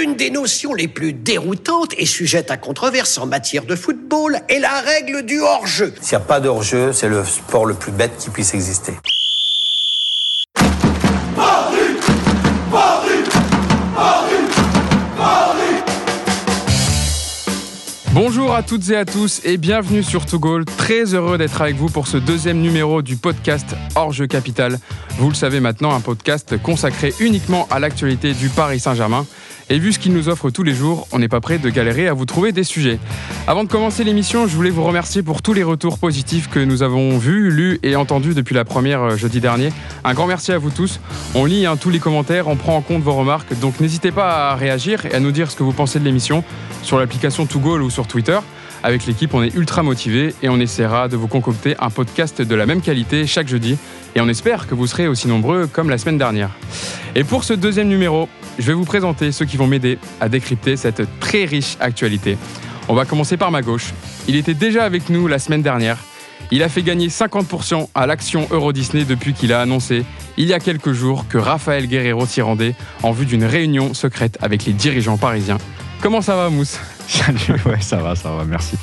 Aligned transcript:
L'une 0.00 0.16
des 0.16 0.30
notions 0.30 0.72
les 0.72 0.88
plus 0.88 1.12
déroutantes 1.12 1.92
et 1.98 2.06
sujette 2.06 2.50
à 2.50 2.56
controverse 2.56 3.18
en 3.18 3.26
matière 3.26 3.66
de 3.66 3.76
football 3.76 4.40
est 4.48 4.58
la 4.58 4.80
règle 4.80 5.26
du 5.26 5.40
hors-jeu. 5.40 5.92
S'il 6.00 6.16
n'y 6.16 6.22
a 6.22 6.26
pas 6.26 6.40
de 6.40 6.48
hors-jeu, 6.48 6.94
c'est 6.94 7.10
le 7.10 7.22
sport 7.22 7.66
le 7.66 7.74
plus 7.74 7.92
bête 7.92 8.12
qui 8.18 8.30
puisse 8.30 8.54
exister. 8.54 8.94
Bonjour 18.12 18.54
à 18.54 18.62
toutes 18.62 18.88
et 18.88 18.96
à 18.96 19.04
tous 19.04 19.42
et 19.44 19.58
bienvenue 19.58 20.02
sur 20.02 20.24
To 20.24 20.38
Goal. 20.38 20.64
Très 20.64 21.14
heureux 21.14 21.36
d'être 21.36 21.60
avec 21.60 21.76
vous 21.76 21.88
pour 21.90 22.06
ce 22.06 22.16
deuxième 22.16 22.60
numéro 22.60 23.02
du 23.02 23.16
podcast 23.16 23.76
Hors 23.94 24.12
Jeu 24.12 24.26
Capital. 24.26 24.78
Vous 25.18 25.28
le 25.28 25.34
savez 25.34 25.60
maintenant, 25.60 25.94
un 25.94 26.00
podcast 26.00 26.56
consacré 26.62 27.12
uniquement 27.20 27.68
à 27.70 27.78
l'actualité 27.78 28.32
du 28.32 28.48
Paris 28.48 28.80
Saint-Germain. 28.80 29.26
Et 29.72 29.78
vu 29.78 29.92
ce 29.92 30.00
qu'il 30.00 30.12
nous 30.12 30.28
offre 30.28 30.50
tous 30.50 30.64
les 30.64 30.74
jours, 30.74 31.06
on 31.12 31.20
n'est 31.20 31.28
pas 31.28 31.40
prêt 31.40 31.58
de 31.58 31.70
galérer 31.70 32.08
à 32.08 32.12
vous 32.12 32.24
trouver 32.24 32.50
des 32.50 32.64
sujets. 32.64 32.98
Avant 33.46 33.62
de 33.62 33.68
commencer 33.68 34.02
l'émission, 34.02 34.48
je 34.48 34.56
voulais 34.56 34.70
vous 34.70 34.82
remercier 34.82 35.22
pour 35.22 35.42
tous 35.42 35.52
les 35.52 35.62
retours 35.62 36.00
positifs 36.00 36.50
que 36.50 36.58
nous 36.58 36.82
avons 36.82 37.18
vus, 37.18 37.52
lus 37.52 37.78
et 37.84 37.94
entendus 37.94 38.34
depuis 38.34 38.56
la 38.56 38.64
première 38.64 39.02
euh, 39.02 39.16
jeudi 39.16 39.38
dernier. 39.38 39.68
Un 40.02 40.12
grand 40.12 40.26
merci 40.26 40.50
à 40.50 40.58
vous 40.58 40.70
tous. 40.70 40.98
On 41.36 41.44
lit 41.44 41.66
hein, 41.66 41.76
tous 41.76 41.90
les 41.90 42.00
commentaires, 42.00 42.48
on 42.48 42.56
prend 42.56 42.76
en 42.76 42.80
compte 42.80 43.02
vos 43.02 43.14
remarques, 43.14 43.56
donc 43.60 43.78
n'hésitez 43.78 44.10
pas 44.10 44.50
à 44.50 44.56
réagir 44.56 45.06
et 45.06 45.14
à 45.14 45.20
nous 45.20 45.30
dire 45.30 45.52
ce 45.52 45.56
que 45.56 45.62
vous 45.62 45.72
pensez 45.72 46.00
de 46.00 46.04
l'émission 46.04 46.42
sur 46.82 46.98
l'application 46.98 47.46
Goal 47.54 47.82
ou 47.82 47.90
sur 47.90 48.08
Twitter. 48.08 48.40
Avec 48.82 49.06
l'équipe, 49.06 49.34
on 49.34 49.42
est 49.42 49.54
ultra 49.54 49.82
motivé 49.82 50.34
et 50.42 50.48
on 50.48 50.58
essaiera 50.58 51.08
de 51.08 51.16
vous 51.16 51.28
concocter 51.28 51.76
un 51.78 51.90
podcast 51.90 52.40
de 52.40 52.54
la 52.54 52.66
même 52.66 52.80
qualité 52.80 53.26
chaque 53.26 53.46
jeudi. 53.46 53.76
Et 54.14 54.20
on 54.20 54.28
espère 54.28 54.66
que 54.66 54.74
vous 54.74 54.86
serez 54.86 55.08
aussi 55.08 55.28
nombreux 55.28 55.66
comme 55.66 55.90
la 55.90 55.98
semaine 55.98 56.18
dernière. 56.18 56.50
Et 57.14 57.24
pour 57.24 57.44
ce 57.44 57.52
deuxième 57.52 57.88
numéro, 57.88 58.28
je 58.58 58.66
vais 58.66 58.72
vous 58.72 58.84
présenter 58.84 59.32
ceux 59.32 59.44
qui 59.44 59.56
vont 59.56 59.66
m'aider 59.66 59.98
à 60.20 60.28
décrypter 60.28 60.76
cette 60.76 61.02
très 61.20 61.44
riche 61.44 61.76
actualité. 61.80 62.36
On 62.88 62.94
va 62.94 63.04
commencer 63.04 63.36
par 63.36 63.50
ma 63.50 63.62
gauche. 63.62 63.92
Il 64.26 64.36
était 64.36 64.54
déjà 64.54 64.84
avec 64.84 65.10
nous 65.10 65.28
la 65.28 65.38
semaine 65.38 65.62
dernière. 65.62 65.98
Il 66.50 66.62
a 66.62 66.68
fait 66.68 66.82
gagner 66.82 67.08
50% 67.08 67.88
à 67.94 68.06
l'action 68.06 68.48
Euro 68.50 68.72
Disney 68.72 69.04
depuis 69.04 69.34
qu'il 69.34 69.52
a 69.52 69.60
annoncé, 69.60 70.04
il 70.36 70.46
y 70.46 70.52
a 70.52 70.58
quelques 70.58 70.92
jours, 70.92 71.26
que 71.28 71.38
Raphaël 71.38 71.86
Guerrero 71.86 72.26
s'y 72.26 72.40
rendait 72.40 72.74
en 73.02 73.12
vue 73.12 73.26
d'une 73.26 73.44
réunion 73.44 73.94
secrète 73.94 74.38
avec 74.40 74.64
les 74.64 74.72
dirigeants 74.72 75.18
parisiens. 75.18 75.58
Comment 76.00 76.22
ça 76.22 76.34
va, 76.34 76.50
Mousse? 76.50 76.80
Salut, 77.08 77.60
ouais, 77.66 77.80
ça 77.80 77.98
va, 77.98 78.16
ça 78.16 78.30
va, 78.30 78.44
merci. 78.44 78.76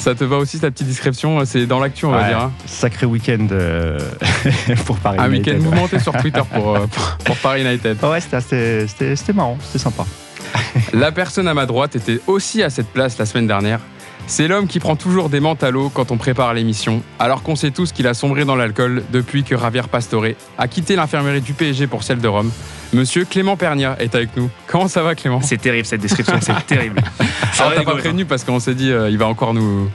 Ça 0.00 0.14
te 0.14 0.24
va 0.24 0.38
aussi 0.38 0.58
ta 0.58 0.70
petite 0.70 0.86
description 0.86 1.44
C'est 1.44 1.66
dans 1.66 1.78
l'actu, 1.78 2.06
on 2.06 2.10
va 2.10 2.26
dire. 2.26 2.38
Hein. 2.40 2.52
Sacré 2.64 3.04
week-end 3.04 3.48
euh, 3.52 3.98
pour 4.86 4.96
Paris 4.96 5.18
Un 5.20 5.28
week-end 5.28 5.58
mouvementé 5.60 5.98
sur 5.98 6.12
Twitter 6.22 6.40
euh, 6.40 6.86
pour, 6.86 6.88
pour, 7.22 7.36
Paris 7.36 7.60
United. 7.60 8.02
ouais, 8.02 8.20
c'était 8.22 9.32
marrant, 9.34 9.58
c'était 9.60 9.78
sympa. 9.78 10.06
La 10.94 11.12
personne 11.12 11.46
à 11.48 11.52
ma 11.52 11.66
droite 11.66 11.96
était 11.96 12.18
aussi 12.26 12.62
à 12.62 12.70
cette 12.70 12.88
place 12.88 13.18
la 13.18 13.26
semaine 13.26 13.46
dernière. 13.46 13.80
C'est 14.26 14.48
l'homme 14.48 14.68
qui 14.68 14.80
prend 14.80 14.96
toujours 14.96 15.28
des 15.28 15.40
l'eau 15.40 15.90
quand 15.92 16.10
on 16.10 16.16
prépare 16.16 16.54
l'émission, 16.54 17.02
alors 17.18 17.42
qu'on 17.42 17.54
sait 17.54 17.70
tous 17.70 17.92
qu'il 17.92 18.06
a 18.06 18.14
sombré 18.14 18.46
dans 18.46 18.56
l'alcool 18.56 19.02
depuis 19.12 19.44
que 19.44 19.58
Javier 19.58 19.82
Pastore 19.82 20.28
a 20.56 20.66
quitté 20.66 20.96
l'infirmerie 20.96 21.42
du 21.42 21.52
PSG 21.52 21.88
pour 21.88 22.04
celle 22.04 22.20
de 22.20 22.28
Rome. 22.28 22.50
Monsieur 22.92 23.24
Clément 23.24 23.56
Pernia 23.56 23.96
est 24.00 24.14
avec 24.14 24.36
nous. 24.36 24.50
Comment 24.66 24.88
ça 24.88 25.02
va 25.02 25.14
Clément? 25.14 25.40
C'est 25.42 25.58
terrible 25.60 25.86
cette 25.86 26.00
description, 26.00 26.38
c'est 26.40 26.54
terrible. 26.66 27.00
Alors 27.58 27.74
t'as 27.74 27.84
pas 27.84 27.96
prévenu 27.96 28.24
parce 28.24 28.42
qu'on 28.44 28.58
s'est 28.58 28.74
dit 28.74 28.90
euh, 28.90 29.10
il 29.10 29.18
va 29.18 29.26
encore 29.28 29.54
nous, 29.54 29.88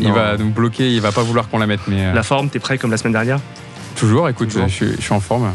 il 0.00 0.10
va 0.12 0.36
nous 0.36 0.50
bloquer, 0.50 0.90
il 0.92 1.00
va 1.00 1.12
pas 1.12 1.22
vouloir 1.22 1.48
qu'on 1.48 1.58
la 1.58 1.66
mette. 1.66 1.80
Mais 1.88 2.06
euh, 2.06 2.12
la 2.14 2.22
forme, 2.22 2.48
t'es 2.48 2.58
prêt 2.58 2.78
comme 2.78 2.90
la 2.90 2.96
semaine 2.96 3.12
dernière? 3.12 3.38
Toujours. 3.96 4.28
Écoute, 4.28 4.50
Je, 4.50 4.86
je 4.96 5.00
suis 5.00 5.12
en 5.12 5.20
forme. 5.20 5.52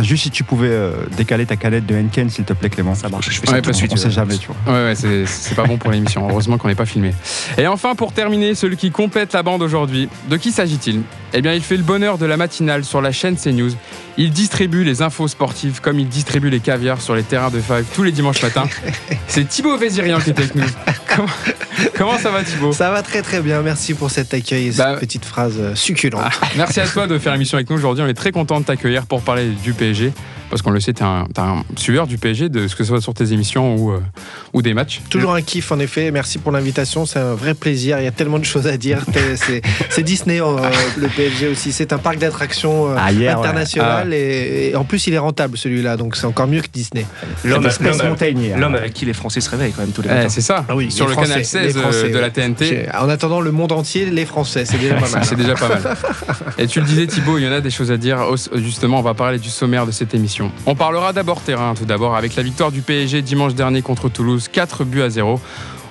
Juste 0.00 0.24
si 0.24 0.30
tu 0.30 0.44
pouvais 0.44 0.70
euh, 0.70 0.92
décaler 1.16 1.44
ta 1.44 1.56
canette 1.56 1.86
de 1.86 1.94
Henken, 1.94 2.30
s'il 2.30 2.44
te 2.44 2.52
plaît, 2.52 2.70
Clément. 2.70 2.94
Ça 2.94 3.08
marche, 3.08 3.30
je 3.30 3.40
fais 3.40 3.46
ça 3.46 3.60
tout 3.60 3.72
suite. 3.72 3.92
On 3.92 3.96
sait 3.96 4.10
jamais, 4.10 4.38
tu 4.38 4.48
vois. 4.48 4.74
Ouais, 4.74 4.94
ouais, 4.94 5.26
c'est 5.26 5.54
pas 5.54 5.64
bon 5.64 5.76
pour 5.76 5.90
l'émission. 5.90 6.28
Heureusement 6.28 6.58
qu'on 6.58 6.68
n'est 6.68 6.74
pas 6.74 6.86
filmé. 6.86 7.12
Et 7.58 7.66
enfin, 7.66 7.94
pour 7.94 8.12
terminer, 8.12 8.54
celui 8.54 8.76
qui 8.76 8.90
complète 8.90 9.32
la 9.32 9.42
bande 9.42 9.62
aujourd'hui, 9.62 10.08
de 10.30 10.36
qui 10.36 10.52
s'agit-il? 10.52 11.02
Eh 11.34 11.42
bien, 11.42 11.54
il 11.54 11.62
fait 11.62 11.76
le 11.76 11.82
bonheur 11.82 12.18
de 12.18 12.26
la 12.26 12.36
matinale 12.36 12.84
sur 12.84 13.00
la 13.00 13.12
chaîne 13.12 13.36
CNews. 13.36 13.72
Il 14.18 14.30
distribue 14.30 14.84
les 14.84 15.00
infos 15.00 15.28
sportives 15.28 15.80
comme 15.80 15.98
il 15.98 16.08
distribue 16.08 16.50
les 16.50 16.60
caviars 16.60 17.00
sur 17.00 17.14
les 17.14 17.22
terrains 17.22 17.50
de 17.50 17.60
Five 17.60 17.84
tous 17.94 18.02
les 18.02 18.12
dimanches 18.12 18.42
matins. 18.42 18.68
C'est 19.26 19.48
Thibaut 19.48 19.78
Vézirian 19.78 20.20
qui 20.20 20.30
est 20.30 20.38
avec 20.38 20.54
nous. 20.54 20.64
Comment, 21.96 22.18
ça 22.18 22.30
va 22.30 22.42
Thibaut? 22.42 22.72
Ça 22.72 22.90
va 22.90 23.02
très 23.02 23.22
très 23.22 23.40
bien, 23.40 23.62
merci 23.62 23.94
pour 23.94 24.10
cet 24.10 24.34
accueil 24.34 24.68
et 24.68 24.72
cette 24.72 24.78
bah, 24.78 24.96
petite 24.98 25.24
phrase 25.24 25.56
euh, 25.58 25.74
succulente. 25.74 26.22
Ah, 26.24 26.48
merci 26.56 26.80
à 26.80 26.86
toi 26.86 27.06
de 27.06 27.18
faire 27.18 27.32
l'émission 27.32 27.56
avec 27.56 27.70
nous 27.70 27.76
aujourd'hui, 27.76 28.04
on 28.04 28.08
est 28.08 28.14
très 28.14 28.32
content 28.32 28.60
de 28.60 28.64
t'accueillir 28.64 29.06
pour 29.06 29.22
parler 29.22 29.48
du 29.62 29.72
PSG 29.82 30.12
parce 30.52 30.60
qu'on 30.60 30.70
le 30.70 30.80
sait, 30.80 30.92
tu 30.92 31.02
es, 31.02 31.06
un 31.06 31.64
suiveur 31.76 32.06
du 32.06 32.18
PSG, 32.18 32.50
de 32.50 32.68
ce 32.68 32.76
que 32.76 32.84
ce 32.84 32.88
soit 32.88 33.00
sur 33.00 33.14
tes 33.14 33.32
émissions 33.32 33.74
ou, 33.74 33.92
euh, 33.92 34.02
ou 34.52 34.60
des 34.60 34.74
matchs. 34.74 35.00
Toujours 35.08 35.32
un 35.32 35.40
kiff, 35.40 35.72
en 35.72 35.78
effet. 35.78 36.10
Merci 36.10 36.36
pour 36.36 36.52
l'invitation. 36.52 37.06
C'est 37.06 37.20
un 37.20 37.32
vrai 37.32 37.54
plaisir. 37.54 37.98
Il 38.00 38.04
y 38.04 38.06
a 38.06 38.10
tellement 38.10 38.38
de 38.38 38.44
choses 38.44 38.66
à 38.66 38.76
dire. 38.76 38.98
c'est 39.88 40.02
Disney, 40.02 40.42
euh, 40.42 40.58
le 40.98 41.08
PSG 41.08 41.48
aussi. 41.48 41.72
C'est 41.72 41.94
un 41.94 41.98
parc 41.98 42.18
d'attractions 42.18 42.90
euh, 42.90 42.96
ah, 42.98 43.06
international. 43.08 44.08
Ah. 44.12 44.14
Et, 44.14 44.74
en 44.76 44.84
plus, 44.84 45.06
il 45.06 45.14
est 45.14 45.18
rentable, 45.18 45.56
celui-là. 45.56 45.96
Donc, 45.96 46.16
c'est 46.16 46.26
encore 46.26 46.46
mieux 46.46 46.60
que 46.60 46.68
Disney. 46.70 47.06
L'homme 47.46 47.64
avec 48.74 48.92
qui 48.92 49.06
les 49.06 49.14
Français 49.14 49.40
se 49.40 49.48
réveillent 49.48 49.72
quand 49.72 49.80
même 49.80 49.92
tous 49.92 50.02
les 50.02 50.10
eh, 50.10 50.28
C'est 50.28 50.42
ça. 50.42 50.66
Ah 50.68 50.76
oui, 50.76 50.92
sur 50.92 51.08
le 51.08 51.14
canal 51.14 51.42
16 51.42 51.74
de 52.12 52.18
la 52.18 52.28
TNT. 52.28 52.90
En 53.00 53.08
attendant, 53.08 53.40
le 53.40 53.52
monde 53.52 53.72
entier, 53.72 54.04
les 54.04 54.26
Français. 54.26 54.66
C'est 54.66 54.76
déjà 54.76 54.96
pas 54.96 55.08
mal. 55.12 55.24
c'est 55.24 55.34
déjà 55.34 55.54
pas 55.54 55.68
mal. 55.68 55.96
Et 56.58 56.66
tu 56.66 56.80
le 56.80 56.84
disais, 56.84 57.06
Thibaut, 57.06 57.38
il 57.38 57.44
y 57.44 57.48
en 57.48 57.52
a 57.52 57.62
des 57.62 57.70
choses 57.70 57.90
à 57.90 57.96
dire. 57.96 58.18
Justement, 58.56 58.98
on 58.98 59.02
va 59.02 59.14
parler 59.14 59.38
du 59.38 59.48
sommaire 59.48 59.86
de 59.86 59.92
cette 59.92 60.12
émission. 60.12 60.41
On 60.66 60.74
parlera 60.74 61.12
d'abord 61.12 61.40
terrain 61.40 61.74
tout 61.74 61.84
d'abord 61.84 62.16
avec 62.16 62.36
la 62.36 62.42
victoire 62.42 62.72
du 62.72 62.82
PSG 62.82 63.22
dimanche 63.22 63.54
dernier 63.54 63.82
contre 63.82 64.08
Toulouse, 64.08 64.48
4 64.50 64.84
buts 64.84 65.02
à 65.02 65.10
0. 65.10 65.40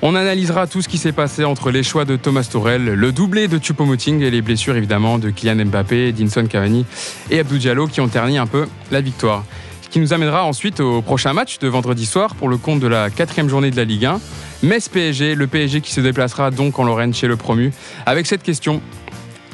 On 0.03 0.16
analysera 0.16 0.66
tout 0.66 0.81
ce 0.81 0.88
qui 0.88 0.97
s'est 0.97 1.12
passé 1.12 1.44
entre 1.44 1.69
les 1.69 1.84
choix 1.84 2.06
de 2.06 2.16
Thomas 2.16 2.47
Tourel, 2.51 2.85
le 2.85 3.12
doublé 3.12 3.47
de 3.47 3.59
Choupo-Moting 3.59 4.22
et 4.22 4.31
les 4.31 4.41
blessures 4.41 4.75
évidemment 4.75 5.19
de 5.19 5.29
Kylian 5.29 5.66
Mbappé, 5.66 6.12
Dinson 6.12 6.47
Cavani 6.47 6.85
et 7.29 7.39
Abdou 7.39 7.59
Diallo 7.59 7.85
qui 7.88 8.01
ont 8.01 8.07
terni 8.07 8.39
un 8.39 8.47
peu 8.47 8.67
la 8.89 9.01
victoire. 9.01 9.44
Ce 9.84 9.89
qui 9.89 10.00
nous 10.00 10.13
amènera 10.13 10.44
ensuite 10.44 10.79
au 10.79 11.03
prochain 11.03 11.33
match 11.33 11.59
de 11.59 11.68
vendredi 11.68 12.06
soir 12.06 12.33
pour 12.33 12.50
le 12.50 12.57
compte 12.57 12.79
de 12.79 12.88
la 12.88 13.09
quatrième 13.12 13.50
journée 13.50 13.69
de 13.69 13.75
la 13.75 13.83
Ligue 13.83 14.06
1. 14.06 14.19
Metz 14.63 14.89
PSG, 14.89 15.35
le 15.35 15.47
PSG 15.47 15.81
qui 15.81 15.91
se 15.91 16.01
déplacera 16.01 16.50
donc 16.50 16.79
en 16.79 16.83
Lorraine 16.83 17.13
chez 17.13 17.28
le 17.28 17.35
promu. 17.35 17.72
Avec 18.06 18.25
cette 18.25 18.41
question, 18.41 18.81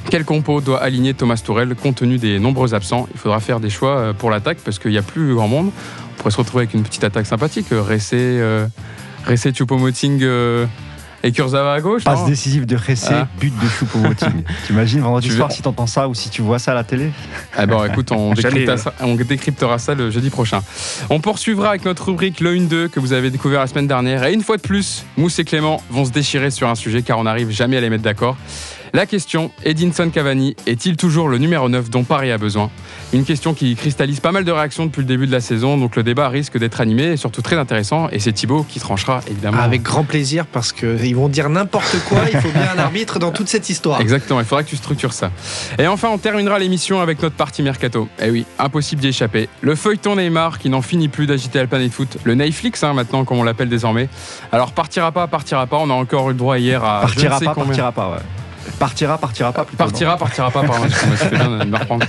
quel 0.09 0.25
compo 0.25 0.61
doit 0.61 0.81
aligner 0.81 1.13
Thomas 1.13 1.41
Tourel 1.43 1.75
compte 1.75 1.97
tenu 1.97 2.17
des 2.17 2.39
nombreux 2.39 2.73
absents? 2.73 3.07
Il 3.13 3.19
faudra 3.19 3.39
faire 3.39 3.59
des 3.59 3.69
choix 3.69 3.97
euh, 3.97 4.13
pour 4.13 4.29
l'attaque 4.29 4.59
parce 4.63 4.79
qu'il 4.79 4.91
n'y 4.91 4.97
a 4.97 5.01
plus 5.01 5.35
grand 5.35 5.47
monde. 5.47 5.67
On 5.67 6.17
pourrait 6.17 6.31
se 6.31 6.37
retrouver 6.37 6.63
avec 6.63 6.73
une 6.73 6.83
petite 6.83 7.03
attaque 7.03 7.25
sympathique. 7.25 7.67
Ressé, 7.71 8.17
euh, 8.17 8.67
Ressé 9.27 9.51
Choupo-Moting 9.51 10.19
euh, 10.21 10.65
et 11.23 11.31
Kurzawa 11.31 11.73
à 11.73 11.81
gauche. 11.81 12.03
Passe 12.03 12.25
décisive 12.25 12.65
de 12.65 12.75
Ressé, 12.75 13.09
ah. 13.11 13.27
but 13.39 13.53
de 13.53 13.67
Choupo-Moting. 13.67 14.43
T'imagines 14.65 15.01
vendredi 15.01 15.29
soir 15.29 15.51
si 15.51 15.61
t'entends 15.61 15.87
ça 15.87 16.07
ou 16.07 16.13
si 16.13 16.29
tu 16.29 16.41
vois 16.41 16.59
ça 16.59 16.71
à 16.71 16.75
la 16.75 16.83
télé? 16.83 17.11
Eh 17.59 17.65
bon, 17.65 17.83
écoute, 17.83 18.11
on, 18.11 18.33
décryptera 18.33 19.77
ça 19.77 19.93
le 19.93 20.09
jeudi 20.09 20.29
prochain. 20.29 20.61
On 21.09 21.19
poursuivra 21.19 21.69
avec 21.69 21.85
notre 21.85 22.05
rubrique 22.05 22.39
Le 22.39 22.55
1-2 22.55 22.87
que 22.89 22.99
vous 22.99 23.13
avez 23.13 23.29
découvert 23.29 23.59
la 23.59 23.67
semaine 23.67 23.87
dernière. 23.87 24.23
Et 24.23 24.33
une 24.33 24.43
fois 24.43 24.57
de 24.57 24.61
plus, 24.61 25.05
Mousse 25.17 25.37
et 25.39 25.43
Clément 25.43 25.81
vont 25.89 26.05
se 26.05 26.11
déchirer 26.11 26.49
sur 26.49 26.69
un 26.69 26.75
sujet 26.75 27.01
car 27.01 27.19
on 27.19 27.23
n'arrive 27.23 27.49
jamais 27.49 27.77
à 27.77 27.81
les 27.81 27.89
mettre 27.89 28.03
d'accord. 28.03 28.37
La 28.93 29.05
question, 29.05 29.51
Edinson 29.63 30.09
Cavani 30.09 30.55
est-il 30.65 30.95
toujours 30.95 31.27
le 31.27 31.37
numéro 31.37 31.67
9 31.67 31.89
dont 31.89 32.03
Paris 32.03 32.31
a 32.31 32.37
besoin? 32.37 32.69
Une 33.13 33.25
question 33.25 33.53
qui 33.53 33.75
cristallise 33.75 34.19
pas 34.19 34.31
mal 34.31 34.45
de 34.45 34.51
réactions 34.51 34.85
depuis 34.85 35.01
le 35.01 35.07
début 35.07 35.27
de 35.27 35.31
la 35.31 35.41
saison, 35.41 35.77
donc 35.77 35.95
le 35.95 36.03
débat 36.03 36.29
risque 36.29 36.57
d'être 36.57 36.81
animé 36.81 37.03
et 37.03 37.17
surtout 37.17 37.41
très 37.41 37.57
intéressant. 37.57 38.09
Et 38.11 38.19
c'est 38.19 38.31
Thibaut 38.31 38.65
qui 38.67 38.79
tranchera 38.79 39.21
évidemment. 39.29 39.59
Avec 39.59 39.81
grand 39.83 40.03
plaisir 40.03 40.45
parce 40.45 40.71
qu'ils 40.71 41.15
vont 41.15 41.29
dire 41.29 41.49
n'importe 41.49 41.97
quoi, 42.07 42.19
il 42.31 42.39
faut 42.39 42.51
bien 42.51 42.69
un 42.75 42.79
arbitre 42.79 43.19
dans 43.19 43.31
toute 43.31 43.49
cette 43.49 43.69
histoire. 43.69 43.99
Exactement, 44.01 44.39
il 44.39 44.45
faudra 44.45 44.63
que 44.63 44.69
tu 44.69 44.77
structures 44.77 45.13
ça. 45.13 45.31
Et 45.77 45.87
enfin, 45.87 46.09
on 46.09 46.17
terminera 46.17 46.57
l'émission 46.59 47.01
avec 47.01 47.21
notre 47.21 47.35
partie 47.35 47.61
mercato. 47.61 48.07
Eh 48.21 48.29
oui, 48.29 48.45
impossible 48.57 49.01
d'y 49.01 49.07
échapper. 49.07 49.49
Le 49.61 49.75
feuilleton 49.75 50.15
Neymar 50.15 50.59
qui 50.59 50.69
n'en 50.69 50.81
finit 50.81 51.07
plus 51.07 51.27
d'agiter 51.27 51.59
la 51.59 51.67
planète 51.67 51.91
foot, 51.91 52.17
le 52.23 52.35
Neyflix 52.35 52.83
hein, 52.83 52.93
maintenant 52.93 53.25
comme 53.25 53.39
on 53.39 53.43
l'appelle 53.43 53.69
désormais. 53.69 54.09
Alors 54.51 54.71
partira 54.71 55.11
pas, 55.11 55.27
partira 55.27 55.67
pas, 55.67 55.77
on 55.77 55.89
a 55.89 55.93
encore 55.93 56.29
eu 56.29 56.33
le 56.33 56.37
droit 56.37 56.57
hier 56.57 56.83
à... 56.83 57.01
Partira 57.01 57.39
pas, 57.39 57.53
partira 57.53 57.91
pas, 57.91 58.09
ouais. 58.11 58.46
Partira, 58.79 59.17
partira 59.17 59.51
pas. 59.51 59.65
Plutôt, 59.65 59.83
partira, 59.83 60.17
partira 60.17 60.51
pas. 60.51 60.63
Pardon, 60.63 60.85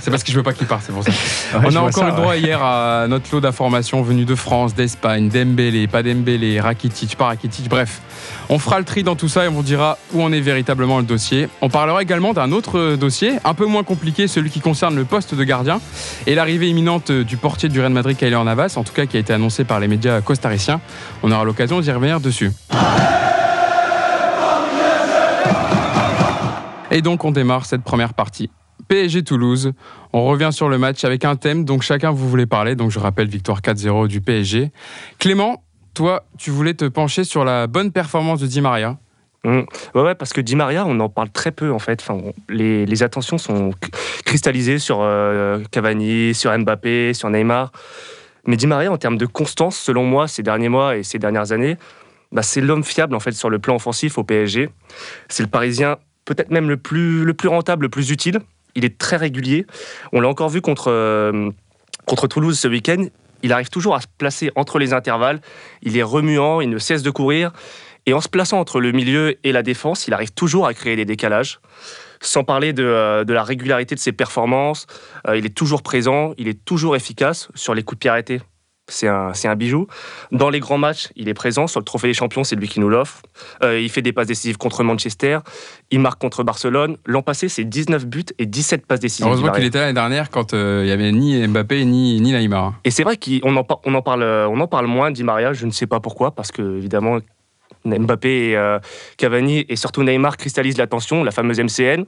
c'est 0.01 0.11
parce 0.11 0.23
que 0.23 0.31
je 0.31 0.37
veux 0.37 0.43
pas 0.43 0.53
qu'il 0.53 0.67
parte, 0.67 0.83
c'est 0.85 0.93
pour 0.93 1.03
ça. 1.03 1.11
On 1.63 1.75
a 1.75 1.79
encore 1.79 2.03
eu 2.03 2.11
le 2.11 2.15
droit 2.15 2.35
hier 2.35 2.61
à 2.61 3.07
notre 3.07 3.33
lot 3.33 3.41
d'informations 3.41 4.01
venues 4.01 4.25
de 4.25 4.35
France, 4.35 4.75
d'Espagne, 4.75 5.29
Dembélé, 5.29 5.87
pas 5.87 6.03
Dembélé, 6.03 6.59
Rakitic, 6.59 7.15
pas 7.15 7.25
Rakitic, 7.25 7.69
bref. 7.69 8.01
On 8.49 8.59
fera 8.59 8.79
le 8.79 8.85
tri 8.85 9.03
dans 9.03 9.15
tout 9.15 9.29
ça 9.29 9.45
et 9.45 9.47
on 9.47 9.51
vous 9.51 9.63
dira 9.63 9.97
où 10.13 10.21
en 10.21 10.31
est 10.31 10.41
véritablement 10.41 10.97
le 10.97 11.03
dossier. 11.03 11.49
On 11.61 11.69
parlera 11.69 12.01
également 12.01 12.33
d'un 12.33 12.51
autre 12.51 12.95
dossier, 12.95 13.33
un 13.43 13.53
peu 13.53 13.65
moins 13.65 13.83
compliqué, 13.83 14.27
celui 14.27 14.49
qui 14.49 14.59
concerne 14.59 14.95
le 14.95 15.05
poste 15.05 15.35
de 15.35 15.43
gardien 15.43 15.79
et 16.27 16.35
l'arrivée 16.35 16.69
imminente 16.69 17.11
du 17.11 17.37
portier 17.37 17.69
du 17.69 17.79
Real 17.79 17.91
Madrid, 17.91 18.17
Kylian 18.17 18.43
Navas, 18.43 18.73
en 18.75 18.83
tout 18.83 18.93
cas 18.93 19.05
qui 19.05 19.17
a 19.17 19.19
été 19.19 19.33
annoncé 19.33 19.63
par 19.63 19.79
les 19.79 19.87
médias 19.87 20.21
costariciens. 20.21 20.81
On 21.23 21.31
aura 21.31 21.43
l'occasion 21.43 21.79
d'y 21.79 21.91
revenir 21.91 22.19
dessus. 22.19 22.51
Et 26.91 27.01
donc 27.01 27.23
on 27.25 27.31
démarre 27.31 27.65
cette 27.65 27.83
première 27.83 28.13
partie. 28.13 28.49
PSG 28.87 29.23
Toulouse. 29.23 29.73
On 30.13 30.25
revient 30.25 30.49
sur 30.51 30.69
le 30.69 30.77
match 30.77 31.03
avec 31.03 31.23
un 31.23 31.35
thème 31.35 31.63
dont 31.63 31.79
chacun 31.79 32.11
vous 32.11 32.27
voulez 32.27 32.47
parler. 32.47 32.75
Donc 32.75 32.91
je 32.91 32.99
rappelle 32.99 33.27
victoire 33.27 33.61
4-0 33.61 34.07
du 34.07 34.21
PSG. 34.21 34.71
Clément, 35.19 35.63
toi, 35.93 36.23
tu 36.37 36.49
voulais 36.49 36.73
te 36.73 36.85
pencher 36.85 37.23
sur 37.23 37.45
la 37.45 37.67
bonne 37.67 37.91
performance 37.91 38.39
de 38.39 38.47
Di 38.47 38.61
Maria. 38.61 38.97
Mmh. 39.43 39.61
Ouais, 39.95 40.15
parce 40.15 40.33
que 40.33 40.41
Di 40.41 40.55
Maria, 40.55 40.85
on 40.85 40.99
en 40.99 41.09
parle 41.09 41.29
très 41.29 41.51
peu 41.51 41.71
en 41.71 41.79
fait. 41.79 42.01
Enfin, 42.01 42.19
les, 42.49 43.03
attentions 43.03 43.37
sont 43.37 43.71
cristallisées 44.25 44.79
sur 44.79 44.99
euh, 45.01 45.61
Cavani, 45.71 46.33
sur 46.33 46.57
Mbappé, 46.57 47.13
sur 47.13 47.29
Neymar. 47.29 47.71
Mais 48.47 48.57
Di 48.57 48.65
Maria, 48.65 48.91
en 48.91 48.97
termes 48.97 49.17
de 49.17 49.27
constance, 49.27 49.77
selon 49.77 50.05
moi, 50.05 50.27
ces 50.27 50.41
derniers 50.41 50.69
mois 50.69 50.97
et 50.97 51.03
ces 51.03 51.19
dernières 51.19 51.51
années, 51.51 51.77
bah, 52.31 52.41
c'est 52.41 52.61
l'homme 52.61 52.83
fiable 52.83 53.15
en 53.15 53.19
fait 53.19 53.31
sur 53.31 53.49
le 53.49 53.59
plan 53.59 53.75
offensif 53.75 54.17
au 54.17 54.23
PSG. 54.23 54.69
C'est 55.27 55.43
le 55.43 55.49
Parisien 55.49 55.97
peut-être 56.29 56.51
même 56.51 56.69
le 56.69 56.77
plus, 56.77 57.25
le 57.25 57.33
plus 57.33 57.49
rentable, 57.49 57.85
le 57.85 57.89
plus 57.89 58.11
utile. 58.11 58.39
Il 58.75 58.85
est 58.85 58.99
très 58.99 59.17
régulier. 59.17 59.65
On 60.13 60.21
l'a 60.21 60.27
encore 60.27 60.49
vu 60.49 60.61
contre, 60.61 60.91
euh, 60.91 61.49
contre 62.05 62.27
Toulouse 62.27 62.57
ce 62.57 62.67
week-end. 62.67 63.07
Il 63.41 63.51
arrive 63.51 63.69
toujours 63.69 63.95
à 63.95 64.01
se 64.01 64.07
placer 64.19 64.51
entre 64.55 64.77
les 64.77 64.93
intervalles. 64.93 65.41
Il 65.81 65.97
est 65.97 66.03
remuant, 66.03 66.61
il 66.61 66.69
ne 66.69 66.77
cesse 66.77 67.01
de 67.01 67.09
courir. 67.09 67.51
Et 68.05 68.13
en 68.13 68.21
se 68.21 68.29
plaçant 68.29 68.59
entre 68.59 68.79
le 68.79 68.91
milieu 68.91 69.37
et 69.43 69.51
la 69.51 69.63
défense, 69.63 70.07
il 70.07 70.13
arrive 70.13 70.31
toujours 70.31 70.67
à 70.67 70.73
créer 70.75 70.95
des 70.95 71.05
décalages. 71.05 71.59
Sans 72.21 72.43
parler 72.43 72.73
de, 72.73 72.83
euh, 72.83 73.23
la 73.27 73.43
régularité 73.43 73.95
de 73.95 73.99
ses 73.99 74.11
performances, 74.11 74.85
euh, 75.27 75.35
il 75.35 75.47
est 75.47 75.55
toujours 75.55 75.81
présent, 75.81 76.33
il 76.37 76.47
est 76.47 76.63
toujours 76.63 76.95
efficace 76.95 77.49
sur 77.55 77.73
les 77.73 77.81
coups 77.81 77.97
de 77.97 78.01
pied 78.01 78.09
arrêtés. 78.09 78.41
C'est 78.89 79.07
un, 79.07 79.31
un, 79.43 79.55
bijou. 79.55 79.87
Dans 80.31 80.49
les 80.49 80.59
grands 80.59 80.77
matchs, 80.77 81.09
il 81.15 81.29
est 81.29 81.33
présent. 81.33 81.67
Sur 81.67 81.79
le 81.79 81.85
Trophée 81.85 82.07
des 82.07 82.13
Champions, 82.13 82.43
c'est 82.43 82.55
lui 82.55 82.67
qui 82.67 82.79
nous 82.79 82.89
l'offre. 82.89 83.21
Euh, 83.63 83.79
il 83.79 83.89
fait 83.89 84.01
des 84.01 84.13
passes 84.13 84.27
décisives 84.27 84.57
contre 84.57 84.83
Manchester. 84.83 85.39
Il 85.91 85.99
marque 85.99 86.19
contre 86.19 86.43
Barcelone. 86.43 86.97
L'an 87.05 87.21
passé, 87.21 87.49
c'est 87.49 87.63
19 87.63 88.05
buts 88.05 88.25
et 88.37 88.45
17 88.45 88.85
passes 88.85 88.99
décisives. 88.99 89.25
Heureusement 89.25 89.51
qu'il 89.51 89.65
était 89.65 89.79
l'année 89.79 89.93
dernière 89.93 90.29
quand 90.29 90.53
il 90.53 90.83
n'y 90.83 90.91
avait 90.91 91.11
ni 91.11 91.47
Mbappé 91.47 91.85
ni, 91.85 92.19
ni 92.21 92.31
Neymar. 92.31 92.73
Et 92.83 92.91
c'est 92.91 93.03
vrai 93.03 93.17
qu'on 93.17 93.55
en, 93.55 93.65
on 93.85 93.93
en, 93.93 94.01
parle, 94.01 94.23
on 94.23 94.59
en 94.59 94.67
parle 94.67 94.87
moins, 94.87 95.11
dit 95.11 95.23
Maria. 95.23 95.53
Je 95.53 95.65
ne 95.65 95.71
sais 95.71 95.87
pas 95.87 95.99
pourquoi, 95.99 96.31
parce 96.31 96.51
que, 96.51 96.77
évidemment, 96.77 97.19
Mbappé 97.85 98.49
et 98.49 98.57
euh, 98.57 98.79
Cavani 99.17 99.65
et 99.69 99.75
surtout 99.75 100.03
Neymar 100.03 100.37
cristallisent 100.37 100.77
l'attention, 100.77 101.23
la 101.23 101.31
fameuse 101.31 101.59
MCN. 101.59 102.03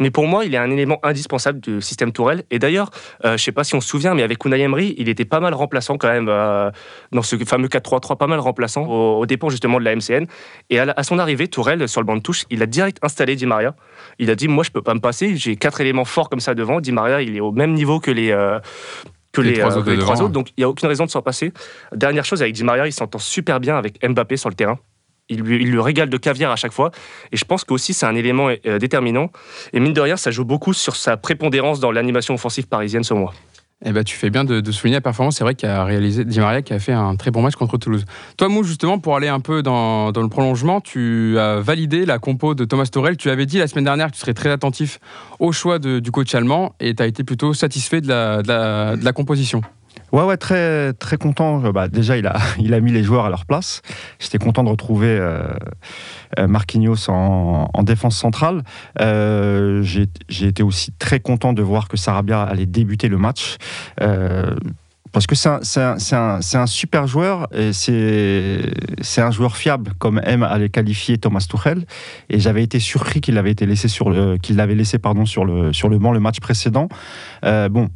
Mais 0.00 0.10
pour 0.10 0.26
moi, 0.26 0.44
il 0.44 0.54
est 0.54 0.58
un 0.58 0.70
élément 0.70 0.98
indispensable 1.02 1.60
du 1.60 1.80
système 1.80 2.12
Tourelle. 2.12 2.44
Et 2.50 2.58
d'ailleurs, 2.58 2.90
euh, 3.24 3.28
je 3.28 3.32
ne 3.32 3.36
sais 3.38 3.52
pas 3.52 3.64
si 3.64 3.74
on 3.74 3.80
se 3.80 3.88
souvient, 3.88 4.14
mais 4.14 4.22
avec 4.22 4.44
Unai 4.44 4.60
Emery, 4.60 4.94
il 4.98 5.08
était 5.08 5.24
pas 5.24 5.40
mal 5.40 5.54
remplaçant 5.54 5.96
quand 5.96 6.08
même 6.08 6.28
euh, 6.28 6.70
dans 7.12 7.22
ce 7.22 7.36
fameux 7.44 7.68
4-3-3, 7.68 8.16
pas 8.16 8.26
mal 8.26 8.40
remplaçant 8.40 8.86
au, 8.86 9.24
dépend 9.26 9.48
justement 9.48 9.78
de 9.78 9.84
la 9.84 9.94
MCN. 9.94 10.26
Et 10.70 10.78
à, 10.78 11.02
son 11.02 11.18
arrivée, 11.18 11.48
Tourelle, 11.48 11.88
sur 11.88 12.00
le 12.00 12.06
banc 12.06 12.16
de 12.16 12.22
touche, 12.22 12.44
il 12.50 12.62
a 12.62 12.66
direct 12.66 12.98
installé 13.02 13.36
Di 13.36 13.46
Maria. 13.46 13.74
Il 14.18 14.30
a 14.30 14.34
dit, 14.34 14.48
moi, 14.48 14.64
je 14.64 14.70
peux 14.70 14.82
pas 14.82 14.94
me 14.94 15.00
passer, 15.00 15.36
j'ai 15.36 15.56
quatre 15.56 15.80
éléments 15.80 16.04
forts 16.04 16.28
comme 16.28 16.40
ça 16.40 16.54
devant. 16.54 16.80
Di 16.80 16.92
Maria, 16.92 17.22
il 17.22 17.36
est 17.36 17.40
au 17.40 17.52
même 17.52 17.72
niveau 17.72 18.00
que 18.00 18.10
les 18.10 18.32
que 19.32 19.40
les, 19.40 19.54
trois, 19.54 20.20
autres, 20.20 20.28
Donc 20.28 20.50
il 20.50 20.54
n'y 20.60 20.64
a 20.64 20.68
aucune 20.68 20.88
raison 20.88 21.06
de 21.06 21.10
s'en 21.10 21.22
passer. 21.22 21.52
Dernière 21.94 22.24
chose, 22.26 22.42
avec 22.42 22.54
Di 22.54 22.64
Maria, 22.64 22.86
il 22.86 22.92
s'entend 22.92 23.18
super 23.18 23.60
bien 23.60 23.78
avec 23.78 23.98
Mbappé 24.06 24.36
sur 24.36 24.50
le 24.50 24.54
terrain 24.54 24.78
il 25.32 25.40
lui, 25.42 25.62
il 25.62 25.78
régale 25.80 26.08
de 26.08 26.16
caviar 26.16 26.52
à 26.52 26.56
chaque 26.56 26.72
fois. 26.72 26.90
Et 27.32 27.36
je 27.36 27.44
pense 27.44 27.64
qu'aussi, 27.64 27.94
c'est 27.94 28.06
un 28.06 28.14
élément 28.14 28.48
euh, 28.66 28.78
déterminant. 28.78 29.30
Et 29.72 29.80
mine 29.80 29.92
de 29.92 30.00
rien, 30.00 30.16
ça 30.16 30.30
joue 30.30 30.44
beaucoup 30.44 30.72
sur 30.72 30.96
sa 30.96 31.16
prépondérance 31.16 31.80
dans 31.80 31.92
l'animation 31.92 32.34
offensive 32.34 32.66
parisienne, 32.66 33.04
selon 33.04 33.20
moi. 33.20 33.34
Eh 33.84 33.90
ben, 33.90 34.04
tu 34.04 34.14
fais 34.14 34.30
bien 34.30 34.44
de, 34.44 34.70
souligner 34.70 34.98
la 34.98 35.00
performance. 35.00 35.36
C'est 35.36 35.44
vrai 35.44 35.54
qu'il 35.56 35.68
a 35.68 35.84
réalisé 35.84 36.24
Di 36.24 36.38
Maria 36.38 36.62
qui 36.62 36.72
a 36.72 36.78
fait 36.78 36.92
un 36.92 37.16
très 37.16 37.32
bon 37.32 37.42
match 37.42 37.56
contre 37.56 37.78
Toulouse. 37.78 38.04
Toi, 38.36 38.48
Mou, 38.48 38.62
justement, 38.62 39.00
pour 39.00 39.16
aller 39.16 39.26
un 39.26 39.40
peu 39.40 39.62
dans, 39.62 40.12
le 40.14 40.28
prolongement, 40.28 40.80
tu 40.80 41.36
as 41.38 41.56
validé 41.56 42.06
la 42.06 42.20
compo 42.20 42.54
de 42.54 42.64
Thomas 42.64 42.86
Torel. 42.86 43.16
Tu 43.16 43.28
avais 43.28 43.46
dit 43.46 43.58
la 43.58 43.66
semaine 43.66 43.84
dernière 43.84 44.08
que 44.08 44.12
tu 44.12 44.20
serais 44.20 44.34
très 44.34 44.50
attentif 44.50 45.00
au 45.40 45.50
choix 45.50 45.80
du 45.80 46.10
coach 46.12 46.32
allemand 46.34 46.74
et 46.78 46.94
tu 46.94 47.02
as 47.02 47.06
été 47.06 47.24
plutôt 47.24 47.54
satisfait 47.54 48.00
de 48.00 48.08
la 48.08 49.12
composition. 49.12 49.62
Ouais, 50.12 50.24
ouais, 50.24 50.36
très, 50.36 50.92
très 50.92 51.16
content. 51.16 51.64
Euh, 51.64 51.72
bah, 51.72 51.88
déjà, 51.88 52.18
il 52.18 52.26
a, 52.26 52.36
il 52.58 52.74
a 52.74 52.80
mis 52.80 52.92
les 52.92 53.02
joueurs 53.02 53.24
à 53.24 53.30
leur 53.30 53.46
place. 53.46 53.80
J'étais 54.18 54.38
content 54.38 54.62
de 54.62 54.68
retrouver 54.68 55.08
euh, 55.08 55.42
euh, 56.38 56.46
Marquinhos 56.46 57.08
en, 57.08 57.82
défense 57.82 58.16
centrale. 58.16 58.62
J'ai 59.00 60.46
été 60.46 60.62
aussi 60.62 60.92
très 60.92 61.18
content 61.18 61.52
de 61.52 61.62
voir 61.62 61.88
que 61.88 61.96
Sarabia 61.96 62.42
allait 62.42 62.66
débuter 62.66 63.08
le 63.08 63.18
match. 63.18 63.56
parce 63.98 65.26
que 65.26 65.34
c'est 65.34 65.48
un, 65.48 65.96
un, 66.12 66.40
un, 66.54 66.66
super 66.66 67.06
joueur 67.08 67.48
et 67.52 67.72
c'est 67.72 69.20
un 69.20 69.30
joueur 69.32 69.56
fiable, 69.56 69.92
comme 69.98 70.20
aime 70.24 70.44
à 70.44 70.58
le 70.58 70.68
qualifier 70.68 71.18
Thomas 71.18 71.44
Tuchel. 71.48 71.84
Et 72.30 72.38
j'avais 72.38 72.62
été 72.62 72.78
surpris 72.78 73.20
qu'il 73.20 73.36
avait 73.36 73.50
été 73.50 73.66
laissé 73.66 73.88
sur 73.88 74.14
qu'il 74.40 74.56
l'avait 74.56 74.76
laissé 74.76 74.98
pardon 74.98 75.26
sur 75.26 75.44
le 75.44 75.72
sur 75.72 75.88
le 75.88 75.98
banc 75.98 76.12
le 76.12 76.20
match 76.20 76.38
précédent. 76.38 76.88
bon, 77.42 77.88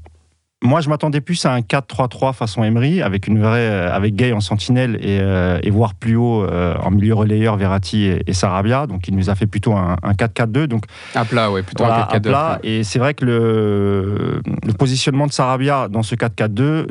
moi, 0.62 0.80
je 0.80 0.88
m'attendais 0.88 1.20
plus 1.20 1.44
à 1.44 1.52
un 1.52 1.60
4-3-3 1.60 2.32
façon 2.32 2.64
Emery, 2.64 3.02
avec 3.02 3.26
une 3.26 3.40
vraie, 3.40 3.68
euh, 3.68 3.94
avec 3.94 4.14
Gay 4.14 4.32
en 4.32 4.40
sentinelle 4.40 4.96
et, 5.02 5.18
euh, 5.20 5.58
et 5.62 5.68
voire 5.70 5.94
plus 5.94 6.16
haut 6.16 6.44
euh, 6.44 6.74
en 6.82 6.90
milieu 6.90 7.12
relayeur 7.12 7.56
Verratti 7.56 8.06
et, 8.06 8.32
Sarabia. 8.32 8.86
Donc, 8.86 9.06
il 9.06 9.14
nous 9.14 9.28
a 9.28 9.34
fait 9.34 9.46
plutôt 9.46 9.74
un, 9.74 9.96
4-4-2. 10.02 10.66
Donc 10.66 10.84
à 11.14 11.26
plat, 11.26 11.50
ouais, 11.50 11.62
plutôt 11.62 11.84
un 11.84 12.06
4-4-2. 12.06 12.58
Et 12.62 12.84
c'est 12.84 12.98
vrai 12.98 13.12
que 13.12 13.26
le, 13.26 14.40
le, 14.64 14.72
positionnement 14.72 15.26
de 15.26 15.32
Sarabia 15.32 15.88
dans 15.88 16.02
ce 16.02 16.14
4-4-2 16.14 16.86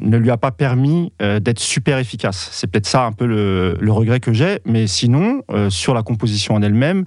ne 0.00 0.16
lui 0.16 0.30
a 0.30 0.36
pas 0.36 0.50
permis 0.50 1.12
d'être 1.20 1.60
super 1.60 1.98
efficace. 1.98 2.48
C'est 2.50 2.66
peut-être 2.68 2.86
ça 2.86 3.04
un 3.04 3.12
peu 3.12 3.26
le, 3.26 3.76
le 3.80 3.92
regret 3.92 4.18
que 4.18 4.32
j'ai. 4.32 4.60
Mais 4.66 4.88
sinon, 4.88 5.42
sur 5.68 5.94
la 5.94 6.02
composition 6.02 6.54
en 6.54 6.62
elle-même. 6.62 7.04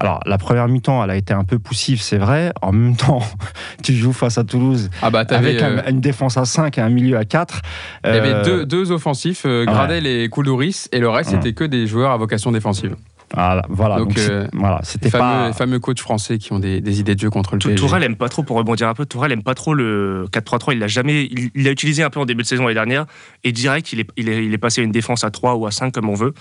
Alors, 0.00 0.20
la 0.26 0.38
première 0.38 0.68
mi-temps, 0.68 1.02
elle 1.04 1.10
a 1.10 1.16
été 1.16 1.34
un 1.34 1.44
peu 1.44 1.58
poussive, 1.58 2.00
c'est 2.00 2.18
vrai. 2.18 2.52
En 2.62 2.72
même 2.72 2.96
temps, 2.96 3.22
tu 3.82 3.92
joues 3.92 4.12
face 4.12 4.38
à 4.38 4.44
Toulouse 4.44 4.90
ah 5.02 5.10
bah, 5.10 5.24
avec 5.28 5.62
euh, 5.62 5.82
une 5.88 6.00
défense 6.00 6.36
à 6.36 6.44
5 6.44 6.78
et 6.78 6.80
un 6.80 6.88
milieu 6.88 7.16
à 7.16 7.24
4. 7.24 7.60
Il 8.04 8.14
y 8.14 8.16
avait 8.16 8.32
euh, 8.32 8.64
deux, 8.64 8.90
offensifs, 8.92 9.42
euh, 9.46 9.64
Gradel 9.64 10.06
et 10.06 10.28
Koulouris, 10.28 10.86
et 10.92 10.98
le 10.98 11.08
reste, 11.08 11.30
c'était 11.30 11.52
que 11.52 11.64
des 11.64 11.86
joueurs 11.86 12.10
à 12.10 12.16
vocation 12.16 12.52
défensive. 12.52 12.96
Voilà, 13.34 13.62
voilà. 13.68 13.96
Donc, 13.96 14.18
euh, 14.18 14.46
voilà 14.52 14.80
c'était 14.82 15.10
pas... 15.10 15.48
les 15.48 15.54
fameux 15.54 15.78
coachs 15.78 16.00
français 16.00 16.38
qui 16.38 16.52
ont 16.52 16.58
des, 16.58 17.00
idées 17.00 17.14
de 17.14 17.20
jeu 17.20 17.30
contre 17.30 17.54
le 17.54 17.58
PSG. 17.60 17.76
Tourelle 17.76 18.02
aime 18.02 18.16
pas 18.16 18.28
trop, 18.28 18.42
pour 18.42 18.56
rebondir 18.56 18.88
un 18.88 18.94
peu, 18.94 19.06
Tourelle 19.06 19.32
aime 19.32 19.42
pas 19.42 19.54
trop 19.54 19.74
le 19.74 20.26
4-3-3. 20.32 20.72
Il 20.72 20.78
l'a 20.78 20.88
jamais, 20.88 21.28
il 21.54 21.64
l'a 21.64 21.70
utilisé 21.70 22.02
un 22.02 22.10
peu 22.10 22.20
en 22.20 22.26
début 22.26 22.42
de 22.42 22.48
saison 22.48 22.64
l'année 22.64 22.74
dernière, 22.74 23.06
et 23.44 23.52
direct, 23.52 23.92
il 23.92 24.00
est, 24.00 24.08
il 24.16 24.28
est, 24.28 24.58
passé 24.58 24.80
à 24.80 24.84
une 24.84 24.92
défense 24.92 25.24
à 25.24 25.30
3 25.30 25.54
ou 25.54 25.66
à 25.66 25.70
5 25.70 25.92
comme 25.92 26.08
on 26.08 26.14
veut. 26.14 26.34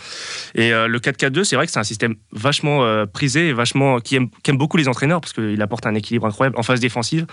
Et 0.55 0.73
euh, 0.73 0.87
le 0.87 0.99
4-4-2, 0.99 1.43
c'est 1.43 1.55
vrai 1.55 1.65
que 1.65 1.71
c'est 1.71 1.79
un 1.79 1.83
système 1.83 2.15
vachement 2.31 2.83
euh, 2.83 3.05
prisé 3.05 3.49
et 3.49 3.53
vachement 3.53 3.99
qui 3.99 4.15
aime, 4.15 4.29
qui 4.43 4.51
aime, 4.51 4.57
beaucoup 4.57 4.77
les 4.77 4.87
entraîneurs 4.87 5.21
parce 5.21 5.33
qu'il 5.33 5.61
apporte 5.61 5.85
un 5.85 5.95
équilibre 5.95 6.27
incroyable 6.27 6.57
en 6.59 6.63
phase 6.63 6.79
défensive. 6.79 7.25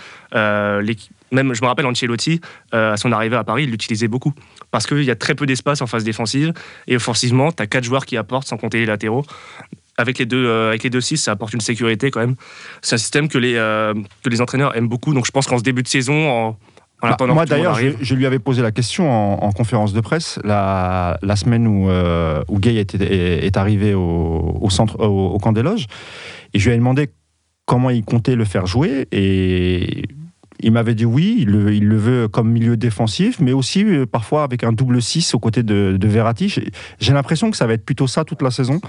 Même, 1.31 1.53
je 1.53 1.61
me 1.61 1.67
rappelle 1.67 1.85
Ancelotti, 1.85 2.41
à 2.71 2.97
son 2.97 3.11
arrivée 3.11 3.35
à 3.35 3.43
Paris, 3.43 3.63
il 3.63 3.71
l'utilisait 3.71 4.07
beaucoup 4.07 4.33
parce 4.71 4.85
qu'il 4.87 5.03
y 5.03 5.11
a 5.11 5.15
très 5.15 5.35
peu 5.35 5.45
d'espace 5.45 5.81
en 5.81 5.87
phase 5.87 6.03
défensive 6.03 6.53
et 6.87 6.95
offensivement, 6.95 7.51
tu 7.51 7.63
as 7.63 7.67
quatre 7.67 7.83
joueurs 7.83 8.05
qui 8.05 8.17
apportent 8.17 8.47
sans 8.47 8.57
compter 8.57 8.79
les 8.79 8.85
latéraux. 8.85 9.25
Avec 9.97 10.17
les 10.17 10.25
deux, 10.25 10.45
euh, 10.45 10.69
avec 10.69 10.83
les 10.83 10.89
deux 10.89 11.01
6, 11.01 11.17
ça 11.17 11.31
apporte 11.31 11.53
une 11.53 11.59
sécurité 11.59 12.09
quand 12.09 12.21
même. 12.21 12.35
C'est 12.81 12.95
un 12.95 12.99
système 12.99 13.27
que 13.27 13.37
les, 13.37 13.55
euh, 13.55 13.93
que 14.23 14.29
les 14.29 14.39
entraîneurs 14.39 14.75
aiment 14.77 14.87
beaucoup. 14.87 15.13
Donc 15.13 15.25
je 15.25 15.31
pense 15.31 15.45
qu'en 15.45 15.57
ce 15.57 15.63
début 15.63 15.83
de 15.83 15.89
saison, 15.89 16.29
en, 16.29 16.57
bah, 17.01 17.17
moi 17.27 17.45
d'ailleurs, 17.45 17.77
je, 18.01 18.15
lui 18.15 18.25
avais 18.25 18.39
posé 18.39 18.61
la 18.61 18.71
question 18.71 19.09
en, 19.43 19.51
conférence 19.51 19.93
de 19.93 20.01
presse 20.01 20.39
la, 20.43 21.17
la 21.21 21.35
semaine 21.35 21.67
où, 21.67 21.89
euh, 21.89 22.43
où 22.47 22.59
Gay 22.59 22.75
est, 22.75 22.95
est, 22.95 23.57
arrivé 23.57 23.93
au, 23.93 24.57
au 24.61 24.69
centre, 24.69 24.99
au, 24.99 25.37
camp 25.37 25.53
des 25.53 25.63
loges, 25.63 25.85
et 26.53 26.59
je 26.59 26.69
lui 26.69 26.75
ai 26.75 26.77
demandé 26.77 27.09
comment 27.65 27.89
il 27.89 28.03
comptait 28.03 28.35
le 28.35 28.43
faire 28.43 28.65
jouer, 28.65 29.07
et 29.13 30.03
il 30.59 30.71
m'avait 30.71 30.95
dit 30.95 31.05
oui, 31.05 31.37
il 31.39 31.49
le, 31.49 31.97
veut 31.97 32.27
comme 32.27 32.49
milieu 32.51 32.77
défensif, 32.77 33.39
mais 33.39 33.53
aussi 33.53 33.83
euh, 33.83 34.05
parfois 34.05 34.43
avec 34.43 34.63
un 34.63 34.71
double 34.71 35.01
6 35.01 35.33
aux 35.33 35.39
côtés 35.39 35.63
de, 35.63 35.97
de 35.99 36.07
Verratti. 36.07 36.53
J'ai 36.99 37.13
l'impression 37.13 37.49
que 37.51 37.57
ça 37.57 37.67
va 37.67 37.73
être 37.73 37.85
plutôt 37.85 38.07
ça 38.07 38.23
toute 38.25 38.41
la 38.41 38.51
saison 38.51 38.79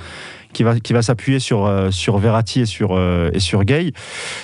qui 0.52 0.62
va, 0.62 0.78
qui 0.78 0.92
va 0.92 1.02
s'appuyer 1.02 1.38
sur, 1.38 1.66
euh, 1.66 1.90
sur 1.90 2.18
Verratti 2.18 2.60
et 2.60 2.66
sur, 2.66 2.90
euh, 2.92 3.30
et 3.32 3.40
sur 3.40 3.64
Gay. 3.64 3.92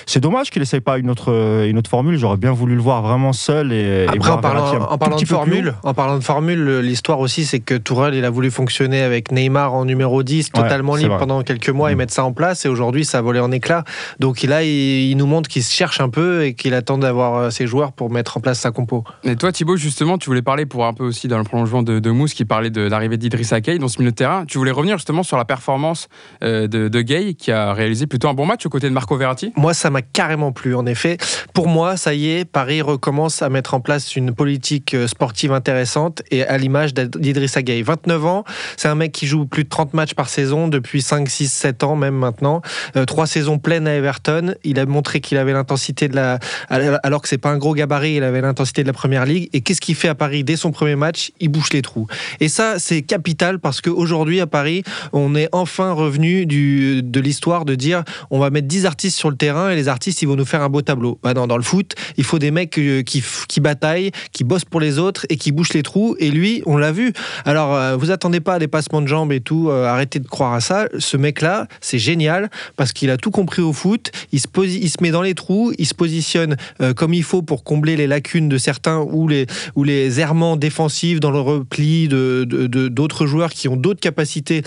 C'est 0.05 0.19
dommage 0.19 0.49
qu'il 0.49 0.61
n'essaye 0.61 0.79
pas 0.79 0.97
une 0.97 1.09
autre, 1.09 1.31
euh, 1.31 1.69
une 1.69 1.77
autre 1.77 1.89
formule. 1.89 2.17
J'aurais 2.17 2.37
bien 2.37 2.51
voulu 2.51 2.75
le 2.75 2.81
voir 2.81 3.01
vraiment 3.01 3.33
seul. 3.33 3.71
Et, 3.71 4.05
Après, 4.07 4.29
en, 4.29 4.37
parlant, 4.37 4.87
en, 4.89 4.97
parlant 4.97 5.17
de 5.17 5.25
formule, 5.25 5.73
en 5.83 5.93
parlant 5.93 6.17
de 6.17 6.23
formule, 6.23 6.79
l'histoire 6.79 7.19
aussi, 7.19 7.45
c'est 7.45 7.59
que 7.59 7.75
Tourelle, 7.75 8.15
il 8.15 8.25
a 8.25 8.29
voulu 8.29 8.51
fonctionner 8.51 9.01
avec 9.01 9.31
Neymar 9.31 9.73
en 9.73 9.85
numéro 9.85 10.23
10, 10.23 10.51
totalement 10.51 10.95
libre 10.95 11.17
pendant 11.17 11.41
quelques 11.43 11.69
mois 11.69 11.91
et 11.91 11.95
mm. 11.95 11.97
mettre 11.97 12.13
ça 12.13 12.23
en 12.23 12.33
place. 12.33 12.65
Et 12.65 12.69
aujourd'hui, 12.69 13.05
ça 13.05 13.19
a 13.19 13.21
volé 13.21 13.39
en 13.39 13.51
éclats. 13.51 13.83
Donc 14.19 14.41
là, 14.43 14.63
il, 14.63 14.69
il 15.11 15.15
nous 15.17 15.27
montre 15.27 15.49
qu'il 15.49 15.63
se 15.63 15.73
cherche 15.73 16.01
un 16.01 16.09
peu 16.09 16.45
et 16.45 16.53
qu'il 16.53 16.73
attend 16.73 16.97
d'avoir 16.97 17.51
ses 17.51 17.67
joueurs 17.67 17.91
pour 17.91 18.09
mettre 18.09 18.37
en 18.37 18.39
place 18.39 18.59
sa 18.59 18.71
compo. 18.71 19.03
Et 19.23 19.35
toi, 19.35 19.51
Thibaut, 19.51 19.77
justement, 19.77 20.17
tu 20.17 20.29
voulais 20.29 20.41
parler 20.41 20.65
pour 20.65 20.85
un 20.85 20.93
peu 20.93 21.03
aussi 21.03 21.27
dans 21.27 21.37
le 21.37 21.43
prolongement 21.43 21.83
de, 21.83 21.99
de 21.99 22.11
Mousse 22.11 22.33
qui 22.33 22.45
parlait 22.45 22.69
de 22.69 22.81
l'arrivée 22.81 23.17
d'Idrissa 23.17 23.59
Gueye 23.61 23.79
dans 23.79 23.87
ce 23.87 23.99
milieu 23.99 24.11
de 24.11 24.15
terrain. 24.15 24.45
Tu 24.45 24.57
voulais 24.57 24.71
revenir 24.71 24.97
justement 24.97 25.23
sur 25.23 25.37
la 25.37 25.45
performance 25.45 25.96
euh, 26.43 26.67
de, 26.67 27.01
Gay 27.01 27.35
qui 27.35 27.51
a 27.51 27.73
réalisé 27.73 28.07
plutôt 28.07 28.27
un 28.27 28.33
bon 28.33 28.45
match 28.45 28.65
aux 28.65 28.69
côtés 28.69 28.89
de 28.89 28.93
Marco 28.93 29.15
Verratti 29.15 29.53
Moi, 29.55 29.73
ça 29.73 29.89
m'a 29.89 30.01
carrément 30.01 30.51
plu, 30.51 30.75
en 30.75 30.85
effet. 30.85 31.17
Pour 31.53 31.67
moi, 31.67 31.95
ça 31.97 32.13
y 32.13 32.29
est, 32.29 32.45
Paris 32.45 32.81
recommence 32.81 33.41
à 33.41 33.49
mettre 33.49 33.73
en 33.73 33.79
place 33.79 34.15
une 34.15 34.33
politique 34.33 34.93
euh, 34.93 35.07
sportive 35.07 35.51
intéressante 35.51 36.23
et 36.31 36.43
à 36.43 36.57
l'image 36.57 36.93
d'Idrissa 36.93 37.61
Gay. 37.61 37.81
29 37.81 38.25
ans, 38.25 38.43
c'est 38.75 38.87
un 38.87 38.95
mec 38.95 39.11
qui 39.11 39.27
joue 39.27 39.45
plus 39.45 39.63
de 39.63 39.69
30 39.69 39.93
matchs 39.93 40.13
par 40.13 40.29
saison 40.29 40.67
depuis 40.67 41.01
5, 41.01 41.29
6, 41.29 41.51
7 41.51 41.83
ans 41.83 41.95
même 41.95 42.15
maintenant. 42.15 42.61
Euh, 42.95 43.05
trois 43.05 43.27
saisons 43.27 43.59
pleines 43.59 43.87
à 43.87 43.93
Everton. 43.93 44.55
Il 44.63 44.79
a 44.79 44.85
montré 44.85 45.21
qu'il 45.21 45.37
avait 45.37 45.53
l'intensité 45.53 46.07
de 46.07 46.15
la, 46.15 46.39
alors 46.69 47.21
que 47.21 47.27
c'est 47.27 47.37
pas 47.37 47.49
un 47.49 47.57
gros 47.57 47.73
gabarit, 47.73 48.15
il 48.15 48.23
avait 48.23 48.41
l'intensité 48.41 48.81
de 48.81 48.87
la 48.87 48.93
première 48.93 49.25
ligue. 49.25 49.49
Et 49.53 49.61
qu'est-ce 49.61 49.81
qu'il 49.81 49.95
fait 49.95 50.09
à 50.09 50.15
Paris 50.15 50.43
dès 50.43 50.55
son 50.55 50.71
premier 50.71 50.95
match? 50.95 51.31
Il 51.39 51.49
bouche 51.49 51.71
les 51.73 51.81
trous. 51.81 52.07
Et 52.39 52.49
ça, 52.49 52.79
c'est 52.79 53.01
capital 53.01 53.59
parce 53.59 53.81
qu'aujourd'hui 53.81 54.39
à 54.41 54.47
Paris, 54.47 54.83
on 55.13 55.35
est 55.35 55.49
enfin 55.51 55.86
revenu 55.93 56.45
de 56.45 57.19
l'histoire 57.19 57.65
de 57.65 57.75
dire 57.75 58.03
on 58.31 58.39
va 58.39 58.49
mettre 58.49 58.67
10 58.67 58.85
artistes 58.85 59.17
sur 59.17 59.29
le 59.29 59.37
terrain 59.37 59.69
et 59.69 59.75
les 59.75 59.87
artistes 59.87 60.21
ils 60.21 60.27
vont 60.27 60.35
nous 60.35 60.45
faire 60.45 60.61
un 60.61 60.69
beau 60.69 60.81
tableau. 60.81 61.19
Bah 61.23 61.33
dans 61.33 61.57
le 61.57 61.63
foot, 61.63 61.95
il 62.17 62.23
faut 62.23 62.39
des 62.39 62.51
mecs 62.51 62.77
euh, 62.79 63.03
qui, 63.03 63.23
qui 63.47 63.59
bataillent, 63.59 64.11
qui 64.31 64.43
bossent 64.43 64.65
pour 64.65 64.79
les 64.79 64.97
autres 64.97 65.25
et 65.29 65.37
qui 65.37 65.51
bouchent 65.51 65.73
les 65.73 65.83
trous. 65.83 66.15
Et 66.19 66.31
lui, 66.31 66.63
on 66.65 66.77
l'a 66.77 66.91
vu. 66.91 67.13
Alors, 67.45 67.75
euh, 67.75 67.95
vous 67.95 68.11
attendez 68.11 68.39
pas 68.39 68.55
à 68.55 68.59
des 68.59 68.67
passements 68.67 69.01
de 69.01 69.07
jambes 69.07 69.31
et 69.31 69.41
tout, 69.41 69.69
euh, 69.69 69.85
arrêtez 69.85 70.19
de 70.19 70.27
croire 70.27 70.53
à 70.53 70.61
ça. 70.61 70.87
Ce 70.97 71.17
mec-là, 71.17 71.67
c'est 71.81 71.99
génial 71.99 72.49
parce 72.75 72.93
qu'il 72.93 73.09
a 73.09 73.17
tout 73.17 73.31
compris 73.31 73.61
au 73.61 73.73
foot. 73.73 74.11
Il 74.31 74.39
se, 74.39 74.47
il 74.63 74.89
se 74.89 74.97
met 75.01 75.11
dans 75.11 75.21
les 75.21 75.33
trous, 75.33 75.73
il 75.77 75.85
se 75.85 75.93
positionne 75.93 76.55
comme 76.95 77.13
il 77.13 77.23
faut 77.23 77.41
pour 77.41 77.63
combler 77.63 77.95
les 77.95 78.07
lacunes 78.07 78.49
de 78.49 78.57
certains 78.57 78.99
ou 78.99 79.27
les, 79.27 79.47
ou 79.75 79.83
les 79.83 80.19
errements 80.19 80.55
défensifs 80.55 81.19
dans 81.19 81.31
le 81.31 81.39
repli 81.39 82.07
de, 82.07 82.43
d'autres 82.87 83.25
joueurs 83.25 83.51
qui 83.51 83.67
ont 83.67 83.75
d'autres 83.75 83.99
capacités 83.99 84.63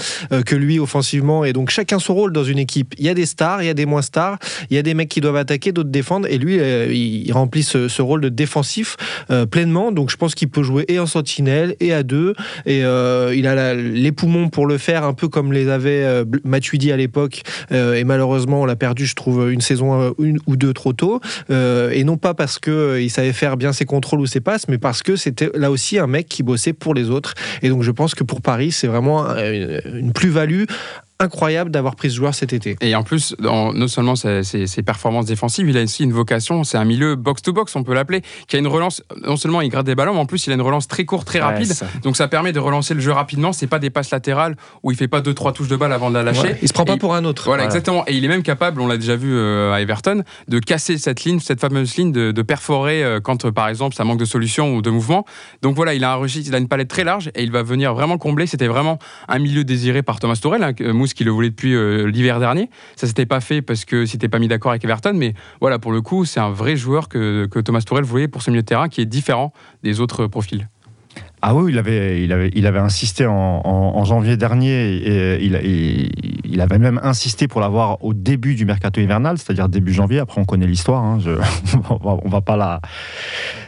que 0.46 0.56
lui 0.56 0.78
offensivement. 0.78 1.00
Et 1.44 1.52
donc, 1.52 1.70
chacun 1.70 1.98
son 1.98 2.14
rôle 2.14 2.32
dans 2.32 2.44
une 2.44 2.58
équipe. 2.58 2.94
Il 2.98 3.04
y 3.04 3.08
a 3.08 3.14
des 3.14 3.26
stars, 3.26 3.62
il 3.62 3.66
y 3.66 3.70
a 3.70 3.74
des 3.74 3.86
moins 3.86 4.02
stars, 4.02 4.38
il 4.70 4.76
y 4.76 4.78
a 4.78 4.82
des 4.82 4.94
mecs 4.94 5.08
qui 5.08 5.20
doivent 5.20 5.36
attaquer, 5.36 5.72
d'autres 5.72 5.90
défendre. 5.90 6.26
Et 6.30 6.38
lui, 6.38 6.56
il 6.56 7.32
remplit 7.32 7.62
ce, 7.62 8.02
rôle 8.02 8.20
de 8.20 8.28
défensif 8.28 8.96
pleinement. 9.50 9.92
Donc, 9.92 10.10
je 10.10 10.16
pense 10.16 10.34
qu'il 10.34 10.48
peut 10.48 10.62
jouer 10.62 10.84
et 10.88 10.98
en 10.98 11.06
sentinelle 11.06 11.76
et 11.80 11.92
à 11.92 12.02
deux. 12.02 12.34
Et 12.66 12.84
euh, 12.84 13.34
il 13.34 13.46
a 13.46 13.74
les 13.74 14.12
poumons 14.12 14.48
pour 14.48 14.66
le 14.66 14.78
faire, 14.78 15.04
un 15.04 15.14
peu 15.14 15.28
comme 15.28 15.52
les 15.52 15.68
avait 15.68 16.02
euh, 16.04 16.24
Matuidi 16.44 16.92
à 16.92 16.96
l'époque. 16.96 17.42
Euh, 17.72 17.94
et 17.94 18.04
malheureusement, 18.04 18.62
on 18.62 18.64
l'a 18.64 18.76
perdu, 18.76 19.06
je 19.06 19.14
trouve, 19.14 19.50
une 19.50 19.60
saison 19.60 20.14
une 20.18 20.38
ou 20.46 20.56
deux 20.56 20.72
trop 20.72 20.92
tôt. 20.92 21.20
et 21.50 22.04
non 22.04 22.16
pas 22.16 22.34
parce 22.34 22.58
que 22.58 23.00
il 23.00 23.10
savait 23.10 23.32
faire 23.32 23.56
bien 23.56 23.72
ses 23.72 23.84
contrôles 23.84 24.20
ou 24.20 24.26
ses 24.26 24.40
passes, 24.40 24.68
mais 24.68 24.78
parce 24.78 25.02
que 25.02 25.16
c'était 25.16 25.50
là 25.54 25.70
aussi 25.70 25.98
un 25.98 26.06
mec 26.06 26.28
qui 26.28 26.42
bossait 26.42 26.72
pour 26.72 26.94
les 26.94 27.10
autres. 27.10 27.34
Et 27.62 27.68
donc, 27.68 27.82
je 27.82 27.90
pense 27.90 28.14
que 28.14 28.24
pour 28.24 28.40
Paris, 28.40 28.72
c'est 28.72 28.86
vraiment 28.86 29.26
une 29.36 30.12
plus-value 30.12 30.64
incroyable 31.20 31.70
d'avoir 31.70 31.94
pris 31.94 32.10
ce 32.10 32.16
joueur 32.16 32.34
cet 32.34 32.52
été. 32.52 32.76
Et 32.80 32.94
en 32.96 33.02
plus, 33.02 33.36
non 33.40 33.88
seulement 33.88 34.16
ses, 34.16 34.82
performances 34.84 35.26
défensives, 35.26 35.68
il 35.68 35.76
a 35.76 35.82
aussi 35.82 36.02
une 36.02 36.12
vocation, 36.12 36.64
c'est 36.64 36.78
un 36.78 36.84
milieu 36.84 37.14
box-to-box, 37.14 37.76
on 37.76 37.84
peut 37.84 37.94
l'appeler, 37.94 38.22
qui 38.48 38.56
a 38.56 38.58
une 38.58 38.66
relance, 38.66 39.02
non 39.22 39.36
seulement 39.36 39.60
il 39.60 39.68
gratte 39.68 39.86
des 39.86 39.94
ballons, 39.94 40.14
mais 40.14 40.20
en 40.20 40.26
plus 40.26 40.46
il 40.46 40.50
a 40.50 40.54
une 40.54 40.62
relance 40.62 40.88
très 40.88 41.04
courte, 41.04 41.26
très 41.26 41.40
rapide. 41.40 41.72
Donc 42.02 42.16
ça 42.16 42.28
permet 42.28 42.52
de 42.52 42.58
relancer 42.58 42.94
le 42.94 43.00
jeu 43.00 43.12
rapidement. 43.12 43.52
C'est 43.52 43.66
pas 43.66 43.78
des 43.78 43.90
passes 43.90 44.10
latérales 44.10 44.56
où 44.82 44.90
il 44.90 44.96
fait 44.96 45.08
pas 45.08 45.20
deux 45.20 45.34
trois 45.34 45.52
touches 45.52 45.68
de 45.68 45.76
balle 45.76 45.92
avant 45.92 46.10
de 46.10 46.14
la 46.14 46.22
lâcher. 46.22 46.56
il 46.62 46.68
se 46.68 46.72
prend 46.72 46.84
pas 46.84 46.96
pour 46.96 47.14
un 47.14 47.24
autre. 47.24 47.44
Voilà, 47.44 47.64
exactement. 47.64 48.04
Et 48.06 48.14
il 48.14 48.24
est 48.24 48.28
même 48.28 48.42
capable, 48.42 48.80
on 48.80 48.86
l'a 48.86 48.96
déjà 48.96 49.16
vu 49.16 49.32
euh, 49.32 49.72
à 49.72 49.80
Everton, 49.80 50.22
de 50.48 50.58
casser 50.58 50.98
cette 50.98 51.24
ligne, 51.24 51.40
cette 51.40 51.60
fameuse 51.60 51.96
ligne, 51.96 52.12
de, 52.12 52.42
perforer 52.42 53.04
euh, 53.04 53.20
quand 53.20 53.44
euh, 53.44 53.52
par 53.52 53.68
exemple 53.68 53.94
ça 53.94 54.02
manque 54.04 54.18
de 54.18 54.24
solution 54.24 54.74
ou 54.74 54.82
de 54.82 54.90
mouvement. 54.90 55.26
Donc 55.62 55.76
voilà, 55.76 55.94
il 55.94 56.04
a 56.04 56.12
un 56.12 56.16
registre, 56.16 56.48
il 56.48 56.54
a 56.54 56.58
une 56.58 56.68
palette 56.68 56.88
très 56.88 57.04
large 57.04 57.30
et 57.34 57.42
il 57.42 57.52
va 57.52 57.62
venir 57.62 57.94
vraiment 57.94 58.16
combler. 58.16 58.46
C'était 58.46 58.66
vraiment 58.66 58.98
un 59.28 59.38
milieu 59.38 59.62
désiré 59.62 60.02
par 60.02 60.20
Thomas 60.20 60.38
Tourelle, 60.40 60.64
hein, 60.64 60.72
Qui 61.14 61.24
le 61.24 61.30
voulait 61.30 61.50
depuis 61.50 61.74
l'hiver 62.06 62.40
dernier. 62.40 62.70
Ça 62.96 63.06
s'était 63.06 63.26
pas 63.26 63.40
fait 63.40 63.62
parce 63.62 63.84
que 63.84 64.06
c'était 64.06 64.28
pas 64.28 64.38
mis 64.38 64.48
d'accord 64.48 64.70
avec 64.70 64.84
Everton, 64.84 65.14
mais 65.14 65.34
voilà, 65.60 65.78
pour 65.78 65.92
le 65.92 66.00
coup, 66.00 66.24
c'est 66.24 66.40
un 66.40 66.50
vrai 66.50 66.76
joueur 66.76 67.08
que, 67.08 67.46
que 67.46 67.58
Thomas 67.58 67.82
Tourelle 67.82 68.04
voulait 68.04 68.28
pour 68.28 68.42
ce 68.42 68.50
milieu 68.50 68.62
de 68.62 68.66
terrain 68.66 68.88
qui 68.88 69.00
est 69.00 69.06
différent 69.06 69.52
des 69.82 70.00
autres 70.00 70.26
profils. 70.26 70.68
Ah 71.42 71.54
oui, 71.54 71.72
il 71.72 71.78
avait, 71.78 72.22
il 72.22 72.32
avait, 72.32 72.50
il 72.54 72.66
avait 72.66 72.78
insisté 72.78 73.26
en, 73.26 74.04
janvier 74.04 74.36
dernier 74.36 74.92
et 74.92 75.42
il, 76.44 76.60
avait 76.60 76.78
même 76.78 77.00
insisté 77.02 77.48
pour 77.48 77.62
l'avoir 77.62 78.04
au 78.04 78.12
début 78.12 78.54
du 78.54 78.66
mercato 78.66 79.00
hivernal, 79.00 79.38
c'est-à-dire 79.38 79.68
début 79.68 79.92
janvier. 79.92 80.18
Après, 80.18 80.38
on 80.40 80.44
connaît 80.44 80.66
l'histoire. 80.66 81.02
Hein, 81.02 81.18
on 82.00 82.28
va 82.28 82.40
pas 82.42 82.56
la, 82.56 82.80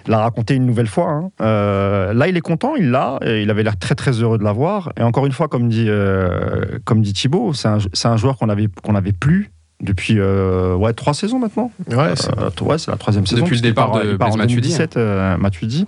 la 0.07 0.19
raconter 0.19 0.55
une 0.55 0.67
nouvelle 0.67 0.87
fois. 0.87 1.09
Hein. 1.09 1.31
Euh, 1.41 2.13
là, 2.13 2.29
il 2.29 2.37
est 2.37 2.43
content, 2.43 2.75
il 2.77 2.91
l'a. 2.91 3.19
Il 3.25 3.51
avait 3.51 3.63
l'air 3.63 3.79
très 3.79 3.95
très 3.95 4.13
heureux 4.13 4.37
de 4.37 4.45
l'avoir. 4.45 4.93
Et 4.99 5.03
encore 5.03 5.25
une 5.25 5.33
fois, 5.33 5.49
comme 5.49 5.69
dit, 5.69 5.87
euh, 5.89 6.79
comme 6.85 7.01
dit 7.01 7.15
Thibaut, 7.15 7.55
c'est 7.55 7.69
un, 7.69 7.79
un, 8.05 8.17
joueur 8.17 8.37
qu'on 8.37 8.51
avait, 8.51 8.69
qu'on 8.83 8.95
avait 8.95 9.13
plus 9.13 9.51
depuis 9.83 10.15
euh, 10.19 10.75
ouais, 10.75 10.93
trois 10.93 11.13
saisons 11.13 11.39
maintenant. 11.39 11.71
Ouais, 11.91 12.15
c'est 12.15 12.35
ouais, 12.63 12.77
la 12.87 12.97
troisième 12.97 13.27
saison. 13.27 13.43
Depuis 13.43 13.57
le 13.57 13.63
départ 13.63 14.01
de 14.01 14.17
part, 14.17 14.33
en 14.33 14.37
2017, 14.37 14.97
hein. 14.97 15.37
Matuidi. 15.39 15.87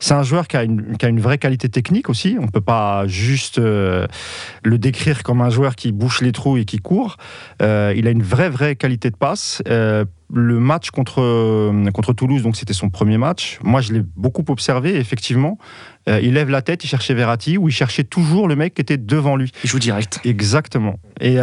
C'est 0.00 0.14
un 0.14 0.22
joueur 0.22 0.48
qui 0.48 0.56
a, 0.56 0.64
une, 0.64 0.96
qui 0.96 1.06
a, 1.06 1.08
une, 1.08 1.20
vraie 1.20 1.38
qualité 1.38 1.68
technique 1.68 2.08
aussi. 2.08 2.36
On 2.38 2.44
ne 2.44 2.50
peut 2.50 2.60
pas 2.60 3.06
juste 3.06 3.58
euh, 3.58 4.06
le 4.62 4.78
décrire 4.78 5.22
comme 5.22 5.40
un 5.40 5.50
joueur 5.50 5.76
qui 5.76 5.92
bouche 5.92 6.20
les 6.20 6.32
trous 6.32 6.56
et 6.56 6.64
qui 6.64 6.78
court. 6.78 7.16
Euh, 7.62 7.94
il 7.96 8.06
a 8.06 8.10
une 8.10 8.22
vraie, 8.22 8.50
vraie 8.50 8.76
qualité 8.76 9.10
de 9.10 9.16
passe. 9.16 9.62
Euh, 9.68 10.04
le 10.32 10.58
match 10.58 10.90
contre, 10.90 11.70
contre 11.92 12.12
Toulouse, 12.12 12.42
donc 12.42 12.56
c'était 12.56 12.72
son 12.72 12.90
premier 12.90 13.16
match. 13.16 13.60
Moi, 13.62 13.80
je 13.80 13.92
l'ai 13.92 14.02
beaucoup 14.16 14.44
observé, 14.48 14.96
effectivement. 14.96 15.56
Il 16.06 16.34
lève 16.34 16.50
la 16.50 16.62
tête, 16.62 16.84
il 16.84 16.88
cherchait 16.88 17.14
Verratti, 17.14 17.58
ou 17.58 17.68
il 17.68 17.72
cherchait 17.72 18.04
toujours 18.04 18.48
le 18.48 18.56
mec 18.56 18.74
qui 18.74 18.80
était 18.80 18.96
devant 18.96 19.36
lui. 19.36 19.50
Il 19.64 19.70
joue 19.70 19.78
direct. 19.78 20.20
Exactement. 20.24 20.98
Et 21.20 21.36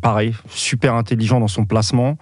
pareil, 0.00 0.34
super 0.48 0.94
intelligent 0.94 1.40
dans 1.40 1.48
son 1.48 1.64
placement. 1.64 2.16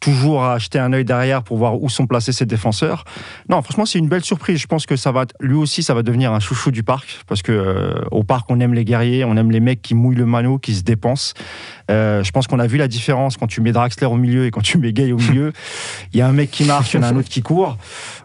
toujours 0.00 0.44
à 0.44 0.54
acheter 0.54 0.78
un 0.78 0.92
œil 0.92 1.04
derrière 1.04 1.42
pour 1.42 1.56
voir 1.56 1.80
où 1.80 1.88
sont 1.88 2.06
placés 2.06 2.32
ses 2.32 2.46
défenseurs. 2.46 3.04
Non, 3.48 3.62
franchement, 3.62 3.86
c'est 3.86 3.98
une 3.98 4.08
belle 4.08 4.24
surprise. 4.24 4.58
Je 4.58 4.66
pense 4.66 4.86
que 4.86 4.96
ça 4.96 5.12
va, 5.12 5.24
lui 5.40 5.54
aussi, 5.54 5.82
ça 5.82 5.94
va 5.94 6.02
devenir 6.02 6.32
un 6.32 6.40
chouchou 6.40 6.70
du 6.70 6.82
parc, 6.82 7.20
parce 7.26 7.42
que 7.42 7.52
euh, 7.52 7.94
au 8.10 8.24
parc, 8.24 8.50
on 8.50 8.60
aime 8.60 8.74
les 8.74 8.84
guerriers, 8.84 9.24
on 9.24 9.36
aime 9.36 9.50
les 9.50 9.60
mecs 9.60 9.82
qui 9.82 9.94
mouillent 9.94 10.16
le 10.16 10.26
mano, 10.26 10.58
qui 10.58 10.74
se 10.74 10.82
dépensent. 10.82 11.34
Euh, 11.90 12.22
je 12.22 12.30
pense 12.32 12.46
qu'on 12.46 12.58
a 12.58 12.66
vu 12.66 12.76
la 12.76 12.88
différence 12.88 13.36
quand 13.36 13.46
tu 13.46 13.60
mets 13.60 13.72
Draxler 13.72 14.06
au 14.06 14.16
milieu 14.16 14.46
et 14.46 14.50
quand 14.50 14.62
tu 14.62 14.78
mets 14.78 14.92
Gay 14.92 15.12
au 15.12 15.18
milieu. 15.18 15.52
Il 16.12 16.18
y 16.18 16.22
a 16.22 16.28
un 16.28 16.32
mec 16.32 16.50
qui 16.50 16.64
marche, 16.64 16.94
il 16.94 16.96
y 16.96 17.00
en 17.00 17.02
a 17.02 17.08
un 17.08 17.16
autre 17.16 17.28
qui 17.28 17.42
court. 17.42 17.76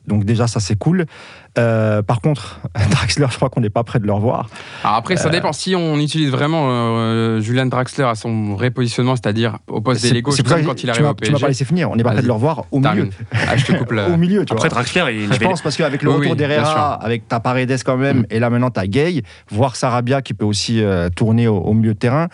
Donc 0.08 0.26
déjà, 0.26 0.48
ça 0.48 0.60
c'est 0.60 0.78
cool. 0.78 1.06
Euh, 1.58 2.02
par 2.02 2.22
contre, 2.22 2.60
Draxler, 2.92 3.28
je 3.30 3.36
crois 3.36 3.50
qu'on 3.50 3.62
n'est 3.62 3.70
pas 3.70 3.84
prêt 3.84 4.00
de 4.00 4.06
le 4.06 4.14
revoir. 4.14 4.50
après, 4.84 5.18
ça 5.18 5.30
dépend. 5.30 5.54
Si 5.54 5.76
on 5.76 5.98
utilise 5.98 6.30
vraiment 6.30 7.40
Julian 7.40 7.66
Draxler 7.66 8.06
à 8.06 8.16
son 8.16 8.56
répositionnement, 8.56 9.16
c'est-à-dire 9.16 9.58
au 9.68 9.82
poste 9.82 10.04
d'ailier 10.04 10.22
gauche, 10.22 10.42
comme 10.44 10.64
quand 10.64 10.84
il 10.84 10.90
arrive 10.90 11.06
au 11.06 11.14
PSG. 11.14 11.28
Tu 11.28 11.34
m'as 11.34 11.40
pas 11.40 11.48
laissé 11.48 11.66
finir. 11.66 11.90
On 11.92 11.96
n'est 11.96 12.04
pas 12.04 12.12
prêt 12.12 12.22
de 12.22 12.28
le 12.28 12.34
revoir 12.34 12.66
au 12.72 12.80
milieu. 12.80 13.10
Ah, 13.32 13.58
je 13.58 13.66
te 13.66 13.72
coupe 13.74 13.92
là. 13.92 14.10
au 14.14 14.18
milieu. 14.18 14.46
Tu 14.46 14.54
après, 14.54 14.70
Draxler, 14.70 15.06
il 15.12 15.34
je 15.34 15.40
pense 15.40 15.62
parce 15.62 15.78
qu'avec 15.78 16.04
le 16.04 16.12
retour 16.12 16.36
d'Herrera, 16.36 16.94
avec 16.94 17.28
ta 17.28 17.40
Paredes 17.40 17.84
quand 17.84 17.98
même, 17.98 18.20
mm. 18.20 18.26
et 18.30 18.40
là 18.40 18.50
maintenant 18.50 18.70
ta 18.70 18.88
Gay, 18.88 19.24
voir 19.52 19.76
Sarabia 19.76 20.22
qui 20.22 20.34
peut 20.34 20.46
aussi 20.46 20.84
tourner 21.16 21.48
au, 21.48 21.74
milieu 21.74 21.94
de 21.94 22.00
terrain. 22.00 22.28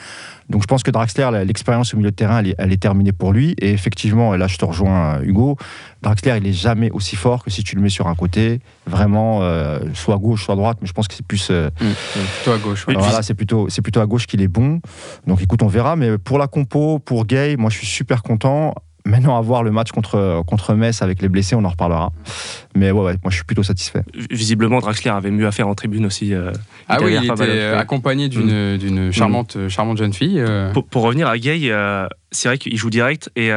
Donc 0.49 0.61
je 0.61 0.67
pense 0.67 0.83
que 0.83 0.91
Draxler, 0.91 1.43
l'expérience 1.45 1.93
au 1.93 1.97
milieu 1.97 2.11
de 2.11 2.15
terrain, 2.15 2.43
elle 2.57 2.71
est, 2.71 2.81
terminée 2.81 3.11
pour 3.11 3.33
lui. 3.33 3.55
Et 3.59 3.71
effectivement, 3.71 4.35
et 4.35 4.37
là 4.37 4.47
je 4.47 4.57
te 4.57 4.65
rejoins 4.65 5.21
Hugo, 5.21 5.57
Draxler, 6.01 6.37
il 6.37 6.47
est 6.47 6.53
jamais 6.53 6.91
aussi 6.91 7.15
fort 7.15 7.43
que 7.43 7.49
si 7.49 7.63
tu 7.63 7.75
le 7.75 7.81
mets 7.81 7.89
sur 7.89 8.07
un 8.07 8.15
côté, 8.15 8.59
vraiment, 8.85 9.04
euh, 9.13 9.79
soit 9.93 10.15
à 10.15 10.17
gauche, 10.17 10.45
soit 10.45 10.53
à 10.53 10.57
droite, 10.57 10.77
mais 10.81 10.87
je 10.87 10.93
pense 10.93 11.07
que 11.07 11.13
c'est 11.13 11.25
plus. 11.25 11.49
Euh, 11.51 11.69
mmh, 11.79 11.85
mmh. 11.85 12.51
à 12.51 12.57
gauche. 12.57 12.85
Voilà, 12.87 13.21
c'est 13.21 13.33
plutôt, 13.33 13.67
c'est 13.69 13.81
plutôt 13.81 13.99
à 13.99 14.05
gauche 14.05 14.27
qu'il 14.27 14.41
est 14.41 14.47
bon. 14.47 14.81
Donc 15.27 15.41
écoute, 15.41 15.61
on 15.63 15.67
verra. 15.67 15.95
Mais 15.95 16.17
pour 16.17 16.37
la 16.37 16.47
compo, 16.47 16.99
pour 16.99 17.25
Gay, 17.25 17.55
moi 17.57 17.69
je 17.69 17.77
suis 17.77 17.87
super 17.87 18.23
content. 18.23 18.73
Maintenant, 19.07 19.37
à 19.37 19.41
voir 19.41 19.61
le 19.61 19.69
match 19.69 19.91
contre, 19.91 20.41
contre 20.47 20.73
Metz 20.73 21.03
avec 21.03 21.21
les 21.21 21.29
blessés, 21.29 21.53
on 21.53 21.63
en 21.63 21.69
reparlera. 21.69 22.11
Mais 22.75 22.89
ouais, 22.89 23.03
ouais 23.03 23.13
moi 23.23 23.29
je 23.29 23.35
suis 23.35 23.45
plutôt 23.45 23.61
satisfait. 23.61 24.01
Visiblement, 24.31 24.79
Draxler 24.79 25.11
avait 25.11 25.29
mieux 25.29 25.45
à 25.45 25.51
faire 25.51 25.67
en 25.67 25.75
tribune 25.75 26.07
aussi. 26.07 26.33
Euh, 26.33 26.51
ah 26.89 26.97
oui, 27.03 27.15
il 27.21 27.31
était 27.31 27.65
accompagné 27.73 28.29
d'une 28.29 29.09
mmh. 29.09 29.11
charmante, 29.11 29.67
charmante 29.69 29.99
jeune 29.99 30.13
fille. 30.13 30.43
Pour, 30.89 31.03
revenir 31.03 31.27
à 31.27 31.37
Gay, 31.37 31.71
c'est 32.31 32.47
vrai 32.47 32.57
qu'il 32.57 32.75
joue 32.77 32.89
direct 32.89 33.29
et 33.35 33.51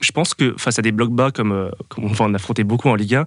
je 0.00 0.12
pense 0.12 0.34
que 0.34 0.54
face 0.56 0.78
à 0.78 0.82
des 0.82 0.92
blocs 0.92 1.12
bas 1.12 1.30
comme, 1.30 1.52
euh, 1.52 1.70
comme 1.88 2.04
on 2.04 2.08
va 2.08 2.24
en 2.24 2.34
affronter 2.34 2.64
beaucoup 2.64 2.88
en 2.88 2.94
Ligue 2.94 3.16
1, 3.16 3.26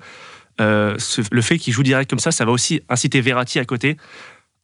euh, 0.62 0.98
le 1.32 1.42
fait 1.42 1.58
qu'il 1.58 1.74
joue 1.74 1.84
direct 1.84 2.10
comme 2.10 2.20
ça, 2.20 2.32
ça 2.32 2.46
va 2.46 2.52
aussi 2.52 2.82
inciter 2.90 3.22
Verratti 3.22 3.60
à 3.60 3.66
côté 3.66 3.98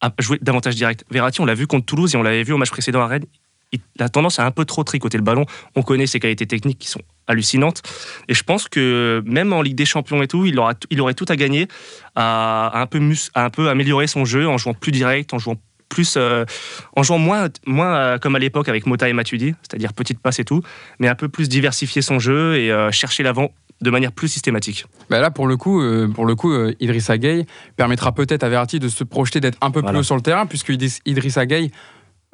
à 0.00 0.12
jouer 0.18 0.38
davantage 0.40 0.76
direct. 0.76 1.04
Verratti, 1.10 1.40
on 1.40 1.44
l'a 1.44 1.54
vu 1.54 1.66
contre 1.66 1.86
Toulouse 1.86 2.14
et 2.14 2.18
on 2.18 2.22
l'avait 2.22 2.42
vu 2.42 2.52
au 2.52 2.58
match 2.58 2.70
précédent 2.70 3.00
à 3.00 3.06
Rennes. 3.06 3.26
Il 3.72 3.80
a 4.00 4.08
tendance 4.08 4.40
à 4.40 4.46
un 4.46 4.50
peu 4.50 4.64
trop 4.64 4.82
tricoter 4.82 5.16
le 5.16 5.22
ballon. 5.22 5.46
On 5.76 5.82
connaît 5.82 6.06
ses 6.08 6.18
qualités 6.18 6.46
techniques 6.46 6.78
qui 6.78 6.88
sont 6.88 7.02
hallucinantes. 7.28 7.82
Et 8.26 8.34
je 8.34 8.42
pense 8.42 8.66
que 8.66 9.22
même 9.26 9.52
en 9.52 9.62
Ligue 9.62 9.76
des 9.76 9.84
Champions 9.84 10.22
et 10.22 10.26
tout, 10.26 10.44
il, 10.44 10.58
aura, 10.58 10.74
il 10.90 11.00
aurait 11.00 11.14
tout 11.14 11.26
à 11.28 11.36
gagner 11.36 11.68
à, 12.16 12.80
un 12.80 12.86
peu 12.86 13.00
à 13.34 13.44
un 13.44 13.50
peu 13.50 13.68
améliorer 13.68 14.08
son 14.08 14.24
jeu 14.24 14.48
en 14.48 14.58
jouant 14.58 14.74
plus 14.74 14.90
direct, 14.90 15.32
en 15.34 15.38
jouant 15.38 15.56
plus 15.88 16.14
euh, 16.16 16.44
en 16.96 17.02
jouant 17.02 17.18
moins, 17.18 17.48
moins 17.66 17.94
euh, 17.94 18.18
comme 18.18 18.34
à 18.34 18.38
l'époque 18.40 18.68
avec 18.68 18.86
Mota 18.86 19.08
et 19.08 19.12
Matuidi, 19.12 19.54
c'est-à-dire 19.62 19.92
petite 19.92 20.18
passe 20.18 20.40
et 20.40 20.44
tout, 20.44 20.62
mais 20.98 21.08
un 21.08 21.14
peu 21.14 21.28
plus 21.28 21.48
diversifier 21.48 22.02
son 22.02 22.18
jeu 22.18 22.56
et 22.56 22.72
chercher 22.92 23.22
l'avant 23.22 23.52
de 23.80 23.90
manière 23.90 24.12
plus 24.12 24.28
systématique. 24.28 24.86
Bah 25.08 25.20
là, 25.20 25.30
pour 25.30 25.46
le 25.46 25.56
coup, 25.56 25.82
pour 26.14 26.26
le 26.26 26.34
coup 26.34 26.52
Idrissa 26.80 27.18
Gueye 27.18 27.46
permettra 27.76 28.12
peut-être 28.12 28.42
à 28.42 28.48
Verratti 28.48 28.78
de 28.78 28.88
se 28.88 29.04
projeter, 29.04 29.40
d'être 29.40 29.58
un 29.60 29.70
peu 29.70 29.82
plus 29.82 29.96
haut 29.96 30.02
sur 30.02 30.16
le 30.16 30.22
terrain, 30.22 30.46
puisque 30.46 30.72
Idrissa 31.06 31.46
Gueye 31.46 31.70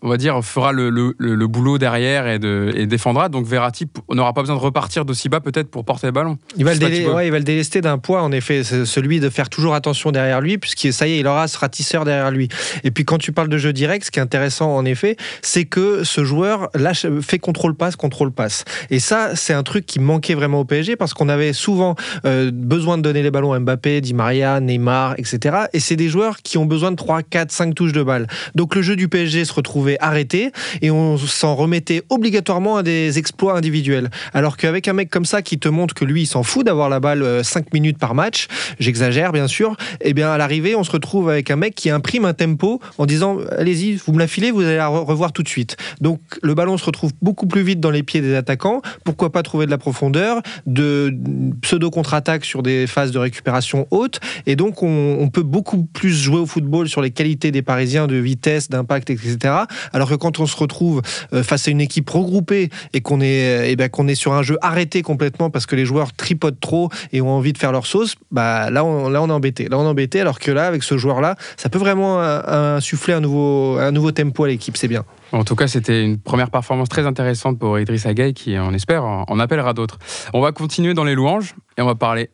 on 0.03 0.11
va 0.11 0.19
dire, 0.19 0.45
fera 0.45 0.73
le, 0.73 0.91
le, 0.91 1.47
boulot 1.47 1.79
derrière 1.79 2.29
et, 2.29 2.38
de, 2.38 2.71
et, 2.76 2.87
défendra. 2.87 3.31
Donc 3.31 3.47
Verratti 3.47 3.87
n'aura 4.12 4.35
pas 4.35 4.43
besoin 4.43 4.57
de 4.57 4.61
repartir 4.61 5.07
d'aussi 5.07 5.31
bas 5.31 5.41
peut-être 5.41 5.71
pour 5.71 5.87
porter 5.87 6.07
le 6.09 6.12
ballon. 6.12 6.37
Il 6.59 6.67
va, 6.67 6.75
le, 6.75 7.15
ouais, 7.15 7.29
il 7.29 7.31
va 7.31 7.38
le 7.38 7.45
délester 7.45 7.81
d'un 7.81 7.97
poids, 7.97 8.23
en 8.23 8.31
effet, 8.31 8.62
celui 8.62 9.21
de 9.21 9.31
faire 9.31 9.49
toujours 9.49 9.75
attention 9.75 10.12
derrière 10.12 10.43
lui, 10.43 10.59
puisque 10.59 10.93
ça 10.93 11.09
y 11.09 11.12
est, 11.12 11.21
il 11.21 11.26
aura 11.26 11.49
ce 11.49 11.57
ratisseur 11.57 12.05
derrière 12.05 12.31
lui. 12.31 12.49
Et 12.85 12.91
puis 12.91 13.07
quand 13.07 13.17
tu 13.17 13.33
parles 13.33 13.49
de 13.49 13.57
jeu 13.57 13.73
direct, 13.73 14.05
ce 14.05 14.11
qui 14.11 14.19
est 14.19 14.23
intéressant 14.23 14.76
en 14.76 14.85
effet, 14.85 15.17
c'est 15.41 15.65
que 15.65 16.05
ce 16.05 16.25
joueur 16.25 16.69
lâche, 16.75 17.07
fait 17.23 17.38
contrôle-passe, 17.38 17.97
contrôle-passe. 17.97 18.65
Et 18.91 19.00
ça, 19.00 19.35
c'est 19.35 19.55
un 19.55 19.62
truc 19.62 19.87
qui 19.87 19.99
manquait 19.99 20.35
vraiment 20.35 20.61
au 20.61 20.65
PSG, 20.67 20.97
parce 20.97 21.15
qu'on 21.15 21.31
avait 21.31 21.55
souvent 21.55 21.95
euh, 22.26 22.50
besoin 22.53 22.99
de 22.99 23.03
donner 23.03 23.23
les 23.23 23.31
ballons 23.31 23.55
à 23.55 23.59
Mbappé, 23.59 24.03
Di 24.03 24.12
Maria, 24.12 24.61
Neymar, 24.61 25.15
etc. 25.17 25.57
Et 25.73 25.81
c'est 25.81 25.97
des 25.97 26.11
joueurs 26.11 26.43
qui 26.43 26.59
ont 26.59 26.67
besoin 26.67 26.91
de 26.91 26.97
3, 26.97 27.23
4, 27.23 27.50
5 27.50 27.75
touches 27.75 27.93
de 27.93 28.03
balle. 28.03 28.26
Donc 28.55 28.75
le 28.75 28.83
jeu 28.83 28.95
du 28.95 29.09
PSG 29.09 29.47
se 29.47 29.55
retrouve 29.55 29.86
arrêté 30.00 30.50
et 30.83 30.90
on 30.90 31.19
s'en 31.19 31.55
remettait 31.55 32.02
obligatoirement 32.09 32.76
à 32.76 32.83
des 32.83 33.19
exploits 33.19 33.57
individuels. 33.57 34.11
Alors 34.35 34.57
qu'avec 34.57 34.88
un 34.88 34.93
mec 34.93 35.11
comme 35.11 35.25
ça 35.25 35.43
qui 35.43 35.59
te 35.59 35.69
montre 35.69 35.95
que 35.95 36.05
lui, 36.05 36.23
il 36.23 36.26
s'en 36.26 36.43
fout 36.43 36.64
d'avoir 36.64 36.88
la 36.88 37.00
balle 37.00 37.45
5 37.45 37.61
euh, 37.61 37.69
minutes 37.73 37.99
par 37.99 38.14
match, 38.14 38.49
j'exagère 38.78 39.33
bien 39.33 39.49
sûr, 39.49 39.76
et 40.00 40.11
eh 40.11 40.14
bien 40.14 40.31
à 40.31 40.38
l'arrivée, 40.38 40.75
on 40.75 40.85
se 40.85 40.90
retrouve 40.90 41.31
avec 41.31 41.50
un 41.50 41.57
mec 41.57 41.75
qui 41.75 41.90
imprime 41.90 42.25
un 42.25 42.35
tempo 42.35 42.81
en 42.99 43.07
disant 43.07 43.38
allez-y, 43.57 43.97
vous 43.97 44.12
me 44.12 44.19
la 44.19 44.26
filez, 44.26 44.50
vous 44.50 44.62
allez 44.62 44.76
la 44.76 44.88
revoir 44.88 45.33
tout 45.33 45.43
de 45.43 45.49
suite. 45.49 45.76
Donc 46.00 46.21
le 46.43 46.55
ballon 46.55 46.78
se 46.78 46.85
retrouve 46.85 47.12
beaucoup 47.23 47.47
plus 47.47 47.62
vite 47.62 47.81
dans 47.81 47.90
les 47.90 48.02
pieds 48.02 48.21
des 48.21 48.35
attaquants. 48.35 48.83
Pourquoi 49.05 49.31
pas 49.31 49.43
trouver 49.43 49.66
de 49.66 49.71
la 49.71 49.78
profondeur, 49.78 50.43
de 50.66 51.14
pseudo 51.62 51.90
contre-attaque 51.90 52.45
sur 52.45 52.62
des 52.62 52.87
phases 52.87 53.12
de 53.12 53.19
récupération 53.19 53.87
hautes, 53.90 54.21
et 54.47 54.57
donc 54.57 54.83
on, 54.83 55.19
on 55.21 55.28
peut 55.28 55.43
beaucoup 55.43 55.85
plus 55.85 56.12
jouer 56.12 56.38
au 56.38 56.47
football 56.47 56.88
sur 56.88 57.00
les 57.00 57.11
qualités 57.11 57.50
des 57.50 57.62
Parisiens 57.62 58.07
de 58.07 58.16
vitesse, 58.16 58.69
d'impact, 58.69 59.11
etc. 59.11 59.55
Alors 59.92 60.09
que 60.09 60.14
quand 60.14 60.40
on 60.40 60.47
se 60.47 60.56
retrouve 60.56 61.02
euh, 61.33 61.42
face 61.42 61.68
à 61.68 61.71
une 61.71 61.80
équipe 61.80 62.09
regroupée 62.11 62.71
et 62.92 63.00
qu'on 63.00 63.21
est, 63.21 63.71
eh 63.71 63.76
ben, 63.76 63.88
est 64.09 64.14
sur 64.14 64.33
un 64.33 64.42
jeu 64.42 64.59
arrêté 64.62 65.02
complètement 65.02 65.50
parce 65.50 65.66
que 65.66 65.76
les 65.76 65.85
joueurs 65.85 66.12
tripotent 66.12 66.61
trop 66.61 66.90
et 67.12 67.21
ont 67.21 67.30
envie 67.30 67.52
de 67.52 67.59
faire 67.59 67.73
leur 67.73 67.87
sauce, 67.87 68.14
bah 68.30 68.71
là 68.71 68.85
on, 68.85 69.09
là 69.09 69.23
on 69.23 69.28
est 69.28 69.33
embêté. 69.33 69.68
Là 69.68 69.78
on 69.78 69.85
est 69.85 69.88
embêté 69.88 70.21
alors 70.21 70.38
que 70.38 70.50
là 70.50 70.66
avec 70.66 70.83
ce 70.83 70.97
joueur-là, 70.97 71.37
ça 71.56 71.68
peut 71.68 71.78
vraiment 71.78 72.21
euh, 72.21 72.76
insuffler 72.76 73.14
un 73.14 73.21
nouveau, 73.21 73.78
un 73.78 73.92
nouveau 73.92 74.12
tempo 74.12 74.45
à 74.45 74.49
l'équipe, 74.49 74.76
c'est 74.76 74.88
bien. 74.88 75.04
En 75.33 75.42
tout 75.42 75.56
cas, 75.56 75.66
c'était 75.66 76.04
une 76.04 76.18
première 76.18 76.50
performance 76.50 76.88
très 76.88 77.04
intéressante 77.04 77.59
pour 77.59 77.78
Idriss 77.80 78.06
Gueye 78.06 78.33
qui, 78.33 78.56
on 78.59 78.73
espère, 78.73 79.04
en 79.04 79.40
appellera 79.40 79.73
d'autres. 79.75 79.99
On 80.33 80.40
va 80.40 80.52
continuer 80.52 80.95
dans 80.95 81.02
les 81.02 81.14
louanges 81.14 81.56
et 81.76 81.83
on 81.83 81.87
va 81.87 81.97
parler 81.97 82.30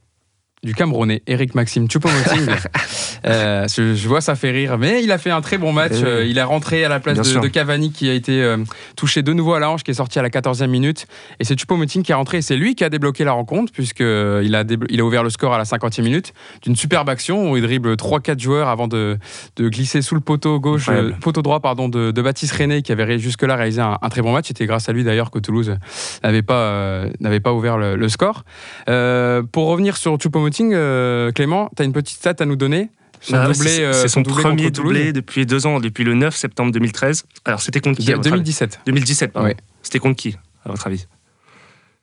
du 0.62 0.74
Camerounais, 0.74 1.22
Eric 1.26 1.56
Maxime 1.56 1.88
Choupo-Moting. 1.88 2.48
euh, 3.26 3.66
je, 3.66 4.06
vois, 4.06 4.20
ça 4.20 4.36
fait 4.36 4.52
rire, 4.52 4.78
mais 4.78 5.02
il 5.02 5.10
a 5.10 5.18
fait 5.18 5.32
un 5.32 5.40
très 5.40 5.58
bon 5.58 5.72
match. 5.72 5.94
Euh, 5.94 6.24
il 6.24 6.38
est 6.38 6.42
rentré 6.44 6.84
à 6.84 6.88
la 6.88 7.00
place 7.00 7.18
de, 7.18 7.48
Cavani 7.48 7.90
qui 7.90 8.08
a 8.08 8.12
été 8.12 8.40
euh, 8.40 8.58
touché 8.96 9.22
de 9.22 9.32
nouveau 9.32 9.54
à 9.54 9.60
la 9.60 9.68
hanche, 9.70 9.82
qui 9.82 9.90
est 9.90 9.94
sorti 9.94 10.20
à 10.20 10.22
la 10.22 10.28
14e 10.28 10.68
minute. 10.68 11.08
Et 11.40 11.44
c'est 11.44 11.58
Choupo-Moting 11.58 12.04
qui 12.04 12.12
est 12.12 12.14
rentré. 12.14 12.42
C'est 12.42 12.54
lui 12.54 12.76
qui 12.76 12.84
a 12.84 12.90
débloqué 12.90 13.24
la 13.24 13.32
rencontre, 13.32 13.72
puisqu'il 13.72 14.04
euh, 14.04 14.62
a, 14.62 14.62
il 14.88 15.00
a 15.00 15.04
ouvert 15.04 15.24
le 15.24 15.30
score 15.30 15.52
à 15.52 15.58
la 15.58 15.64
50e 15.64 16.02
minute 16.02 16.32
d'une 16.62 16.76
superbe 16.76 17.08
action 17.08 17.50
où 17.50 17.56
il 17.56 17.62
dribble 17.64 17.94
3-4 17.94 18.38
joueurs 18.38 18.68
avant 18.68 18.86
de, 18.86 19.18
de, 19.56 19.68
glisser 19.68 20.00
sous 20.00 20.14
le 20.14 20.20
poteau 20.20 20.60
gauche, 20.60 20.88
poteau 21.20 21.42
droit 21.42 21.58
pardon, 21.58 21.88
de, 21.88 22.12
de, 22.12 22.22
Baptiste 22.22 22.54
René, 22.54 22.82
qui 22.82 22.92
avait 22.92 23.18
jusque-là 23.18 23.56
réalisé 23.56 23.80
un, 23.80 23.98
très 24.10 24.22
bon 24.22 24.32
match. 24.32 24.46
C'était 24.46 24.66
grâce 24.66 24.88
à 24.88 24.92
lui 24.92 25.02
d'ailleurs 25.02 25.32
que 25.32 25.40
Toulouse 25.40 25.76
n'avait 26.22 26.42
pas, 26.42 27.06
n'avait 27.18 27.40
pas 27.40 27.52
ouvert 27.52 27.78
le, 27.78 27.96
le 27.96 28.08
score. 28.08 28.44
pour 28.86 29.66
revenir 29.66 29.96
sur 29.96 30.16
Choupo-Moting, 30.18 30.51
euh, 30.60 31.32
Clément, 31.32 31.70
tu 31.76 31.82
as 31.82 31.84
une 31.84 31.92
petite 31.92 32.18
stat 32.18 32.34
à 32.38 32.44
nous 32.44 32.56
donner 32.56 32.90
bah 33.30 33.54
c'est 33.54 34.08
son, 34.08 34.20
euh, 34.20 34.24
premier 34.24 34.72
doublé 34.72 35.12
depuis 35.12 35.46
deux 35.46 35.64
ans, 35.66 35.78
depuis 35.78 36.02
le 36.02 36.14
9 36.14 36.34
septembre 36.34 36.72
2013. 36.72 37.24
Alors 37.44 37.60
c'était 37.60 37.80
contre 37.80 38.00
qui 38.00 38.12
2017. 38.12 38.80
2017, 38.86 39.32
pardon. 39.32 39.54
C'était 39.82 40.00
contre 40.00 40.16
qui, 40.16 40.36
à 40.64 40.70
votre 40.70 40.86
avis 40.86 41.06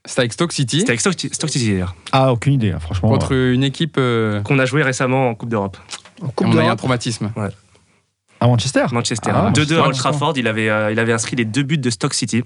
c'était 0.06 0.22
avec 0.22 0.34
Stock 0.34 0.53
City. 0.53 0.79
C'était 0.79 0.91
avec 0.91 1.01
Stock, 1.01 1.50
City 1.50 1.72
d'ailleurs. 1.72 1.94
Ah, 2.13 2.32
aucune 2.32 2.53
idée, 2.53 2.72
hein, 2.72 2.79
franchement. 2.79 3.10
Contre 3.10 3.34
une 3.34 3.63
équipe. 3.63 3.98
Euh, 4.00 4.41
Qu'on 4.41 4.58
a 4.58 4.65
joué 4.65 4.82
récemment 4.82 5.27
en 5.27 5.36
Coupe 5.36 5.50
d'Europe. 5.50 5.77
En 6.22 6.29
Coupe 6.29 6.48
d'Europe. 6.48 6.63
a 6.63 6.68
eu 6.68 6.72
un 6.72 6.75
traumatisme. 6.77 7.32
Ouais. 7.36 7.50
À 8.39 8.48
Manchester 8.48 8.86
Manchester. 8.94 9.29
2-2 9.29 9.75
à 9.75 9.88
Old 9.88 9.98
Trafford, 9.98 10.34
il 10.38 10.48
avait, 10.48 10.94
il 10.94 11.00
avait 11.00 11.12
inscrit 11.12 11.36
les 11.36 11.44
deux 11.44 11.63
buts 11.63 11.77
de 11.77 11.89
Stock 11.89 12.13
City. 12.13 12.44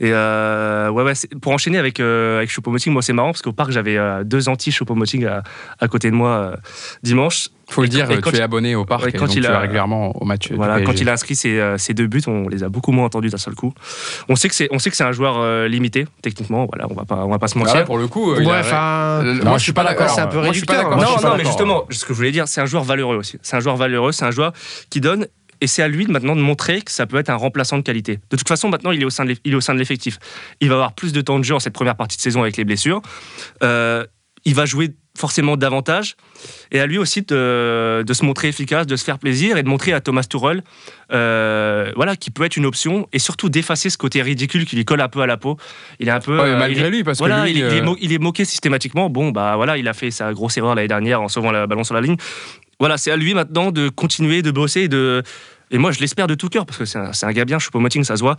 Et 0.00 0.10
euh, 0.12 0.90
ouais, 0.90 1.02
ouais, 1.02 1.12
pour 1.40 1.52
enchaîner 1.52 1.78
avec, 1.78 2.00
euh, 2.00 2.38
avec 2.38 2.50
Choupo-Moting, 2.50 2.92
moi 2.92 3.02
c'est 3.02 3.12
marrant 3.12 3.32
parce 3.32 3.42
qu'au 3.42 3.52
parc 3.52 3.70
j'avais 3.70 3.96
euh, 3.96 4.24
deux 4.24 4.48
anti-Choupo-Moting 4.48 5.26
à, 5.26 5.42
à, 5.80 5.88
côté 5.88 6.10
de 6.10 6.16
moi 6.16 6.30
euh, 6.30 6.56
dimanche. 7.02 7.48
Faut 7.68 7.82
le 7.82 7.88
dire, 7.88 8.06
tu 8.08 8.36
es 8.36 8.40
abonné 8.40 8.76
au 8.76 8.84
parc 8.84 9.08
et 9.08 9.12
quand 9.12 9.34
il 9.34 9.42
tu 9.42 9.48
a, 9.48 9.58
régulièrement 9.58 10.16
au 10.22 10.24
match. 10.24 10.52
Voilà, 10.52 10.80
quand 10.82 11.00
il 11.00 11.08
a 11.08 11.12
inscrit 11.12 11.34
ses, 11.34 11.74
ses, 11.78 11.94
deux 11.94 12.06
buts, 12.06 12.22
on 12.28 12.48
les 12.48 12.62
a 12.62 12.68
beaucoup 12.68 12.92
moins 12.92 13.06
entendus 13.06 13.30
d'un 13.30 13.38
seul 13.38 13.56
coup. 13.56 13.72
On 14.28 14.36
sait 14.36 14.48
que 14.48 14.54
c'est, 14.54 14.68
on 14.70 14.78
sait 14.78 14.88
que 14.88 14.96
c'est 14.96 15.02
un 15.02 15.10
joueur 15.10 15.66
limité 15.66 16.06
techniquement. 16.22 16.66
Voilà, 16.66 16.86
on 16.88 16.94
va 16.94 17.04
pas, 17.04 17.24
on 17.24 17.28
va 17.28 17.40
pas 17.40 17.48
se 17.48 17.58
mentir. 17.58 17.84
pour 17.84 17.98
le 17.98 18.06
coup, 18.06 18.32
ouais, 18.34 18.46
enfin, 18.46 19.24
moi 19.42 19.58
je 19.58 19.64
suis 19.64 19.72
pas 19.72 19.82
d'accord. 19.82 20.10
C'est 20.10 20.20
un 20.20 20.28
peu 20.28 20.38
réducteur. 20.38 20.96
Non, 20.96 21.16
non, 21.20 21.36
mais 21.36 21.44
justement, 21.44 21.86
ce 21.90 22.04
que 22.04 22.12
je 22.12 22.16
voulais 22.16 22.30
dire, 22.30 22.46
c'est 22.46 22.60
un 22.60 22.66
joueur 22.66 22.84
valeureux 22.84 23.16
aussi. 23.16 23.36
C'est 23.42 23.56
un 23.56 23.60
joueur 23.60 23.76
valeureux, 23.76 24.12
c'est 24.12 24.24
un 24.24 24.30
joueur 24.30 24.52
qui 24.88 25.00
donne 25.00 25.26
et 25.60 25.66
c'est 25.66 25.82
à 25.82 25.88
lui 25.88 26.06
maintenant 26.06 26.36
de 26.36 26.40
montrer 26.40 26.82
que 26.82 26.90
ça 26.90 27.06
peut 27.06 27.16
être 27.16 27.30
un 27.30 27.36
remplaçant 27.36 27.78
de 27.78 27.82
qualité. 27.82 28.18
De 28.30 28.36
toute 28.36 28.48
façon, 28.48 28.68
maintenant, 28.68 28.92
il 28.92 29.02
est 29.02 29.04
au 29.04 29.10
sein 29.10 29.24
de 29.24 29.78
l'effectif. 29.78 30.18
Il 30.60 30.68
va 30.68 30.74
avoir 30.74 30.94
plus 30.94 31.12
de 31.12 31.20
temps 31.20 31.38
de 31.38 31.44
jeu 31.44 31.54
en 31.54 31.60
cette 31.60 31.72
première 31.72 31.96
partie 31.96 32.16
de 32.16 32.22
saison 32.22 32.42
avec 32.42 32.56
les 32.56 32.64
blessures. 32.64 33.02
Euh, 33.62 34.04
il 34.44 34.54
va 34.54 34.64
jouer 34.64 34.94
forcément 35.16 35.56
davantage. 35.56 36.16
Et 36.70 36.78
à 36.78 36.86
lui 36.86 36.98
aussi 36.98 37.22
de, 37.22 38.04
se 38.08 38.24
montrer 38.24 38.48
efficace, 38.48 38.86
de 38.86 38.96
se 38.96 39.04
faire 39.04 39.18
plaisir 39.18 39.56
et 39.56 39.62
de 39.62 39.68
montrer 39.68 39.92
à 39.92 40.00
Thomas 40.00 40.22
Tuchel 40.22 40.62
euh, 41.12 41.90
voilà, 41.96 42.16
qui 42.16 42.30
peut 42.30 42.44
être 42.44 42.56
une 42.56 42.66
option 42.66 43.08
et 43.12 43.18
surtout 43.18 43.48
d'effacer 43.48 43.90
ce 43.90 43.98
côté 43.98 44.22
ridicule 44.22 44.66
qui 44.66 44.76
lui 44.76 44.84
colle 44.84 45.00
un 45.00 45.08
peu 45.08 45.20
à 45.20 45.26
la 45.26 45.36
peau. 45.36 45.56
Il 45.98 46.08
est 46.08 46.12
un 46.12 46.20
peu. 46.20 46.36
malgré 46.56 46.90
lui, 46.90 47.02
parce 47.02 47.18
que. 47.18 47.24
Lui, 47.24 47.50
il, 47.50 47.62
est, 47.62 47.82
il, 48.00 48.12
est, 48.12 48.18
moqué 48.18 48.44
systématiquement. 48.44 49.10
Bon, 49.10 49.30
bah 49.30 49.56
voilà, 49.56 49.78
il 49.78 49.88
a 49.88 49.94
fait 49.94 50.10
sa 50.10 50.32
grosse 50.32 50.56
erreur 50.58 50.74
l'année 50.74 50.88
dernière 50.88 51.22
en 51.22 51.28
sauvant 51.28 51.50
le 51.50 51.66
ballon 51.66 51.82
sur 51.82 51.94
la 51.94 52.00
ligne 52.00 52.16
voilà, 52.78 52.98
c'est 52.98 53.10
à 53.10 53.16
lui 53.16 53.34
maintenant 53.34 53.72
de 53.72 53.88
continuer 53.88 54.42
de 54.42 54.50
bosser 54.50 54.88
et 55.70 55.78
moi, 55.78 55.90
je 55.90 55.98
l'espère 56.00 56.26
de 56.26 56.34
tout 56.34 56.48
cœur 56.48 56.64
parce 56.64 56.78
que 56.78 56.84
c'est 56.84 56.98
un, 56.98 57.10
un, 57.20 57.32
gars 57.32 57.44
bien. 57.44 57.58
Choupo-Moting, 57.58 58.04
ça 58.04 58.16
se 58.16 58.22
voit 58.22 58.36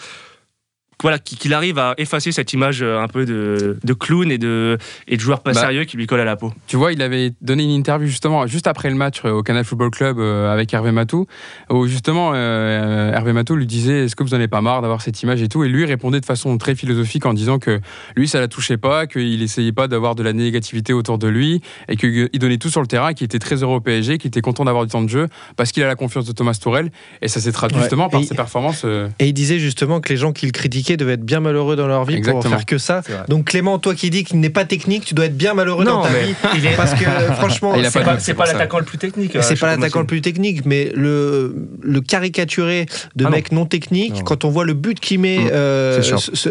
voilà, 1.04 1.20
qu'il 1.20 1.54
arrive 1.54 1.78
à 1.78 1.94
effacer 1.98 2.32
cette 2.32 2.54
image 2.54 2.82
euh, 2.82 3.00
un 3.00 3.08
peu 3.08 3.26
de, 3.26 3.78
de 3.84 3.94
clown 3.94 4.32
et 4.32 4.40
de, 4.40 4.80
et 5.08 5.16
de 5.16 5.22
joueur 5.22 5.42
pas 5.42 5.54
bah, 5.54 5.60
sérieux 5.60 5.84
qui 5.84 5.96
lui 5.96 6.08
colle 6.08 6.22
à 6.22 6.26
la 6.26 6.36
peau. 6.36 6.52
Tu 6.66 6.76
vois, 6.76 6.92
il 6.92 7.04
avait 7.04 7.34
donné 7.40 7.64
une 7.64 7.70
interview 7.70 8.08
justement 8.08 8.48
juste 8.48 8.66
après 8.66 8.90
le 8.90 8.96
match 8.96 9.22
euh, 9.24 9.30
au 9.30 9.44
Canal 9.44 9.64
Football 9.64 9.92
Club 9.92 10.18
euh, 10.18 10.52
avec 10.52 10.74
Hervé 10.74 10.92
Matou, 10.92 11.28
où 11.70 11.86
justement 11.86 12.34
Hervé 12.34 13.32
Matou 13.34 13.56
lui 13.56 13.68
disait 13.68 14.06
Est-ce 14.06 14.16
que 14.16 14.24
vous 14.24 14.34
en 14.34 14.38
avez 14.38 14.48
pas 14.48 14.62
marre 14.62 14.82
d'avoir 14.82 15.02
cette 15.02 15.22
image 15.22 15.42
et 15.44 15.48
tout? 15.48 15.64
Et 15.64 15.70
lui 15.70 15.86
répondait 15.86 16.20
de 16.20 16.26
façon 16.26 16.58
très 16.58 16.74
philosophique 16.74 17.28
en 17.28 17.34
disant 17.36 17.60
que 17.60 17.80
lui, 18.16 18.28
ça 18.28 18.40
la 18.40 18.48
touchait 18.48 18.78
pas, 18.78 19.06
qu'il 19.06 19.44
essayait 19.44 19.72
pas 19.72 19.88
d'avoir 19.88 20.16
de 20.16 20.24
la 20.24 20.34
négativité 20.34 20.94
autour 20.94 21.20
de 21.20 21.28
lui 21.28 21.62
et 21.90 21.96
qu'il 21.96 22.30
donnait 22.40 22.58
tout 22.58 22.70
sur 22.70 22.82
le 22.82 22.88
terrain, 22.88 23.14
qu'il 23.14 23.26
était 23.26 23.40
très 23.40 23.62
heureux 23.62 23.76
au 23.76 23.82
PSG, 23.82 24.18
qu'il 24.18 24.30
était 24.30 24.42
content 24.42 24.66
d'avoir 24.66 24.86
du 24.86 24.92
temps 24.92 25.04
de 25.04 25.10
jeu 25.10 25.28
parce 25.58 25.72
qu'il 25.72 25.84
a 25.84 25.88
la 25.88 25.96
confiance 25.96 26.26
de 26.26 26.32
Thomas 26.32 26.58
Tourel 26.60 26.90
et 27.22 27.28
ça 27.28 27.40
s'est 27.40 27.52
traduit 27.52 27.80
justement 27.80 28.10
par 28.10 28.24
ses 28.24 28.34
performances. 28.34 28.84
Et 29.20 29.28
il 29.28 29.34
disait 29.34 29.60
justement 29.60 30.02
que 30.02 30.10
les 30.10 30.18
gens 30.18 30.34
qui 30.34 30.48
le 30.48 30.52
critiquaient 30.52 30.87
devaient 30.96 31.14
être 31.14 31.26
bien 31.26 31.40
malheureux 31.40 31.76
dans 31.76 31.88
leur 31.88 32.06
vie 32.06 32.22
pour 32.22 32.44
faire 32.44 32.66
que 32.66 32.78
ça. 32.78 33.02
Donc 33.28 33.46
Clément, 33.46 33.80
toi 33.80 33.96
qui 33.96 34.10
dis 34.10 34.24
qu'il 34.24 34.40
n'est 34.40 34.50
pas 34.50 34.66
technique, 34.66 35.06
tu 35.06 35.14
dois 35.14 35.26
être 35.26 35.38
bien 35.38 35.54
malheureux 35.54 35.84
dans 35.84 36.04
ta 36.04 36.10
vie. 36.10 36.36
Parce 36.76 36.94
que 36.94 37.04
franchement, 37.34 37.74
c'est 38.20 38.34
pas, 38.34 38.46
l'attaquant 38.46 38.80
le 38.80 38.86
plus 38.86 38.98
technique. 38.98 39.32
C'est 39.42 39.54
euh, 39.54 39.60
pas 39.60 39.68
l'attaquant 39.68 40.00
le 40.00 40.06
plus 40.06 40.22
technique, 40.22 40.66
mais 40.66 40.92
le, 40.96 41.56
le 41.82 42.02
caricaturé 42.02 42.86
de 43.16 43.26
ah 43.26 43.30
mec 43.30 43.52
non, 43.52 43.66
technique, 43.66 44.24
quand 44.24 44.46
on 44.46 44.50
voit 44.50 44.66
le 44.66 44.74
but 44.74 45.00
qu'il 45.00 45.20
met 45.20 45.40
mmh. 45.40 45.50
euh, 45.52 46.02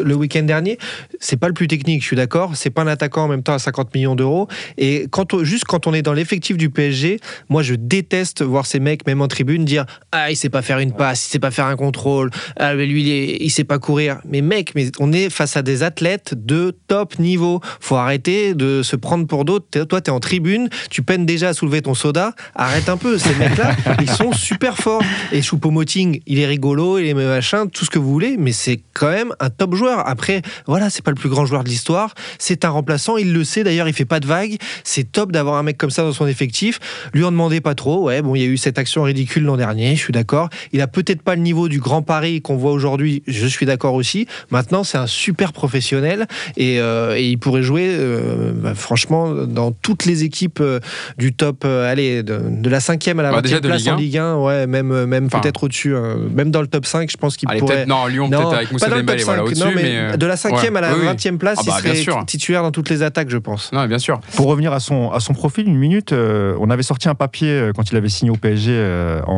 le 0.03 0.15
week-end 0.15 0.43
dernier, 0.43 0.79
c'est 1.21 1.37
pas 1.37 1.49
le 1.49 1.55
plus 1.55 1.69
technique, 1.69 2.03
je 2.03 2.07
suis 2.07 2.17
d'accord. 2.17 2.57
C'est 2.57 2.71
pas 2.71 2.83
un 2.83 2.87
attaquant 2.87 3.25
en 3.25 3.29
même 3.29 3.43
temps 3.43 3.55
à 3.55 3.59
50 3.59 3.95
millions 3.95 4.15
d'euros. 4.15 4.49
Et 4.79 5.07
quand 5.11 5.43
juste 5.43 5.65
quand 5.65 5.87
on 5.87 5.95
est 5.95 6.03
dans 6.03 6.13
l'effectif 6.13 6.57
du 6.57 6.71
PSG, 6.71 7.21
moi 7.49 7.63
je 7.63 7.75
déteste 7.75 8.43
voir 8.43 8.67
ces 8.67 8.81
mecs, 8.81 9.07
même 9.07 9.21
en 9.21 9.29
tribune, 9.29 9.65
dire 9.65 9.87
Ah, 10.13 10.31
il 10.31 10.37
sait 10.37 10.49
pas 10.49 10.63
faire 10.63 10.79
une 10.79 10.93
passe, 10.93 11.27
il 11.27 11.31
sait 11.31 11.39
pas 11.39 11.51
faire 11.51 11.67
un 11.67 11.77
contrôle, 11.77 12.31
ah, 12.57 12.75
lui 12.75 13.03
il, 13.03 13.43
il 13.43 13.51
sait 13.51 13.65
pas 13.65 13.79
courir. 13.79 14.19
Mais 14.25 14.41
mec, 14.41 14.75
mais 14.75 14.91
on 14.99 15.13
est 15.13 15.31
face 15.31 15.57
à 15.57 15.63
des 15.63 15.83
athlètes 15.83 16.35
de 16.35 16.77
top 16.89 17.19
niveau. 17.19 17.61
Faut 17.81 17.97
arrêter 17.97 18.55
de 18.55 18.83
se 18.83 18.97
prendre 18.97 19.27
pour 19.27 19.45
d'autres. 19.45 19.85
Toi, 19.85 20.01
tu 20.01 20.11
es 20.11 20.13
en 20.13 20.21
tribune, 20.21 20.69
tu 20.91 21.03
peines 21.03 21.27
déjà 21.27 21.49
à 21.49 21.55
soulever 21.55 21.83
ton 21.83 21.95
soda. 21.95 22.33
Arrête 22.55 22.89
un 22.89 22.97
peu. 22.97 23.19
Ces 23.19 23.35
mecs-là, 23.35 23.75
ils 24.01 24.11
sont 24.11 24.33
super 24.33 24.77
forts. 24.79 25.03
Et 25.33 25.41
Choupo-Moting, 25.41 26.23
il 26.27 26.39
est 26.39 26.47
rigolo, 26.47 26.99
il 26.99 27.07
est 27.07 27.15
machin, 27.15 27.67
tout 27.67 27.85
ce 27.85 27.91
que 27.91 27.99
vous 27.99 28.11
voulez, 28.11 28.37
mais 28.39 28.53
c'est 28.53 28.81
quand 28.95 29.11
même 29.11 29.33
un 29.41 29.51
top 29.51 29.75
joueur. 29.75 30.07
Après, 30.07 30.43
voilà, 30.67 30.91
c'est 30.91 31.03
pas 31.07 31.13
le 31.13 31.17
plus 31.17 31.29
grand 31.29 31.47
joueur 31.47 31.63
de 31.63 31.69
l'histoire. 31.69 32.15
C'est 32.41 32.65
un 32.65 32.71
remplaçant, 32.71 33.17
il 33.17 33.33
le 33.33 33.45
sait 33.45 33.63
d'ailleurs, 33.63 33.87
il 33.87 33.95
fait 33.95 34.05
pas 34.05 34.19
de 34.19 34.27
vagues. 34.27 34.57
C'est 34.83 35.13
top 35.13 35.31
d'avoir 35.31 35.55
un 35.55 35.63
mec 35.63 35.79
comme 35.79 35.91
ça 35.91 36.03
dans 36.03 36.13
son 36.13 36.27
effectif. 36.27 36.81
Lui 37.15 37.23
en 37.23 37.31
demandait 37.31 37.61
pas 37.61 37.77
trop. 37.77 38.03
Ouais, 38.07 38.23
bon, 38.23 38.35
il 38.35 38.43
y 38.43 38.45
a 38.45 38.49
eu 38.49 38.57
cette 38.57 38.77
action 38.77 39.05
ridicule 39.05 39.45
l'an 39.45 39.57
dernier, 39.57 39.95
je 39.95 40.01
suis 40.01 40.13
d'accord. 40.13 40.49
Il 40.73 40.81
a 40.81 40.89
peut-être 40.89 41.23
pas 41.23 41.37
le 41.37 41.43
niveau 41.43 41.69
du 41.69 41.79
grand 41.79 42.03
Paris 42.03 42.43
qu'on 42.43 42.57
voit 42.57 42.73
aujourd'hui, 42.73 43.23
je 43.29 43.47
suis 43.47 43.67
d'accord 43.67 43.95
aussi. 43.95 44.27
Maintenant, 44.51 44.83
c'est 44.83 44.99
un 44.99 45.07
super 45.07 45.53
professionnel 45.53 46.27
et, 46.57 46.81
euh, 46.81 47.17
il 47.17 47.39
pourrait 47.39 47.63
jouer, 47.63 47.89
euh, 47.89 48.51
bah, 48.53 48.75
franchement, 48.75 49.31
dans 49.31 49.71
toutes 49.71 50.07
les 50.07 50.25
équipes 50.25 50.59
euh, 50.61 50.81
du 51.19 51.33
top, 51.33 51.65
allez, 51.65 52.25
de, 52.25 52.69
la 52.69 52.81
cinquième 52.81 53.21
à 53.21 53.23
la 53.23 53.31
20 53.31 53.43
bah, 53.43 53.61
place 53.61 53.87
en 53.87 53.95
Ligue 53.95 54.19
1, 54.19 54.37
ouais, 54.39 54.67
même, 54.67 55.05
même 55.05 55.29
peut-être 55.31 55.63
au-dessus, 55.63 55.95
hein. 55.95 56.17
même 56.35 56.51
dans 56.51 56.63
le 56.63 56.67
top 56.67 56.85
5, 56.85 57.09
je 57.13 57.17
pense 57.17 57.37
qu'il 57.37 57.49
pourrait. 57.49 57.87
Non, 57.87 58.07
Lyon 58.07 58.29
peut-être 58.29 58.55
avec 58.55 58.73
Moussa 58.73 58.89
Dembélé, 58.89 59.23
voilà, 59.23 59.45
au-dessus. 59.45 59.63
Mais, 59.77 60.17
de 60.17 60.27
la 60.27 60.37
cinquième 60.37 60.77
à 60.77 60.81
la 60.81 60.96
20e 61.05 61.39
place, 61.39 61.59
ah 61.61 61.63
il 61.65 61.71
bah, 61.71 61.95
serait 61.95 62.25
titulaire 62.25 62.63
dans 62.63 62.73
toutes 62.73 62.91
les 62.91 63.03
attaques, 63.03 63.31
je 63.31 63.39
pense. 63.39 63.73
Non, 63.73 63.87
bien 63.87 63.99
sûr. 63.99 64.21
Pour 64.35 64.47
revenir 64.47 64.73
à 64.73 64.81
son, 64.81 65.11
à 65.11 65.21
son 65.21 65.35
profil, 65.35 65.67
une 65.67 65.79
minute, 65.79 66.13
on 66.13 66.71
avait 66.71 66.83
sorti 66.83 67.09
un 67.09 67.15
papier 67.15 67.71
quand 67.75 67.91
il 67.91 67.97
avait 67.97 68.09
signé 68.09 68.31
au 68.31 68.37
PSG 68.37 69.21
en, 69.27 69.33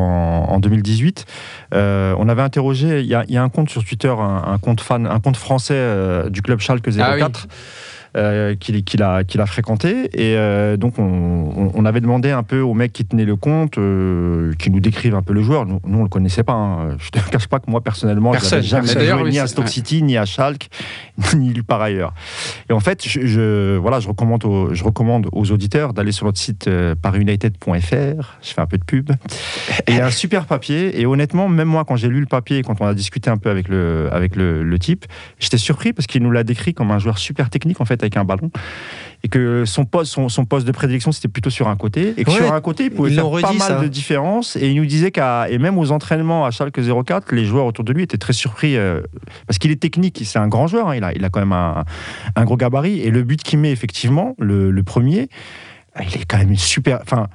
en 0.49 0.59
2018. 0.59 1.25
on 1.71 2.29
avait 2.29 2.41
interrogé, 2.41 3.01
il 3.01 3.05
y, 3.05 3.33
y, 3.33 3.37
a 3.37 3.43
un 3.43 3.49
compte 3.49 3.69
sur 3.69 3.83
Twitter, 3.83 4.13
un, 4.19 4.57
compte 4.57 4.81
fan, 4.81 5.07
un 5.07 5.19
compte 5.19 5.37
français 5.37 5.73
euh, 5.75 6.29
du 6.29 6.41
club 6.41 6.59
Schalke 6.59 6.89
04. 6.89 7.47
Euh, 8.17 8.55
qu'il 8.55 9.03
a, 9.03 9.45
fréquenté. 9.45 10.09
Et 10.13 10.35
euh, 10.35 10.77
donc, 10.77 10.97
on, 10.97 11.85
avait 11.85 12.01
demandé 12.01 12.31
un 12.31 12.41
peu 12.41 12.59
aux 12.59 12.73
mecs 12.73 12.91
qui 12.91 13.05
tenaient 13.05 13.25
le 13.25 13.35
compte, 13.35 13.77
euh, 13.77 14.51
qui 14.57 14.71
nous 14.71 14.79
décrivent 14.79 15.13
un 15.13 15.21
peu 15.21 15.33
le 15.33 15.43
joueur. 15.43 15.67
Nous, 15.67 15.79
on 15.83 15.89
ne 15.89 16.03
le 16.03 16.09
connaissait 16.09 16.43
pas. 16.43 16.53
Hein. 16.53 16.97
Je 16.99 17.19
ne 17.19 17.23
te 17.23 17.29
cache 17.29 17.47
pas 17.47 17.59
que 17.59 17.69
moi, 17.69 17.81
personnellement, 17.81 18.33
je 18.33 18.49
n'avais 18.49 18.61
jamais 18.63 18.87
joué 18.87 19.29
ni 19.29 19.39
à 19.39 19.47
Stoke 19.47 19.69
City, 19.69 20.01
ni 20.01 20.17
à 20.17 20.25
Schalke, 20.25 20.69
ni 21.35 21.53
par 21.61 21.81
ailleurs. 21.81 22.13
Et 22.69 22.73
en 22.73 22.79
fait, 22.79 23.07
je, 23.07 23.77
voilà, 23.77 23.99
je, 23.99 24.07
recommande 24.07 24.43
aux, 24.45 24.73
je 24.73 24.83
recommande 24.83 25.27
aux 25.31 25.51
auditeurs 25.51 25.93
d'aller 25.93 26.11
sur 26.11 26.25
notre 26.25 26.39
site 26.39 26.69
pariunited.fr. 27.01 28.37
Je 28.41 28.53
fais 28.53 28.61
un 28.61 28.65
peu 28.65 28.77
de 28.77 28.83
pub. 28.83 29.11
Et 29.87 29.91
il 29.91 29.97
y 29.97 29.99
a 29.99 30.07
un 30.07 30.11
super 30.11 30.45
papier. 30.45 30.99
Et 30.99 31.05
honnêtement, 31.05 31.47
même 31.47 31.67
moi, 31.67 31.85
quand 31.85 31.95
j'ai 31.95 32.09
lu 32.09 32.19
le 32.19 32.25
papier, 32.25 32.63
quand 32.63 32.81
on 32.81 32.85
a 32.85 32.93
discuté 32.93 33.29
un 33.29 33.37
peu 33.37 33.49
avec 33.49 33.67
le, 33.67 34.09
avec 34.11 34.35
le, 34.35 34.63
le 34.63 34.79
type, 34.79 35.05
j'étais 35.39 35.57
surpris 35.57 35.93
parce 35.93 36.07
qu'il 36.07 36.23
nous 36.23 36.31
l'a 36.31 36.43
décrit 36.43 36.73
comme 36.73 36.91
un 36.91 36.99
joueur 36.99 37.17
super 37.17 37.49
technique, 37.49 37.81
en 37.81 37.85
fait, 37.85 37.98
avec 38.03 38.17
un 38.17 38.23
ballon 38.23 38.51
et 39.23 39.27
que 39.27 39.65
son 39.65 39.85
poste, 39.85 40.17
son, 40.29 40.45
poste 40.45 40.65
de 40.65 40.71
prédilection 40.71 41.11
c'était 41.11 41.27
plutôt 41.27 41.49
sur 41.49 41.67
un 41.67 41.75
côté 41.75 42.13
et 42.17 42.23
que 42.23 42.31
sur 42.31 42.53
un 42.53 42.61
côté 42.61 42.85
il 42.85 42.91
pouvait 42.91 43.11
faire 43.11 43.29
pas 43.29 43.53
mal 43.53 43.81
de 43.81 43.87
différences 43.87 44.55
et 44.55 44.69
il 44.69 44.75
nous 44.77 44.85
disait 44.85 45.11
qu'à 45.11 45.49
et 45.49 45.57
même 45.57 45.77
aux 45.77 45.91
entraînements 45.91 46.45
à 46.45 46.51
Schalke 46.51 46.79
04 46.79 47.33
les 47.33 47.45
joueurs 47.45 47.65
autour 47.65 47.83
de 47.83 47.91
lui 47.91 48.03
étaient 48.03 48.17
très 48.17 48.33
surpris 48.33 48.77
euh, 48.77 49.01
parce 49.45 49.57
qu'il 49.57 49.71
est 49.71 49.81
technique 49.81 50.21
c'est 50.23 50.39
un 50.39 50.47
grand 50.47 50.67
joueur 50.67 50.89
hein, 50.89 50.95
il, 50.95 51.03
a, 51.03 51.13
il 51.13 51.25
a 51.25 51.29
quand 51.29 51.41
même 51.41 51.51
un, 51.51 52.45
gros 52.45 52.55
gabarit 52.55 53.01
et 53.01 53.11
le 53.11 53.23
but 53.23 53.43
qu'il 53.43 53.59
met 53.59 53.71
effectivement 53.71 54.35
le, 54.39 54.81
premier 54.83 55.27
il 55.99 56.15
est 56.15 56.25
quand 56.25 56.37
même 56.37 56.51
une 56.51 56.57
super 56.57 56.99
enfin 57.01 57.27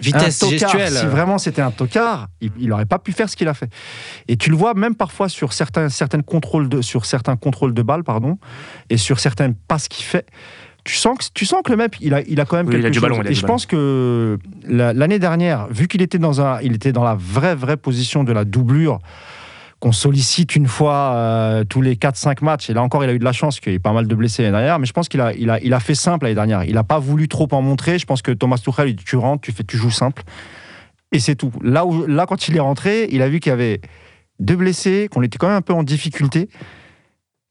vitesse 0.00 0.48
gestuelle. 0.48 0.92
Si 0.92 1.06
vraiment 1.06 1.38
c'était 1.38 1.62
un 1.62 1.70
tocard, 1.70 2.28
il 2.40 2.68
n'aurait 2.68 2.86
pas 2.86 2.98
pu 2.98 3.12
faire 3.12 3.28
ce 3.28 3.36
qu'il 3.36 3.48
a 3.48 3.54
fait. 3.54 3.70
Et 4.28 4.36
tu 4.36 4.50
le 4.50 4.56
vois 4.56 4.74
même 4.74 4.94
parfois 4.94 5.28
sur 5.28 5.52
certains, 5.52 5.88
certaines 5.88 6.22
contrôles 6.22 6.68
de, 6.68 6.82
sur 6.82 7.06
certains 7.06 7.36
contrôles 7.36 7.74
de 7.74 7.82
balles, 7.82 8.04
pardon, 8.04 8.38
et 8.90 8.96
sur 8.96 9.20
certaines 9.20 9.54
passes 9.54 9.88
qu'il 9.88 10.04
fait. 10.04 10.26
Tu 10.84 10.96
sens, 10.96 11.16
que, 11.16 11.24
tu 11.32 11.46
sens 11.46 11.62
que 11.64 11.70
le 11.70 11.78
mec, 11.78 11.96
il 12.02 12.12
a, 12.12 12.20
il 12.20 12.38
a 12.40 12.44
quand 12.44 12.56
même 12.56 12.68
quelque 12.68 12.92
chose. 12.92 13.00
Ballon, 13.00 13.22
et 13.22 13.32
je 13.32 13.46
pense 13.46 13.64
que 13.64 14.38
l'année 14.66 15.18
dernière, 15.18 15.66
vu 15.68 15.88
qu'il 15.88 16.02
était, 16.02 16.18
dans 16.18 16.42
un, 16.42 16.60
il 16.60 16.74
était 16.74 16.92
dans 16.92 17.04
la 17.04 17.14
vraie, 17.14 17.54
vraie 17.54 17.78
position 17.78 18.22
de 18.22 18.32
la 18.32 18.44
doublure, 18.44 18.98
qu'on 19.84 19.92
sollicite 19.92 20.56
une 20.56 20.66
fois 20.66 21.12
euh, 21.14 21.64
tous 21.64 21.82
les 21.82 21.96
4-5 21.96 22.42
matchs. 22.42 22.70
Et 22.70 22.72
là 22.72 22.82
encore, 22.82 23.04
il 23.04 23.10
a 23.10 23.12
eu 23.12 23.18
de 23.18 23.24
la 23.24 23.32
chance 23.32 23.60
qu'il 23.60 23.70
y 23.70 23.76
ait 23.76 23.78
pas 23.78 23.92
mal 23.92 24.08
de 24.08 24.14
blessés 24.14 24.42
l'année 24.42 24.56
dernière. 24.56 24.78
Mais 24.78 24.86
je 24.86 24.94
pense 24.94 25.10
qu'il 25.10 25.20
a, 25.20 25.34
il 25.34 25.50
a, 25.50 25.60
il 25.60 25.74
a 25.74 25.78
fait 25.78 25.94
simple 25.94 26.24
l'année 26.24 26.36
dernière. 26.36 26.64
Il 26.64 26.72
n'a 26.72 26.84
pas 26.84 26.98
voulu 26.98 27.28
trop 27.28 27.46
en 27.52 27.60
montrer. 27.60 27.98
Je 27.98 28.06
pense 28.06 28.22
que 28.22 28.32
Thomas 28.32 28.56
Tuchel, 28.56 28.88
il 28.88 28.96
dit 28.96 29.04
tu 29.04 29.16
rentres, 29.16 29.42
tu, 29.42 29.52
fais, 29.52 29.62
tu 29.62 29.76
joues 29.76 29.90
simple. 29.90 30.22
Et 31.12 31.18
c'est 31.18 31.34
tout. 31.34 31.52
Là, 31.60 31.84
où, 31.84 32.06
là, 32.06 32.24
quand 32.24 32.48
il 32.48 32.56
est 32.56 32.60
rentré, 32.60 33.08
il 33.10 33.20
a 33.20 33.28
vu 33.28 33.40
qu'il 33.40 33.50
y 33.50 33.52
avait 33.52 33.82
deux 34.40 34.56
blessés, 34.56 35.10
qu'on 35.12 35.20
était 35.20 35.36
quand 35.36 35.48
même 35.48 35.56
un 35.58 35.60
peu 35.60 35.74
en 35.74 35.82
difficulté 35.82 36.48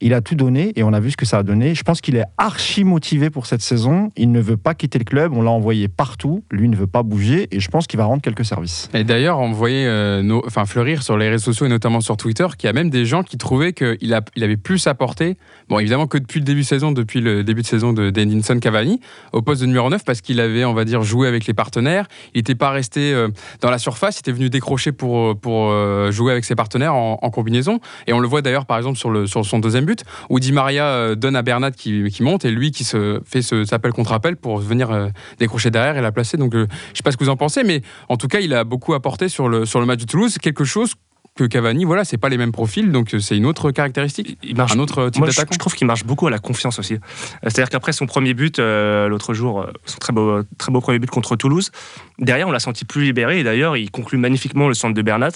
il 0.03 0.13
a 0.13 0.19
tout 0.19 0.35
donné 0.35 0.73
et 0.75 0.83
on 0.83 0.91
a 0.91 0.99
vu 0.99 1.11
ce 1.11 1.17
que 1.17 1.25
ça 1.25 1.37
a 1.37 1.43
donné. 1.43 1.73
Je 1.75 1.83
pense 1.83 2.01
qu'il 2.01 2.17
est 2.17 2.25
archi 2.37 2.83
motivé 2.83 3.29
pour 3.29 3.45
cette 3.45 3.61
saison. 3.61 4.11
Il 4.17 4.31
ne 4.33 4.41
veut 4.41 4.57
pas 4.57 4.73
quitter 4.73 4.99
le 4.99 5.05
club. 5.05 5.31
On 5.33 5.41
l'a 5.41 5.49
envoyé 5.49 5.87
partout. 5.87 6.43
Lui 6.51 6.67
ne 6.67 6.75
veut 6.75 6.87
pas 6.87 7.03
bouger 7.03 7.47
et 7.51 7.61
je 7.61 7.69
pense 7.69 7.87
qu'il 7.87 7.97
va 7.97 8.03
rendre 8.03 8.21
quelques 8.21 8.43
services. 8.43 8.89
Et 8.93 9.05
d'ailleurs, 9.05 9.39
on 9.39 9.53
voyait 9.53 9.87
euh, 9.87 10.41
enfin, 10.45 10.65
fleurir 10.65 11.03
sur 11.03 11.17
les 11.17 11.29
réseaux 11.29 11.45
sociaux 11.45 11.67
et 11.67 11.69
notamment 11.69 12.01
sur 12.01 12.17
Twitter 12.17 12.45
qu'il 12.57 12.67
y 12.67 12.69
a 12.69 12.73
même 12.73 12.89
des 12.89 13.05
gens 13.05 13.23
qui 13.23 13.37
trouvaient 13.37 13.71
qu'il 13.71 13.97
il 14.01 14.43
avait 14.43 14.57
plus 14.57 14.87
apporté. 14.87 15.37
Bon, 15.69 15.79
évidemment 15.79 16.07
que 16.07 16.17
depuis 16.17 16.41
le 16.41 16.45
début 16.45 16.61
de 16.61 16.65
saison, 16.65 16.91
depuis 16.91 17.21
le 17.21 17.45
début 17.45 17.61
de 17.61 17.67
saison 17.67 17.93
de 17.93 18.09
Dendinson 18.09 18.59
Cavani, 18.59 18.99
au 19.31 19.41
poste 19.41 19.61
de 19.61 19.67
numéro 19.67 19.89
9 19.89 20.03
parce 20.03 20.19
qu'il 20.19 20.41
avait, 20.41 20.65
on 20.65 20.73
va 20.73 20.83
dire, 20.83 21.01
joué 21.03 21.29
avec 21.29 21.45
les 21.45 21.53
partenaires. 21.53 22.07
Il 22.33 22.39
n'était 22.39 22.55
pas 22.55 22.71
resté 22.71 23.13
euh, 23.13 23.29
dans 23.61 23.71
la 23.71 23.77
surface. 23.77 24.17
Il 24.17 24.19
était 24.19 24.33
venu 24.33 24.49
décrocher 24.49 24.91
pour, 24.91 25.39
pour 25.39 25.71
euh, 25.71 26.11
jouer 26.11 26.33
avec 26.33 26.43
ses 26.43 26.55
partenaires 26.55 26.93
en, 26.93 27.19
en 27.21 27.29
combinaison. 27.29 27.79
Et 28.05 28.11
on 28.11 28.19
le 28.19 28.27
voit 28.27 28.41
d'ailleurs, 28.41 28.65
par 28.65 28.77
exemple, 28.77 28.97
sur, 28.97 29.09
le, 29.09 29.27
sur 29.27 29.45
son 29.45 29.59
deuxième 29.59 29.85
but 29.85 29.92
où 30.29 30.39
Di 30.39 30.51
Maria 30.51 30.85
euh, 30.85 31.15
donne 31.15 31.35
à 31.35 31.41
Bernat 31.41 31.71
qui, 31.71 32.11
monte 32.21 32.45
et 32.45 32.51
lui 32.51 32.71
qui 32.71 32.83
se 32.83 33.19
fait 33.25 33.41
ce, 33.41 33.65
s'appelle 33.65 33.93
contre-appel 33.93 34.35
pour 34.35 34.57
venir 34.57 34.91
euh, 34.91 35.07
décrocher 35.39 35.71
derrière 35.71 35.97
et 35.97 36.01
la 36.01 36.11
placer. 36.11 36.37
Donc 36.37 36.55
euh, 36.55 36.67
je 36.69 36.91
ne 36.91 36.95
sais 36.95 37.03
pas 37.03 37.11
ce 37.11 37.17
que 37.17 37.23
vous 37.23 37.29
en 37.29 37.37
pensez, 37.37 37.63
mais 37.63 37.81
en 38.09 38.17
tout 38.17 38.27
cas, 38.27 38.39
il 38.39 38.53
a 38.53 38.63
beaucoup 38.63 38.93
apporté 38.93 39.29
sur 39.29 39.49
le, 39.49 39.65
sur 39.65 39.79
le 39.79 39.85
match 39.85 39.99
de 39.99 40.05
Toulouse, 40.05 40.37
quelque 40.37 40.63
chose 40.63 40.93
que 41.35 41.45
Cavani, 41.45 41.83
voilà, 41.83 42.05
c'est 42.05 42.19
pas 42.19 42.29
les 42.29 42.37
mêmes 42.37 42.51
profils, 42.51 42.91
donc 42.91 43.15
c'est 43.19 43.35
une 43.35 43.47
autre 43.47 43.71
caractéristique, 43.71 44.37
il 44.43 44.55
marche, 44.55 44.73
un 44.73 44.77
autre 44.77 45.09
type 45.09 45.25
d'attaquant. 45.25 45.53
Je, 45.53 45.57
trouve 45.57 45.73
qu'il 45.73 45.87
marche 45.87 46.03
beaucoup 46.03 46.27
à 46.27 46.29
la 46.29 46.37
confiance 46.37 46.77
aussi. 46.77 46.97
C'est-à-dire 47.41 47.69
qu'après 47.69 47.91
son 47.91 48.05
premier 48.05 48.35
but, 48.35 48.59
l'autre 48.59 49.33
jour, 49.33 49.65
son 49.85 49.97
très 49.97 50.13
beau, 50.13 50.43
très 50.59 50.71
beau 50.71 50.79
premier 50.79 50.99
but 50.99 51.09
contre 51.09 51.35
Toulouse, 51.35 51.71
derrière 52.19 52.47
on 52.47 52.51
l'a 52.51 52.59
senti 52.59 52.85
plus 52.85 53.05
libéré 53.05 53.39
et 53.39 53.43
d'ailleurs 53.43 53.75
il 53.77 53.89
conclut 53.89 54.19
magnifiquement 54.19 54.67
le 54.67 54.75
centre 54.75 54.93
de 54.93 55.01
Bernat. 55.01 55.31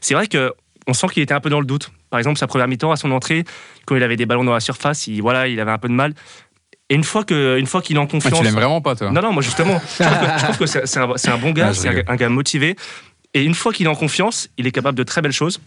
C'est 0.00 0.14
vrai 0.14 0.26
que 0.26 0.52
on 0.88 0.94
sent 0.94 1.06
qu'il 1.08 1.22
était 1.22 1.34
un 1.34 1.40
peu 1.40 1.50
dans 1.50 1.60
le 1.60 1.66
doute. 1.66 1.92
Par 2.10 2.18
exemple, 2.18 2.38
sa 2.38 2.46
première 2.46 2.66
mi-temps, 2.66 2.90
à 2.90 2.96
son 2.96 3.12
entrée, 3.12 3.44
quand 3.86 3.94
il 3.94 4.02
avait 4.02 4.16
des 4.16 4.26
ballons 4.26 4.42
dans 4.42 4.54
la 4.54 4.60
surface, 4.60 5.06
il, 5.06 5.20
voilà, 5.20 5.46
il 5.46 5.60
avait 5.60 5.70
un 5.70 5.78
peu 5.78 5.88
de 5.88 5.92
mal. 5.92 6.14
Et 6.88 6.94
une 6.94 7.04
fois 7.04 7.22
que, 7.24 7.58
une 7.58 7.66
fois 7.66 7.82
qu'il 7.82 7.96
est 7.96 8.00
en 8.00 8.06
confiance. 8.06 8.32
Ah, 8.34 8.38
tu 8.38 8.44
l'aimes 8.44 8.54
vraiment 8.54 8.80
pas, 8.80 8.96
toi 8.96 9.10
Non, 9.10 9.20
non, 9.20 9.32
moi 9.32 9.42
justement, 9.42 9.78
je 10.00 10.44
trouve 10.44 10.58
que, 10.58 10.66
c'est 10.66 10.98
un, 10.98 11.38
bon 11.38 11.50
gars, 11.50 11.68
ah, 11.68 11.74
c'est 11.74 12.08
un, 12.08 12.16
gars 12.16 12.28
motivé. 12.30 12.74
Et 13.34 13.44
une 13.44 13.54
fois 13.54 13.74
qu'il 13.74 13.86
est 13.86 13.90
en 13.90 13.94
confiance, 13.94 14.48
il 14.56 14.66
est 14.66 14.72
capable 14.72 14.96
de 14.96 15.02
très 15.02 15.20
belles 15.20 15.32
choses. 15.32 15.60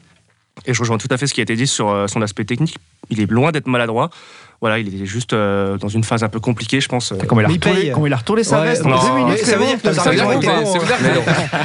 Et 0.66 0.74
je 0.74 0.80
rejoins 0.80 0.98
tout 0.98 1.08
à 1.12 1.18
fait 1.18 1.28
ce 1.28 1.34
qui 1.36 1.40
a 1.42 1.44
été 1.44 1.56
dit 1.56 1.68
sur 1.68 1.90
euh, 1.90 2.08
son 2.08 2.24
aspect 2.24 2.44
technique. 2.44 2.78
Il 3.12 3.22
est 3.22 3.30
loin 3.30 3.52
d'être 3.52 3.68
maladroit. 3.68 4.10
Voilà, 4.62 4.78
il 4.78 4.94
était 4.94 5.08
juste 5.08 5.34
euh, 5.34 5.80
dans 5.80 5.88
une 5.88 6.04
phase 6.04 6.22
un 6.22 6.30
peu 6.30 6.40
compliquée, 6.40 6.80
je 6.82 6.88
pense. 6.88 7.16
Comment 7.28 7.42
il 7.42 7.46
a 7.46 7.48
retourné, 7.48 7.92
il 8.06 8.14
a 8.14 8.16
retourné 8.16 8.44
sa 8.44 8.62
veste 8.62 8.86
en 8.86 8.90
deux 8.90 9.24
minutes. 9.24 9.44
Ça 9.44 9.58
veut 9.58 9.66
dire 9.66 9.82
que 9.82 10.46
bons. 10.46 10.80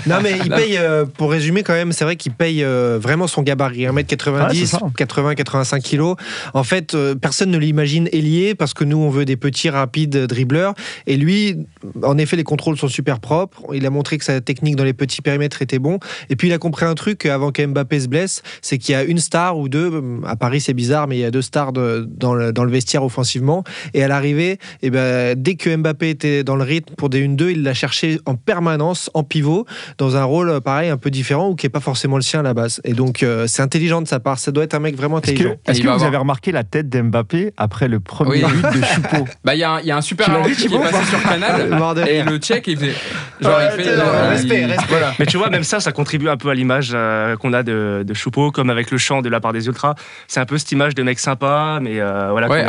Non, 0.06 0.16
mais 0.22 0.38
il 0.42 0.48
paye, 0.48 0.78
euh, 0.78 1.04
pour 1.04 1.30
résumer 1.30 1.62
quand 1.62 1.74
même, 1.74 1.92
c'est 1.92 2.04
vrai 2.04 2.16
qu'il 2.16 2.32
paye 2.32 2.64
euh, 2.64 2.98
vraiment 2.98 3.26
son 3.26 3.42
gabarit. 3.42 3.85
1m90, 3.85 4.94
80-85 4.96 5.82
kg. 5.82 6.18
En 6.54 6.64
fait, 6.64 6.96
personne 7.20 7.50
ne 7.50 7.59
l'imagine 7.59 8.09
ailier 8.12 8.54
parce 8.54 8.72
que 8.72 8.85
nous, 8.85 8.96
on 8.96 9.11
veut 9.11 9.26
des 9.26 9.37
petits, 9.37 9.68
rapides 9.68 10.16
dribbleurs. 10.16 10.72
Et 11.06 11.18
lui, 11.18 11.66
en 12.02 12.16
effet, 12.16 12.37
les 12.37 12.44
contrôles 12.44 12.78
sont 12.78 12.88
super 12.88 13.20
propres. 13.20 13.62
Il 13.74 13.85
a 13.85 13.90
montré 13.90 14.16
que 14.16 14.24
sa 14.24 14.40
technique 14.40 14.74
dans 14.74 14.85
les 14.85 14.94
petits 14.94 15.20
périmètres 15.20 15.61
était 15.61 15.78
bon. 15.78 15.98
Et 16.30 16.37
puis, 16.37 16.48
il 16.48 16.52
a 16.54 16.59
compris 16.59 16.87
un 16.87 16.94
truc 16.94 17.26
avant 17.26 17.52
qu'Mbappé 17.52 18.00
se 18.00 18.09
blesse, 18.09 18.42
c'est 18.62 18.78
qu'il 18.78 18.94
y 18.94 18.96
a 18.96 19.02
une 19.02 19.18
star 19.18 19.59
ou 19.59 19.68
deux. 19.68 20.02
À 20.26 20.37
Paris, 20.37 20.62
c'est 20.62 20.72
bizarre, 20.72 21.09
mais 21.09 21.18
il 21.18 21.20
y 21.20 21.24
a 21.26 21.30
deux 21.30 21.42
stars 21.42 21.74
dans 21.74 22.32
le, 22.32 22.52
dans 22.52 22.64
le 22.64 22.70
vestiaire 22.70 22.86
offensivement. 22.94 23.64
Et 23.94 24.03
à 24.03 24.09
l'arrivée, 24.09 24.53
et 24.53 24.59
eh 24.83 24.90
ben, 24.90 25.35
dès 25.37 25.55
que 25.55 25.75
Mbappé 25.75 26.11
était 26.11 26.44
dans 26.44 26.57
le 26.57 26.64
rythme 26.64 26.94
pour 26.94 27.09
des 27.09 27.27
1-2, 27.27 27.51
il 27.51 27.62
l'a 27.62 27.75
cherché 27.75 28.18
en 28.27 28.35
permanence, 28.35 29.11
en 29.14 29.22
pivot, 29.22 29.66
dans 29.99 30.16
un 30.16 30.25
rôle 30.25 30.61
pareil, 30.61 30.90
un 30.90 30.96
peu 30.96 31.11
différent 31.11 31.51
ou 31.51 31.55
qui 31.55 31.66
n'est 31.66 31.70
pas 31.70 31.81
forcément 31.81 32.16
le 32.16 32.22
sien 32.22 32.40
à 32.40 32.42
la 32.42 32.55
base. 32.55 32.81
Et 32.85 32.92
donc, 32.92 33.22
euh, 33.22 33.46
c'est 33.46 33.62
intelligent 33.62 34.03
de 34.03 34.09
sa 34.09 34.20
part. 34.20 34.38
Ça 34.38 34.53
doit 34.53 34.64
être 34.64 34.75
un 34.75 34.81
mec 34.81 34.96
vraiment 34.96 35.18
intelligent. 35.18 35.55
Est-ce 35.66 35.81
que, 35.81 35.88
vous 35.88 36.05
avez 36.05 36.16
remarqué 36.16 36.53
la 36.53 36.64
tête 36.64 36.88
d'Mbappé 36.88 37.53
après 37.57 37.88
le 37.88 38.01
premier 38.01 38.44
but 38.44 38.81
de 38.81 38.85
Choupeau 38.85 39.27
bah, 39.44 39.55
Il 39.55 39.61
y, 39.61 39.64
a 39.64 39.72
un, 39.72 39.81
y 39.81 39.90
a 39.90 39.96
un 39.96 40.01
super 40.01 40.31
arbitre 40.31 40.66
qui 40.66 40.75
est 40.75 40.79
passé 40.79 41.05
sur 41.05 41.22
Canal 41.22 42.07
et 42.09 42.22
le 42.22 42.38
check, 42.38 42.66
il 42.66 42.79
fait. 42.79 42.94
Genre, 43.40 43.61
il 43.62 43.83
fait 43.83 43.94
respect, 43.94 44.66
respect. 44.66 44.94
Mais 45.18 45.27
tu 45.27 45.37
vois, 45.37 45.51
même 45.51 45.64
ça, 45.64 45.81
ça 45.81 45.92
contribue 45.92 46.29
un 46.29 46.37
peu 46.37 46.51
à 46.51 46.55
l'image 46.55 46.90
euh, 46.94 47.37
qu'on 47.37 47.53
a 47.53 47.62
de, 47.62 48.05
de 48.07 48.14
Choupeau, 48.14 48.51
comme 48.51 48.70
avec 48.70 48.90
le 48.90 48.99
chant 48.99 49.22
de 49.22 49.29
la 49.29 49.40
part 49.40 49.53
des 49.53 49.66
Ultras. 49.66 49.94
C'est 50.29 50.40
un 50.40 50.46
peu 50.46 50.59
cette 50.59 50.72
image 50.72 50.94
de 50.94 51.03
mec 51.03 51.18
sympa, 51.18 51.79
mais 51.81 52.01
euh, 52.01 52.31
voilà. 52.31 52.49
Ouais, 52.49 52.64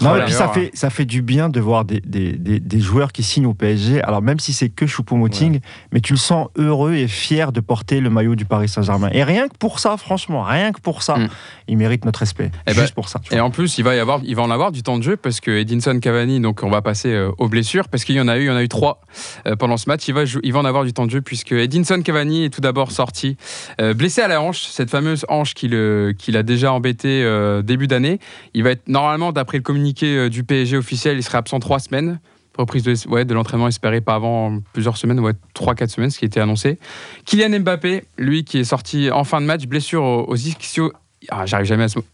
non, 0.00 0.16
et 0.16 0.24
puis 0.24 0.32
ça 0.32 0.48
fait, 0.48 0.70
ça 0.74 0.90
fait 0.90 1.04
du 1.04 1.22
bien 1.22 1.48
de 1.48 1.60
voir 1.60 1.84
des, 1.84 2.00
des, 2.00 2.32
des, 2.32 2.80
joueurs 2.80 3.12
qui 3.12 3.22
signent 3.22 3.46
au 3.46 3.54
PSG. 3.54 4.02
Alors 4.02 4.22
même 4.22 4.40
si 4.40 4.52
c'est 4.52 4.68
que 4.68 4.86
Choupo-Moting, 4.86 5.60
mais 5.92 6.00
tu 6.00 6.12
le 6.12 6.18
sens 6.18 6.48
heureux 6.56 6.94
et 6.94 7.08
fier 7.08 7.52
de 7.52 7.60
porter 7.60 8.00
le 8.00 8.10
maillot 8.10 8.34
du 8.34 8.44
Paris 8.44 8.68
Saint-Germain. 8.68 9.08
Et 9.12 9.24
rien 9.24 9.48
que 9.48 9.56
pour 9.58 9.78
ça, 9.78 9.96
franchement, 9.96 10.42
rien 10.42 10.72
que 10.72 10.80
pour 10.80 11.02
ça, 11.02 11.16
mm. 11.16 11.28
il 11.68 11.76
mérite 11.76 12.04
notre 12.04 12.20
respect. 12.20 12.46
Et 12.46 12.50
eh 12.68 12.74
ben, 12.74 12.82
Juste 12.82 12.94
pour 12.94 13.08
ça. 13.08 13.20
Et 13.30 13.40
en 13.40 13.50
plus, 13.50 13.78
il 13.78 13.84
va 13.84 13.94
y 13.94 13.98
avoir, 13.98 14.20
il 14.24 14.36
va 14.36 14.42
en 14.42 14.50
avoir 14.50 14.72
du 14.72 14.82
temps 14.82 14.98
de 14.98 15.02
jeu 15.02 15.16
parce 15.16 15.40
que 15.40 15.50
Edinson 15.50 15.98
Cavani, 16.00 16.40
donc 16.40 16.62
on 16.62 16.70
va 16.70 16.82
passer 16.82 17.12
euh, 17.12 17.30
aux 17.38 17.48
blessures 17.48 17.88
parce 17.88 18.04
qu'il 18.04 18.16
y 18.16 18.20
en 18.20 18.28
a 18.28 18.36
eu, 18.36 18.42
il 18.42 18.46
y 18.46 18.50
en 18.50 18.56
a 18.56 18.62
eu 18.62 18.68
trois 18.68 19.00
euh, 19.46 19.56
pendant 19.56 19.76
ce 19.76 19.88
match. 19.88 20.06
Il 20.08 20.14
va, 20.14 20.24
il 20.42 20.52
va 20.52 20.58
en 20.58 20.64
avoir 20.64 20.84
du 20.84 20.92
temps 20.92 21.06
de 21.06 21.10
jeu 21.10 21.20
puisque 21.20 21.52
Edinson 21.52 22.00
Cavani 22.02 22.44
est 22.44 22.50
tout 22.50 22.60
d'abord 22.60 22.90
sorti 22.90 23.36
euh, 23.80 23.94
blessé 23.94 24.22
à 24.22 24.28
la 24.28 24.40
hanche, 24.40 24.62
cette 24.62 24.90
fameuse 24.90 25.24
hanche 25.28 25.54
qui 25.54 25.68
l'a 25.68 26.42
déjà 26.42 26.72
embêté 26.72 27.24
début 27.62 27.86
d'année. 27.86 28.18
Il 28.54 28.62
va 28.62 28.70
être 28.70 28.88
normalement, 28.88 29.32
d'après 29.44 29.58
le 29.58 29.62
communiqué 29.62 30.30
du 30.30 30.42
PSG 30.42 30.76
officiel, 30.76 31.16
il 31.16 31.22
serait 31.22 31.38
absent 31.38 31.60
trois 31.60 31.78
semaines 31.78 32.18
reprise 32.58 32.82
de, 32.82 32.94
ouais, 33.08 33.24
de 33.24 33.34
l'entraînement 33.34 33.68
espéré 33.68 34.00
pas 34.00 34.14
avant 34.14 34.58
plusieurs 34.72 34.96
semaines, 34.96 35.20
ouais, 35.20 35.32
3-4 35.54 35.88
semaines, 35.88 36.10
ce 36.10 36.18
qui 36.18 36.24
était 36.24 36.40
annoncé. 36.40 36.78
Kylian 37.24 37.60
Mbappé, 37.60 38.04
lui 38.18 38.44
qui 38.44 38.58
est 38.58 38.64
sorti 38.64 39.10
en 39.10 39.24
fin 39.24 39.40
de 39.40 39.46
match, 39.46 39.66
blessure 39.66 40.02
aux, 40.02 40.36
ischio. 40.36 40.92
Ah, 41.30 41.46
j'arrive 41.46 41.66
jamais 41.66 41.84
à 41.84 41.88
ce 41.88 41.98
mot. 41.98 42.04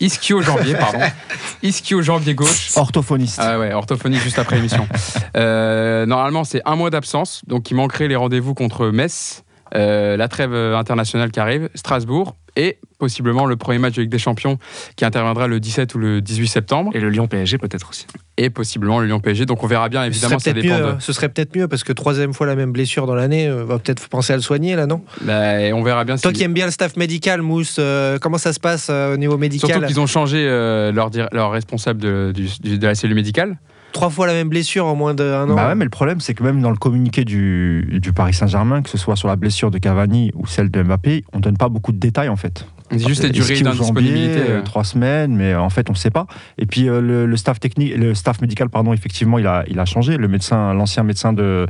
Ischio-jambier, 0.00 0.74
pardon. 0.74 0.98
Ischio-jambier 1.62 2.34
gauche. 2.34 2.70
Orthophoniste. 2.76 3.38
Ah 3.38 3.58
ouais, 3.58 3.74
orthophoniste 3.74 4.22
juste 4.22 4.38
après 4.38 4.56
l'émission. 4.56 4.86
Euh, 5.36 6.06
normalement, 6.06 6.44
c'est 6.44 6.62
un 6.64 6.76
mois 6.76 6.90
d'absence, 6.90 7.42
donc 7.48 7.68
il 7.68 7.74
manquerait 7.74 8.06
les 8.06 8.14
rendez-vous 8.14 8.54
contre 8.54 8.90
Metz, 8.90 9.42
euh, 9.76 10.16
la 10.16 10.28
trêve 10.28 10.54
internationale 10.54 11.30
qui 11.30 11.40
arrive, 11.40 11.68
Strasbourg, 11.74 12.36
et 12.56 12.78
possiblement 12.98 13.46
le 13.46 13.56
premier 13.56 13.78
match 13.78 13.94
de 13.94 14.02
Ligue 14.02 14.10
des 14.10 14.18
Champions 14.18 14.58
qui 14.96 15.04
interviendra 15.04 15.46
le 15.46 15.60
17 15.60 15.94
ou 15.94 15.98
le 15.98 16.20
18 16.20 16.46
septembre. 16.46 16.90
Et 16.94 17.00
le 17.00 17.10
Lyon 17.10 17.26
PSG 17.26 17.58
peut-être 17.58 17.90
aussi. 17.90 18.06
Et 18.36 18.50
possiblement 18.50 19.00
le 19.00 19.06
Lyon 19.06 19.20
PSG. 19.20 19.46
Donc 19.46 19.62
on 19.62 19.66
verra 19.66 19.88
bien, 19.88 20.04
évidemment, 20.04 20.38
ça 20.38 20.52
dépend. 20.52 20.78
Mieux, 20.78 20.96
Ce 21.00 21.12
serait 21.12 21.28
peut-être 21.28 21.56
mieux 21.56 21.68
parce 21.68 21.84
que 21.84 21.92
troisième 21.92 22.32
fois 22.32 22.46
la 22.46 22.56
même 22.56 22.72
blessure 22.72 23.06
dans 23.06 23.14
l'année, 23.14 23.50
on 23.50 23.58
euh, 23.58 23.64
va 23.64 23.78
peut-être 23.78 24.08
penser 24.08 24.32
à 24.32 24.36
le 24.36 24.42
soigner 24.42 24.76
là, 24.76 24.86
non? 24.86 25.02
Bah, 25.22 25.54
On 25.72 25.82
verra 25.82 26.04
bien. 26.04 26.16
Toi 26.16 26.32
qui 26.32 26.42
aimes 26.42 26.54
bien 26.54 26.66
le 26.66 26.72
staff 26.72 26.96
médical, 26.96 27.42
Mousse, 27.42 27.76
euh, 27.78 28.18
comment 28.20 28.38
ça 28.38 28.52
se 28.52 28.60
passe 28.60 28.88
euh, 28.90 29.14
au 29.14 29.16
niveau 29.16 29.36
médical? 29.36 29.70
Surtout 29.70 29.86
qu'ils 29.86 30.00
ont 30.00 30.06
changé 30.06 30.44
leur, 30.46 31.10
leur, 31.32 31.50
responsable 31.50 32.00
de, 32.00 32.32
de 32.32 32.86
la 32.86 32.94
cellule 32.94 33.16
médicale 33.16 33.56
trois 33.94 34.10
fois 34.10 34.26
la 34.26 34.34
même 34.34 34.50
blessure 34.50 34.84
en 34.84 34.94
moins 34.94 35.14
d'un 35.14 35.48
an. 35.48 35.54
Bah 35.54 35.68
ouais, 35.68 35.74
mais 35.74 35.84
le 35.84 35.90
problème, 35.90 36.20
c'est 36.20 36.34
que 36.34 36.42
même 36.42 36.60
dans 36.60 36.70
le 36.70 36.76
communiqué 36.76 37.24
du, 37.24 37.98
du 38.02 38.12
Paris 38.12 38.34
Saint-Germain, 38.34 38.82
que 38.82 38.90
ce 38.90 38.98
soit 38.98 39.16
sur 39.16 39.28
la 39.28 39.36
blessure 39.36 39.70
de 39.70 39.78
Cavani 39.78 40.32
ou 40.34 40.46
celle 40.46 40.70
de 40.70 40.82
Mbappé, 40.82 41.24
on 41.32 41.40
donne 41.40 41.56
pas 41.56 41.70
beaucoup 41.70 41.92
de 41.92 41.98
détails 41.98 42.28
en 42.28 42.36
fait. 42.36 42.66
C'est 42.90 43.08
juste 43.08 43.22
la 43.22 43.30
durée 43.30 43.60
d'indisponibilité. 43.60 44.40
Euh, 44.40 44.62
trois 44.62 44.84
semaines, 44.84 45.34
mais 45.34 45.54
en 45.54 45.70
fait, 45.70 45.88
on 45.88 45.94
ne 45.94 45.98
sait 45.98 46.10
pas. 46.10 46.26
Et 46.58 46.66
puis, 46.66 46.88
euh, 46.88 47.00
le, 47.00 47.36
staff 47.36 47.58
technique, 47.58 47.96
le 47.96 48.14
staff 48.14 48.40
médical, 48.42 48.68
pardon, 48.68 48.92
effectivement, 48.92 49.38
il 49.38 49.46
a, 49.46 49.64
il 49.68 49.78
a 49.78 49.84
changé. 49.84 50.16
Le 50.16 50.28
médecin, 50.28 50.74
l'ancien 50.74 51.02
médecin 51.02 51.32
de, 51.32 51.66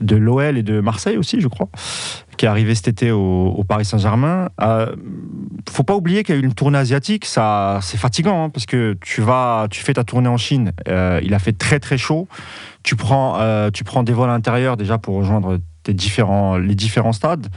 de 0.00 0.16
l'OL 0.16 0.58
et 0.58 0.62
de 0.62 0.80
Marseille 0.80 1.16
aussi, 1.16 1.40
je 1.40 1.48
crois, 1.48 1.68
qui 2.36 2.46
est 2.46 2.48
arrivé 2.48 2.74
cet 2.74 2.88
été 2.88 3.10
au, 3.10 3.64
Paris 3.68 3.84
Saint-Germain. 3.84 4.50
Euh, 4.60 4.94
faut 5.68 5.82
pas 5.82 5.94
oublier 5.96 6.22
qu'il 6.22 6.34
y 6.34 6.38
a 6.38 6.40
eu 6.40 6.44
une 6.44 6.54
tournée 6.54 6.78
asiatique. 6.78 7.24
Ça, 7.24 7.80
c'est 7.82 7.96
fatigant 7.96 8.44
hein, 8.44 8.50
parce 8.50 8.66
que 8.66 8.96
tu 9.00 9.20
vas, 9.20 9.66
tu 9.70 9.82
fais 9.82 9.94
ta 9.94 10.04
tournée 10.04 10.28
en 10.28 10.36
Chine. 10.36 10.72
Euh, 10.88 11.20
il 11.22 11.34
a 11.34 11.38
fait 11.38 11.52
très 11.52 11.80
très 11.80 11.98
chaud. 11.98 12.28
Tu 12.82 12.94
prends, 12.94 13.38
prends 13.84 14.02
des 14.02 14.12
vols 14.12 14.30
intérieurs 14.30 14.76
déjà 14.76 14.98
pour 14.98 15.16
rejoindre 15.16 15.58
les 15.88 15.94
différents 15.94 17.12
stades 17.12 17.48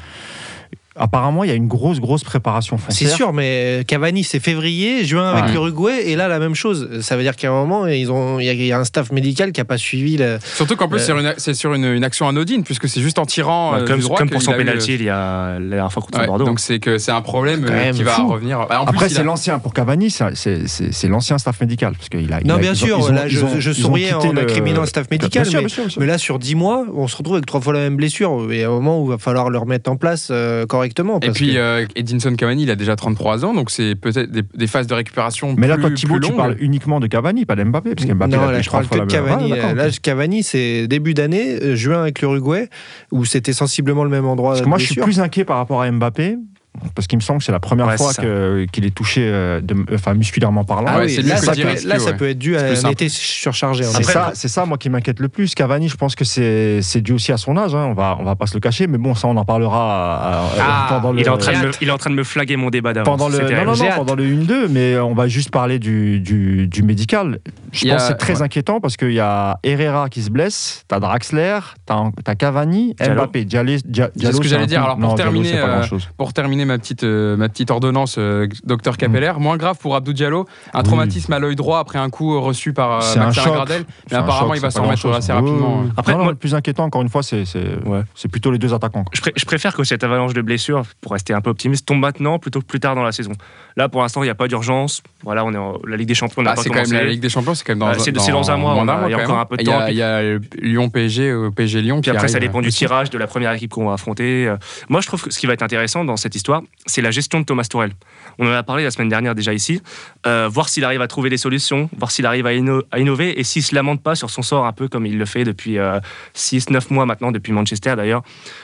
apparemment, 0.99 1.43
il 1.43 1.49
y 1.49 1.53
a 1.53 1.55
une 1.55 1.67
grosse, 1.67 1.99
grosse 1.99 2.23
préparation 2.23 2.77
C'est 2.89 3.07
sûr, 3.07 3.33
mais 3.33 3.83
Cavani, 3.87 4.23
c'est 4.23 4.39
février, 4.39 5.05
juin 5.05 5.31
avec 5.31 5.53
l'Uruguay, 5.53 6.09
et 6.09 6.15
là, 6.15 6.27
la 6.27 6.39
même 6.39 6.55
chose. 6.55 7.01
Ça 7.01 7.15
veut 7.17 7.23
dire 7.23 7.35
qu'à 7.35 7.49
un 7.49 7.53
moment, 7.53 7.87
ils 7.87 8.11
ont, 8.11 8.39
il 8.39 8.45
y, 8.45 8.71
a 8.71 8.79
un 8.79 8.83
staff 8.83 9.11
médical 9.11 9.51
qui 9.51 9.59
n'a 9.59 9.65
pas 9.65 9.77
suivi. 9.77 10.17
Le, 10.17 10.39
Surtout 10.55 10.75
qu'en 10.75 10.87
plus, 10.87 10.99
c'est 11.37 11.53
sur 11.53 11.73
une, 11.73 12.03
action 12.03 12.27
anodine, 12.27 12.63
puisque 12.63 12.87
c'est 12.87 13.01
juste 13.01 13.19
en 13.19 13.25
tirant. 13.25 13.75
Euh, 13.75 13.85
comme, 13.85 13.99
droit 13.99 14.17
comme 14.17 14.29
pour 14.29 14.41
son 14.41 14.53
pénalty 14.53 14.95
il 14.95 15.03
y 15.03 15.09
a 15.09 15.59
la 15.59 15.59
dernière 15.59 15.91
fois 15.91 16.01
contre 16.01 16.25
Bordeaux. 16.25 16.45
Donc 16.45 16.59
c'est 16.59 16.79
que 16.79 16.97
c'est 16.97 17.11
un 17.11 17.21
problème 17.21 17.65
euh, 17.69 17.91
qui 17.91 18.03
va 18.03 18.17
revenir. 18.17 18.65
Bah, 18.69 18.83
Après, 18.85 19.09
c'est 19.09 19.23
l'ancien, 19.23 19.59
pour 19.59 19.73
Cavani, 19.73 20.09
c'est 20.09 21.07
l'ancien 21.07 21.37
staff 21.37 21.59
médical. 21.61 21.93
Parce 21.93 22.09
qu'il 22.09 22.31
a, 22.33 22.41
non, 22.41 22.57
bien 22.57 22.75
sûr, 22.75 23.11
là, 23.11 23.27
je, 23.27 23.71
souriais 23.71 24.13
en 24.13 24.35
incriminant 24.35 24.81
le 24.81 24.87
staff 24.87 25.09
médical, 25.09 25.47
mais, 25.97 26.05
là, 26.05 26.17
sur 26.17 26.39
10 26.39 26.55
mois, 26.55 26.85
on 26.93 27.07
se 27.07 27.15
retrouve 27.15 27.35
avec 27.35 27.45
trois 27.45 27.61
fois 27.61 27.73
la 27.73 27.79
même 27.79 27.95
blessure. 27.95 28.51
Et 28.51 28.63
à 28.63 28.67
un 28.67 28.71
moment 28.71 29.01
où 29.01 29.05
il 29.05 29.11
va 29.11 29.17
falloir 29.17 29.49
le 29.49 29.57
remettre 29.57 29.89
en 29.89 29.95
place 29.95 30.29
euh, 30.31 30.65
correctement. 30.65 30.88
Et 31.21 31.31
puis, 31.31 31.57
euh, 31.57 31.85
Edinson 31.95 32.33
Cavani, 32.35 32.63
il 32.63 32.71
a 32.71 32.75
déjà 32.75 32.95
33 32.95 33.45
ans, 33.45 33.53
donc 33.53 33.71
c'est 33.71 33.95
peut-être 33.95 34.31
des, 34.31 34.67
phases 34.67 34.87
de 34.87 34.93
récupération 34.93 35.55
Mais 35.57 35.67
là, 35.67 35.77
toi, 35.77 35.91
Thibaut, 35.91 36.19
tu 36.19 36.33
parles 36.33 36.55
uniquement 36.59 36.99
de 36.99 37.07
Cavani, 37.07 37.45
pas 37.45 37.55
d'Mbappé, 37.55 37.95
parce 37.95 38.07
qu'Mbappé, 38.07 38.35
non, 38.35 38.49
là, 38.49 38.61
je 38.61 38.69
parle 38.69 38.87
que 38.87 38.99
de 38.99 39.05
Cavani. 39.05 39.49
là, 39.49 39.89
Cavani, 40.01 40.43
c'est 40.43 40.87
début 40.87 41.13
d'année, 41.13 41.61
euh, 41.61 41.75
juin 41.75 42.01
avec 42.01 42.21
l'Uruguay, 42.21 42.69
où 43.11 43.25
c'était 43.25 43.53
sensiblement 43.53 44.03
le 44.03 44.09
même 44.09 44.25
endroit. 44.25 44.51
Parce 44.51 44.61
que 44.61 44.69
moi, 44.69 44.77
je 44.77 44.85
suis 44.85 44.95
plus 44.95 45.19
inquiet 45.19 45.45
par 45.45 45.57
rapport 45.57 45.81
à 45.81 45.91
Mbappé, 45.91 46.37
parce 46.95 47.07
qu'il 47.07 47.17
me 47.17 47.21
semble 47.21 47.39
que 47.39 47.45
c'est 47.45 47.51
la 47.51 47.59
première 47.59 47.93
fois 47.95 48.13
qu'il 48.13 48.85
est 48.85 48.95
touché, 48.95 49.21
euh, 49.25 49.61
de, 49.61 49.75
enfin 49.93 50.13
musculairement 50.13 50.63
parlant. 50.63 50.87
Ah 50.89 50.99
oui, 50.99 51.15
là, 51.23 51.37
ça, 51.37 51.53
peut, 51.53 51.63
là 51.85 51.99
ça, 51.99 52.13
peut, 52.13 52.29
être 52.29 52.37
dû 52.37 52.57
à 52.57 52.61
un 52.61 52.89
été 52.89 53.09
surchargé. 53.09 53.83
C'est 53.83 54.03
ça, 54.03 54.31
c'est 54.33 54.47
ça, 54.47 54.65
moi 54.65 54.77
qui 54.77 54.89
m'inquiète 54.89 55.19
le 55.19 55.29
plus. 55.29 55.55
Cavani, 55.55 55.89
je 55.89 55.95
pense 55.95 56.15
que 56.15 56.25
c'est 56.25 57.01
dû 57.01 57.13
aussi 57.13 57.31
à 57.31 57.37
son 57.37 57.57
âge. 57.57 57.75
Hein. 57.75 57.87
On 57.89 57.93
va, 57.93 58.17
on 58.19 58.23
va 58.23 58.35
pas 58.35 58.47
se 58.47 58.53
le 58.53 58.59
cacher, 58.59 58.87
mais 58.87 58.97
bon, 58.97 59.15
ça, 59.15 59.27
on 59.27 59.37
en 59.37 59.45
parlera 59.45 60.51
euh, 60.55 60.59
ah, 60.59 60.87
pendant 60.89 61.11
le. 61.13 61.19
Il 61.19 61.25
est, 61.25 61.29
en 61.29 61.37
train 61.37 61.53
de 61.53 61.67
me, 61.67 61.71
il 61.81 61.87
est 61.87 61.91
en 61.91 61.97
train 61.97 62.09
de 62.09 62.15
me 62.15 62.23
flaguer 62.23 62.55
mon 62.57 62.69
débat 62.69 62.93
d'avant. 62.93 63.11
Pendant 63.11 63.29
le, 63.29 63.39
non, 63.39 63.65
non, 63.65 63.75
non, 63.75 63.89
pendant 63.95 64.15
le 64.15 64.25
1-2, 64.25 64.67
mais 64.69 64.97
on 64.97 65.13
va 65.13 65.27
juste 65.27 65.51
parler 65.51 65.79
du, 65.79 66.19
du, 66.19 66.67
du 66.67 66.83
médical. 66.83 67.39
Je 67.71 67.87
pense 67.87 68.01
que 68.01 68.07
c'est 68.07 68.15
très 68.15 68.41
inquiétant 68.41 68.79
parce 68.79 68.97
qu'il 68.97 69.13
y 69.13 69.19
a 69.19 69.59
Herrera 69.63 70.09
qui 70.09 70.21
se 70.21 70.29
blesse, 70.29 70.83
t'as 70.87 70.99
Draxler, 70.99 71.59
t'as 71.85 72.11
as 72.25 72.35
Cavani, 72.35 72.95
Mbappé, 72.99 73.45
Diallo. 73.45 73.77
C'est 74.15 74.31
ce 74.31 74.39
que 74.39 74.47
j'allais 74.47 74.67
dire. 74.67 74.83
Alors 74.83 74.97
pour 74.97 75.15
terminer, 75.15 75.53
euh, 75.55 75.83
pour 76.17 76.33
terminer 76.33 76.65
ma 76.69 76.77
petite 76.77 77.03
ma 77.03 77.49
petite 77.49 77.71
ordonnance, 77.71 78.15
euh, 78.17 78.47
docteur 78.63 78.97
Capeller. 78.97 79.33
Moins 79.39 79.57
grave 79.57 79.77
pour 79.79 79.95
Abdou 79.95 80.13
Diallo, 80.13 80.47
un 80.73 80.83
traumatisme 80.83 81.33
à 81.33 81.39
l'œil 81.39 81.55
droit 81.55 81.79
après 81.79 81.99
un 81.99 82.09
coup 82.09 82.39
reçu 82.39 82.73
par 82.73 83.01
euh, 83.01 83.15
Maxime 83.17 83.51
Gradel. 83.51 83.85
Mais 84.11 84.17
apparemment, 84.17 84.53
il 84.53 84.61
va 84.61 84.71
s'en 84.71 84.83
remettre 84.83 85.09
assez 85.11 85.33
rapidement. 85.33 85.85
Après, 85.97 86.15
moi, 86.15 86.29
le 86.29 86.35
plus 86.35 86.55
inquiétant, 86.55 86.83
encore 86.83 87.01
une 87.01 87.09
fois, 87.09 87.23
c'est 87.23 88.27
plutôt 88.31 88.51
les 88.51 88.57
deux 88.57 88.73
attaquants. 88.73 89.05
Je, 89.13 89.45
préfère 89.45 89.75
que 89.75 89.83
cette 89.83 90.03
avalanche 90.03 90.33
de 90.33 90.41
blessures, 90.41 90.83
pour 91.01 91.13
rester 91.13 91.33
un 91.33 91.41
peu 91.41 91.49
optimiste, 91.49 91.87
tombe 91.87 91.99
maintenant 91.99 92.37
plutôt 92.37 92.59
que 92.59 92.65
plus 92.65 92.79
tard 92.79 92.93
dans 92.93 93.03
la 93.03 93.11
saison. 93.11 93.31
Là, 93.75 93.89
pour 93.89 94.01
l'instant, 94.01 94.21
il 94.21 94.25
n'y 94.25 94.31
a 94.31 94.35
pas 94.35 94.47
d'urgence. 94.47 95.01
Voilà, 95.23 95.43
on 95.43 95.53
est 95.53 95.57
en, 95.57 95.79
la 95.87 95.97
Ligue 95.97 96.07
des 96.07 96.13
Champions. 96.13 96.43
Ah, 96.45 96.55
c'est 96.55 96.69
quand 96.69 96.81
même 96.81 96.91
la 96.91 97.05
Ligue 97.05 97.21
des 97.21 97.29
Champions, 97.29 97.55
c'est 97.55 97.65
quand 97.65 97.73
même 97.75 97.79
dans, 97.79 97.99
c'est 97.99 98.11
dans 98.11 98.51
un 98.51 98.57
mois. 98.57 98.75
il 99.07 99.11
y 99.11 99.13
a 99.13 99.23
encore 99.23 99.39
un 99.39 99.45
peu 99.45 99.57
de 99.57 99.63
temps. 99.63 99.87
Il 99.87 99.95
y 99.95 100.01
a 100.01 100.21
Lyon 100.61 100.89
PSG, 100.89 101.29
euh, 101.29 101.49
PSG 101.49 101.81
Lyon. 101.81 102.01
Puis 102.01 102.11
après, 102.11 102.27
ça 102.27 102.39
dépend 102.39 102.61
du 102.61 102.69
tirage 102.69 103.09
de 103.09 103.17
la 103.17 103.27
première 103.27 103.51
équipe 103.53 103.71
qu'on 103.71 103.87
va 103.87 103.93
affronter. 103.93 104.53
Moi, 104.87 105.01
je 105.01 105.07
trouve 105.07 105.23
que 105.23 105.31
ce 105.31 105.39
qui 105.39 105.47
va 105.47 105.53
être 105.53 105.63
intéressant 105.63 106.05
dans 106.05 106.17
cette 106.17 106.35
histoire, 106.35 106.58
c'est 106.85 107.01
la 107.01 107.11
gestion 107.11 107.39
de 107.39 107.45
Thomas 107.45 107.67
Tourelle. 107.69 107.93
On 108.39 108.47
en 108.47 108.51
a 108.51 108.63
parlé 108.63 108.83
la 108.83 108.91
semaine 108.91 109.09
dernière 109.09 109.35
déjà 109.35 109.53
ici. 109.53 109.81
Euh, 110.25 110.49
voir 110.51 110.69
s'il 110.69 110.85
arrive 110.85 111.01
à 111.01 111.07
trouver 111.07 111.29
des 111.29 111.37
solutions, 111.37 111.89
voir 111.97 112.11
s'il 112.11 112.25
arrive 112.25 112.45
à, 112.45 112.53
innover 112.53 113.39
et 113.39 113.43
s'il 113.43 113.63
se 113.63 113.75
lamente 113.75 114.01
pas 114.01 114.15
sur 114.15 114.29
son 114.29 114.41
sort 114.41 114.65
un 114.65 114.71
peu 114.71 114.87
comme 114.87 115.05
il 115.05 115.17
le 115.17 115.25
fait 115.25 115.43
depuis 115.43 115.77
6-9 116.35 116.75
euh, 116.75 116.79
mois 116.91 117.05
maintenant, 117.05 117.31
depuis 117.31 117.51
Manchester 117.51 117.95
d'ailleurs, 117.95 118.21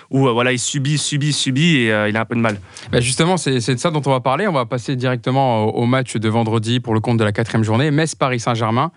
où 0.10 0.28
euh, 0.28 0.32
voilà, 0.32 0.52
il 0.54 0.60
subit, 0.60 0.98
subit, 0.98 1.34
subit 1.34 1.78
et 1.78 2.06
il 2.10 2.18
a 2.18 2.22
un 2.22 2.26
peu 2.26 2.36
de 2.36 2.42
mal. 2.42 2.60
Bah, 2.92 3.00
justement, 3.02 3.38
c'est 3.38 3.60
de 3.60 3.80
ça 3.80 3.92
dont 3.92 4.02
on 4.06 4.12
va 4.12 4.22
parler. 4.22 4.48
On 4.48 4.54
va 4.54 4.66
passer 4.66 4.96
directement 4.96 5.66
au, 5.66 5.86
match 5.86 6.16
de 6.16 6.30
vendredi 6.30 6.80
pour 6.80 6.94
le 6.94 7.00
compte 7.00 7.18
de 7.18 7.24
la 7.24 7.32
quatrième 7.32 7.64
journée, 7.64 7.92
Metz-Paris 7.92 8.40
Saint-Germain, 8.40 8.92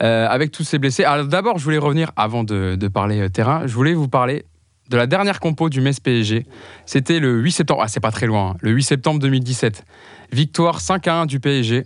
avec 0.00 0.50
tous 0.50 0.64
ces 0.64 0.78
blessés. 0.78 1.04
Alors 1.04 1.26
d'abord, 1.26 1.58
je 1.58 1.64
voulais 1.64 1.78
revenir, 1.78 2.10
avant 2.16 2.44
de 2.44 2.88
parler 2.88 3.30
terrain, 3.30 3.66
je 3.66 3.74
voulais 3.74 3.94
vous 3.94 4.08
parler 4.08 4.44
de 4.88 4.96
la 4.96 5.06
dernière 5.06 5.40
compo 5.40 5.68
du 5.68 5.80
Metz 5.80 6.00
PSG. 6.00 6.46
C'était 6.84 7.18
le 7.18 7.40
8 7.40 7.52
septembre, 7.52 7.82
ah 7.84 7.88
c'est 7.88 8.00
pas 8.00 8.10
très 8.10 8.26
loin, 8.26 8.50
hein. 8.50 8.56
le 8.60 8.70
8 8.70 8.82
septembre 8.82 9.20
2017. 9.20 9.84
Victoire 10.32 10.80
5 10.80 11.06
à 11.08 11.14
1 11.20 11.26
du 11.26 11.40
PSG. 11.40 11.84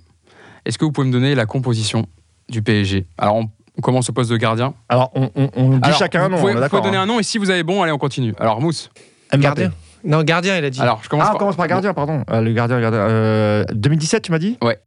Est-ce 0.65 0.79
que 0.79 0.85
vous 0.85 0.93
pouvez 0.93 1.07
me 1.07 1.13
donner 1.13 1.35
la 1.35 1.47
composition 1.47 2.07
du 2.49 2.63
PSG 2.63 3.07
Alors 3.19 3.37
on, 3.37 3.49
commence 3.81 4.11
au 4.11 4.13
poste 4.13 4.31
de 4.31 4.37
gardien. 4.37 4.75
Alors 4.89 5.11
on, 5.15 5.79
dit 5.79 5.93
chacun 5.99 6.25
un 6.25 6.29
nom. 6.29 6.37
Vous 6.37 6.43
pouvez, 6.43 6.83
donner 6.83 6.97
hein. 6.99 7.03
un 7.03 7.07
nom 7.07 7.19
et 7.19 7.23
si 7.23 7.39
vous 7.39 7.51
avez 7.51 7.63
bon, 7.63 7.83
allez 7.83 7.93
on 7.93 7.99
continue. 7.99 8.35
Alors 8.39 8.61
Mousse. 8.61 8.91
Gardien. 9.33 9.73
Non, 10.05 10.23
gardien, 10.23 10.57
il 10.57 10.65
a 10.65 10.71
dit. 10.71 10.81
Alors, 10.81 11.01
je 11.03 11.09
commence 11.09 11.27
ah, 11.27 11.33
par... 11.33 11.37
on 11.37 11.39
commence 11.39 11.57
par 11.57 11.69
gardien, 11.69 11.95
pardon. 11.95 12.25
Euh, 12.31 12.41
le 12.41 12.53
gardien, 12.53 12.81
gardien. 12.81 13.65
2017, 13.73 14.19
euh, 14.19 14.23
tu 14.25 14.33
m'as 14.33 14.39
dit? 14.39 14.57
Ouais. 14.63 14.79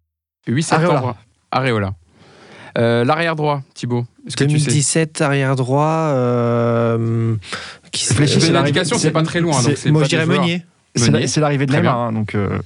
8 0.48 0.64
septembre. 0.64 1.16
Areola. 1.52 1.94
Euh, 2.78 3.06
l'arrière 3.06 3.36
droit, 3.36 3.62
Thibaut. 3.74 4.06
2017, 4.26 5.22
arrière 5.22 5.56
droit. 5.56 6.12
Euh, 6.14 7.36
qui 7.92 8.08
L'éducation, 8.20 8.98
c'est 8.98 9.12
pas 9.12 9.24
très 9.24 9.42
loin. 9.42 9.62
Donc 9.62 9.86
moi, 9.88 10.04
je 10.04 10.10
dirais 10.10 10.26
Meunier. 10.26 10.64
C'est 10.96 11.38
l'arrivée 11.38 11.66
de 11.66 11.74
Neymar. 11.74 11.98
Hein, 11.98 12.14
donc, 12.14 12.36
euh. 12.36 12.60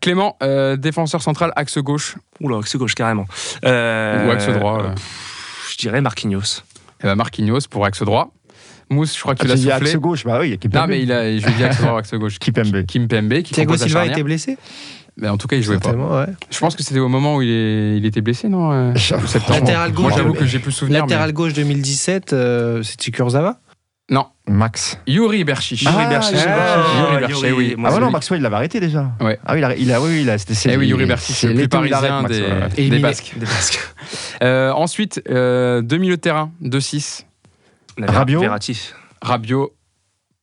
Clément, 0.00 0.36
euh, 0.42 0.76
défenseur 0.76 1.22
central, 1.22 1.52
axe 1.56 1.78
gauche. 1.78 2.16
Oula, 2.40 2.58
axe 2.58 2.76
gauche 2.76 2.94
carrément. 2.94 3.26
Ou 3.62 3.66
axe 3.66 4.48
droit. 4.48 4.94
je 5.70 5.76
dirais 5.76 6.00
Marquinhos. 6.00 6.62
Eh 7.02 7.06
ben 7.06 7.14
Marquinhos 7.14 7.60
pour 7.68 7.84
axe 7.86 8.02
droit. 8.02 8.32
Mousse, 8.90 9.16
je 9.16 9.20
crois 9.22 9.34
que 9.36 9.42
tu 9.42 9.46
l'as 9.46 9.56
soufflé. 9.56 9.72
axe 9.72 9.96
gauche, 9.96 10.24
bah 10.24 10.38
oui, 10.40 10.48
il 10.48 10.50
y 10.50 10.54
a 10.54 10.56
Kimpembe. 10.56 10.82
Non, 10.82 10.88
mais 10.88 11.00
il 11.00 11.12
a, 11.12 11.38
je 11.38 11.46
lui 11.46 11.54
dis 11.54 11.64
axe 11.64 11.80
droit, 11.80 11.98
axe 11.98 12.12
gauche. 12.14 12.38
Kimpembe. 12.40 12.84
Kimpembe. 12.86 13.42
Qui 13.42 13.54
Thiago 13.54 13.76
Silva 13.76 14.00
a 14.00 14.06
été 14.06 14.22
en 15.28 15.36
tout 15.36 15.48
cas, 15.48 15.56
il 15.56 15.62
jouait 15.62 15.78
pas. 15.78 15.94
Je 16.50 16.58
pense 16.58 16.76
que 16.76 16.82
c'était 16.82 17.00
au 17.00 17.08
moment 17.08 17.36
où 17.36 17.42
il, 17.42 18.04
était 18.04 18.20
blessé, 18.20 18.48
non 18.48 18.72
euh, 18.72 18.92
Latéral 19.48 19.92
gauche. 19.92 20.14
j'avoue 20.16 20.32
que 20.32 20.46
j'ai 20.46 20.58
plus 20.58 20.72
souvenir. 20.72 21.02
Latéral 21.02 21.32
gauche 21.32 21.52
2017, 21.52 22.32
euh, 22.32 22.82
c'était 22.82 23.10
Kurzawa 23.10 23.58
Non. 24.10 24.26
Max. 24.48 24.98
Yuri 25.06 25.44
Berchiche. 25.44 25.84
Ah, 25.86 26.20
Yuri 27.28 27.52
oui. 27.52 27.76
Ah 27.84 27.94
ouais, 27.94 28.00
non, 28.00 28.10
Maxwell, 28.10 28.40
il 28.40 28.42
l'avait 28.42 28.56
arrêté 28.56 28.80
déjà. 28.80 29.12
Ouais. 29.20 29.38
Ah 29.46 29.54
oui, 29.54 29.60
il 29.78 29.92
a, 29.92 30.00
oui, 30.00 30.22
il 30.22 30.30
a, 30.30 30.38
c'était 30.38 30.54
eh 30.72 30.76
oui, 30.76 30.88
Yuri 30.88 31.06
Berchiche, 31.06 31.36
c'est 31.36 31.48
le 31.48 31.54
plus 31.54 31.68
parisien 31.68 32.24
des, 32.24 32.90
des 32.90 32.98
Basques. 32.98 33.34
Des 33.36 33.46
Basques. 33.46 33.80
euh, 34.42 34.72
ensuite, 34.72 35.22
euh, 35.28 35.82
deux 35.82 35.98
milieux 35.98 36.16
de 36.16 36.20
terrain, 36.20 36.50
2-6. 36.62 37.24
Rabiot. 38.00 38.42
Rabiot. 39.22 39.72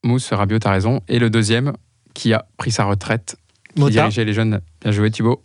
Mousse, 0.04 0.32
Rabiot, 0.32 0.60
t'as 0.60 0.72
raison. 0.72 1.02
Et 1.10 1.20
le 1.20 1.30
deuxième, 1.30 1.74
qui 2.14 2.34
a 2.34 2.46
pris 2.58 2.72
sa 2.72 2.86
retraite, 2.86 3.38
qui 3.86 3.92
dirigeait 3.92 4.26
les 4.26 4.34
jeunes. 4.34 4.62
Bien 4.82 4.92
joué 4.92 5.12
Thibaut. 5.12 5.44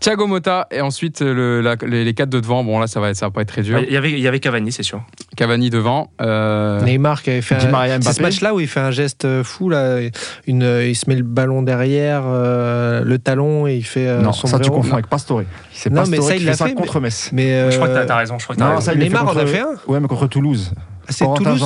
Thiago 0.00 0.26
Motta 0.26 0.68
et 0.70 0.80
ensuite 0.80 1.20
le, 1.20 1.60
les, 1.86 2.14
quatre 2.14 2.28
de 2.28 2.38
devant. 2.38 2.62
Bon 2.62 2.78
là 2.78 2.86
ça 2.86 3.00
va 3.00 3.14
ça 3.14 3.26
va 3.26 3.30
pas 3.30 3.42
être 3.42 3.48
très 3.48 3.62
dur. 3.62 3.78
Il 3.80 3.92
y 3.92 3.96
avait 3.96 4.12
il 4.12 4.20
y 4.20 4.28
avait 4.28 4.40
Cavani 4.40 4.70
c'est 4.70 4.82
sûr. 4.82 5.02
Cavani 5.36 5.70
devant. 5.70 6.10
Euh... 6.20 6.80
Neymar 6.82 7.22
qui 7.22 7.30
avait 7.30 7.42
fait 7.42 7.56
un, 7.56 8.00
ce 8.00 8.22
match-là 8.22 8.54
où 8.54 8.60
il 8.60 8.68
fait 8.68 8.80
un 8.80 8.90
geste 8.90 9.42
fou 9.42 9.68
là, 9.70 9.98
une, 10.46 10.82
il 10.86 10.94
se 10.94 11.08
met 11.08 11.16
le 11.16 11.24
ballon 11.24 11.62
derrière 11.62 12.22
euh, 12.26 13.02
le 13.04 13.18
talon 13.18 13.66
et 13.66 13.76
il 13.76 13.84
fait 13.84 14.06
euh, 14.06 14.20
non, 14.20 14.32
ça 14.32 14.58
tu 14.60 14.70
confonds 14.70 14.94
avec 14.94 15.08
Pastore. 15.08 15.42
C'est 15.72 15.90
non 15.90 16.04
mais 16.08 16.20
ça 16.20 16.36
il 16.36 16.44
l'a 16.44 16.54
fait, 16.54 16.74
contre 16.74 17.00
Metz. 17.00 17.30
Mais, 17.32 17.52
euh... 17.52 17.70
je 17.70 17.76
crois 17.76 17.88
que 17.88 18.06
t'as 18.06 18.14
as 18.14 18.18
raison. 18.18 18.38
Je 18.38 18.44
crois 18.44 18.54
que 18.54 18.60
non, 18.60 18.80
Ça, 18.80 18.94
Neymar 18.94 19.26
en 19.26 19.36
a 19.36 19.46
fait 19.46 19.60
un. 19.60 19.74
Ouais 19.86 19.98
mais 19.98 20.08
contre 20.08 20.26
Toulouse. 20.26 20.72
C'est 21.08 21.24
Toulouse. 21.24 21.64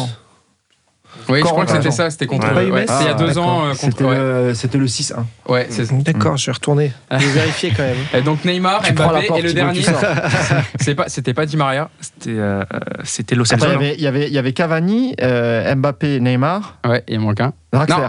Oui, 1.29 1.41
je 1.41 1.45
crois 1.45 1.65
que 1.65 1.73
c'était 1.73 1.91
ça, 1.91 2.11
c'était 2.11 2.27
contre. 2.27 2.53
Ouais, 2.55 2.71
ouais, 2.71 2.87
il 3.01 3.07
y 3.07 3.09
a 3.09 3.15
deux 3.15 3.39
ans. 3.39 3.65
Euh, 3.67 4.55
c'était 4.55 4.79
le 4.79 4.87
6-1. 4.87 5.25
Ouais, 5.49 5.69
D'accord, 6.05 6.37
je 6.37 6.43
suis 6.43 6.53
retourné. 6.53 6.93
J'ai 7.11 7.27
vérifié 7.27 7.73
quand 7.77 7.83
même. 7.83 7.97
Et 8.15 8.23
donc 8.23 8.45
Neymar, 8.45 8.83
Mbappé 8.93 9.29
et 9.39 9.43
le 9.43 9.53
dernier. 9.53 9.83
C'était 10.79 10.95
pas, 10.95 11.09
c'était 11.09 11.35
pas 11.35 11.47
Di 11.47 11.57
Maria. 11.57 11.91
C'était, 12.01 12.39
euh, 12.39 12.65
c'était 13.05 13.35
Lo 13.35 13.45
Il 13.45 14.01
y 14.01 14.07
avait, 14.07 14.27
il 14.29 14.33
y 14.33 14.39
avait 14.39 14.53
Cavani, 14.53 15.15
euh, 15.21 15.75
Mbappé, 15.75 16.21
Neymar. 16.21 16.79
Ouais, 16.87 17.03
il 17.09 17.21
manque 17.21 17.41
un. 17.41 17.53
Draxler. 17.73 18.09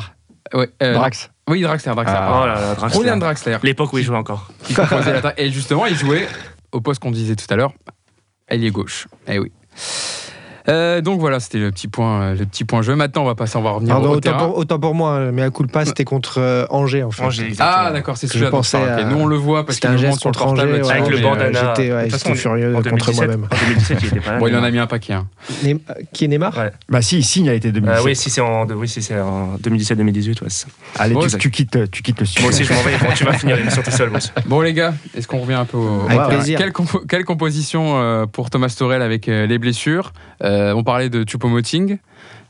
Ouais, 0.54 0.69
Drax. 0.80 1.30
Oui, 1.49 1.62
Draxler, 1.62 1.93
Draxler. 1.93 2.17
Ah, 2.17 2.41
oh 2.41 2.45
là 2.45 2.54
là, 2.54 2.76
Draxler. 2.76 3.19
Draxler. 3.19 3.58
L'époque 3.63 3.93
où 3.93 3.97
il 3.97 4.04
jouait 4.04 4.17
encore. 4.17 4.49
Et 5.38 5.49
justement, 5.52 5.86
il 5.86 5.95
jouait 5.95 6.28
au 6.71 6.82
poste 6.82 7.02
qu'on 7.02 7.12
disait 7.12 7.36
tout 7.36 7.45
à 7.49 7.56
l'heure, 7.56 7.73
ailier 8.49 8.71
gauche. 8.71 9.08
Eh 9.28 9.39
oui. 9.39 9.52
Euh, 10.69 11.02
donc 11.02 11.19
voilà, 11.19 11.39
c'était 11.39 11.58
le 11.58 11.71
petit 11.71 11.88
point, 11.88 12.21
euh, 12.21 12.36
le 12.36 12.45
petit 12.45 12.63
point 12.63 12.82
jeu. 12.82 12.95
Maintenant, 12.95 13.23
on 13.23 13.26
va 13.26 13.36
passer, 13.36 13.58
on 13.58 13.62
va 13.62 13.71
revenir 13.71 14.02
au 14.02 14.08
autant, 14.08 14.38
pour, 14.38 14.58
autant 14.58 14.80
pour 14.80 14.95
moi, 14.95 15.15
hein, 15.15 15.32
mais 15.34 15.41
à 15.41 15.49
coup 15.49 15.65
de 15.65 15.71
pas, 15.71 15.86
c'était 15.86 16.06
contre 16.06 16.39
euh, 16.39 16.65
Angers 16.69 17.04
en 17.04 17.12
fait. 17.12 17.23
ah 17.60 17.89
d'accord, 17.91 18.17
c'est 18.17 18.28
ce 18.28 18.34
que 18.34 18.39
je 18.39 18.45
pensais. 18.45 18.78
À... 18.78 19.04
Nous 19.04 19.17
on 19.17 19.26
le 19.26 19.36
voit 19.36 19.65
parce 19.65 19.80
qu'il 19.80 19.89
un 19.89 19.97
geste 19.97 20.23
contre 20.23 20.45
Angers 20.45 20.63
ouais, 20.63 20.91
avec 20.91 21.10
le 21.10 21.19
bandana. 21.19 21.73
J'étais 21.76 22.36
furieux 22.36 22.73
contre 22.73 23.13
moi-même. 23.13 23.47
En 23.52 23.56
2017, 23.56 23.97
il 24.02 24.08
était 24.08 24.19
pas 24.19 24.34
là. 24.34 24.39
Bon, 24.39 24.47
il 24.47 24.56
en 24.56 24.63
a 24.63 24.71
mis 24.71 24.80
un 24.80 24.88
paquet. 24.88 25.13
Hein. 25.13 25.28
Qui 26.13 26.26
est 26.26 26.28
Neymar 26.28 26.58
Bah 26.89 27.02
si, 27.02 27.17
il 27.17 27.23
signe, 27.23 27.49
a 27.49 27.54
été 27.54 27.71
2017. 27.71 28.06
oui, 28.06 28.15
si 28.15 28.30
c'est 28.30 28.41
en, 28.41 28.65
oui, 28.67 28.88
si 28.88 29.02
c'est 29.02 29.19
en 29.19 29.58
2017-2018, 29.58 30.43
ouais. 30.43 30.47
Allez, 30.97 31.15
tu, 31.39 31.52
quittes, 31.52 31.91
tu 31.91 32.02
quittes 32.02 32.19
le 32.19 32.26
studio. 32.26 32.49
Moi 32.49 32.54
aussi, 32.54 32.63
je 32.63 32.73
m'en 32.73 32.82
vais. 32.82 32.93
Tu 33.15 33.26
vas 33.26 33.34
finir 33.34 33.58
l'émission 33.58 33.82
tout 33.82 33.91
seul. 33.91 34.12
Bon 34.45 34.62
les 34.62 34.73
gars, 34.73 34.93
est-ce 35.15 35.28
qu'on 35.28 35.39
revient 35.39 35.54
un 35.54 35.65
peu 35.65 35.78
au... 35.78 36.06
Avec 36.08 36.28
plaisir. 36.28 36.60
Quelle 37.08 37.26
composition 37.26 38.28
pour 38.32 38.49
Thomas 38.49 38.73
Torel 38.78 39.02
avec 39.02 39.26
les 39.28 39.58
blessures? 39.58 40.13
On 40.76 40.84
parlait 40.84 41.10
de 41.10 41.24
Choupo-Moting, 41.24 41.98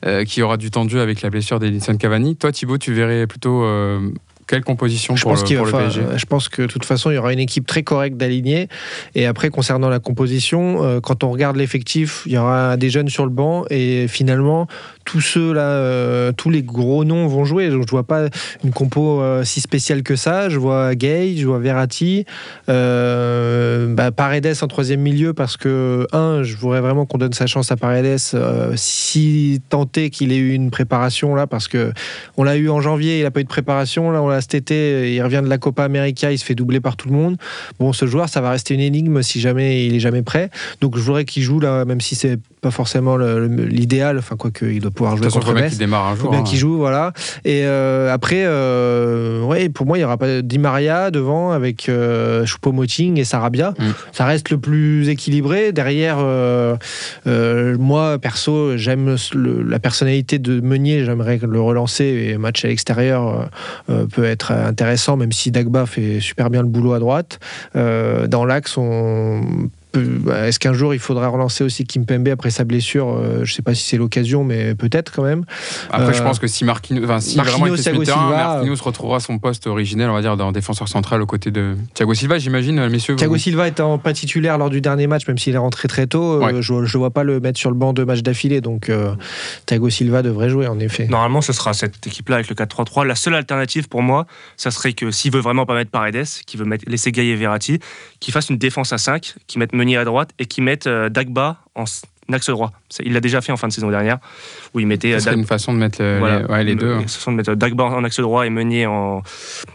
euh, 0.06 0.26
qui 0.26 0.42
aura 0.42 0.58
du 0.58 0.70
jeu 0.90 1.02
avec 1.02 1.22
la 1.22 1.30
blessure 1.30 1.60
d'Edison 1.60 1.96
Cavani. 1.96 2.36
Toi, 2.36 2.52
Thibaut, 2.52 2.78
tu 2.78 2.94
verrais 2.94 3.26
plutôt 3.26 3.64
euh, 3.64 4.10
quelle 4.48 4.64
composition 4.64 5.16
pour, 5.16 5.34
le, 5.34 5.56
pour 5.56 5.66
le 5.66 5.72
PSG 5.72 6.02
Je 6.18 6.26
pense 6.26 6.50
que 6.50 6.64
de 6.64 6.68
toute 6.68 6.86
façon, 6.86 7.12
il 7.12 7.16
y 7.16 7.18
aura 7.18 7.34
une 7.34 7.40
équipe 7.40 7.66
très 7.66 7.84
correcte 7.84 8.18
d'aligner. 8.18 8.68
Et 9.16 9.26
après, 9.26 9.50
concernant 9.50 9.90
la 9.90 10.00
composition, 10.00 10.84
euh, 10.84 11.00
quand 11.00 11.24
on 11.24 11.32
regarde 11.32 11.56
l'effectif, 11.56 12.24
il 12.26 12.34
y 12.34 12.38
aura 12.38 12.78
des 12.78 12.90
jeunes 12.90 13.10
sur 13.10 13.26
le 13.26 13.32
banc. 13.32 13.66
Et 13.70 14.08
finalement, 14.08 14.68
tous 15.06 15.22
ceux 15.22 15.54
là, 15.54 15.62
euh, 15.62 16.32
tous 16.32 16.50
les 16.50 16.64
gros 16.64 17.06
noms 17.06 17.28
vont 17.28 17.46
jouer. 17.46 17.70
Donc, 17.70 17.84
je 17.86 17.92
vois 17.92 18.04
pas 18.04 18.28
une 18.64 18.72
compo 18.72 19.22
euh, 19.22 19.44
si 19.44 19.62
spéciale 19.62 20.04
que 20.04 20.16
ça. 20.16 20.50
Je 20.50 20.58
vois 20.58 20.96
Gay, 20.96 21.36
je 21.38 21.46
vois 21.48 21.60
Verratti, 21.60 22.26
bah, 22.68 24.12
Paredes 24.12 24.56
en 24.62 24.68
troisième 24.68 25.02
milieu 25.02 25.34
parce 25.34 25.58
que 25.58 26.08
un, 26.12 26.44
je 26.44 26.56
voudrais 26.56 26.82
vraiment 26.82 27.06
qu'on 27.06 27.18
donne 27.18 27.34
sa 27.34 27.48
chance 27.48 27.72
à 27.72 27.76
Paredes 27.76 28.20
si 28.76 29.62
tenté 29.70 30.10
qu'il 30.10 30.32
ait 30.32 30.38
eu 30.38 30.54
une 30.54 30.72
préparation 30.72 31.36
là, 31.36 31.48
parce 31.48 31.68
que 31.68 31.92
on 32.38 32.44
l'a 32.44 32.56
eu 32.58 32.70
en 32.70 32.82
janvier, 32.82 33.20
il 33.20 33.26
a 33.26 33.32
pas 33.32 33.40
eu 33.40 33.44
de 33.44 33.50
préparation 33.50 34.12
là, 34.12 34.22
on 34.22 34.28
cet 34.42 34.56
été, 34.56 35.14
il 35.14 35.22
revient 35.22 35.42
de 35.44 35.50
la 35.50 35.58
Copa 35.58 35.84
América, 35.84 36.32
il 36.32 36.38
se 36.38 36.46
fait 36.46 36.56
doubler 36.56 36.80
par 36.80 36.96
tout 36.96 37.10
le 37.10 37.16
monde. 37.16 37.38
Bon, 37.80 37.94
ce 37.94 38.06
joueur, 38.06 38.30
ça 38.30 38.42
va 38.42 38.52
rester 38.52 38.74
une 38.74 38.80
énigme 38.80 39.22
si 39.22 39.40
jamais 39.40 39.86
il 39.86 39.96
est 39.96 40.00
jamais 40.00 40.24
prêt. 40.24 40.50
Donc 40.82 40.98
je 40.98 41.02
voudrais 41.02 41.26
qu'il 41.26 41.44
joue 41.44 41.60
là, 41.60 41.86
même 41.86 42.02
si 42.02 42.16
c'est 42.16 42.40
pas 42.64 42.72
forcément 42.72 43.18
l'idéal. 43.18 44.18
Enfin, 44.18 44.36
quoi 44.36 44.50
qu'il 44.50 44.80
doit 44.80 44.90
pouvoir 44.90 45.18
jouer 45.18 45.28
contre 45.28 45.54
Metz. 45.54 45.78
démarre 45.78 46.08
un 46.08 46.16
jour. 46.16 46.32
Bien 46.32 46.40
hein. 46.40 46.44
qu'il 46.44 46.58
joue, 46.58 46.78
voilà. 46.78 47.14
Et 47.46 47.62
euh, 47.66 48.12
après, 48.12 48.44
euh, 48.46 49.44
ouais, 49.44 49.70
pour 49.70 49.86
moi, 49.86 50.00
il 50.00 50.02
y 50.02 50.04
aura 50.04 50.18
pas 50.18 50.42
Di 50.42 50.58
Maria 50.58 51.12
devant 51.12 51.52
avec 51.52 51.90
euh, 51.90 52.46
Choupo-Moting 52.46 53.20
et 53.20 53.26
Sarabia. 53.26 53.72
Mm. 53.78 53.84
Ça 54.14 54.26
reste 54.26 54.50
le 54.50 54.58
plus 54.58 55.10
équilibré. 55.10 55.72
Derrière, 55.74 56.18
euh, 56.20 56.78
moi, 57.78 58.18
perso, 58.18 58.78
j'aime 58.78 59.16
la 59.36 59.80
personnalité 59.80 60.40
de 60.40 60.60
Meunier. 60.62 61.06
J'aimerais 61.06 61.40
le 61.44 61.62
relancer. 61.62 62.06
Et 62.06 62.38
match 62.38 62.64
à 62.66 62.70
l'extérieur 62.70 63.50
peut 63.88 64.23
être 64.28 64.52
intéressant, 64.52 65.18
même 65.18 65.32
si 65.32 65.52
Dagba 65.52 65.86
fait 65.86 66.20
super 66.20 66.50
bien 66.50 66.62
le 66.62 66.68
boulot 66.68 66.94
à 66.94 67.00
droite. 67.00 67.40
dans 67.74 68.46
l'axe, 68.46 68.78
on 68.78 69.70
est-ce 69.96 70.60
qu'un 70.60 70.74
jour 70.74 70.94
il 70.94 71.00
faudra 71.00 71.28
relancer 71.28 71.64
aussi 71.64 71.86
Kim 71.86 72.06
Pembe 72.06 72.28
après 72.30 72.50
sa 72.50 72.64
blessure 72.64 73.10
euh, 73.10 73.38
Je 73.38 73.52
ne 73.52 73.56
sais 73.56 73.62
pas 73.62 73.76
si 73.76 73.84
c'est 73.84 73.98
l'occasion, 73.98 74.44
mais 74.44 74.74
peut-être 74.76 75.12
quand 75.12 75.24
même. 75.24 75.46
Après, 75.92 76.14
je 76.14 76.22
euh, 76.22 76.24
pense 76.24 76.40
que 76.40 76.48
si 76.48 76.66
Marquinhos, 76.66 77.04
enfin, 77.04 77.20
si 77.20 77.38
vraiment 77.38 77.68
il 77.68 77.76
Thiago 77.76 78.04
terrain, 78.04 78.30
Marquinhos 78.30 78.82
retrouvera 78.82 79.20
son 79.20 79.38
poste 79.38 79.68
originel, 79.68 80.10
on 80.10 80.14
va 80.14 80.22
dire, 80.22 80.36
dans 80.36 80.52
défenseur 80.52 80.88
central 80.88 81.22
aux 81.22 81.26
côtés 81.26 81.52
de 81.52 81.76
Thiago 81.94 82.14
Silva, 82.14 82.40
j'imagine, 82.40 82.80
euh, 82.80 82.90
messieurs. 82.90 83.16
Thiago 83.16 83.38
Silva 83.38 83.68
étant 83.68 83.98
pas 83.98 84.14
titulaire 84.14 84.58
lors 84.58 84.70
du 84.70 84.82
dernier 84.82 85.08
match, 85.08 85.28
même 85.28 85.38
s'il 85.38 85.54
est 85.54 85.60
rentré 85.60 85.88
très 85.88 86.08
tôt, 86.08 86.42
je 86.62 86.74
ne 86.74 86.98
vois 86.98 87.12
pas 87.12 87.24
le 87.24 87.40
mettre 87.40 87.60
sur 87.60 87.70
le 87.70 87.78
banc 87.78 87.94
de 87.94 88.04
matchs 88.04 88.24
d'affilée. 88.24 88.62
Donc 88.62 88.92
Thiago 89.66 89.90
Silva 89.90 90.22
devrait 90.22 90.50
jouer, 90.50 90.68
en 90.68 90.80
effet. 90.80 91.08
Normalement, 91.08 91.42
ce 91.42 91.54
sera 91.54 91.74
cette 91.74 92.06
équipe-là 92.08 92.38
avec 92.38 92.50
le 92.50 92.56
4-3-3. 92.56 93.06
La 93.06 93.16
seule 93.16 93.36
alternative 93.36 93.88
pour 93.88 94.02
moi, 94.02 94.26
ça 94.58 94.72
serait 94.72 94.94
que 94.94 95.12
s'il 95.12 95.32
veut 95.32 95.42
vraiment 95.42 95.66
pas 95.66 95.76
mettre 95.76 95.92
Paredes, 95.92 96.26
qui 96.46 96.58
veut 96.58 96.66
mettre, 96.66 96.86
laisser 96.88 97.12
Gaï 97.12 97.30
et 97.30 97.36
Verratti, 97.36 97.80
qu'il 98.20 98.34
fasse 98.34 98.50
une 98.50 98.58
défense 98.58 98.94
à 98.94 98.98
5, 98.98 99.36
qui 99.48 99.60
mette 99.60 99.74
Meunier 99.84 99.98
à 99.98 100.06
droite 100.06 100.30
et 100.40 100.46
qui 100.46 100.62
mettre 100.62 100.88
euh, 100.88 101.10
Dagba 101.10 101.58
en 101.76 101.84
axe 102.34 102.50
droit. 102.50 102.72
Il 103.04 103.14
l'a 103.14 103.20
déjà 103.20 103.42
fait 103.42 103.52
en 103.52 103.58
fin 103.58 103.68
de 103.68 103.74
saison 103.74 103.90
dernière, 103.90 104.20
où 104.74 104.80
il 104.80 104.88
mettait. 104.88 105.20
C'est 105.20 105.34
une 105.34 105.46
façon 105.46 105.74
de 105.74 105.78
mettre 105.78 106.02
les, 106.02 106.76
deux. 106.76 106.96
Une 106.96 107.08
façon 107.08 107.32
de 107.32 107.38
mettre 107.38 107.56
Dagba 107.56 107.86
en 107.86 108.04
axe 108.04 108.20
droit 108.20 108.46
et 108.46 108.50
Meunier 108.50 108.86
en, 108.86 109.22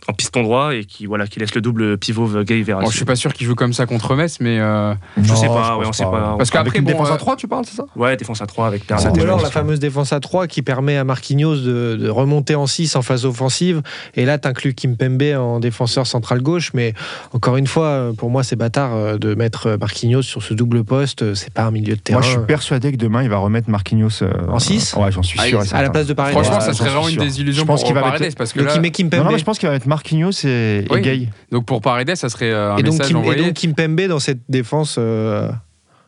en 0.06 0.12
piston 0.12 0.42
droit, 0.42 0.74
et 0.74 0.84
qui, 0.84 1.06
voilà, 1.06 1.26
qui 1.26 1.40
laisse 1.40 1.54
le 1.54 1.60
double 1.60 1.98
pivot 1.98 2.28
Gay 2.44 2.62
vers. 2.62 2.80
Bon, 2.80 2.90
je 2.90 2.96
suis 2.96 3.04
pas 3.04 3.16
sûr 3.16 3.32
qu'il 3.32 3.46
joue 3.46 3.54
comme 3.54 3.72
ça 3.72 3.86
contre 3.86 4.14
Metz, 4.14 4.38
mais. 4.40 4.58
Euh... 4.60 4.94
Je 5.20 5.34
sais 5.34 5.46
pas, 5.46 5.76
ouais, 5.76 5.86
on 5.86 5.92
sait 5.92 6.04
pas. 6.04 6.34
Parce 6.36 6.50
qu'après, 6.50 6.80
bon, 6.80 6.92
défense 6.92 7.10
à 7.10 7.16
3, 7.16 7.32
euh, 7.32 7.36
tu 7.36 7.48
parles, 7.48 7.64
c'est 7.64 7.76
ça? 7.76 7.84
Ouais, 7.96 8.16
défense 8.16 8.40
à 8.42 8.46
3 8.46 8.66
avec 8.66 8.86
Bernat. 8.86 9.12
Ou 9.12 9.20
alors 9.20 9.42
la 9.42 9.50
fameuse 9.50 9.80
défense 9.80 10.12
à 10.12 10.20
3 10.20 10.46
qui 10.46 10.62
permet 10.62 10.96
à 10.96 11.04
Marquinhos 11.04 11.56
de, 11.56 11.96
de 12.00 12.08
remonter 12.08 12.54
en 12.54 12.66
6 12.66 12.96
en 12.96 13.02
phase 13.02 13.24
offensive, 13.24 13.82
et 14.14 14.24
là, 14.24 14.38
tu 14.38 14.48
inclus 14.48 14.74
Kimpembe 14.74 15.22
en 15.36 15.60
défenseur 15.60 16.06
central 16.06 16.42
gauche, 16.42 16.72
mais 16.74 16.94
encore 17.32 17.56
une 17.56 17.66
fois, 17.66 18.12
pour 18.16 18.30
moi, 18.30 18.42
c'est 18.42 18.56
bâtard 18.56 18.94
euh, 18.94 19.18
de 19.18 19.34
mettre 19.34 19.76
Marquinhos 19.78 20.22
sur 20.22 20.42
ce 20.42 20.54
double 20.54 20.84
poste, 20.84 21.34
c'est 21.34 21.52
pas 21.52 21.64
un 21.64 21.70
milieu 21.70 21.94
de 21.94 22.00
terrain. 22.00 22.20
Moi, 22.20 22.26
je 22.26 22.32
suis 22.32 22.46
persuadé 22.48 22.90
que 22.90 22.96
demain, 22.96 23.22
il 23.22 23.28
va 23.28 23.36
remettre 23.36 23.70
Marquinhos 23.70 24.22
euh, 24.22 24.32
en 24.48 24.58
6 24.58 24.94
Ouais, 24.96 25.12
j'en 25.12 25.22
suis 25.22 25.38
ah, 25.40 25.46
sûr. 25.46 25.62
à 25.72 25.82
la 25.82 25.90
place 25.90 26.06
de 26.06 26.14
Paredes. 26.14 26.32
Franchement, 26.32 26.60
ça 26.60 26.72
serait 26.72 26.88
vraiment 26.88 27.08
une 27.08 27.16
désillusion 27.16 27.64
pour 27.64 27.94
Paredes 27.94 28.34
parce 28.36 28.52
que 28.52 28.60
là... 28.60 28.76
Non, 28.76 29.24
non, 29.24 29.30
mais 29.30 29.38
je 29.38 29.44
pense 29.44 29.58
qu'il 29.58 29.68
va 29.68 29.74
mettre 29.74 29.86
Marquinhos 29.86 30.44
et, 30.44 30.84
Gay. 31.00 31.28
Donc 31.52 31.66
pour 31.66 31.80
Paredes, 31.80 32.16
ça 32.16 32.28
serait 32.28 32.50
euh, 32.50 32.72
un 32.72 32.78
et 32.78 32.82
message 32.82 33.12
donc, 33.12 33.22
envoyé. 33.22 33.42
Et 33.42 33.44
donc 33.46 33.54
Kimpembe 33.54 34.08
dans 34.08 34.18
cette 34.18 34.40
défense. 34.48 34.96
Euh... 34.98 35.48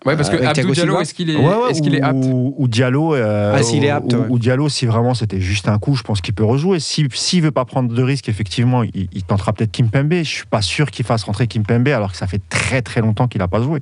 Ouais, 0.07 0.17
parce 0.17 0.31
que 0.31 0.43
Abdou 0.43 0.73
Diallo, 0.73 0.99
est-ce 1.01 1.13
qu'il 1.13 1.29
est, 1.29 1.35
est, 1.35 1.81
qu 1.83 1.95
est, 1.95 2.01
apte 2.01 2.25
ou, 2.25 2.67
Diallo, 2.69 3.15
euh, 3.15 3.55
ah, 3.55 3.63
s'il 3.63 3.85
est 3.85 3.91
apte, 3.91 4.17
ou, 4.31 4.39
Diallo, 4.39 4.71
si 4.71 4.87
vraiment 4.87 5.13
c'était 5.13 5.43
juste 5.43 5.69
un 5.69 5.79
coup, 5.79 5.95
je 5.95 6.03
pense 6.03 6.23
qu'il 6.23 6.33
peut 6.33 6.45
rejouer. 6.45 6.81
S'il 6.81 7.09
si, 7.13 7.37
ne 7.37 7.43
veut 7.43 7.51
pas 7.51 7.67
prendre 7.67 7.93
de 7.93 8.03
risques, 8.03 8.31
effectivement, 8.31 8.83
il, 8.83 9.09
il 9.13 9.23
tentera 9.25 9.53
peut-être 9.53 9.73
Kimpembe. 9.73 10.15
Je 10.15 10.23
suis 10.23 10.47
pas 10.47 10.63
sûr 10.63 10.91
qu'il 10.91 11.05
fasse 11.05 11.25
rentrer 11.25 11.47
Kimpembe, 11.47 11.89
alors 11.89 12.13
que 12.13 12.17
ça 12.17 12.27
fait 12.27 12.41
très 12.49 12.81
très 12.81 13.03
longtemps 13.03 13.29
qu'il 13.29 13.41
n'a 13.41 13.49
pas 13.49 13.61
joué 13.61 13.81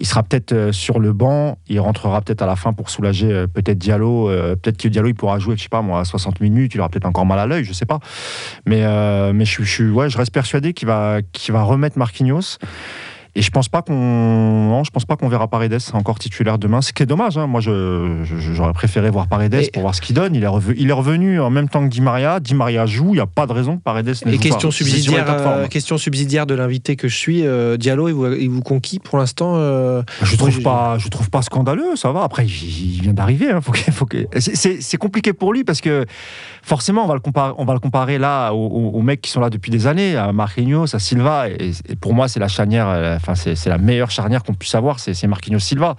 il 0.00 0.06
sera 0.06 0.22
peut-être 0.22 0.52
euh, 0.52 0.72
sur 0.72 0.98
le 0.98 1.12
banc, 1.12 1.58
il 1.68 1.78
rentrera 1.80 2.20
peut-être 2.20 2.42
à 2.42 2.46
la 2.46 2.56
fin 2.56 2.72
pour 2.72 2.90
soulager 2.90 3.32
euh, 3.32 3.46
peut-être 3.46 3.78
Diallo. 3.78 4.28
Euh, 4.28 4.56
peut-être 4.56 4.76
que 4.76 4.88
Diallo 4.88 5.08
il 5.08 5.14
pourra 5.14 5.38
jouer, 5.38 5.56
je 5.56 5.62
sais 5.62 5.68
pas 5.68 5.82
moi, 5.82 6.00
à 6.00 6.04
60 6.04 6.40
minutes, 6.40 6.74
il 6.74 6.80
aura 6.80 6.88
peut-être 6.88 7.06
encore 7.06 7.26
mal 7.26 7.38
à 7.38 7.46
l'œil, 7.46 7.64
je 7.64 7.72
sais 7.72 7.86
pas. 7.86 8.00
Mais, 8.66 8.82
mais 9.32 9.44
je, 9.44 9.62
je, 9.62 9.84
ouais, 9.84 10.10
je 10.10 10.18
reste 10.18 10.32
persuadé 10.32 10.72
qu'il 10.72 10.88
va, 10.88 11.18
qu'il 11.32 11.52
va 11.52 11.62
remettre 11.62 11.98
Marquinhos. 11.98 12.58
Et 13.36 13.42
je 13.42 13.50
pense 13.50 13.68
pas 13.68 13.82
qu'on, 13.82 14.82
je 14.84 14.90
pense 14.90 15.04
pas 15.04 15.16
qu'on 15.16 15.28
verra 15.28 15.48
Paredes 15.48 15.80
encore 15.92 16.20
titulaire 16.20 16.56
demain. 16.56 16.80
Ce 16.80 16.92
qui 16.92 17.02
est 17.02 17.06
dommage. 17.06 17.36
Hein. 17.36 17.48
Moi, 17.48 17.60
j'aurais 17.60 18.72
préféré 18.72 19.10
voir 19.10 19.26
Paredes 19.26 19.70
pour 19.72 19.82
voir 19.82 19.94
ce 19.94 20.00
qu'il 20.00 20.14
donne. 20.14 20.36
Il 20.36 20.44
est, 20.44 20.48
revenu, 20.48 20.76
il 20.78 20.88
est 20.88 20.92
revenu 20.92 21.40
en 21.40 21.50
même 21.50 21.68
temps 21.68 21.82
que 21.82 21.88
Di 21.88 22.00
Maria. 22.00 22.38
Di 22.38 22.54
Maria 22.54 22.86
joue. 22.86 23.08
Il 23.08 23.14
n'y 23.14 23.20
a 23.20 23.26
pas 23.26 23.46
de 23.46 23.52
raison 23.52 23.76
que 23.76 23.82
Paredes 23.82 24.14
ne 24.24 24.32
Et 24.32 24.38
question 24.38 24.70
subsidiaire, 24.70 25.26
euh, 25.28 25.66
question 25.66 25.98
subsidiaire 25.98 26.46
de 26.46 26.54
l'invité 26.54 26.94
que 26.94 27.08
je 27.08 27.16
suis. 27.16 27.44
Euh, 27.44 27.76
Diallo, 27.76 28.08
il 28.08 28.14
vous, 28.14 28.32
il 28.34 28.50
vous, 28.50 28.62
conquis 28.62 29.00
pour 29.00 29.18
l'instant. 29.18 29.54
Euh, 29.56 30.02
je 30.22 30.36
trouve 30.36 30.62
pas, 30.62 30.98
je 30.98 31.08
trouve 31.08 31.28
pas 31.28 31.42
scandaleux. 31.42 31.96
Ça 31.96 32.12
va. 32.12 32.22
Après, 32.22 32.46
il, 32.46 33.00
vient 33.02 33.14
d'arriver. 33.14 33.50
Hein. 33.50 33.60
Faut 33.60 34.06
que... 34.06 34.18
C'est 34.38 34.96
compliqué 34.96 35.32
pour 35.32 35.52
lui 35.52 35.64
parce 35.64 35.80
que 35.80 36.06
forcément, 36.62 37.04
on 37.04 37.08
va 37.08 37.14
le 37.14 37.20
comparer, 37.20 37.52
on 37.58 37.64
va 37.64 37.74
le 37.74 37.80
comparer 37.80 38.18
là 38.18 38.52
aux, 38.52 39.02
mecs 39.02 39.22
qui 39.22 39.30
sont 39.30 39.40
là 39.40 39.50
depuis 39.50 39.72
des 39.72 39.88
années, 39.88 40.16
à 40.16 40.32
Marquinhos, 40.32 40.94
à 40.94 41.00
Silva. 41.00 41.48
Et, 41.48 41.72
et 41.88 41.96
pour 41.96 42.14
moi, 42.14 42.28
c'est 42.28 42.38
la 42.38 42.48
chanière 42.48 43.18
Enfin, 43.26 43.34
c'est 43.54 43.70
la 43.70 43.78
meilleure 43.78 44.10
charnière 44.10 44.42
qu'on 44.42 44.52
puisse 44.52 44.74
avoir, 44.74 45.00
c'est 45.00 45.26
Marquinhos 45.26 45.58
Silva. 45.58 45.96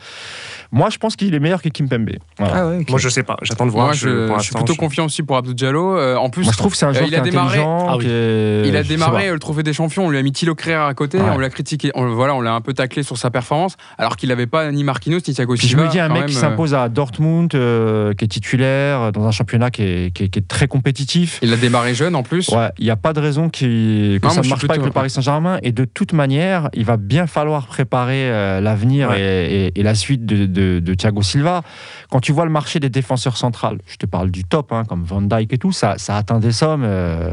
Moi, 0.75 0.89
je 0.89 0.97
pense 0.97 1.15
qu'il 1.15 1.33
est 1.33 1.39
meilleur 1.39 1.61
que 1.61 1.69
Kimpembe. 1.69 2.09
Ah 2.37 2.65
Moi, 2.89 2.99
je 2.99 3.07
sais 3.07 3.23
pas. 3.23 3.37
J'attends 3.43 3.65
de 3.65 3.71
voir. 3.71 3.85
Moi, 3.85 3.93
je, 3.93 4.27
suis 4.41 4.53
plutôt 4.53 4.75
confiant 4.75 5.05
aussi 5.05 5.23
pour 5.23 5.37
Abdou 5.37 5.53
Diallo. 5.53 5.97
Euh, 5.97 6.17
en 6.17 6.29
plus, 6.29 6.43
Moi, 6.43 6.51
je 6.51 6.57
trouve 6.57 6.73
que 6.73 6.77
c'est 6.77 6.85
un 6.85 6.91
joueur 6.91 7.07
il 7.07 7.15
a 7.15 7.21
démarré. 7.21 7.61
Ah 7.65 7.95
il 8.01 8.75
a 8.75 8.83
démarré 8.83 9.31
le 9.31 9.39
trophée 9.39 9.63
des 9.63 9.71
champions. 9.71 10.07
On 10.07 10.09
lui 10.09 10.17
a 10.17 10.21
mis 10.21 10.33
Thilo 10.33 10.53
Créa 10.53 10.85
à 10.85 10.93
côté. 10.93 11.17
On 11.21 11.37
l'a 11.37 11.49
critiqué. 11.49 11.91
On, 11.95 12.07
voilà, 12.09 12.35
on 12.35 12.41
l'a 12.41 12.53
un 12.53 12.59
peu 12.59 12.73
taclé 12.73 13.03
sur 13.03 13.17
sa 13.17 13.31
performance, 13.31 13.77
alors 13.97 14.17
qu'il 14.17 14.27
n'avait 14.27 14.47
pas 14.47 14.69
ni 14.71 14.83
Marquinhos 14.83 15.19
ni 15.25 15.33
Thiago 15.33 15.55
Silva. 15.55 15.81
je 15.81 15.87
me 15.87 15.89
dis 15.89 15.99
un 15.99 16.09
mec 16.09 16.25
qui 16.25 16.33
s'impose 16.33 16.73
à 16.73 16.89
Dortmund, 16.89 17.51
qui 17.51 17.57
est 17.57 18.27
titulaire 18.27 19.13
dans 19.13 19.25
un 19.25 19.31
championnat 19.31 19.71
qui 19.71 19.81
est, 19.81 20.47
très 20.49 20.67
compétitif. 20.67 21.39
Il 21.41 21.53
a 21.53 21.57
démarré 21.57 21.93
jeune 21.93 22.15
en 22.15 22.23
plus. 22.23 22.49
Ouais, 22.49 22.69
il 22.79 22.83
n'y 22.83 22.91
a 22.91 22.97
pas 22.97 23.13
de 23.13 23.21
raison 23.21 23.49
que 23.49 24.19
ça 24.29 24.41
ne 24.41 24.49
marche 24.49 24.67
pas 24.67 24.73
avec 24.73 24.85
le 24.85 24.91
Paris 24.91 25.09
Saint-Germain. 25.09 25.57
Et 25.63 25.71
de 25.71 25.85
toute 25.85 26.11
manière, 26.11 26.69
il 26.73 26.83
va 26.83 26.97
bien 26.97 27.27
falloir 27.27 27.67
préparer 27.67 28.29
l'avenir 28.59 29.13
et, 29.13 29.71
la 29.77 29.95
suite 29.95 30.25
de, 30.25 30.64
Thiago 30.97 31.21
Silva. 31.21 31.61
Quand 32.09 32.19
tu 32.19 32.31
vois 32.31 32.45
le 32.45 32.51
marché 32.51 32.79
des 32.79 32.89
défenseurs 32.89 33.37
centrales, 33.37 33.79
je 33.87 33.97
te 33.97 34.05
parle 34.05 34.31
du 34.31 34.43
top, 34.43 34.71
hein, 34.71 34.83
comme 34.87 35.03
Van 35.03 35.21
Dyke 35.21 35.53
et 35.53 35.57
tout, 35.57 35.71
ça, 35.71 35.95
ça 35.97 36.17
atteint 36.17 36.39
des 36.39 36.51
sommes. 36.51 36.83
Euh, 36.85 37.31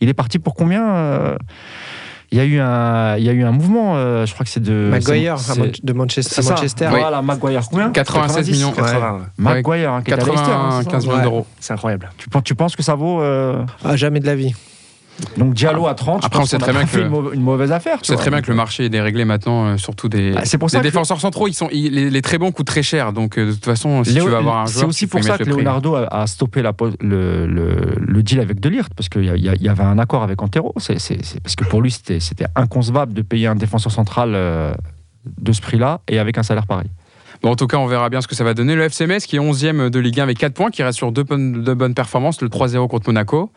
il 0.00 0.08
est 0.08 0.14
parti 0.14 0.38
pour 0.38 0.54
combien 0.54 0.88
euh? 0.88 1.36
Il 2.32 2.38
y, 2.38 2.40
a 2.40 2.44
eu 2.44 2.58
un, 2.58 3.16
il 3.16 3.22
y 3.22 3.28
a 3.28 3.32
eu 3.32 3.44
un 3.44 3.52
mouvement, 3.52 3.94
euh, 3.94 4.26
je 4.26 4.34
crois 4.34 4.44
que 4.44 4.50
c'est 4.50 4.62
de. 4.62 4.88
Maguire, 4.90 5.36
de 5.80 5.92
Manchester. 5.92 6.42
Manchester. 6.42 6.88
Voilà, 6.90 7.22
Maguire, 7.22 7.62
combien? 7.70 7.90
96 7.90 8.50
millions. 8.50 8.72
80, 8.72 9.26
Maguire, 9.38 9.92
hein, 9.92 10.02
95 10.02 11.06
millions 11.06 11.22
d'euros. 11.22 11.46
C'est 11.60 11.72
incroyable. 11.72 12.10
Tu, 12.18 12.28
tu 12.42 12.54
penses 12.56 12.74
que 12.74 12.82
ça 12.82 12.96
vaut. 12.96 13.22
Ah, 13.22 13.96
jamais 13.96 14.18
de 14.18 14.26
la 14.26 14.34
vie. 14.34 14.54
Donc 15.36 15.54
Diallo 15.54 15.86
à 15.86 15.94
30, 15.94 16.24
Après, 16.24 16.40
on 16.40 16.44
très 16.44 16.72
bien 16.72 16.84
que 16.84 17.34
une, 17.34 17.42
mauvaise 17.42 17.72
affaire. 17.72 17.98
C'est 18.02 18.16
très 18.16 18.30
bien 18.30 18.42
que 18.42 18.48
le 18.48 18.54
marché 18.54 18.84
est 18.84 18.88
déréglé 18.88 19.24
maintenant, 19.24 19.66
euh, 19.66 19.76
surtout 19.76 20.08
des, 20.08 20.32
bah, 20.32 20.42
pour 20.58 20.68
les 20.72 20.80
défenseurs 20.80 21.20
centraux. 21.20 21.48
Ils 21.48 21.54
sont, 21.54 21.68
les, 21.72 22.22
très 22.22 22.38
bons 22.38 22.52
coûtent 22.52 22.66
très 22.66 22.82
cher. 22.82 23.12
Donc 23.12 23.38
euh, 23.38 23.46
de 23.46 23.52
toute 23.52 23.64
façon, 23.64 24.04
si 24.04 24.14
tu 24.14 24.20
veux 24.20 24.36
avoir 24.36 24.58
un 24.58 24.66
joueur, 24.66 24.80
c'est 24.80 24.86
aussi 24.86 25.06
pour 25.06 25.22
ça 25.22 25.38
que 25.38 25.44
Leonardo 25.44 25.94
a, 25.94 26.26
stoppé 26.26 26.62
la, 26.62 26.72
le, 27.00 27.46
le, 27.46 28.22
deal 28.22 28.40
avec 28.40 28.60
Delirte 28.60 28.92
parce 28.94 29.08
qu'il 29.08 29.24
y, 29.24 29.64
y, 29.64 29.68
avait 29.68 29.84
un 29.84 29.98
accord 29.98 30.22
avec 30.22 30.42
Antero. 30.42 30.74
C'est, 30.78 30.98
parce 31.42 31.56
que 31.56 31.64
pour 31.64 31.80
lui, 31.80 31.90
c'était 31.90 32.46
inconcevable 32.54 33.14
de 33.14 33.22
payer 33.22 33.46
un 33.46 33.54
défenseur 33.54 33.92
central 33.92 34.32
euh, 34.34 34.74
de 35.38 35.52
ce 35.52 35.60
prix-là 35.60 36.00
et 36.08 36.18
avec 36.18 36.38
un 36.38 36.42
salaire 36.42 36.66
pareil. 36.66 36.88
En 37.42 37.54
tout 37.54 37.66
cas, 37.66 37.76
on 37.76 37.86
verra 37.86 38.08
bien 38.08 38.20
ce 38.20 38.26
que 38.26 38.34
ça 38.34 38.44
va 38.44 38.54
donner. 38.54 38.74
Le 38.74 38.82
FCMS 38.82 39.20
qui 39.26 39.36
est 39.36 39.40
11e 39.40 39.90
de 39.90 39.98
Ligue 39.98 40.20
1 40.20 40.22
avec 40.24 40.38
4 40.38 40.54
points, 40.54 40.70
qui 40.70 40.82
reste 40.82 40.98
sur 40.98 41.12
deux, 41.12 41.22
bonnes 41.22 41.94
performances, 41.94 42.40
le 42.40 42.48
3-0 42.48 42.88
contre 42.88 43.08
Monaco, 43.08 43.50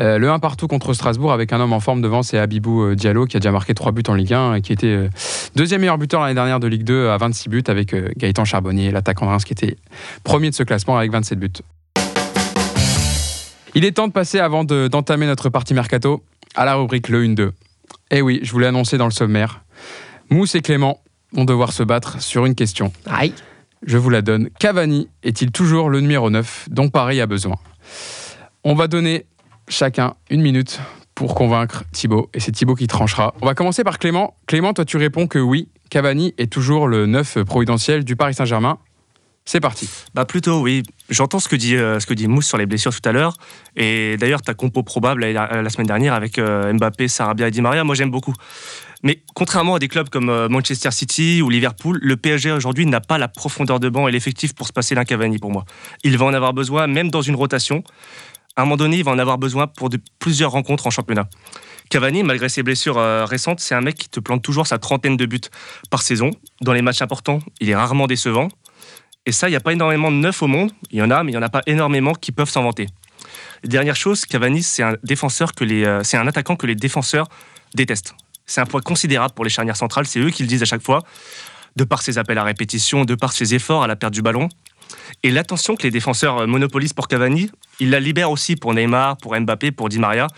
euh, 0.00 0.18
le 0.18 0.30
1 0.30 0.38
partout 0.38 0.66
contre 0.66 0.92
Strasbourg 0.94 1.32
avec 1.32 1.52
un 1.52 1.60
homme 1.60 1.72
en 1.72 1.80
forme 1.80 2.02
devant, 2.02 2.22
c'est 2.22 2.38
Abibou 2.38 2.82
euh, 2.82 2.94
Diallo 2.94 3.26
qui 3.26 3.36
a 3.36 3.40
déjà 3.40 3.52
marqué 3.52 3.74
3 3.74 3.92
buts 3.92 4.02
en 4.08 4.14
Ligue 4.14 4.34
1 4.34 4.54
et 4.54 4.60
qui 4.60 4.72
était 4.72 4.86
euh, 4.86 5.08
deuxième 5.54 5.80
meilleur 5.80 5.98
buteur 5.98 6.20
l'année 6.20 6.34
dernière 6.34 6.60
de 6.60 6.66
Ligue 6.66 6.84
2 6.84 7.08
à 7.08 7.16
26 7.16 7.48
buts 7.48 7.64
avec 7.68 7.94
Gaëtan 8.18 8.44
Charbonnier, 8.44 8.90
l'attaquant 8.90 9.26
de 9.26 9.30
Reims 9.30 9.44
qui 9.44 9.52
était 9.52 9.76
premier 10.24 10.50
de 10.50 10.54
ce 10.54 10.62
classement 10.62 10.96
avec 10.96 11.10
27 11.12 11.38
buts. 11.38 11.50
Il 13.74 13.84
est 13.84 13.92
temps 13.92 14.08
de 14.08 14.12
passer 14.12 14.40
avant 14.40 14.64
d'entamer 14.64 15.26
notre 15.26 15.50
partie 15.50 15.74
mercato 15.74 16.22
à 16.54 16.64
la 16.64 16.74
rubrique 16.74 17.08
le 17.08 17.24
1-2. 17.24 17.50
Eh 18.10 18.22
oui, 18.22 18.40
je 18.42 18.50
voulais 18.52 18.66
annoncer 18.66 18.96
dans 18.96 19.04
le 19.04 19.10
sommaire. 19.10 19.62
Mousse 20.30 20.54
et 20.54 20.62
Clément 20.62 20.98
vont 21.32 21.44
devoir 21.44 21.72
se 21.72 21.82
battre 21.82 22.20
sur 22.22 22.46
une 22.46 22.54
question. 22.54 22.92
Aïe. 23.06 23.32
Je 23.86 23.98
vous 23.98 24.10
la 24.10 24.22
donne. 24.22 24.48
Cavani 24.58 25.08
est-il 25.22 25.50
toujours 25.50 25.90
le 25.90 26.00
numéro 26.00 26.30
9 26.30 26.68
dont 26.70 26.88
Paris 26.88 27.20
a 27.20 27.26
besoin? 27.26 27.56
On 28.64 28.74
va 28.74 28.88
donner 28.88 29.26
chacun 29.68 30.14
une 30.30 30.42
minute 30.42 30.80
pour 31.14 31.34
convaincre 31.34 31.84
Thibaut, 31.92 32.28
et 32.34 32.40
c'est 32.40 32.52
Thibaut 32.52 32.74
qui 32.74 32.86
tranchera. 32.86 33.34
On 33.40 33.46
va 33.46 33.54
commencer 33.54 33.84
par 33.84 33.98
Clément. 33.98 34.34
Clément, 34.46 34.74
toi 34.74 34.84
tu 34.84 34.96
réponds 34.96 35.26
que 35.26 35.38
oui, 35.38 35.68
Cavani 35.88 36.34
est 36.36 36.52
toujours 36.52 36.88
le 36.88 37.06
9 37.06 37.44
providentiel 37.44 38.04
du 38.04 38.16
Paris 38.16 38.34
Saint-Germain. 38.34 38.78
C'est 39.48 39.60
parti. 39.60 39.88
Bah 40.12 40.24
plutôt 40.24 40.60
oui. 40.60 40.82
J'entends 41.08 41.38
ce 41.38 41.48
que 41.48 41.54
dit 41.54 41.76
euh, 41.76 42.00
ce 42.00 42.06
que 42.06 42.14
dit 42.14 42.26
Mousse 42.26 42.48
sur 42.48 42.58
les 42.58 42.66
blessures 42.66 42.92
tout 42.92 43.08
à 43.08 43.12
l'heure. 43.12 43.34
Et 43.76 44.16
d'ailleurs 44.16 44.42
ta 44.42 44.54
compo 44.54 44.82
probable 44.82 45.24
la, 45.24 45.68
semaine 45.70 45.86
dernière 45.86 46.14
avec 46.14 46.38
euh, 46.38 46.72
Mbappé, 46.72 47.06
Sarabia 47.06 47.46
et 47.46 47.50
Di 47.52 47.60
Maria, 47.60 47.84
moi 47.84 47.94
j'aime 47.94 48.10
beaucoup. 48.10 48.34
Mais 49.06 49.22
contrairement 49.36 49.76
à 49.76 49.78
des 49.78 49.86
clubs 49.86 50.08
comme 50.08 50.30
euh, 50.30 50.48
Manchester 50.48 50.90
City 50.90 51.40
ou 51.40 51.48
Liverpool, 51.48 52.00
le 52.02 52.16
PSG 52.16 52.50
aujourd'hui 52.50 52.86
n'a 52.86 53.00
pas 53.00 53.18
la 53.18 53.28
profondeur 53.28 53.78
de 53.78 53.88
banc 53.88 54.08
et 54.08 54.10
l'effectif 54.10 54.52
pour 54.52 54.66
se 54.66 54.72
passer 54.72 54.96
d'un 54.96 55.04
Cavani 55.04 55.38
pour 55.38 55.52
moi. 55.52 55.64
Il 56.02 56.18
va 56.18 56.26
en 56.26 56.34
avoir 56.34 56.52
besoin 56.52 56.88
même 56.88 57.08
dans 57.08 57.22
une 57.22 57.36
rotation. 57.36 57.84
À 58.56 58.62
un 58.62 58.64
moment 58.64 58.76
donné, 58.76 58.96
il 58.96 59.04
va 59.04 59.12
en 59.12 59.18
avoir 59.20 59.38
besoin 59.38 59.68
pour 59.68 59.90
plusieurs 60.18 60.50
rencontres 60.50 60.88
en 60.88 60.90
championnat. 60.90 61.28
Cavani, 61.88 62.24
malgré 62.24 62.48
ses 62.48 62.64
blessures 62.64 62.96
récentes, 63.28 63.60
c'est 63.60 63.76
un 63.76 63.80
mec 63.80 63.94
qui 63.94 64.08
te 64.08 64.18
plante 64.18 64.42
toujours 64.42 64.66
sa 64.66 64.78
trentaine 64.78 65.16
de 65.16 65.24
buts 65.24 65.38
par 65.88 66.02
saison. 66.02 66.32
Dans 66.62 66.72
les 66.72 66.82
matchs 66.82 67.00
importants, 67.00 67.38
il 67.60 67.70
est 67.70 67.76
rarement 67.76 68.08
décevant. 68.08 68.48
Et 69.24 69.30
ça, 69.30 69.46
il 69.46 69.52
n'y 69.52 69.56
a 69.56 69.60
pas 69.60 69.72
énormément 69.72 70.10
de 70.10 70.16
neufs 70.16 70.42
au 70.42 70.48
monde. 70.48 70.72
Il 70.90 70.98
y 70.98 71.02
en 71.02 71.12
a, 71.12 71.22
mais 71.22 71.30
il 71.30 71.34
n'y 71.34 71.38
en 71.38 71.46
a 71.46 71.48
pas 71.48 71.62
énormément 71.66 72.12
qui 72.12 72.32
peuvent 72.32 72.50
s'en 72.50 72.64
vanter. 72.64 72.88
Dernière 73.62 73.94
chose, 73.94 74.26
Cavani, 74.26 74.64
c'est 74.64 74.82
un 74.82 74.96
défenseur 75.04 75.52
euh, 75.62 76.00
c'est 76.02 76.16
un 76.16 76.26
attaquant 76.26 76.56
que 76.56 76.66
les 76.66 76.74
défenseurs 76.74 77.28
détestent. 77.74 78.14
C'est 78.46 78.60
un 78.60 78.66
poids 78.66 78.80
considérable 78.80 79.34
pour 79.34 79.44
les 79.44 79.50
charnières 79.50 79.76
centrales. 79.76 80.06
C'est 80.06 80.20
eux 80.20 80.30
qui 80.30 80.42
le 80.42 80.48
disent 80.48 80.62
à 80.62 80.66
chaque 80.66 80.82
fois, 80.82 81.02
de 81.76 81.84
par 81.84 82.02
ses 82.02 82.18
appels 82.18 82.38
à 82.38 82.44
répétition, 82.44 83.04
de 83.04 83.14
par 83.14 83.32
ses 83.32 83.54
efforts 83.54 83.82
à 83.82 83.86
la 83.86 83.96
perte 83.96 84.14
du 84.14 84.22
ballon. 84.22 84.48
Et 85.22 85.30
l'attention 85.30 85.76
que 85.76 85.82
les 85.82 85.90
défenseurs 85.90 86.38
euh, 86.38 86.46
monopolisent 86.46 86.92
pour 86.92 87.08
Cavani, 87.08 87.50
il 87.80 87.90
la 87.90 88.00
libère 88.00 88.30
aussi 88.30 88.56
pour 88.56 88.74
Neymar, 88.74 89.16
pour 89.16 89.38
Mbappé, 89.38 89.72
pour 89.72 89.88
Di 89.88 89.98
Maria. 89.98 90.28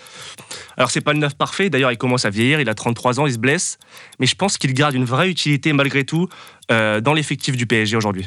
Alors 0.76 0.90
c'est 0.90 1.00
pas 1.00 1.12
le 1.12 1.18
neuf 1.18 1.34
parfait, 1.34 1.70
d'ailleurs 1.70 1.92
il 1.92 1.98
commence 1.98 2.24
à 2.24 2.30
vieillir, 2.30 2.60
il 2.60 2.68
a 2.68 2.74
33 2.74 3.20
ans, 3.20 3.26
il 3.26 3.32
se 3.32 3.38
blesse, 3.38 3.78
mais 4.18 4.26
je 4.26 4.34
pense 4.34 4.56
qu'il 4.58 4.72
garde 4.72 4.94
une 4.94 5.04
vraie 5.04 5.28
utilité 5.28 5.72
malgré 5.72 6.04
tout 6.04 6.28
euh, 6.70 7.00
dans 7.00 7.12
l'effectif 7.12 7.56
du 7.56 7.66
PSG 7.66 7.96
aujourd'hui. 7.96 8.26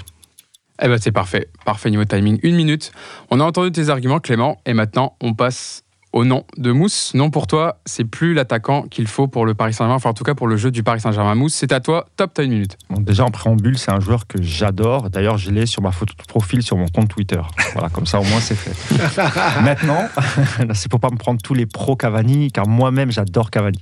Eh 0.83 0.87
ben 0.87 0.97
c'est 0.99 1.11
parfait, 1.11 1.47
parfait 1.65 1.91
niveau 1.91 2.05
timing. 2.05 2.39
Une 2.43 2.55
minute. 2.55 2.91
On 3.29 3.39
a 3.39 3.43
entendu 3.43 3.71
tes 3.71 3.89
arguments, 3.89 4.19
Clément, 4.19 4.59
et 4.65 4.73
maintenant 4.73 5.15
on 5.21 5.33
passe 5.33 5.83
au 6.13 6.25
nom 6.25 6.43
de 6.57 6.71
Mousse. 6.71 7.13
Non, 7.13 7.29
pour 7.29 7.47
toi, 7.47 7.79
c'est 7.85 8.03
plus 8.03 8.33
l'attaquant 8.33 8.83
qu'il 8.83 9.07
faut 9.07 9.27
pour 9.27 9.45
le 9.45 9.53
Paris 9.53 9.73
Saint-Germain, 9.73 9.95
enfin 9.95 10.09
en 10.09 10.13
tout 10.13 10.23
cas 10.23 10.35
pour 10.35 10.47
le 10.47 10.57
jeu 10.57 10.71
du 10.71 10.83
Paris 10.83 10.99
Saint-Germain. 10.99 11.35
Mousse, 11.35 11.53
c'est 11.53 11.71
à 11.71 11.79
toi, 11.79 12.05
top, 12.17 12.31
t'as 12.33 12.43
une 12.43 12.51
minute. 12.51 12.77
Bon, 12.89 13.01
déjà 13.01 13.23
en 13.23 13.31
préambule, 13.31 13.77
c'est 13.77 13.91
un 13.91 13.99
joueur 13.99 14.27
que 14.27 14.41
j'adore. 14.41 15.09
D'ailleurs, 15.09 15.37
je 15.37 15.51
l'ai 15.51 15.65
sur 15.65 15.81
ma 15.81 15.91
photo 15.91 16.13
de 16.17 16.23
profil 16.23 16.61
sur 16.63 16.77
mon 16.77 16.87
compte 16.87 17.09
Twitter. 17.09 17.41
Voilà, 17.73 17.89
comme 17.89 18.05
ça 18.05 18.19
au 18.19 18.23
moins 18.23 18.39
c'est 18.39 18.55
fait. 18.55 18.75
maintenant, 19.63 20.07
c'est 20.73 20.89
pour 20.89 20.99
pas 20.99 21.09
me 21.09 21.17
prendre 21.17 21.41
tous 21.41 21.53
les 21.53 21.65
pros 21.65 21.95
Cavani, 21.95 22.51
car 22.51 22.67
moi-même 22.67 23.11
j'adore 23.11 23.49
Cavani. 23.49 23.81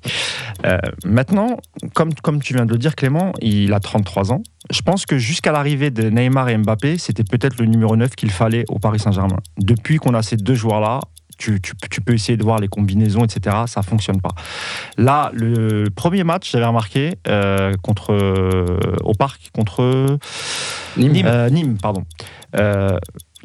Euh, 0.66 0.78
maintenant, 1.06 1.58
comme, 1.94 2.14
comme 2.14 2.42
tu 2.42 2.54
viens 2.54 2.66
de 2.66 2.72
le 2.72 2.78
dire, 2.78 2.96
Clément, 2.96 3.34
il 3.42 3.74
a 3.74 3.80
33 3.80 4.32
ans. 4.32 4.44
Je 4.70 4.82
pense 4.82 5.06
que 5.06 5.18
jusqu'à 5.18 5.52
l'arrivée 5.52 5.90
de 5.90 6.10
Neymar 6.10 6.50
et 6.50 6.58
Mbappé, 6.58 6.98
c'était 6.98 7.24
peut-être 7.24 7.58
le 7.60 7.66
numéro 7.66 7.96
9 7.96 8.12
qu'il 8.12 8.30
fallait 8.30 8.66
au 8.70 8.78
Paris 8.78 9.00
Saint-Germain. 9.00 9.40
Depuis 9.58 9.98
qu'on 9.98 10.14
a 10.14 10.22
ces 10.22 10.38
deux 10.38 10.54
joueurs-là, 10.54 11.00
tu, 11.40 12.02
peux 12.02 12.14
essayer 12.14 12.38
de 12.38 12.44
voir 12.44 12.60
les 12.60 12.68
combinaisons, 12.68 13.24
etc. 13.24 13.56
Ça 13.66 13.82
fonctionne 13.82 14.22
pas. 14.22 14.36
Là, 14.98 15.32
le 15.34 15.90
premier 15.90 16.24
match, 16.24 16.52
j'avais 16.52 16.66
remarqué 16.66 17.16
euh, 17.28 17.74
contre 17.82 18.14
au 19.04 19.14
parc 19.14 19.50
contre 19.54 20.18
Nîmes, 20.98 21.26
euh, 21.26 21.50
Nîmes 21.50 21.78
pardon. 21.78 22.04
Euh, 22.56 22.98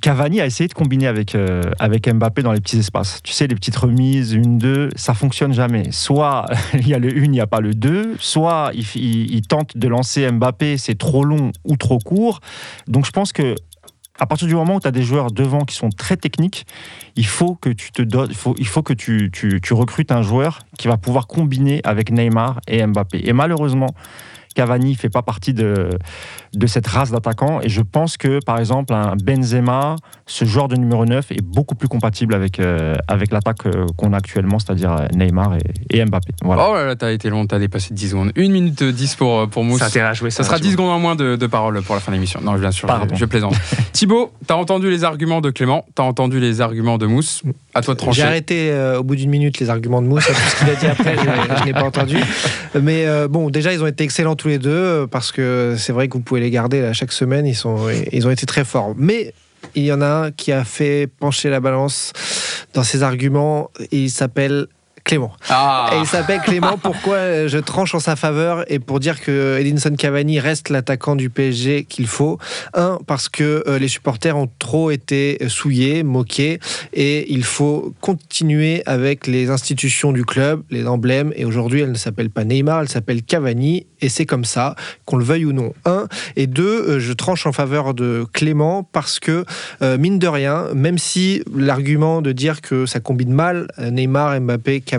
Cavani 0.03 0.41
a 0.41 0.47
essayé 0.47 0.69
de 0.69 0.75
combiner 0.75 1.07
avec, 1.07 1.37
avec 1.79 2.13
Mbappé 2.13 2.43
dans 2.43 2.53
les 2.53 2.61
petits 2.61 2.79
espaces. 2.79 3.21
Tu 3.23 3.33
sais, 3.33 3.47
les 3.47 3.55
petites 3.55 3.77
remises, 3.77 4.33
une, 4.33 4.59
deux, 4.59 4.91
ça 4.97 5.15
fonctionne 5.15 5.55
jamais. 5.55 5.93
Soit 5.93 6.47
il 6.75 6.89
y 6.89 6.95
a 6.95 6.99
le 6.99 7.17
une, 7.17 7.27
il 7.27 7.31
n'y 7.31 7.41
a 7.41 7.47
pas 7.47 7.61
le 7.61 7.75
deux, 7.75 8.17
soit 8.19 8.73
il, 8.75 8.85
il 8.97 9.43
tente 9.43 9.79
de 9.79 9.89
lancer 9.89 10.31
Mbappé, 10.31 10.77
c'est 10.77 10.99
trop 10.99 11.25
long 11.25 11.53
ou 11.65 11.77
trop 11.77 11.99
court. 11.99 12.41
Donc 12.87 13.07
je 13.07 13.13
pense 13.13 13.33
que 13.33 13.55
à 14.19 14.27
partir 14.27 14.47
du 14.47 14.55
moment 14.55 14.77
où 14.77 14.81
tu 14.81 14.87
as 14.87 14.93
des 14.93 15.03
joueurs 15.03 15.33
devant 15.33 15.61
qui 15.61 15.75
sont 15.75 15.91
très 15.91 16.17
techniques, 16.17 16.67
il 17.17 17.27
faut 17.27 17.55
que 17.57 17.71
tu 17.71 17.91
te 17.91 18.03
il 18.59 18.67
faut, 18.67 18.83
que 18.83 18.93
tu, 18.93 19.31
tu 19.33 19.73
recrutes 19.73 20.13
un 20.13 20.23
joueur 20.23 20.61
qui 20.79 20.89
va 20.89 20.97
pouvoir 20.97 21.27
combiner 21.27 21.81
avec 21.85 22.11
Neymar 22.11 22.61
et 22.69 22.87
Mbappé. 22.87 23.23
Et 23.25 23.33
malheureusement, 23.33 23.95
Cavani 24.55 24.93
ne 24.93 24.97
fait 24.97 25.11
pas 25.11 25.23
partie 25.23 25.53
de, 25.53 25.91
de 26.55 26.67
cette 26.67 26.87
race 26.87 27.11
d'attaquants. 27.11 27.61
Et 27.63 27.69
je 27.69 27.83
pense 27.83 28.17
que, 28.17 28.39
par 28.45 28.59
exemple, 28.59 28.95
un 28.95 29.15
Benzema, 29.17 29.97
ce 30.27 30.45
joueur 30.45 30.69
de 30.69 30.77
numéro 30.77 31.05
9, 31.05 31.33
est 31.33 31.43
beaucoup 31.43 31.75
plus 31.75 31.89
compatible 31.89 32.35
avec, 32.35 32.61
euh, 32.61 32.95
avec 33.09 33.33
l'attaque 33.33 33.67
euh, 33.67 33.87
qu'on 33.97 34.13
a 34.13 34.17
actuellement, 34.17 34.59
c'est-à-dire 34.59 34.93
euh, 34.93 35.07
Neymar 35.15 35.57
et, 35.91 36.05
Mbappé. 36.05 36.33
Voilà. 36.43 36.69
Oh 36.69 36.75
là 36.75 36.85
là, 36.85 36.97
t'as 36.97 37.13
été 37.13 37.29
long, 37.31 37.47
t'as 37.47 37.59
dépassé 37.59 37.93
10 37.93 38.11
secondes. 38.11 38.33
1 38.37 38.49
minute 38.49 38.83
10 38.83 39.17
pour, 39.17 39.49
pour 39.49 39.65
Mousse. 39.65 39.83
Ça, 39.83 40.09
à 40.09 40.13
jouer, 40.13 40.31
ça, 40.31 40.45
sera 40.45 40.59
10 40.59 40.73
secondes 40.73 40.91
en 40.91 40.99
moins 40.99 41.17
de, 41.17 41.37
de 41.37 41.47
parole 41.47 41.83
pour 41.83 41.95
la 41.95 42.01
fin 42.01 42.13
de 42.13 42.17
l'émission. 42.17 42.41
Non, 42.43 42.55
bien 42.55 42.71
sûr, 42.71 42.89
je, 43.11 43.17
je, 43.17 43.25
plaisante. 43.25 43.55
Thibaut, 43.93 44.33
t'as 44.47 44.55
entendu 44.55 44.91
les 44.91 45.05
arguments 45.05 45.41
de 45.41 45.51
Clément, 45.51 45.85
t'as 45.95 46.05
entendu 46.05 46.41
les 46.41 46.61
arguments 46.61 46.99
de 46.99 47.07
Mousse. 47.07 47.43
À 47.75 47.83
toi 47.83 47.95
de 47.95 47.99
trancher. 47.99 48.21
J'ai 48.21 48.27
arrêté 48.27 48.95
au 48.99 49.03
bout 49.03 49.17
d'une 49.17 49.31
minute 49.31 49.59
les 49.59 49.71
arguments 49.71 50.01
de 50.01 50.07
Mousse. 50.07 50.27
Tout 50.27 50.33
ce 50.33 50.59
qu'il 50.59 50.71
a 50.71 50.75
dit 50.75 50.87
après, 50.87 51.17
je, 51.17 51.65
n'ai 51.65 51.73
pas 51.73 51.85
entendu. 51.85 52.17
Mais 52.81 53.07
bon, 53.29 53.51
déjà, 53.51 53.73
ils 53.73 53.83
ont 53.83 53.87
été 53.87 54.05
excellents 54.05 54.37
les 54.49 54.59
deux 54.59 55.07
parce 55.11 55.33
que 55.33 55.75
c'est 55.79 55.93
vrai 55.93 56.09
que 56.09 56.15
vous 56.15 56.23
pouvez 56.23 56.41
les 56.41 56.51
garder 56.51 56.81
là, 56.81 56.93
chaque 56.93 57.13
semaine 57.13 57.47
ils, 57.47 57.55
sont, 57.55 57.89
ils 58.13 58.27
ont 58.27 58.31
été 58.31 58.47
très 58.47 58.65
forts. 58.65 58.95
Mais 58.97 59.35
il 59.75 59.85
y 59.85 59.93
en 59.93 60.01
a 60.01 60.07
un 60.07 60.31
qui 60.31 60.53
a 60.53 60.65
fait 60.65 61.09
pencher 61.19 61.51
la 61.51 61.61
balance 61.61 62.13
dans 62.75 62.83
ses 62.83 63.03
arguments 63.03 63.71
il 63.91 64.11
s'appelle 64.11 64.67
Clément. 65.05 65.33
Ah. 65.51 65.91
Et 65.93 65.99
il 65.99 66.07
s'appelle 66.07 66.41
Clément. 66.41 66.79
Pourquoi 66.83 67.47
je 67.47 67.59
tranche 67.59 67.95
en 67.95 68.01
sa 68.01 68.17
faveur 68.17 68.65
et 68.69 68.79
pour 68.79 69.01
dire 69.01 69.21
que 69.21 69.59
Edinson 69.61 69.95
Cavani 69.97 70.41
reste 70.41 70.71
l'attaquant 70.71 71.15
du 71.15 71.29
PSG 71.29 71.85
qu'il 71.85 72.07
faut. 72.07 72.39
Un, 72.73 72.99
parce 73.07 73.29
que 73.29 73.63
euh, 73.67 73.79
les 73.79 73.89
supporters 73.89 74.37
ont 74.37 74.49
trop 74.59 74.91
été 74.91 75.39
souillés, 75.49 76.03
moqués, 76.03 76.59
et 76.95 77.31
il 77.31 77.45
faut 77.45 77.95
continuer 78.01 78.83
avec 78.87 79.27
les 79.27 79.51
institutions 79.51 80.13
du 80.13 80.25
club, 80.25 80.63
les 80.71 80.87
emblèmes. 80.87 81.33
Et 81.37 81.45
aujourd'hui, 81.45 81.81
elle 81.81 81.93
ne 81.93 81.97
s'appelle 81.97 82.31
pas 82.31 82.45
Neymar, 82.45 82.81
elle 82.81 82.89
s'appelle 82.89 83.23
Cavani, 83.23 83.87
et 84.01 84.09
c'est 84.09 84.27
comme 84.27 84.45
ça, 84.45 84.75
qu'on 85.05 85.17
le 85.17 85.25
veuille 85.25 85.45
ou 85.45 85.53
non. 85.53 85.75
Un, 85.85 86.07
et 86.37 86.47
deux, 86.47 86.89
euh, 86.89 86.99
je 86.99 87.13
tranche 87.13 87.47
en 87.47 87.53
faveur 87.53 87.93
de 87.93 88.25
Clément 88.33 88.89
parce 88.91 89.21
que 89.21 89.45
euh, 89.83 89.99
mine 89.99 90.19
de 90.19 90.29
rien, 90.29 90.69
même 90.75 90.97
si 90.97 91.43
l'argument 91.55 92.23
de 92.23 92.33
dire 92.33 92.63
que 92.63 92.87
ça 92.87 93.01
combine 93.01 93.33
mal 93.33 93.69
Neymar, 93.79 94.41
Mbappé, 94.41 94.81
Cavani, 94.81 94.94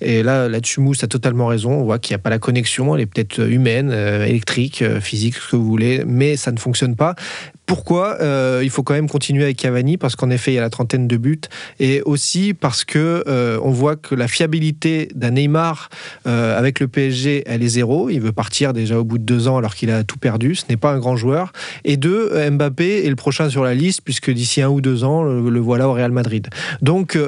et 0.00 0.22
là, 0.22 0.48
là-dessus, 0.48 0.80
a 1.02 1.06
totalement 1.06 1.46
raison. 1.46 1.72
On 1.72 1.84
voit 1.84 1.98
qu'il 1.98 2.12
n'y 2.12 2.16
a 2.16 2.22
pas 2.22 2.30
la 2.30 2.38
connexion, 2.38 2.94
elle 2.94 3.02
est 3.02 3.06
peut-être 3.06 3.40
humaine, 3.40 3.90
électrique, 3.92 4.84
physique, 5.00 5.36
ce 5.36 5.52
que 5.52 5.56
vous 5.56 5.64
voulez, 5.64 6.04
mais 6.06 6.36
ça 6.36 6.52
ne 6.52 6.58
fonctionne 6.58 6.96
pas. 6.96 7.14
Pourquoi 7.66 8.18
euh, 8.20 8.60
il 8.62 8.70
faut 8.70 8.82
quand 8.82 8.92
même 8.92 9.08
continuer 9.08 9.44
avec 9.44 9.56
Cavani? 9.56 9.96
Parce 9.96 10.14
qu'en 10.14 10.28
effet, 10.30 10.52
il 10.52 10.56
y 10.56 10.58
a 10.58 10.60
la 10.60 10.68
trentaine 10.68 11.08
de 11.08 11.16
buts. 11.16 11.40
Et 11.80 12.02
aussi 12.02 12.54
parce 12.54 12.84
que 12.84 13.24
euh, 13.26 13.58
on 13.62 13.70
voit 13.70 13.96
que 13.96 14.14
la 14.14 14.28
fiabilité 14.28 15.08
d'un 15.14 15.30
Neymar 15.30 15.88
euh, 16.26 16.58
avec 16.58 16.80
le 16.80 16.88
PSG, 16.88 17.44
elle 17.46 17.62
est 17.62 17.68
zéro. 17.68 18.10
Il 18.10 18.20
veut 18.20 18.32
partir 18.32 18.72
déjà 18.72 18.98
au 18.98 19.04
bout 19.04 19.16
de 19.16 19.24
deux 19.24 19.48
ans 19.48 19.56
alors 19.56 19.74
qu'il 19.74 19.90
a 19.90 20.04
tout 20.04 20.18
perdu. 20.18 20.54
Ce 20.54 20.64
n'est 20.68 20.76
pas 20.76 20.92
un 20.92 20.98
grand 20.98 21.16
joueur. 21.16 21.52
Et 21.84 21.96
deux, 21.96 22.32
Mbappé 22.50 23.06
est 23.06 23.08
le 23.08 23.16
prochain 23.16 23.48
sur 23.48 23.64
la 23.64 23.74
liste 23.74 24.02
puisque 24.04 24.30
d'ici 24.30 24.60
un 24.60 24.68
ou 24.68 24.80
deux 24.80 25.04
ans, 25.04 25.22
le, 25.22 25.60
voilà 25.60 25.88
au 25.88 25.92
Real 25.92 26.12
Madrid. 26.12 26.48
Donc 26.82 27.18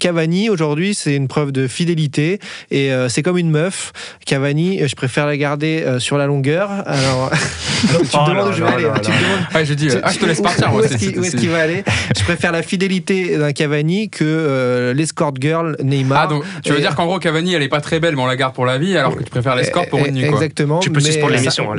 Cavani, 0.00 0.50
aujourd'hui, 0.50 0.94
c'est 0.94 1.14
une 1.14 1.28
preuve 1.34 1.50
de 1.50 1.66
fidélité. 1.66 2.38
Et 2.70 2.90
c'est 3.08 3.22
comme 3.22 3.38
une 3.38 3.50
meuf. 3.50 3.92
Cavani, 4.24 4.86
je 4.86 4.94
préfère 4.94 5.26
la 5.26 5.36
garder 5.36 5.84
sur 5.98 6.16
la 6.16 6.26
longueur. 6.26 6.70
Alors, 6.86 7.30
tu 8.02 8.06
te 8.06 8.28
demandes 8.28 8.48
où 8.48 8.52
je 8.52 8.62
vais 8.62 8.70
aller. 8.70 8.88
Tu 9.02 9.10
je 9.10 9.98
ah, 10.02 10.10
je 10.12 10.18
te 10.18 10.26
laisse 10.26 10.40
partir. 10.40 10.72
Où 10.74 10.80
est-ce 10.80 11.36
qu'il 11.36 11.50
va 11.50 11.62
aller 11.62 11.84
Je 12.16 12.22
préfère 12.22 12.52
la 12.52 12.62
fidélité 12.62 13.36
d'un 13.38 13.52
Cavani 13.52 14.08
que 14.08 14.24
euh, 14.24 14.94
l'escort 14.94 15.32
girl 15.38 15.76
Neymar. 15.82 16.22
Ah, 16.22 16.26
donc 16.26 16.44
tu 16.62 16.72
veux 16.72 16.80
dire 16.80 16.94
qu'en 16.94 17.06
gros, 17.06 17.18
Cavani, 17.18 17.54
elle 17.54 17.62
est 17.62 17.68
pas 17.68 17.80
très 17.80 18.00
belle, 18.00 18.16
mais 18.16 18.22
on 18.22 18.26
la 18.26 18.36
garde 18.36 18.54
pour 18.54 18.66
la 18.66 18.78
vie, 18.78 18.96
alors 18.96 19.16
que 19.16 19.22
tu 19.22 19.30
préfères 19.30 19.56
l'escort 19.56 19.86
pour 19.88 20.04
une 20.04 20.14
nuit. 20.14 20.24
Exactement. 20.24 20.80
Tu 20.80 20.90
peux 20.90 21.00
suspendre 21.00 21.32
l'émission. 21.32 21.72
Hein, 21.72 21.76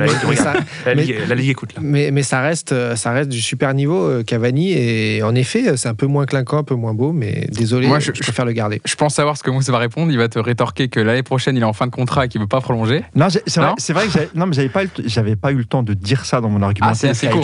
la, 0.86 0.94
Ligue 0.94 1.50
écoute 1.50 1.74
là. 1.74 1.80
Mais, 1.82 2.10
mais 2.10 2.22
ça, 2.22 2.40
reste, 2.40 2.74
ça 2.96 3.12
reste 3.12 3.28
du 3.28 3.40
super 3.40 3.74
niveau, 3.74 4.08
euh, 4.08 4.22
Cavani. 4.22 4.72
Et 4.72 5.22
en 5.22 5.34
effet, 5.34 5.76
c'est 5.76 5.88
un 5.88 5.94
peu 5.94 6.06
moins 6.06 6.26
clinquant, 6.26 6.58
un 6.58 6.64
peu 6.64 6.74
moins 6.74 6.94
beau, 6.94 7.12
mais 7.12 7.46
désolé, 7.50 7.86
Moi, 7.86 7.98
je, 7.98 8.10
préfère 8.12 8.44
le 8.44 8.52
garder. 8.52 8.80
Je 8.84 8.94
pense 8.94 9.14
savoir 9.14 9.36
ce 9.36 9.42
que 9.46 9.50
Moussa 9.50 9.72
va 9.72 9.78
répondre. 9.78 10.10
Il 10.12 10.18
va 10.18 10.28
te 10.28 10.38
rétorquer 10.38 10.88
que 10.88 11.00
l'année 11.00 11.22
prochaine, 11.22 11.56
il 11.56 11.62
est 11.62 11.66
en 11.66 11.72
fin 11.72 11.86
de 11.86 11.92
contrat 11.92 12.26
et 12.26 12.28
qu'il 12.28 12.40
veut 12.40 12.46
pas 12.46 12.60
prolonger. 12.60 13.04
Non, 13.14 13.28
c'est 13.30 13.60
vrai, 13.60 14.06
vrai, 14.06 14.08
que 14.08 14.38
non, 14.38 14.46
mais 14.46 14.54
j'avais 14.54 14.68
pas, 14.68 14.82
j'avais 15.04 15.36
pas 15.36 15.52
eu 15.52 15.56
le 15.56 15.64
temps 15.64 15.82
de 15.82 15.94
dire 15.94 16.24
ça 16.24 16.40
dans 16.40 16.48
mon 16.48 16.62
argument. 16.62 16.88
Ah, 16.90 16.94
c'est 16.94 17.08
assez 17.08 17.28
court. 17.28 17.42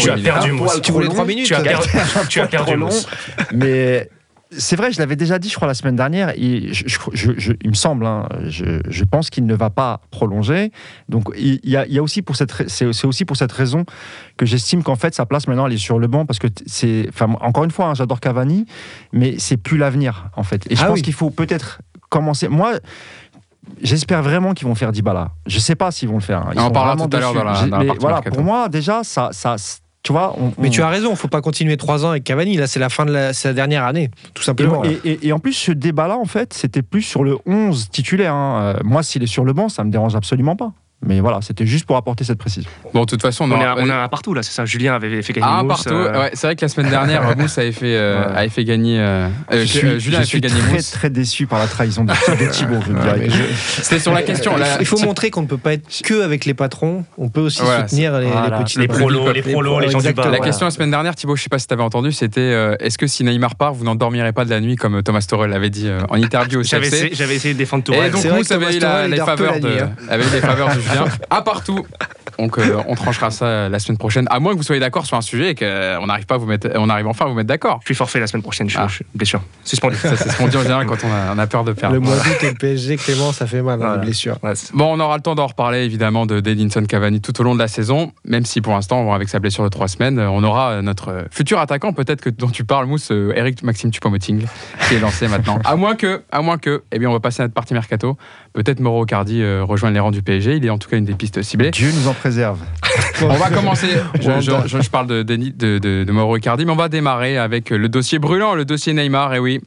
Tu 0.83 0.93
voulais 0.93 1.09
3 1.09 1.25
minutes. 1.25 1.47
Tu 1.47 1.55
as 1.55 1.61
perdu, 1.61 1.89
tu 2.29 2.41
as 2.41 2.47
perdu 2.47 2.75
Mais 3.55 4.09
c'est 4.57 4.77
vrai, 4.77 4.93
je 4.93 4.99
l'avais 4.99 5.17
déjà 5.17 5.39
dit, 5.39 5.49
je 5.49 5.57
crois, 5.57 5.69
la 5.69 5.75
semaine 5.75 5.97
dernière. 5.97 6.35
il 6.37 6.73
me 7.65 7.75
semble, 7.75 8.05
hein, 8.07 8.29
je, 8.49 9.05
pense 9.05 9.31
qu'il 9.31 9.47
ne 9.47 9.55
va 9.55 9.71
pas 9.71 10.01
prolonger. 10.11 10.73
Donc, 11.09 11.29
il 11.37 11.61
y 11.65 11.77
a, 11.77 12.03
aussi 12.03 12.23
pour 12.23 12.37
cette, 12.37 12.69
c'est 12.69 13.05
aussi 13.05 13.25
pour 13.25 13.37
cette 13.37 13.53
raison 13.53 13.85
que 14.37 14.47
j'estime 14.47 14.83
qu'en 14.83 14.97
fait, 14.97 15.15
sa 15.15 15.27
place 15.27 15.47
maintenant, 15.47 15.67
elle 15.67 15.73
est 15.73 15.79
sur 15.79 15.99
le 15.99 16.07
banc 16.07 16.27
parce 16.27 16.39
que 16.39 16.49
c'est, 16.67 17.07
enfin, 17.09 17.35
encore 17.41 17.65
une 17.65 17.71
fois, 17.71 17.87
hein, 17.87 17.95
j'adore 17.95 18.21
Cavani, 18.21 18.67
mais 19.13 19.37
c'est 19.39 19.57
plus 19.57 19.79
l'avenir, 19.79 20.31
en 20.37 20.43
fait. 20.43 20.71
Et 20.71 20.77
je 20.77 20.83
ah 20.83 20.89
pense 20.89 21.03
qu'il 21.03 21.15
faut 21.15 21.31
peut-être 21.31 21.81
commencer. 22.13 22.49
Moi, 22.49 22.75
J'espère 23.81 24.23
vraiment 24.23 24.55
qu'ils 24.55 24.67
vont 24.67 24.75
faire 24.75 24.91
Dybala. 24.91 25.31
Je 25.47 25.57
ne 25.57 25.61
sais 25.61 25.77
pas 25.77 25.93
s'ils 25.93 26.09
vont 26.09 26.17
le 26.17 26.21
faire. 26.21 26.51
Ils 26.53 26.59
on 26.59 26.65
en 26.65 26.71
parlera 26.73 26.97
tout 26.97 27.17
à 27.17 27.21
l'heure 27.21 27.33
dans 27.33 27.45
la, 27.45 27.67
dans 27.67 27.95
Voilà, 28.01 28.21
pour 28.21 28.43
moi, 28.43 28.69
déjà, 28.69 29.05
ça, 29.05 29.29
ça, 29.31 29.55
tu 30.03 30.13
vois, 30.13 30.35
Mais 30.59 30.69
tu 30.69 30.83
as 30.83 30.89
raison, 30.89 31.11
il 31.11 31.17
faut 31.17 31.29
pas 31.29 31.41
continuer 31.41 31.77
trois 31.77 32.05
ans 32.05 32.11
avec 32.11 32.25
Cavani. 32.25 32.57
Là, 32.57 32.67
c'est 32.67 32.81
la 32.81 32.89
fin 32.89 33.07
de 33.07 33.13
la, 33.13 33.33
dernière 33.53 33.85
année, 33.85 34.11
tout 34.35 34.43
simplement. 34.43 34.83
Et, 35.05 35.33
en 35.33 35.39
plus, 35.39 35.53
ce 35.53 35.71
débat-là, 35.71 36.17
en 36.17 36.25
fait, 36.25 36.53
c'était 36.55 36.83
plus 36.83 37.03
sur 37.03 37.23
le 37.23 37.39
11 37.47 37.89
titulaire. 37.91 38.35
Hein. 38.35 38.61
Euh, 38.63 38.81
moi, 38.85 39.05
s'il 39.05 39.23
est 39.23 39.29
sur 39.29 39.45
le 39.45 39.53
banc, 39.53 39.69
ça 39.69 39.85
me 39.85 39.91
dérange 39.91 40.17
absolument 40.17 40.57
pas. 40.57 40.73
Mais 41.05 41.19
voilà, 41.19 41.41
c'était 41.43 41.67
juste 41.67 41.85
pour 41.85 41.97
apporter 41.97 42.23
cette 42.23 42.39
précision. 42.39 42.71
Bon, 42.95 43.01
de 43.01 43.07
toute 43.07 43.23
façon, 43.23 43.51
on, 43.51 43.55
on, 43.55 43.91
a, 43.91 43.97
un 44.05 44.09
partout 44.09 44.35
là, 44.35 44.43
c'est 44.45 44.53
ça. 44.53 44.65
Julien 44.65 44.95
avait 44.95 45.21
fait 45.23 45.33
gagner 45.33 45.49
ah, 45.51 45.63
Mousse. 45.65 45.83
partout. 45.83 45.99
Euh. 45.99 46.21
Ouais, 46.21 46.31
c'est 46.35 46.47
vrai 46.47 46.55
que 46.55 46.65
la 46.65 46.69
semaine 46.69 46.91
dernière, 46.91 47.37
Mousse 47.37 47.59
avait 47.59 47.73
fait, 47.73 47.97
euh, 47.97 48.33
avait 48.33 48.49
fait 48.49 48.65
gagner. 48.65 49.01
Euh, 49.01 49.29
je 49.51 49.65
suis, 49.65 50.01
Julien 50.01 50.19
avait 50.19 50.27
fait 50.27 50.41
gagner 50.41 50.61
très, 50.61 50.73
Mousse. 50.75 50.91
très 50.93 51.11
déçu 51.11 51.47
par 51.49 51.59
la 51.59 51.67
trahison 51.67 52.05
de, 52.05 52.13
Thibaut, 52.51 52.77
je 52.87 52.93
dirais. 52.93 53.29
C'était 53.59 53.99
sur 53.99 54.13
la 54.13 54.23
question. 54.23 54.53
Il 54.79 54.87
faut 54.87 54.99
montrer 54.99 55.31
qu'on 55.31 55.43
ne 55.43 55.49
peut 55.49 55.59
pas 55.59 55.73
être 55.73 56.03
que 56.05 56.23
avec 56.23 56.45
les 56.45 56.55
patrons. 56.55 57.05
On 57.19 57.29
peut 57.29 57.41
aussi 57.41 57.59
soutenir 57.59 58.21
les, 58.21 58.29
petits. 58.63 58.79
Les 58.79 58.89
prolos, 58.89 59.33
les 59.33 59.43
prolos, 59.43 59.81
les 59.81 59.91
gens 59.91 60.01
du 60.01 60.13
bas. 60.13 60.31
La 60.31 60.39
question 60.39 60.67
la 60.67 60.71
semaine 60.71 60.91
dernière, 60.91 61.17
Thibaut, 61.17 61.35
je 61.35 61.43
sais 61.43 61.49
pas 61.49 61.59
si 61.59 61.67
tu 61.67 61.75
avais 61.75 61.83
entendu, 61.83 62.13
c'était 62.13 62.77
est-ce 62.79 62.97
que 62.97 63.09
si 63.09 63.25
Neymar 63.25 63.57
part, 63.57 63.75
vous 63.75 63.85
n'endormirez 63.85 64.33
pas 64.33 64.45
de 64.45 64.51
la 64.51 64.61
nuit 64.61 64.77
comme 64.77 65.03
Thomas 65.03 65.25
Torel 65.29 65.51
l'avait 65.51 65.71
dit 65.71 65.89
en 66.09 66.15
interview 66.15 66.61
au 66.61 66.63
CFC 66.63 67.11
J'avais 67.13 67.35
essayé 67.35 67.55
de 67.55 67.59
défendre 67.59 67.83
Torel. 67.83 68.07
Et 68.07 68.11
donc 68.11 68.25
Mousse 68.25 68.53
avait 68.53 68.71
les 69.09 69.19
faveurs 69.19 69.59
de 69.59 70.92
Julien. 70.93 71.07
À 71.31 71.43
part 71.43 71.63
donc 72.39 72.59
euh, 72.59 72.83
on 72.89 72.95
tranchera 72.95 73.31
ça 73.31 73.69
la 73.69 73.79
semaine 73.79 73.99
prochaine, 73.99 74.27
à 74.31 74.41
moins 74.41 74.53
que 74.53 74.57
vous 74.57 74.63
soyez 74.63 74.81
d'accord 74.81 75.07
sur 75.07 75.17
un 75.17 75.21
sujet 75.21 75.51
et 75.51 75.55
qu'on 75.55 76.07
n'arrive 76.07 76.27
pas 76.27 76.37
à 76.37 76.39
vous 76.39 76.47
mettre, 76.47 76.69
on 76.75 76.89
arrive 76.89 77.07
enfin 77.07 77.27
à 77.27 77.29
vous 77.29 77.35
mettre 77.35 77.49
d'accord. 77.49 77.79
Je 77.83 77.87
suis 77.87 77.95
forfait 77.95 78.21
la 78.21 78.27
semaine 78.27 78.43
prochaine, 78.43 78.69
je 78.69 78.79
suis, 78.89 79.05
ah. 79.05 79.07
blessure. 79.15 79.43
Suspendu. 79.65 79.97
Ça 79.97 80.17
c'est 80.17 80.31
ce 80.31 80.39
qu'on 80.39 80.49
dit 80.49 80.57
en 80.57 80.63
général 80.63 80.87
quand 80.87 80.99
on 81.05 81.39
a, 81.39 81.47
peur 81.47 81.65
de 81.65 81.73
perdre. 81.73 81.95
Le 81.95 82.01
mois 82.01 82.17
d'août 82.17 82.43
et 82.43 82.49
le 82.51 82.55
PSG, 82.55 82.97
Clément, 82.97 83.33
ça 83.33 83.47
fait 83.47 83.63
mal, 83.63 83.83
hein, 83.83 83.99
blessure. 83.99 84.39
bon, 84.73 84.93
on 84.93 85.01
aura 85.01 85.17
le 85.17 85.23
temps 85.23 85.35
d'en 85.35 85.47
reparler 85.47 85.85
évidemment 85.85 86.27
de 86.27 86.41
d'Edinson 86.41 86.85
Cavani 86.85 87.21
tout 87.21 87.39
au 87.41 87.45
long 87.45 87.55
de 87.55 87.61
la 87.61 87.69
saison, 87.69 88.13
même 88.25 88.45
si 88.45 88.61
pour 88.61 88.73
l'instant, 88.73 89.13
avec 89.13 89.29
sa 89.29 89.39
blessure 89.39 89.65
de 89.65 89.69
trois 89.69 89.89
semaines, 89.89 90.19
on 90.19 90.43
aura 90.43 90.81
notre 90.83 91.27
futur 91.31 91.59
attaquant 91.59 91.93
peut-être 91.93 92.21
que 92.21 92.31
dont 92.31 92.49
tu 92.49 92.65
parles, 92.65 92.87
Mousse, 92.87 93.11
euh, 93.11 93.33
Eric 93.35 93.63
Maxime 93.63 93.91
Tupomoting, 93.91 94.47
qui 94.89 94.95
est 94.95 95.01
lancé 95.01 95.29
maintenant. 95.29 95.59
À 95.65 95.77
moins 95.77 95.95
que, 95.95 96.23
à 96.31 96.43
moins 96.43 96.59
que, 96.59 96.83
eh 96.93 96.99
bien, 96.99 97.09
on 97.09 97.13
va 97.13 97.21
passer 97.21 97.41
à 97.41 97.45
notre 97.45 97.55
partie 97.55 97.73
mercato. 97.73 98.17
Peut-être 98.53 98.81
Mauro 98.81 99.07
Cardi 99.07 99.41
euh, 99.41 99.65
rejoindre 99.65 99.95
les 99.95 100.01
rangs 100.01 100.11
du 100.11 100.23
PSG. 100.23 100.57
Il 100.57 100.67
est 100.67 100.71
en 100.71 100.79
tout 100.79 100.89
cas 100.89 100.99
une 100.99 101.07
des 101.07 101.15
pistes 101.15 101.43
ciblées. 101.43 101.71
Dieu 101.71 101.91
nous 101.93 102.09
en 102.09 102.13
préserve. 102.13 102.59
on 103.23 103.29
va 103.29 103.49
commencer. 103.49 103.89
Je, 104.21 104.91
parle 104.91 105.07
de, 105.07 105.23
de, 105.23 105.79
de, 105.79 106.13
Mauro 106.13 106.37
Icardi, 106.37 106.67
mais 106.67 106.73
on 106.73 106.77
va 106.77 106.91
démarrer 106.91 107.39
avec 107.39 107.71
le 107.71 107.89
dossier 107.89 108.19
brûlant, 108.19 108.55
le 108.55 108.67
dossier 108.67 108.93
Neymar. 108.93 109.35
Et 109.35 109.39
oui, 109.39 109.61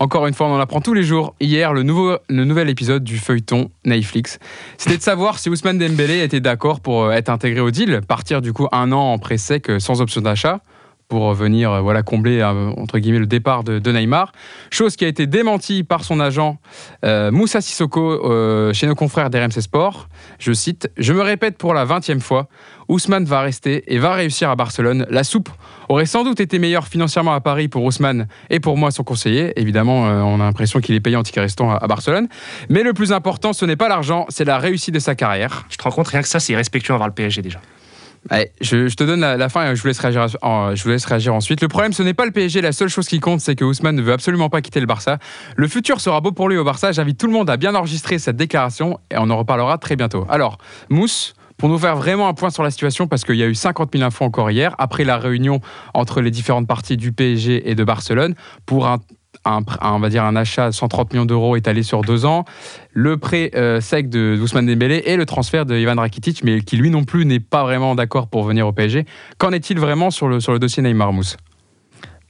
encore 0.00 0.26
une 0.26 0.34
fois, 0.34 0.48
on 0.48 0.54
en 0.54 0.60
apprend 0.60 0.80
tous 0.80 0.94
les 0.94 1.04
jours. 1.04 1.34
Hier, 1.40 1.72
le, 1.72 1.84
nouveau, 1.84 2.16
le 2.28 2.44
nouvel 2.44 2.68
épisode 2.68 3.04
du 3.04 3.18
feuilleton 3.18 3.70
Netflix, 3.84 4.40
c'était 4.76 4.96
de 4.96 5.02
savoir 5.02 5.38
si 5.38 5.48
Ousmane 5.48 5.78
Dembélé 5.78 6.20
était 6.20 6.40
d'accord 6.40 6.80
pour 6.80 7.12
être 7.12 7.28
intégré 7.28 7.60
au 7.60 7.70
deal, 7.70 8.00
partir 8.06 8.42
du 8.42 8.52
coup 8.52 8.66
un 8.72 8.90
an 8.90 9.12
en 9.12 9.18
pré-sec 9.18 9.70
euh, 9.70 9.78
sans 9.78 10.00
option 10.00 10.20
d'achat 10.20 10.60
pour 11.12 11.34
venir 11.34 11.70
euh, 11.70 11.80
voilà, 11.82 12.02
combler 12.02 12.40
euh, 12.40 12.70
entre 12.78 12.98
guillemets 12.98 13.18
le 13.18 13.26
départ 13.26 13.64
de, 13.64 13.92
Neymar. 13.92 14.32
Chose 14.70 14.96
qui 14.96 15.04
a 15.04 15.08
été 15.08 15.26
démentie 15.26 15.84
par 15.84 16.04
son 16.04 16.20
agent 16.20 16.56
euh, 17.04 17.30
Moussa 17.30 17.60
Sissoko 17.60 18.72
chez 18.72 18.86
nos 18.86 18.94
confrères 18.94 19.28
d'RMC 19.28 19.60
Sport. 19.60 20.08
Je 20.38 20.54
cite 20.54 20.90
Je 20.96 21.12
me 21.12 21.20
répète 21.20 21.58
pour 21.58 21.74
la 21.74 21.84
20e 21.84 22.20
fois, 22.20 22.48
Ousmane 22.88 23.26
va 23.26 23.42
rester 23.42 23.84
et 23.92 23.98
va 23.98 24.14
réussir 24.14 24.48
à 24.48 24.56
Barcelone. 24.56 25.04
La 25.10 25.22
soupe 25.22 25.50
aurait 25.90 26.06
sans 26.06 26.24
doute 26.24 26.40
été 26.40 26.58
meilleure 26.58 26.86
financièrement 26.86 27.34
à 27.34 27.40
Paris 27.40 27.68
pour 27.68 27.84
Ousmane 27.84 28.26
et 28.48 28.58
pour 28.58 28.78
moi, 28.78 28.90
son 28.90 29.04
conseiller. 29.04 29.52
Évidemment, 29.60 30.04
on 30.04 30.40
a 30.40 30.44
l'impression 30.44 30.80
qu'il 30.80 30.94
est 30.94 31.00
payé 31.00 31.16
en 31.16 31.22
ticket 31.22 31.40
restant 31.40 31.72
à, 31.72 31.86
Barcelone. 31.86 32.28
Mais 32.70 32.82
le 32.82 32.94
plus 32.94 33.12
important, 33.12 33.52
ce 33.52 33.66
n'est 33.66 33.76
pas 33.76 33.88
l'argent, 33.88 34.24
c'est 34.30 34.46
la 34.46 34.56
réussite 34.56 34.94
de 34.94 34.98
sa 34.98 35.14
carrière. 35.14 35.66
Je 35.68 35.76
te 35.76 35.82
rends 35.82 35.90
compte, 35.90 36.08
rien 36.08 36.22
que 36.22 36.28
ça, 36.28 36.40
c'est 36.40 36.56
respectueux 36.56 36.94
envers 36.94 37.08
le 37.08 37.12
PSG 37.12 37.42
déjà 37.42 37.60
je, 38.60 38.94
te 38.94 39.04
donne 39.04 39.20
la, 39.20 39.48
fin 39.48 39.70
et 39.70 39.76
je 39.76 39.82
vous, 39.82 39.88
laisse 39.88 39.98
réagir, 39.98 40.26
je 40.28 40.82
vous 40.82 40.88
laisse 40.88 41.04
réagir 41.04 41.34
ensuite. 41.34 41.60
Le 41.60 41.68
problème, 41.68 41.92
ce 41.92 42.02
n'est 42.02 42.14
pas 42.14 42.24
le 42.24 42.30
PSG. 42.30 42.60
La 42.60 42.72
seule 42.72 42.88
chose 42.88 43.08
qui 43.08 43.20
compte, 43.20 43.40
c'est 43.40 43.56
que 43.56 43.64
Ousmane 43.64 43.96
ne 43.96 44.02
veut 44.02 44.12
absolument 44.12 44.48
pas 44.48 44.60
quitter 44.60 44.80
le 44.80 44.86
Barça. 44.86 45.18
Le 45.56 45.68
futur 45.68 46.00
sera 46.00 46.20
beau 46.20 46.32
pour 46.32 46.48
lui 46.48 46.56
au 46.56 46.64
Barça. 46.64 46.92
J'invite 46.92 47.18
tout 47.18 47.26
le 47.26 47.32
monde 47.32 47.50
à 47.50 47.56
bien 47.56 47.74
enregistrer 47.74 48.18
cette 48.18 48.36
déclaration 48.36 48.98
et 49.10 49.16
on 49.18 49.28
en 49.30 49.36
reparlera 49.36 49.78
très 49.78 49.96
bientôt. 49.96 50.26
Alors, 50.28 50.58
Mousse, 50.88 51.34
pour 51.56 51.68
nous 51.68 51.78
faire 51.78 51.96
vraiment 51.96 52.28
un 52.28 52.34
point 52.34 52.50
sur 52.50 52.62
la 52.62 52.70
situation, 52.70 53.06
parce 53.06 53.24
qu'il 53.24 53.36
y 53.36 53.42
a 53.42 53.46
eu 53.46 53.54
50 53.54 53.90
000 53.92 54.04
infos 54.04 54.24
encore 54.24 54.50
hier, 54.50 54.74
après 54.78 55.04
la 55.04 55.18
réunion 55.18 55.60
entre 55.94 56.20
les 56.20 56.30
différentes 56.30 56.66
parties 56.66 56.96
du 56.96 57.12
PSG 57.12 57.70
et 57.70 57.74
de 57.74 57.84
Barcelone, 57.84 58.34
pour 58.66 58.88
un 58.88 58.98
un, 59.44 59.62
on 59.82 59.98
va 59.98 60.08
dire 60.08 60.24
un 60.24 60.36
achat 60.36 60.68
de 60.68 60.74
130 60.74 61.12
millions 61.12 61.24
d'euros 61.24 61.56
étalé 61.56 61.82
sur 61.82 62.02
deux 62.02 62.24
ans, 62.24 62.44
le 62.92 63.16
prêt 63.16 63.50
euh, 63.54 63.80
sec 63.80 64.08
de 64.08 64.38
Ousmane 64.40 64.66
Dembélé 64.66 65.02
et 65.06 65.16
le 65.16 65.26
transfert 65.26 65.66
de 65.66 65.76
Ivan 65.76 65.96
Rakitic, 65.96 66.44
mais 66.44 66.60
qui 66.60 66.76
lui 66.76 66.90
non 66.90 67.04
plus 67.04 67.24
n'est 67.24 67.40
pas 67.40 67.62
vraiment 67.62 67.94
d'accord 67.94 68.28
pour 68.28 68.44
venir 68.44 68.66
au 68.66 68.72
PSG. 68.72 69.04
Qu'en 69.38 69.52
est-il 69.52 69.78
vraiment 69.78 70.10
sur 70.10 70.28
le, 70.28 70.40
sur 70.40 70.52
le 70.52 70.58
dossier 70.58 70.82
Neymar 70.82 71.12
Mousse? 71.12 71.36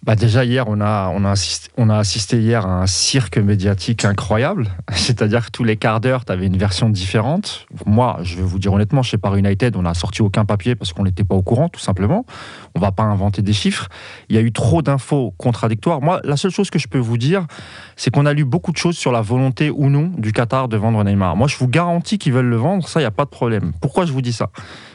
Bah 0.04 0.16
déjà 0.16 0.44
hier, 0.44 0.64
on 0.66 0.80
a, 0.80 1.12
on, 1.14 1.24
a 1.24 1.96
assisté, 1.96 2.40
hier 2.40 2.66
à 2.66 2.82
un 2.82 2.86
cirque 2.88 3.38
médiatique 3.38 4.04
incroyable. 4.04 4.68
C'est-à-dire 4.92 5.46
que 5.46 5.50
tous 5.52 5.62
les 5.62 5.76
quarts 5.76 6.00
d'heure, 6.00 6.24
tu 6.24 6.32
avais 6.32 6.46
une 6.46 6.56
version 6.56 6.90
différente. 6.90 7.66
Moi, 7.86 8.18
je 8.22 8.36
vais 8.36 8.42
vous 8.42 8.58
dire 8.58 8.72
honnêtement, 8.72 9.04
chez 9.04 9.16
Paris 9.16 9.38
United, 9.38 9.76
on 9.76 9.82
n'a 9.82 9.94
sorti 9.94 10.20
aucun 10.20 10.44
papier 10.44 10.74
parce 10.74 10.92
qu'on 10.92 11.04
n'était 11.04 11.22
pas 11.22 11.36
au 11.36 11.42
courant, 11.42 11.68
tout 11.68 11.78
simplement. 11.78 12.26
On 12.74 12.80
va 12.80 12.90
pas 12.90 13.04
inventer 13.04 13.42
des 13.42 13.52
chiffres. 13.52 13.88
Il 14.28 14.34
y 14.34 14.38
a 14.40 14.42
eu 14.42 14.50
trop 14.50 14.82
d'infos 14.82 15.34
contradictoires. 15.38 16.00
Moi, 16.00 16.20
la 16.24 16.36
seule 16.36 16.50
chose 16.50 16.68
que 16.68 16.80
je 16.80 16.88
peux 16.88 16.98
vous 16.98 17.16
dire, 17.16 17.46
c'est 17.94 18.10
qu'on 18.10 18.26
a 18.26 18.32
lu 18.32 18.44
beaucoup 18.44 18.72
de 18.72 18.78
choses 18.78 18.98
sur 18.98 19.12
la 19.12 19.20
volonté 19.20 19.70
ou 19.70 19.88
non 19.88 20.10
du 20.18 20.32
Qatar 20.32 20.66
de 20.66 20.76
vendre 20.76 21.04
Neymar. 21.04 21.36
Moi, 21.36 21.46
je 21.46 21.56
vous 21.56 21.68
garantis 21.68 22.18
qu'ils 22.18 22.32
veulent 22.32 22.46
le 22.46 22.56
vendre, 22.56 22.88
ça, 22.88 22.98
il 22.98 23.04
n'y 23.04 23.06
a 23.06 23.12
pas 23.12 23.24
de 23.24 23.30
problème. 23.30 23.72
Pourquoi 23.80 24.04
je 24.04 24.12
vous 24.12 24.22
dis 24.22 24.32
ça? 24.32 24.50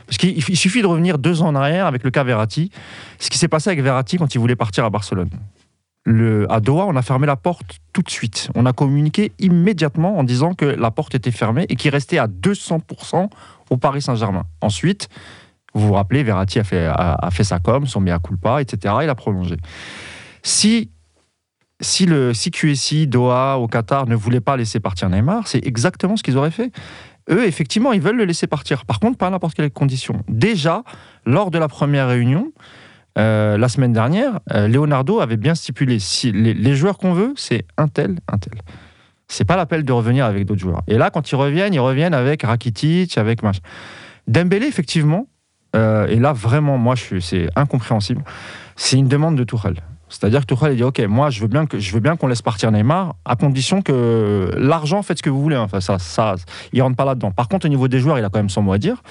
Parce 0.08 0.18
qu'il 0.18 0.58
suffit 0.58 0.82
de 0.82 0.88
revenir 0.88 1.18
deux 1.18 1.42
ans 1.42 1.48
en 1.48 1.56
arrière 1.56 1.86
avec 1.86 2.04
le 2.04 2.12
cas 2.12 2.24
Verratti. 2.24 2.72
Ce 3.20 3.30
qui 3.30 3.38
s'est 3.38 3.50
passé 3.50 3.70
avec 3.70 3.84
Verratti 3.84 4.18
quand 4.18 4.34
il 4.34 4.40
voulait 4.40 4.56
partir 4.56 4.86
à 4.86 4.90
Barcelone. 4.90 5.30
À 6.50 6.62
Doha, 6.62 6.86
on 6.86 6.96
a 6.96 7.02
fermé 7.02 7.28
la 7.28 7.36
porte 7.36 7.80
tout 7.92 8.02
de 8.02 8.10
suite. 8.10 8.50
On 8.56 8.66
a 8.66 8.72
communiqué 8.72 9.34
immédiatement 9.40 10.18
en 10.18 10.24
disant 10.24 10.54
que 10.54 10.64
la 10.64 10.90
porte 10.90 11.16
était 11.16 11.32
fermée 11.32 11.66
et 11.68 11.76
qu'il 11.76 11.92
restait 11.92 12.18
à 12.18 12.28
200% 12.28 13.30
au 13.70 13.78
Paris 13.78 14.02
Saint-Germain. 14.02 14.46
Ensuite, 14.62 15.10
vous 15.74 15.88
vous 15.88 15.94
rappelez, 15.94 16.24
Verratti 16.24 16.60
a 16.60 16.64
fait, 16.64 16.86
a, 16.90 17.30
fait 17.30 17.44
sa 17.44 17.60
com, 17.60 17.86
son 17.86 18.00
mea 18.00 18.20
culpa, 18.20 18.62
etc. 18.62 18.96
Il 19.04 19.10
a 19.10 19.16
prolongé. 19.16 19.58
Si 20.44 20.90
si 21.80 22.06
le 22.06 22.34
si 22.34 22.50
QSI, 22.50 23.06
Doha, 23.06 23.58
au 23.60 23.68
Qatar 23.68 24.08
ne 24.08 24.16
voulait 24.16 24.40
pas 24.40 24.58
laisser 24.58 24.80
partir 24.80 25.10
Neymar, 25.10 25.48
c'est 25.48 25.64
exactement 25.68 26.16
ce 26.16 26.24
qu'ils 26.24 26.38
auraient 26.38 26.50
fait 26.50 26.72
eux, 27.30 27.46
effectivement, 27.46 27.94
ils 27.94 28.02
veulent 28.02 28.18
le 28.18 28.26
laisser 28.26 28.48
partir. 28.48 28.86
Par 28.86 29.00
contre, 29.00 29.18
pas 29.18 29.28
à 29.28 29.30
n'importe 29.30 29.56
quelle 29.56 29.72
condition. 29.72 30.24
Déjà, 30.28 30.84
lors 31.26 31.52
de 31.52 31.58
la 31.58 31.68
première 31.68 32.08
réunion, 32.08 32.52
euh, 33.18 33.58
la 33.58 33.68
semaine 33.68 33.94
dernière, 33.94 34.40
euh, 34.54 34.68
Leonardo 34.68 35.20
avait 35.20 35.38
bien 35.38 35.56
stipulé 35.56 36.00
si 36.00 36.32
les, 36.32 36.76
joueurs 36.76 36.98
qu'on 36.98 37.14
veut, 37.14 37.34
c'est 37.36 37.66
un 37.78 37.88
tel, 37.88 38.20
un 38.32 38.38
tel. 38.38 38.54
C'est 39.28 39.46
pas 39.46 39.58
l'appel 39.58 39.84
de 39.84 39.92
revenir 39.92 40.26
avec 40.26 40.46
d'autres 40.46 40.62
joueurs. 40.62 40.84
Et 40.88 40.98
là, 40.98 41.10
quand 41.10 41.32
ils 41.32 41.36
reviennent, 41.36 41.74
ils 41.74 41.80
reviennent 41.80 42.14
avec 42.14 42.44
Rakitic, 42.44 43.18
avec 43.18 43.44
machin. 43.44 43.62
Dembélé, 44.28 44.68
effectivement, 44.68 45.28
euh, 45.76 46.08
et 46.08 46.18
là 46.18 46.32
vraiment, 46.32 46.78
moi, 46.78 46.96
c'est 47.20 47.48
incompréhensible. 47.56 48.24
C'est 48.76 48.98
une 48.98 49.08
demande 49.08 49.36
de 49.36 49.44
Tourelle. 49.44 49.82
C'est-à-dire 50.10 50.42
que 50.42 50.54
Tuchel 50.54 50.72
a 50.72 50.76
dit 50.76 50.84
ok, 50.84 51.00
moi 51.02 51.30
je 51.30 51.42
veux 51.42 51.48
bien 51.48 51.66
que 51.66 51.80
je 51.80 51.94
veux 51.94 52.00
bien 52.00 52.16
qu'on 52.16 52.28
laisse 52.28 52.42
partir 52.42 52.72
Neymar 52.72 53.16
à 53.26 53.36
condition 53.36 53.82
que 53.82 54.52
l'argent 54.58 55.02
faites 55.02 55.18
ce 55.18 55.24
que 55.24 55.30
vous 55.30 55.42
voulez. 55.42 55.58
Enfin 55.58 55.82
ça, 55.82 56.00
ça, 56.00 56.36
il 56.72 56.82
rentre 56.82 56.96
pas 56.96 57.06
là-dedans. 57.06 57.32
Par 57.32 57.48
contre 57.50 57.66
au 57.66 57.70
niveau 57.70 57.88
des 57.88 58.00
joueurs, 58.00 58.18
il 58.18 58.24
a 58.24 58.30
quand 58.30 58.40
même 58.40 58.50
son 58.50 58.62
mot 58.62 58.74
à 58.74 58.78
dire. 58.78 59.02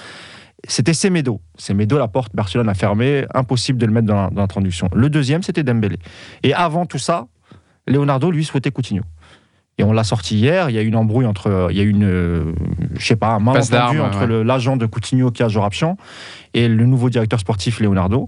C'était 0.67 0.93
Semedo. 0.93 1.39
Semedo, 1.55 1.97
la 1.97 2.07
porte, 2.07 2.35
Barcelone 2.35 2.67
a 2.67 2.73
fermé, 2.73 3.25
impossible 3.33 3.77
de 3.77 3.85
le 3.85 3.91
mettre 3.91 4.07
dans, 4.07 4.29
l'introduction. 4.35 4.89
Le 4.93 5.09
deuxième, 5.09 5.43
c'était 5.43 5.63
Dembélé. 5.63 5.99
Et 6.43 6.53
avant 6.53 6.85
tout 6.85 6.97
ça, 6.97 7.27
Leonardo, 7.85 8.31
lui, 8.31 8.43
souhaitait 8.43 8.71
Coutinho. 8.71 9.03
Et 9.77 9.83
on 9.83 9.93
l'a 9.93 10.03
sorti 10.03 10.37
hier. 10.37 10.71
Il 10.71 10.75
y 10.75 10.79
a 10.79 10.81
eu 10.81 10.87
une 10.87 10.95
embrouille 10.95 11.27
entre, 11.27 11.67
il 11.69 11.77
y 11.77 11.79
a 11.79 11.83
une, 11.83 12.03
euh, 12.03 12.53
je 12.97 13.05
sais 13.05 13.15
pas, 13.15 13.35
un 13.35 13.39
malentendu 13.39 13.99
entre 13.99 14.25
l'agent 14.25 14.75
de 14.75 14.87
Coutinho 14.87 15.29
qui 15.29 15.43
a 15.43 15.47
Jorapchian 15.47 15.97
et 16.55 16.67
le 16.67 16.85
nouveau 16.85 17.11
directeur 17.11 17.39
sportif 17.39 17.79
Leonardo. 17.79 18.27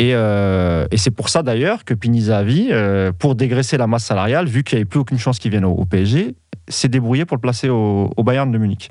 Euh, 0.00 0.86
et, 0.90 0.96
c'est 0.96 1.10
pour 1.10 1.28
ça 1.28 1.42
d'ailleurs 1.42 1.84
que 1.84 1.94
Pinizavi, 1.94 2.68
euh, 2.70 3.12
pour 3.12 3.34
dégraisser 3.34 3.76
la 3.76 3.86
masse 3.86 4.04
salariale, 4.04 4.46
vu 4.46 4.62
qu'il 4.62 4.76
n'y 4.76 4.80
avait 4.80 4.88
plus 4.88 5.00
aucune 5.00 5.18
chance 5.18 5.38
qu'il 5.38 5.50
vienne 5.50 5.64
au, 5.64 5.84
PSG, 5.84 6.34
s'est 6.68 6.88
débrouillé 6.88 7.24
pour 7.24 7.36
le 7.36 7.40
placer 7.40 7.68
au, 7.68 8.10
Bayern 8.18 8.50
de 8.50 8.58
Munich. 8.58 8.90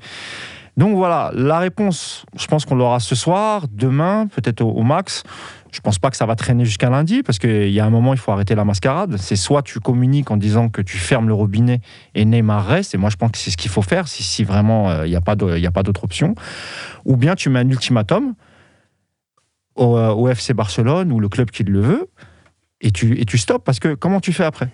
Donc 0.77 0.95
voilà, 0.95 1.31
la 1.33 1.59
réponse, 1.59 2.25
je 2.37 2.47
pense 2.47 2.65
qu'on 2.65 2.75
l'aura 2.75 2.99
ce 2.99 3.15
soir, 3.15 3.65
demain, 3.69 4.27
peut-être 4.27 4.61
au, 4.61 4.81
max. 4.83 5.23
Je 5.71 5.81
pense 5.81 5.99
pas 5.99 6.09
que 6.09 6.17
ça 6.17 6.25
va 6.25 6.35
traîner 6.35 6.65
jusqu'à 6.65 6.89
lundi, 6.89 7.21
parce 7.21 7.37
qu'il 7.37 7.69
y 7.69 7.79
a 7.79 7.85
un 7.85 7.89
moment, 7.89 8.13
il 8.13 8.19
faut 8.19 8.31
arrêter 8.31 8.55
la 8.55 8.65
mascarade. 8.65 9.17
C'est 9.17 9.35
soit 9.35 9.61
tu 9.61 9.79
communiques 9.79 10.31
en 10.31 10.37
disant 10.37 10.69
que 10.69 10.81
tu 10.81 10.97
fermes 10.97 11.27
le 11.27 11.33
robinet 11.33 11.81
et 12.15 12.25
Neymar 12.25 12.65
reste, 12.65 12.95
et 12.95 12.97
moi 12.97 13.09
je 13.09 13.17
pense 13.17 13.31
que 13.31 13.37
c'est 13.37 13.51
ce 13.51 13.57
qu'il 13.57 13.69
faut 13.69 13.81
faire, 13.81 14.07
si, 14.07 14.43
vraiment 14.43 14.89
euh, 14.89 15.05
il 15.05 15.09
n'y 15.09 15.15
a 15.15 15.21
pas 15.21 15.35
d'autre 15.35 16.03
option, 16.03 16.33
ou 17.05 17.17
bien 17.17 17.35
tu 17.35 17.49
mets 17.49 17.59
un 17.59 17.69
ultimatum 17.69 18.33
au, 19.79 20.27
FC 20.27 20.53
Barcelone 20.53 21.11
ou 21.11 21.19
le 21.19 21.29
club 21.29 21.51
qui 21.51 21.63
le 21.63 21.79
veut, 21.79 22.09
et 22.81 22.91
tu, 22.91 23.19
et 23.19 23.25
tu 23.25 23.37
parce 23.63 23.79
que 23.79 23.93
comment 23.93 24.19
tu 24.19 24.33
fais 24.33 24.43
après? 24.43 24.69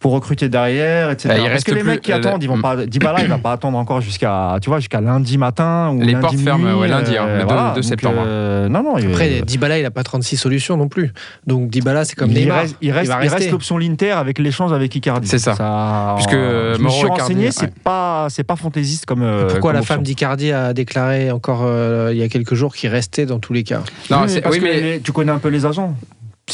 Pour 0.00 0.12
recruter 0.12 0.48
derrière, 0.48 1.10
etc. 1.10 1.34
Bah, 1.36 1.50
Parce 1.50 1.64
que 1.64 1.72
les 1.72 1.82
mecs 1.82 2.02
qui 2.02 2.12
attendent, 2.12 2.42
ils 2.42 2.48
vont 2.48 2.60
pas. 2.60 2.86
Dybala, 2.86 3.22
il 3.22 3.28
va 3.28 3.38
pas 3.38 3.52
attendre 3.52 3.78
encore 3.78 4.00
jusqu'à, 4.00 4.56
tu 4.62 4.70
vois, 4.70 4.78
jusqu'à 4.78 5.00
lundi 5.00 5.38
matin 5.38 5.90
ou 5.90 6.00
les 6.00 6.12
lundi 6.12 6.20
portes 6.20 6.36
ferment, 6.36 6.82
lundi, 6.84 7.16
hein, 7.16 7.26
euh, 7.26 7.70
le 7.70 7.74
2, 7.74 7.82
septembre. 7.82 8.22
Euh, 8.24 8.68
non, 8.68 8.82
non. 8.82 8.96
Après, 8.96 9.42
Dybala, 9.42 9.78
il 9.78 9.84
a 9.84 9.90
pas 9.90 10.04
36 10.04 10.36
solutions 10.36 10.76
non 10.76 10.88
plus. 10.88 11.12
Donc 11.46 11.68
Dybala, 11.70 12.04
c'est 12.04 12.14
comme 12.14 12.30
Neymar. 12.30 12.64
Il 12.80 12.92
reste, 12.92 13.12
il 13.22 13.28
reste, 13.28 13.50
l'option 13.50 13.78
l'Inter 13.78 14.12
avec 14.12 14.38
l'échange 14.38 14.72
avec 14.72 14.94
Icardi. 14.94 15.26
C'est 15.26 15.38
ça. 15.38 16.14
Puisque 16.16 16.32
je 16.32 16.80
me 16.80 16.88
suis 16.88 17.06
renseigné, 17.06 17.50
c'est 17.50 17.74
pas, 17.74 18.28
c'est 18.30 18.44
pas 18.44 18.56
fantaisiste 18.56 19.06
comme. 19.06 19.22
Euh, 19.22 19.48
Pourquoi 19.48 19.72
la 19.72 19.82
femme 19.82 20.02
d'Icardi 20.02 20.52
a 20.52 20.72
déclaré 20.72 21.30
encore 21.30 21.68
il 22.12 22.16
y 22.16 22.22
a 22.22 22.28
quelques 22.28 22.54
jours 22.54 22.74
qu'il 22.74 22.90
restait 22.90 23.26
dans 23.26 23.38
tous 23.38 23.52
les 23.52 23.64
cas? 23.64 23.82
Non, 24.10 24.26
oui, 24.50 24.60
mais 24.62 25.00
tu 25.02 25.12
connais 25.12 25.32
un 25.32 25.38
peu 25.38 25.48
les 25.48 25.66
agents. 25.66 25.94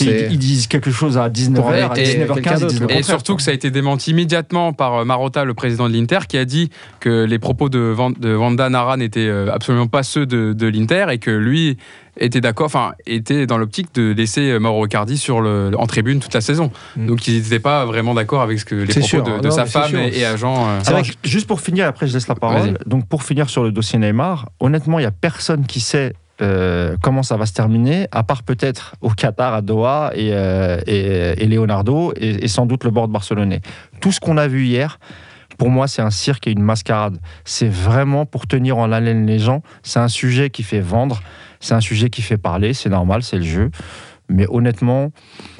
Ils, 0.00 0.38
disent 0.38 0.66
quelque 0.66 0.90
chose 0.90 1.18
à 1.18 1.28
19h, 1.28 1.90
à 1.90 1.94
19h15. 1.94 2.90
Et, 2.90 3.02
surtout 3.02 3.36
que 3.36 3.42
ça 3.42 3.50
a 3.50 3.54
été 3.54 3.70
démenti 3.70 4.10
immédiatement 4.10 4.72
par 4.72 4.94
euh, 4.94 5.04
Marotta, 5.04 5.44
le 5.44 5.54
président 5.54 5.88
de 5.88 5.94
l'Inter, 5.94 6.20
qui 6.28 6.38
a 6.38 6.44
dit 6.44 6.70
que 7.00 7.24
les 7.24 7.38
propos 7.38 7.68
de, 7.68 7.94
de 8.18 8.30
Vanda 8.30 8.68
Nara 8.68 8.96
n'étaient 8.96 9.20
euh, 9.20 9.52
absolument 9.52 9.86
pas 9.86 10.02
ceux 10.02 10.26
de, 10.26 10.66
l'Inter 10.66 11.06
et 11.10 11.18
que 11.18 11.30
lui 11.30 11.76
était 12.18 12.40
d'accord, 12.40 12.66
enfin, 12.66 12.92
était 13.06 13.46
dans 13.46 13.58
l'optique 13.58 13.94
de 13.94 14.12
laisser 14.12 14.50
euh, 14.50 14.58
Mauro 14.58 14.86
Cardi 14.86 15.18
sur 15.18 15.40
le, 15.40 15.72
en 15.76 15.86
tribune 15.86 16.20
toute 16.20 16.34
la 16.34 16.40
saison. 16.40 16.70
Mm. 16.96 17.06
Donc 17.06 17.28
ils 17.28 17.42
n'étaient 17.42 17.58
pas 17.58 17.84
vraiment 17.84 18.14
d'accord 18.14 18.42
avec 18.42 18.58
ce 18.60 18.64
que 18.64 18.74
les 18.74 18.94
propos 18.94 19.40
de, 19.40 19.50
sa 19.50 19.66
femme 19.66 19.96
et, 19.96 20.24
agent. 20.24 20.80
juste 21.24 21.46
pour 21.46 21.60
finir, 21.60 21.86
après 21.86 22.06
je 22.06 22.14
laisse 22.14 22.28
la 22.28 22.34
parole. 22.34 22.78
Donc 22.86 23.06
pour 23.08 23.22
finir 23.22 23.50
sur 23.50 23.62
le 23.62 23.72
dossier 23.72 23.98
Neymar, 23.98 24.48
honnêtement, 24.60 24.98
il 24.98 25.02
n'y 25.02 25.08
a 25.08 25.12
personne 25.12 25.66
qui 25.66 25.80
sait 25.80 26.14
euh, 26.42 26.96
comment 27.00 27.22
ça 27.22 27.36
va 27.36 27.46
se 27.46 27.52
terminer, 27.52 28.08
à 28.10 28.24
part 28.24 28.42
peut-être 28.42 28.96
au 29.00 29.10
Qatar, 29.10 29.54
à 29.54 29.62
Doha 29.62 30.10
et, 30.14 30.30
euh, 30.32 30.80
et, 30.86 31.46
Leonardo, 31.46 32.12
et, 32.16 32.48
sans 32.48 32.66
doute 32.66 32.84
le 32.84 32.90
bord 32.90 33.06
barcelonais. 33.08 33.60
Tout 34.00 34.10
ce 34.10 34.18
qu'on 34.18 34.36
a 34.36 34.48
vu 34.48 34.64
hier, 34.64 34.98
pour 35.58 35.70
moi, 35.70 35.86
c'est 35.86 36.02
un 36.02 36.10
cirque 36.10 36.48
et 36.48 36.50
une 36.50 36.62
mascarade. 36.62 37.18
C'est 37.44 37.68
vraiment 37.68 38.26
pour 38.26 38.46
tenir 38.46 38.78
en 38.78 38.90
haleine 38.90 39.26
les 39.26 39.38
gens. 39.38 39.62
C'est 39.84 40.00
un 40.00 40.08
sujet 40.08 40.50
qui 40.50 40.64
fait 40.64 40.80
vendre, 40.80 41.22
c'est 41.60 41.74
un 41.74 41.80
sujet 41.80 42.10
qui 42.10 42.22
fait 42.22 42.38
parler, 42.38 42.74
c'est 42.74 42.90
normal, 42.90 43.22
c'est 43.22 43.36
le 43.36 43.44
jeu. 43.44 43.70
Mais 44.28 44.46
honnêtement, 44.48 45.12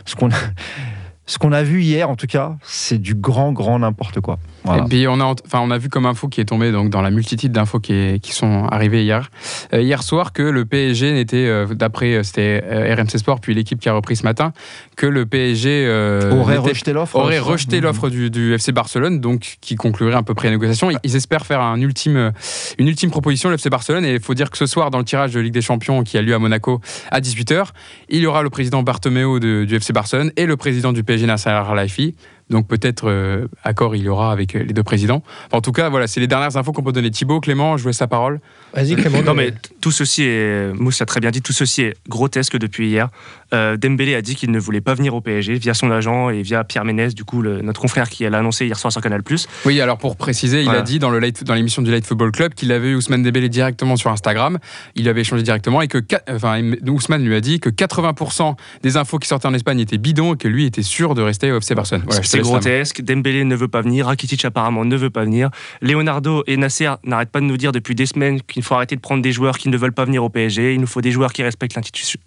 ce 0.05 0.17
qu'on 0.17 0.31
ce 1.27 1.39
qu'on 1.39 1.53
a 1.53 1.63
vu 1.63 1.83
hier, 1.83 2.11
en 2.11 2.17
tout 2.17 2.27
cas, 2.27 2.57
c'est 2.63 2.99
du 2.99 3.15
grand, 3.15 3.53
grand 3.53 3.79
n'importe 3.79 4.21
quoi. 4.21 4.39
Et 4.67 4.83
puis 4.89 5.09
on 5.09 5.21
a, 5.21 5.25
enfin, 5.25 5.61
on 5.63 5.71
a 5.71 5.79
vu 5.79 5.89
comme 5.89 6.07
info 6.07 6.29
qui 6.29 6.41
est 6.41 6.45
tombée 6.45 6.71
donc 6.71 6.91
dans 6.91 7.03
la 7.03 7.11
multitude 7.11 7.53
d'infos 7.53 7.81
qui, 7.81 8.21
qui, 8.21 8.33
sont 8.33 8.67
arrivées 8.71 9.03
hier, 9.03 9.31
euh, 9.73 9.81
hier 9.81 10.03
soir 10.03 10.33
que 10.33 10.43
le 10.43 10.65
PSG 10.65 11.13
n'était, 11.13 11.47
euh, 11.47 11.67
d'après 11.67 12.15
euh, 12.15 12.23
c'était 12.23 12.63
RMC 12.95 13.19
Sport 13.19 13.41
puis 13.41 13.55
l'équipe 13.55 13.81
qui 13.81 13.89
a 13.89 13.93
repris 13.93 14.17
ce 14.17 14.25
matin, 14.25 14.53
que 14.97 15.07
le 15.07 15.27
PSG 15.27 15.89
aurait 16.33 16.59
rejeté 16.59 16.93
l'offre, 16.93 17.17
aurait 17.17 17.39
rejeté 17.39 17.79
mhm. 17.79 17.85
l'offre 17.85 18.11
du, 18.11 18.31
du, 18.31 18.55
FC 18.55 18.73
Barcelone, 18.73 19.21
donc 19.21 19.57
qui 19.61 19.77
conclurait 19.77 20.15
un 20.15 20.23
peu 20.23 20.35
près 20.35 20.49
la 20.49 20.55
négociation. 20.55 20.91
Ils 21.03 21.17
espèrent 21.17 21.47
faire 21.47 21.61
un 21.61 21.81
ultime, 21.81 22.33
une 22.79 22.89
ultime 22.89 23.11
proposition 23.11 23.49
le 23.49 23.57
FC 23.57 23.71
Barcelone 23.71 24.05
et 24.05 24.15
il 24.15 24.21
faut 24.21 24.35
dire 24.35 24.51
que 24.51 24.59
ce 24.59 24.67
soir 24.67 24.91
dans 24.91 24.99
le 24.99 25.05
tirage 25.05 25.33
de 25.33 25.41
Ligue 25.41 25.55
des 25.55 25.63
Champions 25.63 26.03
qui 26.03 26.19
a 26.19 26.23
lieu 26.23 26.35
à 26.35 26.39
Monaco 26.39 26.81
à 27.11 27.21
18h, 27.21 27.69
il 28.09 28.21
y 28.21 28.27
aura 28.27 28.43
le 28.43 28.51
président 28.51 28.83
Bartomeu 28.83 29.41
du 29.41 29.75
FC 29.75 29.93
Barcelone 29.93 30.33
et 30.37 30.47
le 30.47 30.57
président 30.57 30.93
du 30.93 31.03
PSG 31.03 31.15
PSG 31.15 31.27
Nasser 31.27 31.51
Al-Khelaifi. 31.51 32.15
Donc 32.51 32.69
peut-être 32.69 33.09
euh, 33.09 33.49
accord 33.63 33.97
il 33.97 34.03
y 34.03 34.09
aura 34.09 34.31
avec 34.31 34.55
euh, 34.55 34.63
les 34.63 34.73
deux 34.75 34.83
présidents. 34.83 35.23
en 35.51 35.61
tout 35.61 35.73
cas, 35.73 35.89
voilà, 35.89 36.07
c'est 36.07 36.21
les 36.21 36.27
dernières 36.27 36.57
infos 36.57 36.73
qu'on 36.73 36.83
peut 36.83 36.93
donner. 36.93 37.11
Thibaut, 37.11 37.41
Clément, 37.41 37.77
je 37.77 37.83
vous 37.83 37.89
laisse 37.89 38.01
la 38.01 38.07
parole. 38.07 38.41
Vas-y 38.75 38.97
Clément. 38.97 39.23
non 39.23 39.35
mais 39.35 39.55
tout 39.81 39.91
ceci 39.91 40.25
est, 40.25 40.73
Mousse 40.75 41.01
a 41.01 41.07
très 41.07 41.21
bien 41.21 41.31
dit, 41.31 41.41
tout 41.41 41.55
ceci 41.55 41.83
est 41.83 41.95
grotesque 42.09 42.59
depuis 42.59 42.89
hier. 42.89 43.09
Euh, 43.55 43.77
Dembélé 43.77 44.15
a 44.15 44.23
dit 44.23 44.35
qu'il 44.35 44.51
ne 44.51 44.59
voulait 44.59 44.81
pas 44.81 44.95
venir 44.95 45.15
au 45.15 45.21
PSG 45.21 45.55
via 45.55 45.75
son 45.75 45.91
agent 45.91 46.31
et 46.31 46.43
via 46.43 46.65
Pierre 46.65 46.85
Ménès, 46.85 47.15
du 47.15 47.25
coup 47.25 47.43
notre 47.43 47.81
confrère 47.81 48.09
qui 48.09 48.25
l'a 48.29 48.39
annoncé 48.39 48.67
hier 48.67 48.79
soir 48.79 48.93
sur 48.93 49.01
Canal+. 49.01 49.23
Oui, 49.65 49.81
alors 49.81 49.99
pour 49.99 50.17
préciser, 50.17 50.63
il 50.63 50.71
a 50.71 50.83
dit 50.83 50.99
dans 50.99 51.11
l'émission 51.11 51.83
du 51.83 51.91
Light 51.91 52.05
Football 52.05 52.33
Club 52.33 52.55
qu'il 52.55 52.73
avait 52.73 52.89
eu 52.89 52.95
Ousmane 52.97 53.23
Dembélé 53.23 53.49
directement 53.49 53.97
sur 53.97 54.11
Instagram. 54.11 54.59
Il 54.95 55.09
avait 55.09 55.21
échangé 55.21 55.43
directement 55.43 55.81
et 55.81 55.89
que 55.89 55.99
enfin, 56.29 56.61
Ousmane 56.87 57.25
lui 57.25 57.35
a 57.35 57.41
dit 57.41 57.61
que 57.61 57.71
80% 57.71 58.57
des 58.83 58.97
infos 58.97 59.19
qui 59.19 59.29
sortaient 59.29 59.47
en 59.47 59.55
Espagne 59.55 59.81
étaient 59.81 59.99
bidons 59.99 60.35
et 60.35 60.37
que 60.37 60.49
lui 60.49 60.67
était 60.67 60.83
sûr 60.83 61.15
de 61.15 61.23
rester 61.23 61.53
au 61.53 61.59
FC 61.59 61.75
Barcelone. 61.75 62.05
c'est 62.23 62.41
grotesque. 62.41 63.03
Dembélé 63.03 63.45
ne 63.45 63.55
veut 63.55 63.69
pas 63.69 63.83
venir, 63.83 64.07
Rakitic 64.07 64.45
apparemment 64.45 64.85
ne 64.85 64.97
veut 64.97 65.11
pas 65.11 65.25
venir. 65.25 65.51
Leonardo 65.81 66.43
et 66.47 66.57
Nasser 66.57 66.91
n'arrêtent 67.05 67.31
pas 67.31 67.41
de 67.41 67.47
nous 67.47 67.57
dire 67.57 67.73
depuis 67.73 67.95
des 67.95 68.07
semaines 68.07 68.41
qu'il 68.43 68.63
faut 68.63 68.75
arrêter 68.75 68.97
de 68.97 69.01
prendre 69.01 69.23
des 69.23 69.33
joueurs 69.33 69.59
qui 69.59 69.69
ne 69.69 69.77
veulent 69.77 69.93
pas 69.93 70.05
venir 70.05 70.25
au 70.25 70.29
PSG. 70.29 70.75
Il 70.75 70.81
nous 70.81 70.87
faut 70.87 71.01
des 71.01 71.11
joueurs 71.11 71.33
qui 71.33 71.43
respectent 71.43 71.77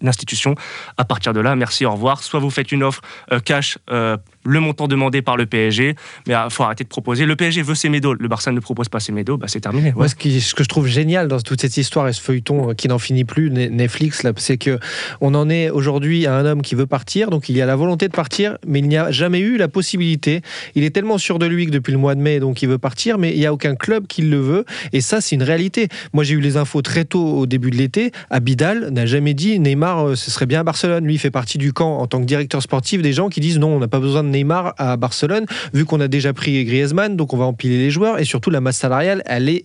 l'institution. 0.00 0.54
À 0.96 1.04
partir 1.04 1.17
de 1.26 1.40
là, 1.40 1.56
merci, 1.56 1.84
au 1.84 1.92
revoir. 1.92 2.22
Soit 2.22 2.40
vous 2.40 2.50
faites 2.50 2.72
une 2.72 2.82
offre 2.82 3.02
euh, 3.32 3.40
cash 3.40 3.78
euh, 3.90 4.16
le 4.44 4.60
montant 4.60 4.88
demandé 4.88 5.22
par 5.22 5.36
le 5.36 5.46
PSG, 5.46 5.94
mais 6.26 6.32
il 6.32 6.36
ah, 6.36 6.48
faut 6.50 6.62
arrêter 6.62 6.84
de 6.84 6.88
proposer. 6.88 7.26
Le 7.26 7.36
PSG 7.36 7.62
veut 7.62 7.74
ses 7.74 7.88
médos, 7.88 8.14
le 8.14 8.28
Barça 8.28 8.52
ne 8.52 8.60
propose 8.60 8.88
pas 8.88 9.00
ses 9.00 9.12
médos, 9.12 9.36
bah, 9.36 9.46
c'est 9.48 9.60
terminé. 9.60 9.92
Moi, 9.94 10.08
ce, 10.08 10.14
ce, 10.14 10.54
que 10.54 10.62
je 10.62 10.68
trouve 10.68 10.86
génial 10.86 11.28
dans 11.28 11.40
toute 11.40 11.60
cette 11.60 11.76
histoire 11.76 12.08
et 12.08 12.12
ce 12.12 12.20
feuilleton 12.20 12.70
euh, 12.70 12.74
qui 12.74 12.88
n'en 12.88 12.98
finit 12.98 13.24
plus, 13.24 13.50
Netflix, 13.50 14.24
c'est 14.36 14.58
que 14.58 14.78
on 15.20 15.34
en 15.34 15.50
est 15.50 15.70
aujourd'hui 15.70 16.26
à 16.26 16.36
un 16.36 16.44
homme 16.44 16.62
qui 16.62 16.74
veut 16.74 16.86
partir, 16.86 17.30
donc 17.30 17.48
il 17.48 17.56
y 17.56 17.62
a 17.62 17.66
la 17.66 17.76
volonté 17.76 18.08
de 18.08 18.12
partir, 18.12 18.56
mais 18.66 18.78
il 18.78 18.88
n'y 18.88 18.96
a 18.96 19.10
jamais 19.10 19.40
eu 19.40 19.56
la 19.56 19.68
possibilité. 19.68 20.42
Il 20.74 20.84
est 20.84 20.90
tellement 20.90 21.18
sûr 21.18 21.38
de 21.38 21.46
lui 21.46 21.66
que 21.66 21.70
depuis 21.70 21.92
le 21.92 21.98
mois 21.98 22.14
de 22.14 22.20
mai, 22.20 22.40
donc 22.40 22.62
il 22.62 22.68
veut 22.68 22.78
partir, 22.78 23.18
mais 23.18 23.32
il 23.32 23.38
n'y 23.38 23.46
a 23.46 23.52
aucun 23.52 23.74
club 23.74 24.06
qui 24.06 24.22
le 24.22 24.38
veut, 24.38 24.64
et 24.92 25.00
ça, 25.00 25.20
c'est 25.20 25.36
une 25.36 25.42
réalité. 25.42 25.88
Moi, 26.12 26.24
j'ai 26.24 26.34
eu 26.34 26.40
les 26.40 26.56
infos 26.56 26.82
très 26.82 27.04
tôt 27.04 27.38
au 27.38 27.46
début 27.46 27.70
de 27.70 27.76
l'été. 27.76 28.12
Abidal 28.30 28.90
n'a 28.90 29.06
jamais 29.06 29.34
dit 29.34 29.58
Neymar, 29.60 30.08
euh, 30.08 30.14
ce 30.14 30.30
serait 30.30 30.46
bien 30.46 30.60
à 30.60 30.64
Barcelone. 30.64 31.04
Lui, 31.04 31.14
il 31.14 31.18
fait 31.18 31.30
partie 31.30 31.58
du 31.58 31.72
camp 31.72 31.98
en 31.98 32.06
tant 32.06 32.20
que 32.20 32.26
directeur 32.26 32.62
sportif 32.62 33.02
des 33.02 33.12
gens 33.12 33.28
qui 33.28 33.40
disent 33.40 33.58
non, 33.58 33.76
on 33.76 33.78
n'a 33.78 33.88
pas 33.88 34.00
besoin 34.00 34.24
de 34.24 34.28
Neymar 34.28 34.37
à 34.78 34.96
Barcelone, 34.96 35.46
vu 35.72 35.84
qu'on 35.84 36.00
a 36.00 36.08
déjà 36.08 36.32
pris 36.32 36.64
Griezmann, 36.64 37.16
donc 37.16 37.32
on 37.32 37.36
va 37.36 37.44
empiler 37.44 37.78
les 37.78 37.90
joueurs, 37.90 38.18
et 38.18 38.24
surtout 38.24 38.50
la 38.50 38.60
masse 38.60 38.76
salariale, 38.76 39.22
elle 39.26 39.48
est, 39.48 39.64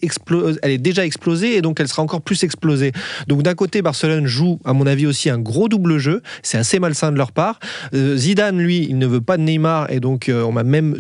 elle 0.62 0.72
est 0.72 0.78
déjà 0.78 1.06
explosée, 1.06 1.58
et 1.58 1.62
donc 1.62 1.80
elle 1.80 1.88
sera 1.88 2.02
encore 2.02 2.22
plus 2.22 2.44
explosée. 2.44 2.92
Donc 3.28 3.44
d'un 3.44 3.56
côté, 3.56 3.82
Barcelone 3.82 4.26
joue, 4.26 4.60
à 4.66 4.74
mon 4.74 4.88
avis, 4.88 5.08
aussi 5.08 5.30
un 5.30 5.40
gros 5.40 5.70
double 5.70 5.98
jeu, 5.98 6.22
c'est 6.42 6.58
assez 6.58 6.80
malsain 6.80 7.12
de 7.12 7.18
leur 7.18 7.32
part. 7.32 7.60
Euh, 7.94 8.16
Zidane, 8.16 8.60
lui, 8.60 8.88
il 8.90 8.98
ne 8.98 9.08
veut 9.08 9.22
pas 9.22 9.38
de 9.38 9.44
Neymar, 9.44 9.92
et 9.92 10.00
donc 10.00 10.30
euh, 10.30 10.44
on 10.44 10.52
m'a 10.52 10.64
même 10.64 10.96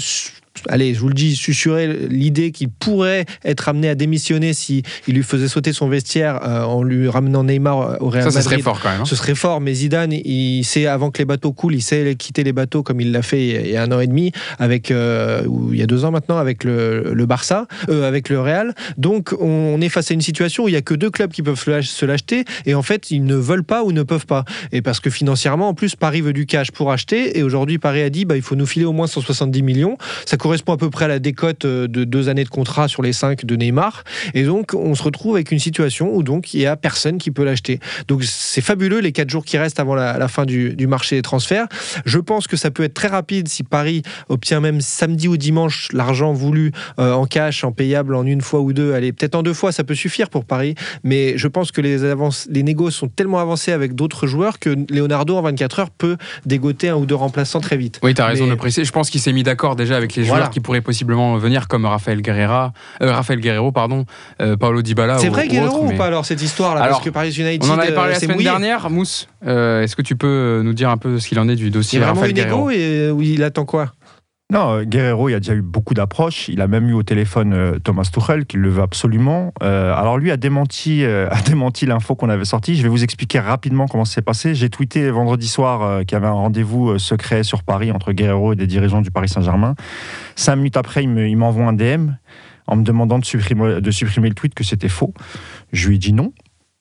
allez, 0.70 0.94
je 0.94 1.00
vous 1.00 1.08
le 1.08 1.14
dis, 1.14 1.36
susurrer 1.36 1.88
l'idée 2.10 2.52
qu'il 2.52 2.70
pourrait 2.70 3.26
être 3.44 3.70
amené 3.70 3.90
à 3.90 3.96
démissionner 3.96 4.54
si 4.54 4.84
il 5.08 5.16
lui 5.16 5.24
faisait 5.24 5.48
sauter 5.48 5.74
son 5.74 5.88
vestiaire 5.88 6.40
euh, 6.44 6.64
en 6.64 6.84
lui 6.84 7.10
ramenant 7.10 7.44
Neymar 7.44 7.82
euh, 7.82 7.96
au 8.00 8.10
Real 8.10 8.26
Madrid. 8.26 8.32
Ça, 8.32 8.42
ce 8.42 8.50
serait 8.50 8.62
fort 8.62 8.80
quand 8.82 8.90
même. 8.90 9.02
Hein. 9.02 9.06
Ce 9.06 9.16
serait 9.16 9.36
fort, 9.36 9.62
mais 9.62 9.74
Zidane, 9.74 10.14
il 10.14 10.64
sait 10.64 10.88
avant 10.88 11.12
que 11.12 11.18
les 11.20 11.26
bateaux 11.26 11.52
coulent, 11.52 11.76
il 11.76 11.82
sait 11.82 12.16
quitter 12.16 12.44
les 12.44 12.54
bateaux 12.54 12.84
comme 12.84 13.02
il 13.02 13.12
l'a 13.12 13.22
fait 13.22 13.48
il 13.48 13.72
y 13.72 13.78
a 13.78 13.84
un 13.84 13.92
an 13.92 14.00
et 14.00 14.08
demi 14.08 14.32
avec, 14.60 14.92
euh, 14.92 15.46
ou 15.48 15.74
il 15.74 15.80
y 15.80 15.84
a 15.84 15.88
deux 15.88 16.06
ans 16.06 16.12
maintenant 16.12 16.38
avec 16.38 16.64
le, 16.64 17.14
le 17.14 17.26
Barça, 17.26 17.68
avec 17.88 18.30
le 18.30 18.40
Real. 18.40 18.74
Donc, 18.98 19.34
on 19.40 19.80
est 19.82 19.90
face 19.90 20.12
à 20.12 20.14
une 20.14 20.22
situation 20.22 20.66
où 20.66 20.68
il 20.68 20.74
y 20.74 20.78
a 20.78 20.82
que 20.82 20.94
deux 20.94 21.10
clubs 21.10 21.32
qui 21.32 21.42
peuvent 21.42 21.60
se 21.60 22.06
l'acheter 22.06 22.46
et 22.66 22.76
en 22.76 22.82
fait, 22.82 23.12
ils 23.12 23.24
ne 23.24 23.36
veulent 23.36 23.64
pas 23.64 23.84
ou 23.84 23.92
ne 23.92 24.04
peuvent 24.04 24.26
pas. 24.26 24.46
Et 24.72 24.82
parce 24.82 25.00
que 25.00 25.10
financièrement, 25.10 25.70
en 25.70 25.74
plus, 25.74 25.96
Paris 25.96 26.22
veut 26.22 26.34
du 26.34 26.46
cash 26.46 26.72
pour 26.72 26.92
acheter 26.92 27.38
et 27.38 27.44
aujourd'hui, 27.44 27.78
Paris 27.78 28.02
a 28.02 28.10
dit, 28.10 28.26
bah, 28.26 28.36
il 28.36 28.42
faut 28.42 28.56
nous 28.56 28.66
filer 28.66 28.86
au 28.86 28.94
moins 28.94 29.08
170 29.08 29.62
millions. 29.62 29.98
Ça 30.26 30.38
correspond 30.44 30.74
à 30.74 30.78
peu 30.78 30.90
près 30.90 31.06
à 31.06 31.08
la 31.08 31.20
décote 31.20 31.64
euh, 31.64 31.88
de 31.88 32.04
deux 32.04 32.28
années 32.28 32.44
de 32.44 32.50
contrat 32.50 32.90
sur 32.90 33.02
les 33.02 33.14
cinq 33.14 33.46
de 33.46 33.56
Neymar. 33.56 34.04
Et 34.34 34.44
donc, 34.44 34.74
on 34.74 34.94
se 34.94 35.02
retrouve 35.02 35.36
avec 35.36 35.52
une 35.52 35.60
situation 35.60 36.14
où 36.14 36.22
donc 36.22 36.54
il 36.54 36.60
y 36.60 36.66
a 36.66 36.76
personne 36.76 37.18
qui 37.18 37.32
peut 37.32 37.46
l'acheter. 37.46 37.80
Donc, 38.10 38.26
c'est 38.26 38.60
fabuleux 38.60 39.00
les 39.00 39.14
quatre 39.14 39.30
jours 39.30 39.46
qui 39.46 39.58
restent 39.58 39.80
avant 39.80 39.96
la, 39.96 40.28
fin 40.28 40.46
du, 40.46 40.76
marché 40.86 41.16
des 41.16 41.22
transferts. 41.22 41.68
Je 42.06 42.20
pense 42.20 42.48
que 42.48 42.58
ça 42.58 42.72
peut 42.72 42.84
être 42.84 42.94
très 42.94 43.08
rapide 43.08 43.48
si 43.48 43.64
Paris 43.64 44.02
obtient 44.28 44.60
même 44.60 44.82
samedi 44.82 45.30
ou 45.30 45.38
dimanche 45.38 45.88
l'argent 45.94 46.34
voulu 46.34 46.74
euh, 47.00 47.14
en 47.14 47.26
cash, 47.26 47.64
en 47.64 47.72
payable 47.72 48.14
en 48.14 48.26
une 48.26 48.42
fois 48.42 48.60
ou 48.60 48.74
deux. 48.74 48.94
Allez, 48.94 49.14
peut-être 49.14 49.36
en 49.36 49.44
deux 49.44 49.54
fois, 49.54 49.72
ça 49.72 49.86
peut 49.86 49.96
suffire 49.96 50.30
pour 50.30 50.44
Paris. 50.44 50.76
Mais 51.06 51.38
je 51.38 51.48
pense 51.48 51.72
que 51.72 51.80
les, 51.80 52.04
avances, 52.04 52.50
les 52.52 52.64
négos 52.64 52.92
sont 52.92 53.08
tellement 53.08 53.40
avancés 53.40 53.72
avec 53.72 53.96
d'autres 53.96 54.28
joueurs 54.28 54.60
que 54.60 54.76
Leonardo, 54.90 55.38
en 55.38 55.42
24 55.42 55.80
heures, 55.80 55.90
peut 55.90 56.18
dégoter 56.46 56.90
un 56.90 56.96
ou 56.96 57.06
deux 57.06 57.16
remplaçants 57.16 57.62
très 57.62 57.78
vite. 57.78 58.02
Oui, 58.04 58.14
tu 58.14 58.22
as 58.22 58.26
raison 58.26 58.46
de 58.46 58.56
préciser. 58.56 58.84
Je 58.84 58.92
pense 58.92 59.10
qu'il 59.10 59.22
s'est 59.22 59.32
mis 59.32 59.44
d'accord 59.44 59.78
déjà 59.78 59.96
avec 59.96 60.16
les 60.16 60.26
joueurs 60.26 60.33
qui 60.52 60.60
pourrait 60.60 60.82
possiblement 60.82 61.38
venir 61.38 61.68
comme 61.68 61.86
Raphaël 61.86 62.22
Guerrera, 62.22 62.74
euh, 63.02 63.12
Raphaël 63.12 63.40
Guerrero, 63.40 63.72
pardon, 63.72 64.06
euh, 64.42 64.56
Paolo 64.56 64.82
Dybala. 64.82 65.18
C'est 65.18 65.30
vrai 65.30 65.48
Guerrero 65.48 65.86
ou 65.86 65.96
pas 65.96 66.06
alors 66.06 66.26
cette 66.26 66.42
histoire 66.42 66.76
là 66.76 66.88
Parce 66.88 67.04
que 67.04 67.10
Paris 67.10 67.34
United. 67.38 67.64
On 67.70 67.74
en 67.74 67.80
avait 67.80 67.94
parlé 67.94 68.12
la 68.12 68.18
euh, 68.18 68.22
semaine 68.22 68.38
dernière, 68.38 68.90
Mousse. 68.90 69.28
Est-ce 69.46 69.96
que 69.96 70.02
tu 70.02 70.16
peux 70.16 70.62
nous 70.64 70.74
dire 70.74 70.90
un 70.90 70.98
peu 70.98 71.20
ce 71.20 71.28
qu'il 71.28 71.40
en 71.40 71.48
est 71.50 71.56
du 71.56 71.70
dossier 71.70 72.00
Il 72.00 72.06
Raphaël 72.06 72.34
Guerrero 72.34 72.70
et 72.70 73.10
où 73.12 73.22
il 73.22 73.44
attend 73.44 73.66
quoi? 73.66 73.92
Non, 74.54 74.84
Guerrero, 74.84 75.30
il 75.30 75.36
a 75.36 75.40
déjà 75.40 75.54
eu 75.54 75.62
beaucoup 75.62 75.94
d'approches. 75.94 76.48
Il 76.48 76.62
a 76.62 76.68
même 76.68 76.88
eu 76.88 76.94
au 76.94 77.04
téléphone 77.04 77.80
Thomas 77.84 78.10
Tuchel, 78.12 78.46
qui 78.46 78.58
le 78.58 78.70
veut 78.70 78.82
absolument. 78.84 79.54
alors 79.60 80.18
lui 80.18 80.32
a 80.32 80.38
démenti, 80.38 81.04
a 81.06 81.42
démenti 81.42 81.86
l'info 81.86 82.16
qu'on 82.16 82.30
avait 82.30 82.46
sortie. 82.46 82.76
Je 82.76 82.84
vais 82.84 82.90
vous 82.90 83.04
expliquer 83.04 83.40
rapidement 83.40 83.88
comment 83.88 84.06
ça 84.06 84.16
s'est 84.16 84.22
passé. 84.22 84.56
J'ai 84.56 84.70
tweeté 84.70 85.10
vendredi 85.10 85.48
soir 85.48 86.06
qu'il 86.06 86.14
y 86.14 86.16
avait 86.16 86.28
un 86.28 86.32
rendez-vous 86.32 86.98
secret 87.00 87.44
sur 87.44 87.64
Paris 87.64 87.92
entre 87.92 88.14
Guerrero 88.14 88.54
et 88.54 88.56
des 88.56 88.68
dirigeants 88.68 89.02
du 89.02 89.12
Paris 89.12 89.30
Saint-Germain. 89.30 89.76
Cinq 90.36 90.56
minutes 90.58 90.78
après, 90.78 91.04
il 91.04 91.38
m'envoie 91.38 91.66
un 91.66 91.74
DM 91.74 92.12
en 92.68 92.76
me 92.76 92.84
demandant 92.84 93.20
de 93.20 93.26
supprimer, 93.26 93.82
de 93.82 93.92
supprimer 93.92 94.30
le 94.30 94.36
tweet, 94.36 94.54
que 94.54 94.64
c'était 94.64 94.90
faux. 94.90 95.14
Je 95.72 95.88
lui 95.88 95.96
ai 95.96 96.00
dit 96.00 96.14
non. 96.14 96.34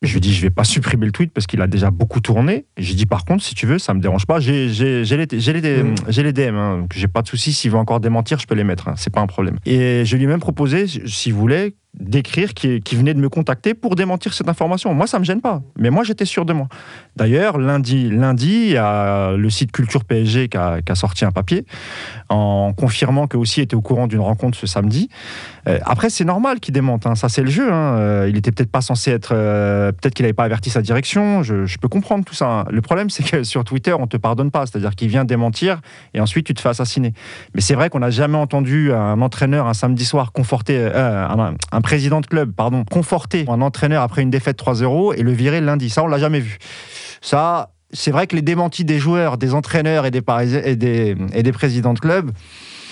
Je 0.03 0.15
lui 0.15 0.21
dit, 0.21 0.35
je 0.35 0.43
vais 0.43 0.51
pas 0.51 0.65
supprimer 0.65 1.07
le 1.07 1.13
tweet 1.13 1.33
parce 1.33 1.47
qu'il 1.47 1.61
a 1.63 1.67
déjà 1.67 1.91
beaucoup 1.91 2.21
tourné. 2.21 2.67
J'ai 2.77 2.95
dit, 2.95 3.07
par 3.07 3.25
contre, 3.25 3.43
si 3.45 3.55
tu 3.55 3.67
veux, 3.67 3.79
ça 3.79 3.95
me 3.95 4.01
dérange 4.01 4.27
pas. 4.27 4.41
J'ai 4.41 4.67
les, 4.69 5.05
les, 5.05 5.27
DM, 5.27 5.95
mm. 6.07 6.57
hein, 6.57 6.79
donc 6.79 6.93
j'ai 6.95 7.09
pas 7.09 7.23
de 7.23 7.29
souci. 7.29 7.53
S'il 7.53 7.71
veut 7.71 7.79
encore 7.79 8.01
démentir, 8.01 8.39
je 8.39 8.47
peux 8.47 8.55
les 8.55 8.65
mettre. 8.65 8.89
Hein, 8.89 8.95
c'est 8.97 9.13
pas 9.13 9.21
un 9.21 9.27
problème. 9.27 9.59
Et 9.65 10.05
je 10.05 10.17
lui 10.17 10.25
ai 10.25 10.27
même 10.27 10.41
proposé, 10.41 10.87
s'il 10.87 11.35
voulait, 11.35 11.75
d'écrire 11.95 12.55
qui, 12.55 12.81
venait 12.93 13.13
de 13.13 13.21
me 13.21 13.29
contacter 13.29 13.75
pour 13.75 13.97
démentir 13.97 14.33
cette 14.33 14.49
information. 14.49 14.95
Moi, 14.95 15.07
ça 15.07 15.19
me 15.19 15.25
gêne 15.25 15.43
pas. 15.43 15.61
Mais 15.77 15.91
moi, 15.91 16.05
j'étais 16.05 16.25
sûr 16.25 16.47
de 16.47 16.53
moi. 16.55 16.69
D'ailleurs, 17.17 17.59
lundi, 17.59 18.09
lundi, 18.09 18.65
il 18.67 18.73
y 18.73 18.77
a 18.77 19.33
le 19.33 19.51
site 19.51 19.73
Culture 19.73 20.05
PSG 20.05 20.49
qui 20.49 20.57
a, 20.57 20.81
sorti 20.95 21.25
un 21.25 21.33
papier 21.33 21.67
en 22.31 22.73
confirmant 22.73 23.27
que 23.27 23.37
aussi 23.37 23.61
était 23.61 23.75
au 23.75 23.83
courant 23.83 24.07
d'une 24.07 24.21
rencontre 24.21 24.57
ce 24.57 24.67
samedi. 24.67 25.11
Euh, 25.69 25.79
après, 25.85 26.09
c'est 26.09 26.25
normal 26.25 26.61
qu'il 26.61 26.73
démente. 26.73 27.07
Hein. 27.07 27.15
Ça, 27.15 27.29
c'est 27.29 27.43
le 27.43 27.51
jeu. 27.51 27.71
Hein. 27.71 27.97
Euh, 27.99 28.27
il 28.29 28.37
était 28.37 28.53
peut-être 28.53 28.71
pas 28.71 28.81
censé 28.81 29.11
être. 29.11 29.33
Euh, 29.35 29.93
peut-être 29.93 30.15
qu'il 30.15 30.25
n'avait 30.25 30.33
pas 30.33 30.45
averti 30.45 30.71
sa 30.71 30.81
direction. 30.81 31.43
Je, 31.43 31.77
peux 31.79 31.89
comprendre 31.89 32.25
tout 32.25 32.35
ça. 32.35 32.47
Hein. 32.47 32.65
Le 32.71 32.81
problème, 32.81 33.11
c'est 33.11 33.23
que 33.23 33.43
sur 33.43 33.65
Twitter, 33.65 33.93
on 33.93 34.07
te 34.07 34.17
pardonne 34.17 34.51
pas. 34.51 34.67
C'est-à-dire 34.67 34.95
qu'il 34.95 35.09
vient 35.09 35.25
démentir 35.25 35.81
et 36.15 36.21
ensuite 36.21 36.47
tu 36.47 36.55
te 36.55 36.61
fais 36.61 36.71
assassiner. 36.71 37.13
Mais 37.55 37.61
c'est 37.61 37.75
vrai 37.75 37.91
qu'on 37.91 37.99
n'a 37.99 38.11
jamais 38.11 38.39
entendu 38.39 38.93
un 38.93 39.21
entraîneur 39.21 39.67
un 39.67 39.75
samedi 39.75 40.05
soir 40.05 40.33
conforter 40.33 40.79
un 40.85 41.81
président 41.83 42.21
de 42.21 42.27
club, 42.27 42.53
pardon, 42.53 42.85
conforter 42.91 43.45
un 43.49 43.61
entraîneur 43.61 44.03
après 44.03 44.23
une 44.23 44.31
défaite 44.31 44.59
3-0 44.59 45.15
et 45.17 45.23
le 45.23 45.33
virer 45.33 45.61
lundi. 45.61 45.91
Ça, 45.91 46.03
on 46.03 46.07
l'a 46.07 46.19
jamais 46.19 46.41
vu. 46.41 46.59
Ça, 47.21 47.73
c'est 47.93 48.11
vrai 48.11 48.27
que 48.27 48.37
les 48.37 48.43
démentis 48.43 48.85
des 48.85 48.99
joueurs, 48.99 49.37
des 49.37 49.55
entraîneurs 49.55 50.07
et 50.07 50.11
des, 50.11 50.23
et 50.65 50.77
des, 50.77 51.17
et 51.35 51.43
des 51.43 51.53
présidents 51.53 51.95
de 51.95 52.01
club, 52.01 52.33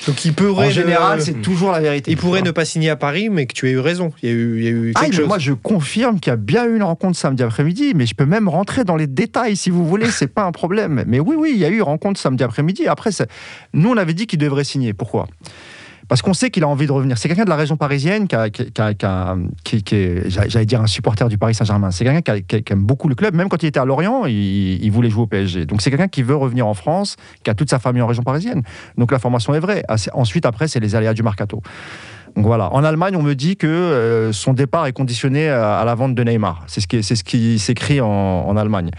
donc 0.07 0.24
il 0.24 0.32
pourrait. 0.32 0.68
En 0.68 0.70
général, 0.70 1.20
c'est 1.20 1.43
toujours 1.43 1.72
la 1.72 1.80
vérité. 1.80 2.11
Il 2.11 2.16
pourrait 2.16 2.43
ne 2.43 2.51
pas 2.51 2.64
signer 2.64 2.91
à 2.91 2.97
Paris, 2.97 3.28
mais 3.28 3.47
que 3.47 3.53
tu 3.53 3.68
aies 3.68 3.72
eu 3.72 3.78
raison. 3.78 4.12
Il 4.22 4.28
y 4.28 4.32
a 4.32 4.34
eu, 4.34 4.59
il 4.59 4.64
y 4.64 4.68
a 4.68 4.70
eu 4.70 4.93
quelque 4.95 5.14
ah, 5.14 5.16
chose. 5.16 5.28
Moi, 5.28 5.38
je 5.38 5.53
confirme 5.53 6.20
qu'il 6.20 6.30
y 6.30 6.34
a 6.34 6.36
bien 6.36 6.64
eu 6.66 6.76
une 6.76 6.82
rencontre 6.82 7.18
samedi 7.18 7.43
après-midi, 7.43 7.93
mais 7.95 8.07
je 8.07 8.14
peux 8.14 8.26
même 8.26 8.49
rentrer 8.49 8.84
dans 8.84 8.97
les 8.97 9.07
détails 9.07 9.57
si 9.57 9.70
vous 9.70 9.86
voulez. 9.86 10.11
C'est 10.11 10.32
pas 10.32 10.45
un 10.45 10.53
problème. 10.53 11.05
Mais 11.07 11.20
oui, 11.20 11.36
oui, 11.38 11.53
il 11.55 11.59
y 11.59 11.64
a 11.64 11.68
eu 11.68 11.76
une 11.76 11.82
rencontre 11.82 12.18
samedi 12.18 12.43
après-midi. 12.43 12.88
Après, 12.88 13.11
nous, 13.74 13.91
on 13.91 13.97
avait 13.97 14.14
dit 14.14 14.26
qu'il 14.26 14.38
devrait 14.38 14.64
signer. 14.64 14.95
Pourquoi? 14.95 15.26
Parce 16.11 16.23
qu'on 16.23 16.35
sait 16.35 16.51
qu'il 16.51 16.65
a 16.65 16.69
envie 16.69 16.89
de 16.89 16.93
revenir. 16.93 17.17
C'est 17.19 17.29
quelqu'un 17.29 17.45
de 17.45 17.51
la 17.51 17.55
région 17.55 17.77
parisienne 17.77 18.27
qui, 18.27 18.35
est, 18.35 20.29
j'allais 20.29 20.67
dire, 20.67 20.81
un 20.81 20.89
supporter 20.89 21.29
du 21.29 21.39
Paris 21.39 21.55
Saint-Germain. 21.55 21.93
C'est 21.93 22.05
quelqu'un 22.05 22.41
qui, 22.43 22.73
aime 22.73 22.83
beaucoup 22.83 23.09
le 23.09 23.15
club. 23.15 23.33
Même 23.37 23.49
quand 23.49 23.63
il 23.63 23.67
était 23.67 23.79
à 23.79 23.85
Lorient, 23.85 24.27
il, 24.27 24.91
voulait 24.91 25.09
jouer 25.09 25.23
au 25.23 25.27
PSG. 25.29 25.67
Donc 25.67 25.81
c'est 25.81 25.91
quelqu'un 25.91 26.09
qui 26.09 26.25
veut 26.25 26.35
revenir 26.35 26.67
en 26.67 26.75
France, 26.75 27.15
qui 27.45 27.51
a 27.51 27.55
toute 27.55 27.71
sa 27.71 27.79
famille 27.79 28.03
en 28.03 28.09
région 28.09 28.25
parisienne. 28.25 28.65
Donc 28.99 29.13
la 29.13 29.21
formation 29.21 29.55
est 29.55 29.61
vraie. 29.61 29.85
Ensuite, 30.13 30.47
après, 30.47 30.67
c'est 30.67 30.81
les 30.81 30.97
aléas 30.97 31.15
du 31.15 31.23
mercato. 31.23 31.63
Donc 32.35 32.45
voilà. 32.45 32.73
En 32.73 32.83
Allemagne, 32.83 33.15
on 33.15 33.23
me 33.23 33.37
dit 33.37 33.57
que 33.57 33.69
euh, 33.69 34.33
son 34.33 34.53
départ 34.53 34.87
est 34.87 34.93
conditionné 34.93 35.49
à, 35.49 35.85
la 35.85 35.95
vente 35.95 36.17
de 36.17 36.25
Neymar. 36.25 36.65
C'est 36.67 36.81
ce 36.81 36.89
qui, 36.89 37.05
c'est 37.05 37.15
ce 37.15 37.23
qui 37.23 37.61
s'écrit 37.61 38.01
en, 38.01 38.09
en 38.09 38.57
Allemagne. 38.57 38.91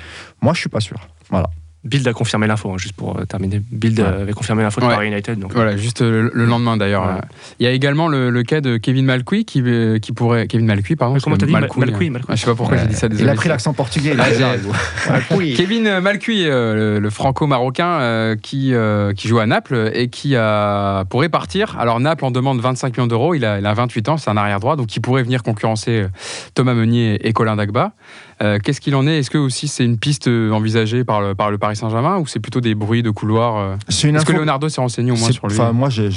Moi, 0.42 0.54
je 0.54 0.62
suis 0.62 0.70
pas 0.70 0.80
sûr. 0.80 0.96
Voilà. 1.30 1.50
Build 1.84 2.08
a 2.08 2.14
confirmé 2.14 2.46
l'info, 2.46 2.70
hein, 2.70 2.78
juste 2.78 2.94
pour 2.94 3.18
euh, 3.18 3.26
terminer. 3.26 3.60
Build 3.72 4.00
avait 4.00 4.34
confirmé 4.34 4.62
l'info 4.62 4.82
de 4.82 4.86
Paris 4.86 5.08
United. 5.08 5.40
Donc, 5.40 5.54
voilà, 5.54 5.76
juste 5.78 6.04
euh, 6.04 6.30
le, 6.32 6.46
lendemain 6.46 6.78
d'ailleurs. 6.78 7.22
Il 7.60 7.66
y 7.66 7.68
a 7.68 7.72
également 7.72 8.08
le, 8.08 8.44
cas 8.44 8.62
de 8.62 8.78
Kevin 8.78 9.06
Malcuit 9.06 9.46
qui, 9.46 9.64
euh, 9.66 9.98
qui 9.98 10.12
pourrait. 10.12 10.48
Kevin 10.48 10.68
Malcuit, 10.68 10.96
pardon. 10.96 11.18
Comment 11.24 11.38
t'as 11.38 11.48
dit 11.48 11.52
Malcuit, 11.52 12.10
hein. 12.10 12.20
ah, 12.28 12.36
Je 12.36 12.42
sais 12.42 12.46
pas 12.46 12.56
pourquoi 12.56 12.78
j'ai 12.78 12.86
dit 12.86 12.94
ça. 12.94 13.10
Désolé. 13.10 13.28
Il 13.28 13.32
a 13.32 13.36
pris 13.36 13.50
l'accent 13.50 13.74
portugais. 13.74 14.14
Là, 14.14 14.26
Kevin 15.56 16.00
Malcuit, 16.00 16.46
le, 16.46 17.10
franco-marocain 17.10 18.36
qui, 18.42 18.74
qui 19.18 19.28
joue 19.28 19.40
à 19.40 19.48
Naples 19.48 19.92
et 19.94 20.10
qui 20.10 20.36
a, 20.36 21.04
pourrait 21.06 21.30
partir. 21.30 21.78
Alors 21.80 22.00
Naples 22.00 22.26
en 22.26 22.32
demande 22.32 22.62
25 22.62 22.96
millions 22.96 23.08
d'euros. 23.08 23.34
Il 23.34 23.44
a, 23.44 23.58
il 23.58 23.66
a 23.66 23.74
28 23.74 24.10
ans, 24.10 24.18
c'est 24.18 24.30
un 24.30 24.38
arrière 24.38 24.60
droit, 24.60 24.76
donc 24.76 24.96
il 24.96 25.00
pourrait 25.00 25.24
venir 25.24 25.42
concurrencer 25.42 26.06
Thomas 26.54 26.76
Meunier 26.76 27.28
et 27.28 27.34
Colin 27.34 27.56
Dagba. 27.56 27.94
Euh, 28.42 28.60
qu'est-ce 28.60 28.82
qu'il 28.82 28.96
en 28.96 29.06
est? 29.08 29.20
Est-ce 29.20 29.30
que 29.30 29.38
aussi 29.38 29.68
c'est 29.68 29.86
une 29.86 29.98
piste 29.98 30.28
euh, 30.28 30.52
envisagée 30.52 31.04
par 31.04 31.22
le, 31.22 31.36
par 31.36 31.52
le 31.52 31.58
Paris 31.58 31.76
Saint-Germain 31.76 32.18
ou 32.18 32.26
c'est 32.26 32.40
plutôt 32.40 32.62
des 32.62 32.74
bruits 32.74 33.04
de 33.04 33.12
couloir 33.12 33.58
euh? 33.58 33.76
Est-ce 33.88 34.26
que 34.26 34.34
Leonardo 34.34 34.68
s'est 34.70 34.82
renseigné 34.82 35.12
au 35.12 35.16
moins 35.16 35.32
sur 35.32 35.48
lui 35.48 35.56
Enfin, 35.56 35.72
moi, 35.72 35.90
j'ai, 35.90 36.10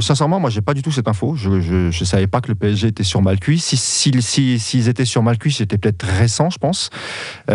sincèrement, 0.00 0.38
moi, 0.38 0.50
j'ai 0.50 0.60
pas 0.60 0.74
du 0.74 0.82
tout 0.82 0.92
cette 0.92 1.08
info. 1.08 1.34
Je, 1.36 1.90
je, 1.90 2.04
savais 2.04 2.26
pas 2.26 2.40
que 2.40 2.48
le 2.48 2.54
PSG 2.54 2.88
était 2.88 3.02
sur 3.02 3.22
Malcuit. 3.22 3.58
S'ils 3.58 4.22
si, 4.22 4.58
si, 4.58 4.88
étaient 4.88 5.04
sur 5.04 5.22
Malcuit, 5.22 5.52
c'était 5.52 5.78
peut-être 5.78 6.04
récent, 6.04 6.50
je 6.50 6.58
pense. 6.58 6.90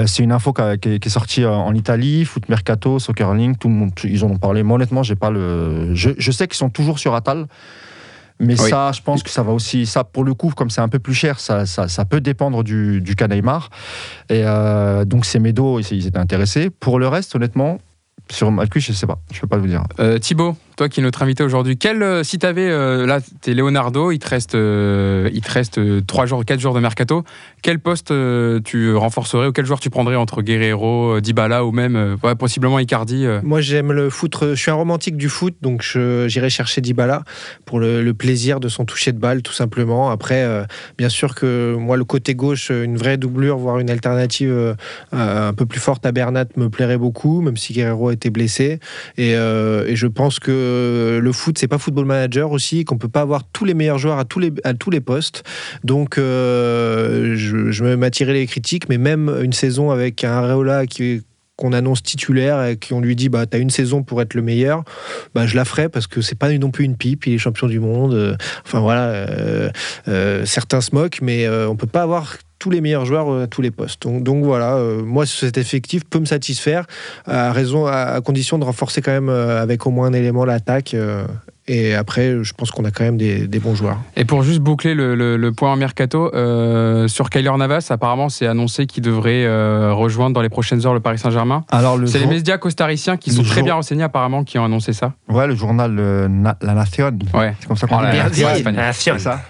c'est 0.05 0.23
une 0.23 0.31
info 0.31 0.53
qui, 0.53 0.89
est 0.89 1.09
sortie 1.09 1.45
en 1.45 1.73
Italie, 1.73 2.25
Foot 2.25 2.49
Mercato, 2.49 2.99
Soccer 2.99 3.33
Link, 3.33 3.59
tout 3.59 3.67
le 3.67 3.73
monde, 3.73 3.91
ils 4.03 4.23
en 4.25 4.29
ont 4.29 4.38
parlé. 4.38 4.63
Moi, 4.63 4.75
honnêtement, 4.75 5.03
j'ai 5.03 5.15
pas 5.15 5.29
le. 5.29 5.93
Je, 5.93 6.11
je 6.17 6.31
sais 6.31 6.47
qu'ils 6.47 6.57
sont 6.57 6.69
toujours 6.69 6.99
sur 6.99 7.15
Atal. 7.15 7.47
Mais 8.39 8.55
ça, 8.55 8.91
je 8.91 9.01
pense 9.01 9.23
que 9.23 9.29
ça 9.29 9.43
va 9.43 9.51
aussi, 9.51 9.85
ça 9.85 10.03
pour 10.03 10.23
le 10.23 10.33
coup, 10.33 10.51
comme 10.55 10.69
c'est 10.69 10.81
un 10.81 10.89
peu 10.89 10.99
plus 10.99 11.13
cher, 11.13 11.39
ça, 11.39 11.65
ça, 11.65 12.05
peut 12.05 12.21
dépendre 12.21 12.63
du, 12.63 13.01
du 13.01 13.15
cas 13.15 13.27
Neymar. 13.27 13.69
Et 14.29 14.43
euh, 14.45 15.05
donc 15.05 15.25
ces 15.25 15.39
médos, 15.39 15.79
ils 15.79 16.05
étaient 16.05 16.17
intéressés. 16.17 16.69
Pour 16.69 16.99
le 16.99 17.07
reste, 17.07 17.35
honnêtement, 17.35 17.79
Sur 18.29 18.51
Malcuit, 18.51 18.81
je 18.81 18.91
sais 18.91 19.07
pas. 19.07 19.19
Je 19.31 19.39
peux 19.39 19.47
pas 19.47 19.57
vous 19.57 19.67
dire. 19.67 19.83
Euh, 19.99 20.19
Thibaut, 20.19 20.55
toi 20.75 20.89
qui 20.89 20.99
es 20.99 21.03
notre 21.03 21.23
invité 21.23 21.43
aujourd'hui, 21.43 21.77
quel, 21.77 22.03
euh, 22.03 22.23
si 22.23 22.38
tu 22.38 22.45
avais, 22.45 22.69
euh, 22.69 23.05
là, 23.05 23.19
tu 23.41 23.51
es 23.51 23.53
Leonardo, 23.53 24.11
il 24.11 24.19
te 24.19 24.27
reste, 24.27 24.53
il 24.53 25.41
te 25.41 25.51
reste 25.51 26.05
3 26.05 26.25
jours, 26.25 26.43
4 26.43 26.59
jours 26.59 26.73
de 26.73 26.79
mercato, 26.79 27.23
quel 27.68 27.80
poste 27.80 28.13
tu 28.63 28.95
renforcerais 28.95 29.47
ou 29.47 29.51
quel 29.51 29.65
joueur 29.65 29.82
tu 29.82 29.89
prendrais 29.89 30.15
entre 30.15 30.41
Guerrero, 30.41 31.20
Dybala 31.20 31.65
ou 31.65 31.74
même 31.74 32.15
possiblement 32.39 32.80
Icardi 32.80 33.26
Moi, 33.43 33.59
j'aime 33.59 33.91
le 33.91 34.09
foot, 34.09 34.34
je 34.41 34.55
suis 34.55 34.72
un 34.72 34.76
romantique 34.76 35.18
du 35.18 35.28
foot, 35.28 35.53
donc 35.61 35.82
j'irai 35.82 36.49
chercher 36.49 36.80
Dybala 36.80 37.24
pour 37.65 37.82
le, 37.82 38.13
plaisir 38.13 38.61
de 38.61 38.70
son 38.70 38.86
toucher 38.86 39.11
de 39.11 39.20
balle, 39.20 39.41
tout 39.41 39.51
simplement. 39.51 40.09
Après, 40.11 40.47
bien 40.97 41.09
sûr 41.09 41.36
que 41.36 41.76
moi, 41.76 41.97
le 41.97 42.05
côté 42.05 42.36
gauche, 42.36 42.70
une 42.70 42.95
vraie 42.95 43.18
doublure, 43.18 43.57
voire 43.57 43.80
une 43.80 43.89
alternative 43.89 44.78
un 45.11 45.53
peu 45.53 45.65
plus 45.65 45.82
forte 45.82 46.05
à 46.05 46.13
Bernat 46.13 46.45
me 46.55 46.70
plairait 46.70 46.97
beaucoup, 46.97 47.41
même 47.41 47.57
si 47.57 47.74
Guerrero 47.74 48.11
été 48.11 48.30
blessé. 48.30 48.80
Euh, 49.20 49.86
et, 49.88 49.95
je 49.95 50.07
pense 50.07 50.39
que 50.39 51.20
le 51.22 51.32
foot, 51.32 51.57
c'est 51.57 51.68
pas 51.68 51.78
football 51.78 52.05
manager 52.05 52.51
aussi, 52.51 52.86
qu'on 52.86 52.97
peut 52.97 53.09
pas 53.09 53.22
avoir 53.22 53.43
tous 53.43 53.65
les 53.65 53.74
meilleurs 53.74 53.97
joueurs 53.97 54.20
à 54.20 54.26
tous 54.26 54.39
les, 54.39 54.53
à 54.63 54.74
tous 54.74 54.89
les 54.89 55.01
postes. 55.01 55.43
Donc, 55.84 56.18
euh, 56.18 57.36
je, 57.66 57.72
je 57.72 57.95
m'attirer 57.95 58.34
les 58.34 58.47
critiques, 58.47 58.89
mais 58.89 58.97
même 58.97 59.30
une 59.41 59.53
saison 59.53 59.91
avec 59.91 60.24
un 60.24 60.32
Areola 60.32 60.84
qu'on 61.55 61.74
annonce 61.74 62.03
titulaire 62.03 62.64
et 62.66 62.78
qu'on 62.78 63.01
lui 63.01 63.16
dit 63.16 63.30
bah 63.30 63.45
t'as 63.45 63.60
une 63.60 63.70
saison 63.70 64.03
pour 64.03 64.22
être 64.22 64.36
le 64.36 64.43
meilleur 64.43 64.84
bah 65.34 65.47
je 65.47 65.55
la 65.55 65.66
ferai 65.66 65.89
parce 65.89 66.05
que 66.05 66.22
c'est 66.22 66.38
pas 66.38 66.51
non 66.51 66.70
plus 66.70 66.86
une 66.86 66.95
pipe 66.95 67.26
il 67.26 67.34
est 67.34 67.38
champion 67.39 67.66
du 67.66 67.80
monde 67.80 68.38
enfin 68.64 68.80
voilà 68.80 69.28
euh, 70.08 70.45
certains 70.45 70.82
se 70.82 70.93
moquent 70.93 71.20
mais 71.24 71.49
on 71.49 71.76
peut 71.76 71.88
pas 71.88 72.03
avoir 72.03 72.38
tous 72.60 72.70
les 72.70 72.82
meilleurs 72.82 73.05
joueurs 73.05 73.32
euh, 73.32 73.43
à 73.43 73.47
tous 73.47 73.62
les 73.62 73.72
postes. 73.72 74.08
Donc, 74.08 74.43
voilà, 74.43 74.76
euh, 74.76 75.03
moi 75.03 75.26
cet 75.26 75.58
effectif 75.58 76.03
peut 76.05 76.20
me 76.20 76.26
satisfaire 76.26 76.86
à 77.26 77.51
raison, 77.51 77.86
à, 77.86 78.20
condition 78.22 78.58
de 78.58 78.64
renforcer 78.64 79.01
quand 79.01 79.12
même 79.12 79.30
euh, 79.30 79.62
avec 79.62 79.86
au 79.86 79.91
moins 79.91 80.08
un 80.08 80.14
élément 80.14 80.45
l'attaque. 80.45 80.95
Et 81.68 81.95
après, 81.95 82.43
je 82.43 82.53
pense 82.53 82.72
qu'on 82.72 82.86
a 82.86 82.91
quand 82.91 83.03
même 83.03 83.18
des, 83.18 83.59
bons 83.59 83.76
joueurs. 83.76 83.97
Et 84.15 84.26
pour 84.26 84.43
juste 84.43 84.59
boucler 84.59 84.93
le, 84.93 85.49
point 85.51 85.72
en 85.72 85.76
mercato, 85.76 86.32
sur 87.07 87.30
Kyler 87.30 87.51
Navas, 87.57 87.88
apparemment, 87.89 88.30
c'est 88.30 88.47
annoncé 88.47 88.86
qu'il 88.86 89.03
devrait 89.03 89.45
rejoindre 89.91 90.34
dans 90.34 90.41
les 90.41 90.49
prochaines 90.49 90.86
heures 90.86 90.93
le 90.93 90.99
Paris 90.99 91.18
Saint-Germain. 91.18 91.65
Alors, 91.70 91.99
c'est 92.05 92.20
les 92.20 92.28
médias 92.28 92.57
costariciens 92.57 93.18
qui 93.18 93.32
sont 93.32 93.43
très 93.43 93.63
bien 93.63 93.76
renseignés, 93.76 94.03
apparemment, 94.03 94.43
qui 94.43 94.57
ont 94.59 94.65
annoncé 94.65 94.93
ça. 94.93 95.13
Ouais, 95.30 95.47
le 95.47 95.55
journal 95.55 95.95
La 95.95 96.74
Nation. 96.74 97.11
Ouais. 97.34 97.53
C'est 97.59 97.68
comme 97.68 97.78
ça 97.78 97.88
qu'on 97.88 97.99
dit. 98.32 98.43
La 98.63 98.72
Nation. 98.72 99.18
Ça. 99.20 99.41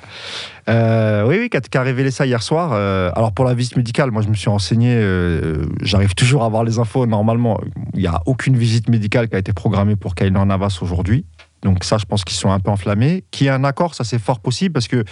Euh, 0.69 1.25
oui, 1.25 1.37
oui, 1.39 1.49
qui 1.49 1.77
a, 1.77 1.81
révélé 1.81 2.11
ça 2.11 2.25
hier 2.25 2.43
soir. 2.43 2.71
Euh, 2.73 3.09
alors 3.15 3.31
pour 3.31 3.45
la 3.45 3.53
visite 3.53 3.77
médicale, 3.77 4.11
moi 4.11 4.21
je 4.21 4.27
me 4.27 4.33
suis 4.33 4.49
renseigné, 4.49 4.93
euh, 4.93 5.65
j'arrive 5.81 6.13
toujours 6.13 6.43
à 6.43 6.45
avoir 6.45 6.63
les 6.63 6.77
infos. 6.79 7.05
Normalement, 7.05 7.59
il 7.93 8.01
n'y 8.01 8.07
a 8.07 8.21
aucune 8.25 8.57
visite 8.57 8.89
médicale 8.89 9.29
qui 9.29 9.35
a 9.35 9.39
été 9.39 9.53
programmée 9.53 9.95
pour 9.95 10.13
Kylian 10.15 10.45
Navas 10.45 10.79
aujourd'hui. 10.81 11.25
Donc 11.63 11.83
ça, 11.83 11.97
je 11.97 12.05
pense 12.05 12.23
qu'ils 12.23 12.37
sont 12.37 12.51
un 12.51 12.59
peu 12.59 12.69
enflammés. 12.71 13.23
Qui 13.31 13.49
a 13.49 13.55
un 13.55 13.63
accord, 13.63 13.95
ça 13.95 14.03
c'est 14.03 14.19
fort 14.19 14.39
possible 14.39 14.73
parce 14.73 14.87
que 14.87 15.03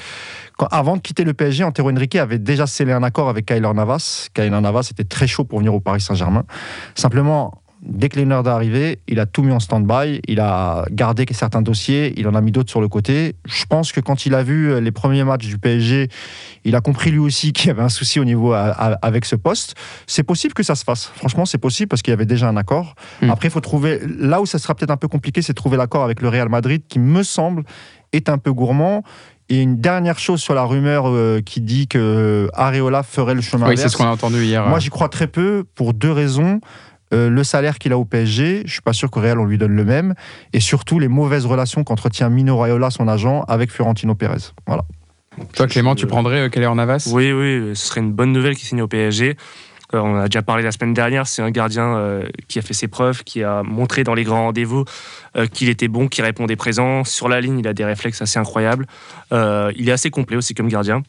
avant 0.71 0.95
de 0.95 1.01
quitter 1.01 1.23
le 1.23 1.33
PSG, 1.33 1.63
Antero 1.63 1.91
Henrique 1.91 2.15
avait 2.15 2.39
déjà 2.39 2.67
scellé 2.67 2.91
un 2.91 3.03
accord 3.03 3.29
avec 3.29 3.45
Kyler 3.45 3.73
Navas. 3.73 4.29
Kyler 4.33 4.61
Navas 4.61 4.87
était 4.91 5.03
très 5.03 5.27
chaud 5.27 5.43
pour 5.43 5.59
venir 5.59 5.73
au 5.73 5.79
Paris 5.79 6.01
Saint-Germain. 6.01 6.45
Simplement, 6.93 7.61
dès 7.81 8.09
que 8.09 8.19
Leonard 8.19 8.45
est 8.45 8.49
arrivé, 8.49 8.99
il 9.07 9.19
a 9.19 9.25
tout 9.25 9.43
mis 9.43 9.51
en 9.51 9.59
stand-by, 9.59 10.21
il 10.27 10.39
a 10.39 10.85
gardé 10.91 11.25
certains 11.31 11.61
dossiers, 11.61 12.13
il 12.17 12.27
en 12.27 12.35
a 12.35 12.41
mis 12.41 12.51
d'autres 12.51 12.69
sur 12.69 12.81
le 12.81 12.87
côté. 12.87 13.35
Je 13.45 13.65
pense 13.65 13.91
que 13.91 13.99
quand 13.99 14.25
il 14.25 14.33
a 14.33 14.43
vu 14.43 14.79
les 14.81 14.91
premiers 14.91 15.23
matchs 15.23 15.47
du 15.47 15.57
PSG, 15.57 16.09
il 16.63 16.75
a 16.75 16.81
compris 16.81 17.11
lui 17.11 17.19
aussi 17.19 17.53
qu'il 17.53 17.67
y 17.67 17.69
avait 17.71 17.83
un 17.83 17.89
souci 17.89 18.19
au 18.19 18.25
niveau 18.25 18.53
avec 18.53 19.25
ce 19.25 19.35
poste. 19.35 19.75
C'est 20.07 20.23
possible 20.23 20.53
que 20.53 20.63
ça 20.63 20.75
se 20.75 20.83
fasse. 20.83 21.11
Franchement, 21.15 21.45
c'est 21.45 21.57
possible 21.57 21.87
parce 21.87 22.01
qu'il 22.01 22.11
y 22.11 22.13
avait 22.13 22.25
déjà 22.25 22.47
un 22.47 22.57
accord. 22.57 22.95
Hmm. 23.21 23.29
Après, 23.29 23.47
il 23.47 23.51
faut 23.51 23.61
trouver. 23.61 23.99
Là 24.19 24.41
où 24.41 24.45
ça 24.45 24.59
sera 24.59 24.75
peut-être 24.75 24.91
un 24.91 24.97
peu 24.97 25.07
compliqué, 25.07 25.41
c'est 25.41 25.53
trouver 25.53 25.77
l'accord 25.77 26.03
avec 26.03 26.21
le 26.21 26.29
Real 26.29 26.49
Madrid, 26.49 26.83
qui 26.87 26.99
me 26.99 27.23
semble 27.23 27.63
est 28.13 28.29
un 28.29 28.37
peu 28.37 28.53
gourmand. 28.53 29.03
Et 29.47 29.61
une 29.61 29.79
dernière 29.79 30.17
chose 30.17 30.41
sur 30.41 30.55
la 30.55 30.63
rumeur 30.63 31.07
euh, 31.07 31.39
qui 31.39 31.61
dit 31.61 31.87
que 31.87 32.49
Areola 32.53 33.03
ferait 33.03 33.35
le 33.35 33.41
chemin. 33.41 33.67
Oui, 33.67 33.77
c'est 33.77 33.89
ce 33.89 33.97
qu'on 33.97 34.05
a 34.05 34.09
entendu 34.09 34.43
hier. 34.43 34.65
Moi, 34.67 34.79
j'y 34.79 34.89
crois 34.89 35.07
très 35.07 35.27
peu 35.27 35.65
pour 35.75 35.93
deux 35.93 36.11
raisons. 36.11 36.61
Euh, 37.15 37.29
le 37.29 37.43
salaire 37.43 37.79
qu'il 37.79 37.93
a 37.93 37.97
au 37.97 38.05
PSG, 38.05 38.63
je 38.65 38.71
suis 38.71 38.81
pas 38.81 38.93
sûr 38.93 39.09
qu'au 39.09 39.21
Real 39.21 39.39
on 39.39 39.45
lui 39.45 39.57
donne 39.57 39.75
le 39.75 39.85
même, 39.85 40.15
et 40.53 40.59
surtout 40.59 40.99
les 40.99 41.07
mauvaises 41.07 41.45
relations 41.45 41.83
qu'entretient 41.83 42.29
Mino 42.29 42.57
Raiola, 42.57 42.89
son 42.91 43.07
agent, 43.07 43.43
avec 43.47 43.71
Fiorentino 43.71 44.15
Pérez. 44.15 44.51
Voilà. 44.67 44.83
Toi, 45.53 45.67
Clément, 45.67 45.95
tu 45.95 46.07
prendrais 46.07 46.49
euh, 46.49 46.69
en 46.69 46.75
Navas? 46.75 47.09
Oui, 47.11 47.31
oui, 47.31 47.75
ce 47.75 47.87
serait 47.87 48.01
une 48.01 48.13
bonne 48.13 48.31
nouvelle 48.31 48.55
qui 48.55 48.65
signe 48.65 48.81
au 48.81 48.87
PSG. 48.87 49.37
Euh, 49.93 49.99
on 49.99 50.17
a 50.17 50.27
déjà 50.27 50.41
parlé 50.41 50.63
la 50.63 50.71
semaine 50.71 50.93
dernière, 50.93 51.27
c'est 51.27 51.41
un 51.41 51.51
gardien 51.51 52.21
qui 52.47 52.59
a 52.59 52.61
fait 52.61 52.73
ses 52.73 52.87
preuves, 52.87 53.23
qui 53.23 53.43
a 53.43 53.63
montré 53.63 54.03
dans 54.03 54.13
les 54.13 54.23
grands 54.23 54.45
rendez-vous 54.45 54.83
qu'il 55.53 55.69
était 55.69 55.87
bon, 55.87 56.07
qu'il 56.07 56.23
répondait 56.23 56.55
présent. 56.55 57.03
Sur 57.03 57.29
la 57.29 57.39
ligne, 57.39 57.59
il 57.59 57.67
a 57.67 57.73
des 57.73 57.85
réflexes 57.85 58.21
assez 58.21 58.39
incroyables. 58.39 58.87
il 59.31 59.87
est 59.87 59.91
assez 59.91 60.09
complet 60.09 60.35
aussi 60.35 60.53
comme 60.53 60.67
gardien. 60.67 61.03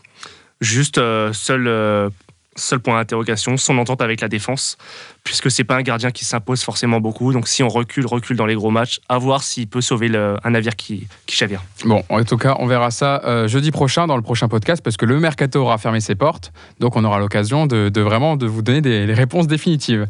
Juste, 0.61 1.01
seul 1.33 2.11
Seul 2.57 2.81
point 2.81 2.97
d'interrogation, 2.99 3.57
son 3.57 3.79
entente 3.79 4.01
avec 4.01 4.21
la 4.21 4.29
défense, 4.29 4.77
puisque 5.25 5.51
c'est 5.51 5.65
pas 5.65 5.77
un 5.77 5.83
gardien 5.83 6.11
qui 6.11 6.25
s'impose 6.25 6.63
forcément 6.63 7.01
beaucoup. 7.01 7.33
Donc 7.33 7.49
si 7.49 7.63
on 7.63 7.69
recule, 7.69 8.07
recule 8.07 8.37
dans 8.37 8.47
les 8.47 8.55
gros 8.55 8.71
matchs, 8.71 9.01
à 9.09 9.19
voir 9.19 9.43
s'il 9.43 9.69
peut 9.69 9.81
sauver 9.81 10.11
un 10.43 10.51
navire 10.51 10.75
qui, 10.75 11.07
qui, 11.27 11.37
chavire. 11.37 11.63
Bon, 11.85 12.03
en 12.09 12.25
tout 12.25 12.37
cas, 12.37 12.57
on 12.59 12.67
verra 12.67 12.91
ça 12.91 13.21
euh, 13.25 13.47
jeudi 13.47 13.71
prochain 13.71 14.07
dans 14.07 14.17
le 14.17 14.23
prochain 14.23 14.49
podcast, 14.49 14.83
parce 14.83 14.97
que 14.97 15.05
le 15.05 15.21
mercato 15.21 15.61
aura 15.61 15.79
fermé 15.79 16.01
ses 16.01 16.15
portes, 16.15 16.53
donc 16.81 16.97
on 16.97 17.05
aura 17.05 17.19
l'occasion 17.19 17.67
de, 17.67 18.01
vraiment 18.01 18.37
de 18.37 18.47
vous 18.47 18.63
donner 18.63 18.81
des 18.81 19.05
réponses 19.13 19.47
définitives. 19.47 20.07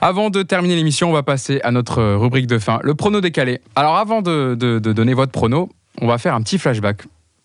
Avant 0.00 0.30
de 0.30 0.42
terminer 0.42 0.76
l'émission, 0.76 1.10
on 1.10 1.12
va 1.12 1.22
passer 1.22 1.60
à 1.62 1.70
notre 1.70 2.02
rubrique 2.14 2.46
de 2.46 2.58
fin, 2.58 2.80
le 2.82 2.94
prono 2.94 3.20
décalé. 3.20 3.60
Alors 3.76 3.96
avant 3.96 4.22
de, 4.22 4.54
de 4.54 4.92
donner 4.92 5.14
votre 5.14 5.32
prono, 5.32 5.68
on 6.00 6.06
va 6.06 6.18
faire 6.18 6.34
un 6.34 6.42
petit 6.42 6.58
flashback. 6.58 7.02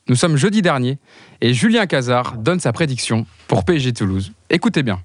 Nous 0.09 0.15
sommes 0.15 0.37
jeudi 0.37 0.61
dernier 0.61 0.99
et 1.41 1.53
Julien 1.53 1.85
Cazard 1.85 2.37
donne 2.37 2.61
sa 2.61 2.71
prédiction 2.71 3.25
pour 3.47 3.65
PSG 3.65 3.91
Toulouse. 3.91 4.31
Écoutez 4.49 4.83
bien. 4.83 5.01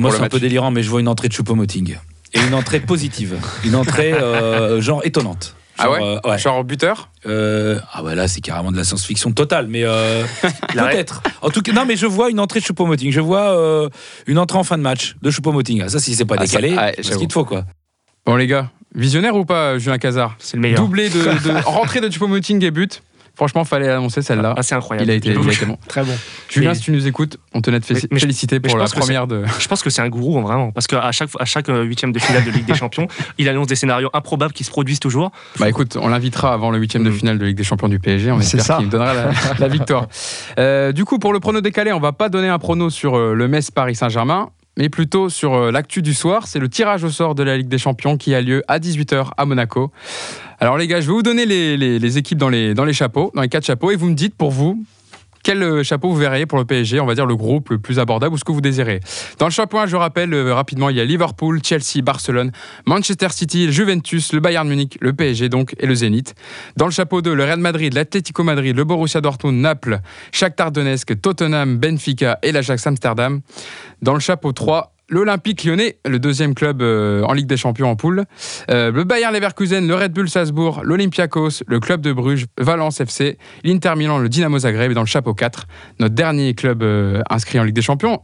Moi, 0.00 0.10
c'est 0.12 0.22
un 0.22 0.28
peu 0.28 0.40
délirant, 0.40 0.70
mais 0.70 0.82
je 0.82 0.90
vois 0.90 1.00
une 1.00 1.08
entrée 1.08 1.28
de 1.28 1.32
Choupo-Moting. 1.32 1.96
Et 2.34 2.40
une 2.40 2.54
entrée 2.54 2.80
positive. 2.80 3.38
Une 3.64 3.74
entrée, 3.74 4.12
euh, 4.12 4.80
genre, 4.80 5.00
étonnante. 5.04 5.56
ah 5.78 5.90
ouais, 5.90 6.00
euh, 6.02 6.38
Genre 6.38 6.64
buteur 6.64 7.10
euh, 7.24 7.78
Ah 7.92 8.02
ouais, 8.02 8.14
là, 8.14 8.28
c'est 8.28 8.40
carrément 8.40 8.72
de 8.72 8.76
la 8.76 8.84
science-fiction 8.84 9.32
totale, 9.32 9.68
mais 9.68 9.84
peut-être. 10.74 11.22
En 11.40 11.50
tout 11.50 11.62
cas, 11.62 11.72
non, 11.72 11.84
mais 11.86 11.96
je 11.96 12.06
vois 12.06 12.30
une 12.30 12.40
entrée 12.40 12.60
de 12.60 12.64
Choupo-Moting. 12.64 13.10
Je 13.10 13.20
vois 13.20 13.88
une 14.26 14.38
entrée 14.38 14.58
en 14.58 14.64
fin 14.64 14.76
de 14.76 14.82
match 14.82 15.16
de 15.22 15.30
Choupo-Moting. 15.30 15.82
Ah, 15.84 15.88
ça, 15.88 15.98
si 15.98 16.14
c'est 16.14 16.24
pas 16.24 16.36
ah, 16.38 16.44
décalé, 16.44 16.76
c'est 16.96 17.12
ce 17.12 17.18
qu'il 17.18 17.28
te 17.28 17.32
faut, 17.32 17.44
quoi. 17.44 17.64
Bon, 18.26 18.36
les 18.36 18.48
gars, 18.48 18.70
visionnaire 18.94 19.36
ou 19.36 19.44
pas, 19.44 19.78
Julien 19.78 19.98
Cazard? 19.98 20.34
C'est 20.38 20.56
le 20.56 20.62
meilleur. 20.62 20.80
Doublé 20.80 21.08
de, 21.08 21.18
de 21.18 21.62
rentrée 21.64 22.00
de 22.00 22.10
Choupo-Moting 22.10 22.62
et 22.64 22.70
but. 22.70 23.02
Franchement, 23.36 23.64
fallait 23.64 23.90
annoncer 23.90 24.22
celle-là. 24.22 24.54
Ah, 24.56 24.62
c'est 24.62 24.74
incroyable. 24.74 25.06
Il 25.06 25.12
a 25.12 25.14
été, 25.14 25.34
bon. 25.34 25.76
Très 25.88 26.02
bon. 26.02 26.12
Julien, 26.48 26.72
si 26.72 26.80
tu 26.80 26.90
nous 26.90 27.06
écoutes, 27.06 27.36
on 27.52 27.60
tenait 27.60 27.80
de 27.80 27.84
féliciter 27.84 28.60
pour 28.60 28.78
la 28.78 28.86
première 28.86 29.26
de. 29.26 29.44
Je 29.58 29.68
pense 29.68 29.82
que 29.82 29.90
c'est 29.90 30.00
un 30.00 30.08
gourou, 30.08 30.40
vraiment. 30.40 30.72
Parce 30.72 30.86
qu'à 30.86 31.12
chaque, 31.12 31.28
à 31.38 31.44
chaque 31.44 31.68
euh, 31.68 31.82
huitième 31.82 32.12
de 32.12 32.18
finale 32.18 32.44
de 32.44 32.50
Ligue 32.50 32.64
des 32.64 32.74
Champions, 32.74 33.08
il 33.38 33.46
annonce 33.50 33.66
des 33.66 33.76
scénarios 33.76 34.08
improbables 34.14 34.54
qui 34.54 34.64
se 34.64 34.70
produisent 34.70 35.00
toujours. 35.00 35.32
Bah 35.60 35.68
écoute, 35.68 35.98
on 36.00 36.08
l'invitera 36.08 36.54
avant 36.54 36.70
le 36.70 36.78
huitième 36.78 37.04
de 37.04 37.10
mm. 37.10 37.14
finale 37.14 37.38
de 37.38 37.44
Ligue 37.44 37.58
des 37.58 37.64
Champions 37.64 37.88
du 37.88 37.98
PSG. 37.98 38.32
On 38.32 38.40
espère 38.40 38.78
qu'il 38.78 38.88
donnera 38.88 39.12
la, 39.58 39.68
victoire. 39.68 40.06
Euh, 40.58 40.92
du 40.92 41.04
coup, 41.04 41.18
pour 41.18 41.34
le 41.34 41.40
prono 41.40 41.60
décalé, 41.60 41.92
on 41.92 42.00
va 42.00 42.12
pas 42.12 42.30
donner 42.30 42.48
un 42.48 42.58
prono 42.58 42.88
sur 42.88 43.16
euh, 43.16 43.34
le 43.34 43.48
Metz 43.48 43.70
Paris 43.70 43.94
Saint-Germain 43.94 44.48
mais 44.78 44.90
plutôt 44.90 45.30
sur 45.30 45.72
l'actu 45.72 46.02
du 46.02 46.12
soir. 46.12 46.46
C'est 46.46 46.58
le 46.58 46.68
tirage 46.68 47.02
au 47.02 47.08
sort 47.08 47.34
de 47.34 47.42
la 47.42 47.56
Ligue 47.56 47.68
des 47.68 47.78
Champions 47.78 48.18
qui 48.18 48.34
a 48.34 48.42
lieu 48.42 48.62
à 48.68 48.78
18h 48.78 49.28
à 49.34 49.46
Monaco. 49.46 49.90
Alors 50.58 50.78
les 50.78 50.86
gars, 50.86 51.00
je 51.00 51.06
vais 51.06 51.12
vous 51.12 51.22
donner 51.22 51.44
les, 51.44 52.18
équipes 52.18 52.38
dans 52.38 52.48
les, 52.48 52.74
dans 52.74 52.84
les 52.84 52.92
chapeaux, 52.92 53.30
dans 53.34 53.42
les 53.42 53.48
quatre 53.48 53.66
chapeaux, 53.66 53.90
et 53.90 53.96
vous 53.96 54.08
me 54.08 54.14
dites 54.14 54.34
pour 54.34 54.50
vous 54.50 54.82
quel 55.46 55.62
euh, 55.62 55.84
chapeau 55.84 56.10
vous 56.10 56.16
verriez 56.16 56.44
pour 56.44 56.58
le 56.58 56.64
PSG, 56.64 56.98
on 56.98 57.06
va 57.06 57.14
dire 57.14 57.24
le 57.24 57.36
groupe 57.36 57.70
le 57.70 57.78
plus 57.78 58.00
abordable 58.00 58.34
ou 58.34 58.36
ce 58.36 58.42
que 58.42 58.50
vous 58.50 58.60
désirez. 58.60 58.98
Dans 59.38 59.46
le 59.46 59.52
chapeau 59.52 59.78
1, 59.78 59.86
je 59.86 59.94
rappelle 59.94 60.34
euh, 60.34 60.52
rapidement, 60.52 60.90
il 60.90 60.96
y 60.96 61.00
a 61.00 61.04
Liverpool, 61.04 61.60
Chelsea, 61.62 62.02
Barcelone, 62.02 62.50
Manchester 62.84 63.28
City, 63.30 63.70
Juventus, 63.70 64.32
le 64.32 64.40
Bayern 64.40 64.68
Munich, 64.68 64.98
le 65.00 65.12
PSG 65.12 65.48
donc 65.48 65.76
et 65.78 65.86
le 65.86 65.94
Zénith. 65.94 66.34
Dans 66.76 66.86
le 66.86 66.90
chapeau 66.90 67.22
2, 67.22 67.32
le 67.32 67.44
Real 67.44 67.60
Madrid, 67.60 67.94
l'Atlético 67.94 68.42
Madrid, 68.42 68.74
le 68.74 68.82
Borussia 68.82 69.20
Dortmund, 69.20 69.60
Naples, 69.60 70.00
Shakhtar 70.32 70.72
Donetsk, 70.72 71.20
Tottenham, 71.20 71.76
Benfica 71.76 72.40
et 72.42 72.50
l'Ajax 72.50 72.84
Amsterdam. 72.84 73.40
Dans 74.02 74.14
le 74.14 74.20
chapeau 74.20 74.50
3, 74.50 74.95
l'Olympique 75.08 75.64
lyonnais, 75.64 75.98
le 76.04 76.18
deuxième 76.18 76.54
club 76.54 76.82
euh, 76.82 77.22
en 77.22 77.32
Ligue 77.32 77.46
des 77.46 77.56
Champions 77.56 77.90
en 77.90 77.96
poule, 77.96 78.24
euh, 78.70 78.90
le 78.90 79.04
Bayern 79.04 79.32
Leverkusen, 79.32 79.86
le 79.86 79.94
Red 79.94 80.12
Bull 80.12 80.28
Salzbourg, 80.28 80.80
l'Olympiakos, 80.82 81.62
le 81.66 81.80
club 81.80 82.00
de 82.00 82.12
Bruges, 82.12 82.46
Valence 82.58 83.00
FC, 83.00 83.38
l'Inter 83.62 83.94
Milan, 83.96 84.18
le 84.18 84.28
Dynamo 84.28 84.58
Zagreb 84.58 84.90
et 84.90 84.94
dans 84.94 85.02
le 85.02 85.06
chapeau 85.06 85.34
4, 85.34 85.66
notre 86.00 86.14
dernier 86.14 86.54
club 86.54 86.82
euh, 86.82 87.22
inscrit 87.30 87.60
en 87.60 87.64
Ligue 87.64 87.74
des 87.74 87.82
Champions, 87.82 88.22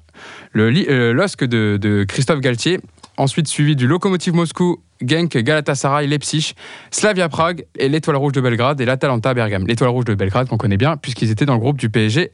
le 0.52 0.70
LOSC 1.12 1.44
de, 1.44 1.78
de, 1.80 2.04
Christophe 2.04 2.40
Galtier, 2.40 2.80
ensuite 3.16 3.46
suivi 3.46 3.76
du 3.76 3.86
Lokomotiv 3.86 4.34
Moscou, 4.34 4.82
Genk, 5.04 5.36
Galatasaray, 5.36 6.06
Leipzig, 6.06 6.54
Slavia 6.90 7.28
Prague 7.28 7.64
et 7.76 7.88
l'Étoile 7.88 8.16
Rouge 8.16 8.32
de 8.32 8.40
Belgrade 8.40 8.80
et 8.80 8.84
l'Atalanta 8.84 9.34
Bergame. 9.34 9.66
L'Étoile 9.66 9.90
Rouge 9.90 10.04
de 10.04 10.14
Belgrade 10.14 10.48
qu'on 10.48 10.58
connaît 10.58 10.76
bien 10.76 10.96
puisqu'ils 10.96 11.30
étaient 11.30 11.46
dans 11.46 11.54
le 11.54 11.60
groupe 11.60 11.78
du 11.78 11.90
PSG 11.90 12.30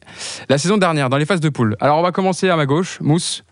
la 0.48 0.58
saison 0.58 0.76
dernière, 0.76 1.08
dans 1.08 1.16
les 1.16 1.24
phases 1.24 1.40
de 1.40 1.48
poule. 1.48 1.76
Alors 1.80 1.98
on 1.98 2.02
va 2.02 2.12
commencer 2.12 2.48
à 2.48 2.56
ma 2.56 2.66
gauche, 2.66 3.00
Mousse. 3.00 3.42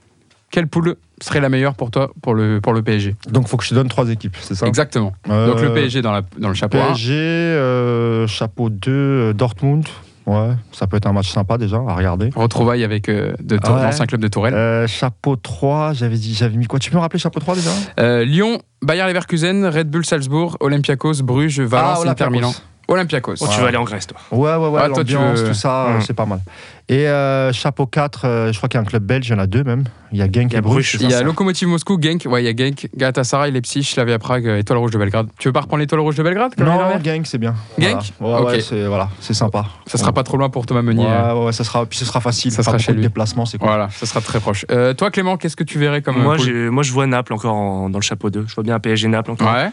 Quelle 0.51 0.69
poule 0.69 0.97
serait 1.21 1.41
la 1.41 1.49
meilleure 1.49 1.75
pour 1.75 1.91
toi 1.91 2.11
pour 2.23 2.35
le, 2.35 2.61
pour 2.61 2.73
le 2.73 2.83
PSG 2.83 3.17
Donc 3.31 3.45
il 3.45 3.49
faut 3.49 3.57
que 3.57 3.65
je 3.65 3.71
te 3.71 3.75
donne 3.75 3.89
trois 3.89 4.09
équipes, 4.11 4.37
c'est 4.41 4.55
ça? 4.55 4.67
Exactement. 4.67 5.13
Donc 5.27 5.61
le 5.61 5.73
PSG 5.73 6.03
dans, 6.03 6.13
la, 6.13 6.23
dans 6.39 6.49
le 6.49 6.55
chapeau 6.55 6.79
PSG, 6.79 8.27
chapeau 8.29 8.71
2, 8.71 9.35
Dortmund. 9.35 9.87
Ouais, 10.27 10.55
ça 10.73 10.89
peut 10.89 10.97
être 10.97 11.07
un 11.07 11.13
match 11.13 11.31
sympa 11.31 11.57
déjà 11.57 11.77
à 11.77 11.95
regarder. 11.95 12.31
Retrouvailles 12.35 12.83
avec 12.83 13.09
euh, 13.09 13.33
de 13.41 13.61
ah 13.63 13.85
l'ancien 13.85 14.07
club 14.07 14.21
de 14.21 14.27
Tourelle. 14.27 14.55
Euh, 14.55 14.87
chapeau 14.89 15.37
3, 15.37 15.93
j'avais 15.93 16.17
dit, 16.17 16.35
j'avais 16.35 16.57
mis 16.57 16.67
quoi? 16.67 16.81
Tu 16.81 16.91
peux 16.91 16.97
me 16.97 17.01
rappeler 17.01 17.21
chapeau 17.21 17.39
3 17.39 17.55
déjà? 17.55 17.71
Euh, 18.01 18.25
Lyon, 18.25 18.61
Bayer 18.83 19.07
Leverkusen, 19.07 19.67
Red 19.67 19.89
Bull 19.89 20.05
Salzbourg, 20.05 20.57
Olympiakos, 20.59 21.23
Bruges, 21.23 21.61
Valence, 21.61 22.03
ah, 22.05 22.11
Inter 22.11 22.31
Milan. 22.31 22.53
Olympiakos. 22.89 23.35
Oh, 23.41 23.47
tu 23.53 23.61
vas 23.61 23.69
aller 23.69 23.77
en 23.77 23.85
Grèce, 23.85 24.07
toi. 24.07 24.19
Ouais, 24.31 24.55
ouais, 24.55 24.69
ouais. 24.69 24.81
Ah, 24.85 24.89
l'ambiance, 24.89 25.43
tout 25.43 25.55
ça, 25.55 25.89
hmm. 25.89 26.01
c'est 26.03 26.15
pas 26.15 26.27
mal. 26.27 26.41
Et 26.89 27.09
euh, 27.09 27.53
chapeau 27.53 27.87
4, 27.87 28.25
euh, 28.25 28.53
je 28.53 28.59
crois 28.59 28.69
qu'il 28.69 28.79
y 28.79 28.81
a 28.81 28.83
un 28.83 28.87
club 28.87 29.03
belge, 29.03 29.27
il 29.27 29.33
y 29.33 29.35
en 29.35 29.41
a 29.41 29.49
deux 29.49 29.65
même. 29.65 29.85
Il 30.13 30.19
y 30.19 30.23
a 30.23 30.31
Genk 30.31 30.55
et 30.55 30.61
Bruges. 30.61 30.97
Il 31.01 31.11
y 31.11 31.15
a 31.15 31.23
Lokomotiv 31.23 31.67
Moscou, 31.67 31.99
Genk, 32.01 32.27
ouais, 32.27 32.45
il 32.45 32.47
y 32.47 32.49
a 32.49 32.55
Genk, 32.57 32.89
Galatasaray, 32.97 33.51
Leipzig, 33.51 33.83
Slavia 33.83 34.21
Prague, 34.21 34.47
euh, 34.47 34.59
Étoile 34.59 34.79
Rouge 34.79 34.93
de 34.93 34.99
Belgrade. 34.99 35.27
Tu 35.37 35.49
veux 35.49 35.53
pas 35.53 35.63
reprendre 35.63 35.81
l'Étoile 35.81 36.01
Rouge 36.01 36.15
de 36.15 36.23
Belgrade 36.23 36.53
Non, 36.59 36.79
Genk, 37.03 37.27
c'est 37.27 37.39
bien. 37.39 37.57
Genk 37.77 38.13
voilà. 38.21 38.45
Ouais, 38.45 38.61
c'est 38.61 38.87
voilà, 38.87 39.09
sympa. 39.19 39.67
Ça 39.87 39.99
sera 39.99 40.13
pas 40.13 40.23
trop 40.23 40.37
loin 40.37 40.49
pour 40.49 40.65
Thomas 40.65 40.83
Meunier. 40.83 41.07
Ouais, 41.07 41.47
ouais, 41.47 41.53
ça 41.53 41.65
sera, 41.65 41.87
puis 41.87 41.99
ce 41.99 42.05
sera 42.05 42.21
facile. 42.21 42.53
Ça 42.53 42.63
sera 42.63 42.79
chez 42.79 42.93
lui. 42.93 43.03
déplacement, 43.03 43.47
c'est 43.47 43.59
cool. 43.59 43.67
Voilà, 43.67 43.89
ça 43.91 44.07
sera 44.07 44.21
très 44.21 44.39
proche. 44.39 44.65
toi, 44.97 45.11
Clément, 45.11 45.37
qu'est-ce 45.37 45.57
que 45.57 45.65
tu 45.65 45.81
verrais 45.81 46.03
comme. 46.03 46.23
Moi, 46.23 46.37
moi 46.71 46.83
je 46.85 46.93
vois 46.93 47.07
Naples 47.09 47.33
encore 47.33 47.91
dans 47.91 47.99
le 47.99 48.03
chapeau 48.03 48.31
2. 48.31 48.45
Je 48.47 48.55
vois 48.55 48.63
bien 48.63 48.79
PSG 48.79 49.09
Naples 49.09 49.33
encore. 49.33 49.53
Ouais. 49.53 49.71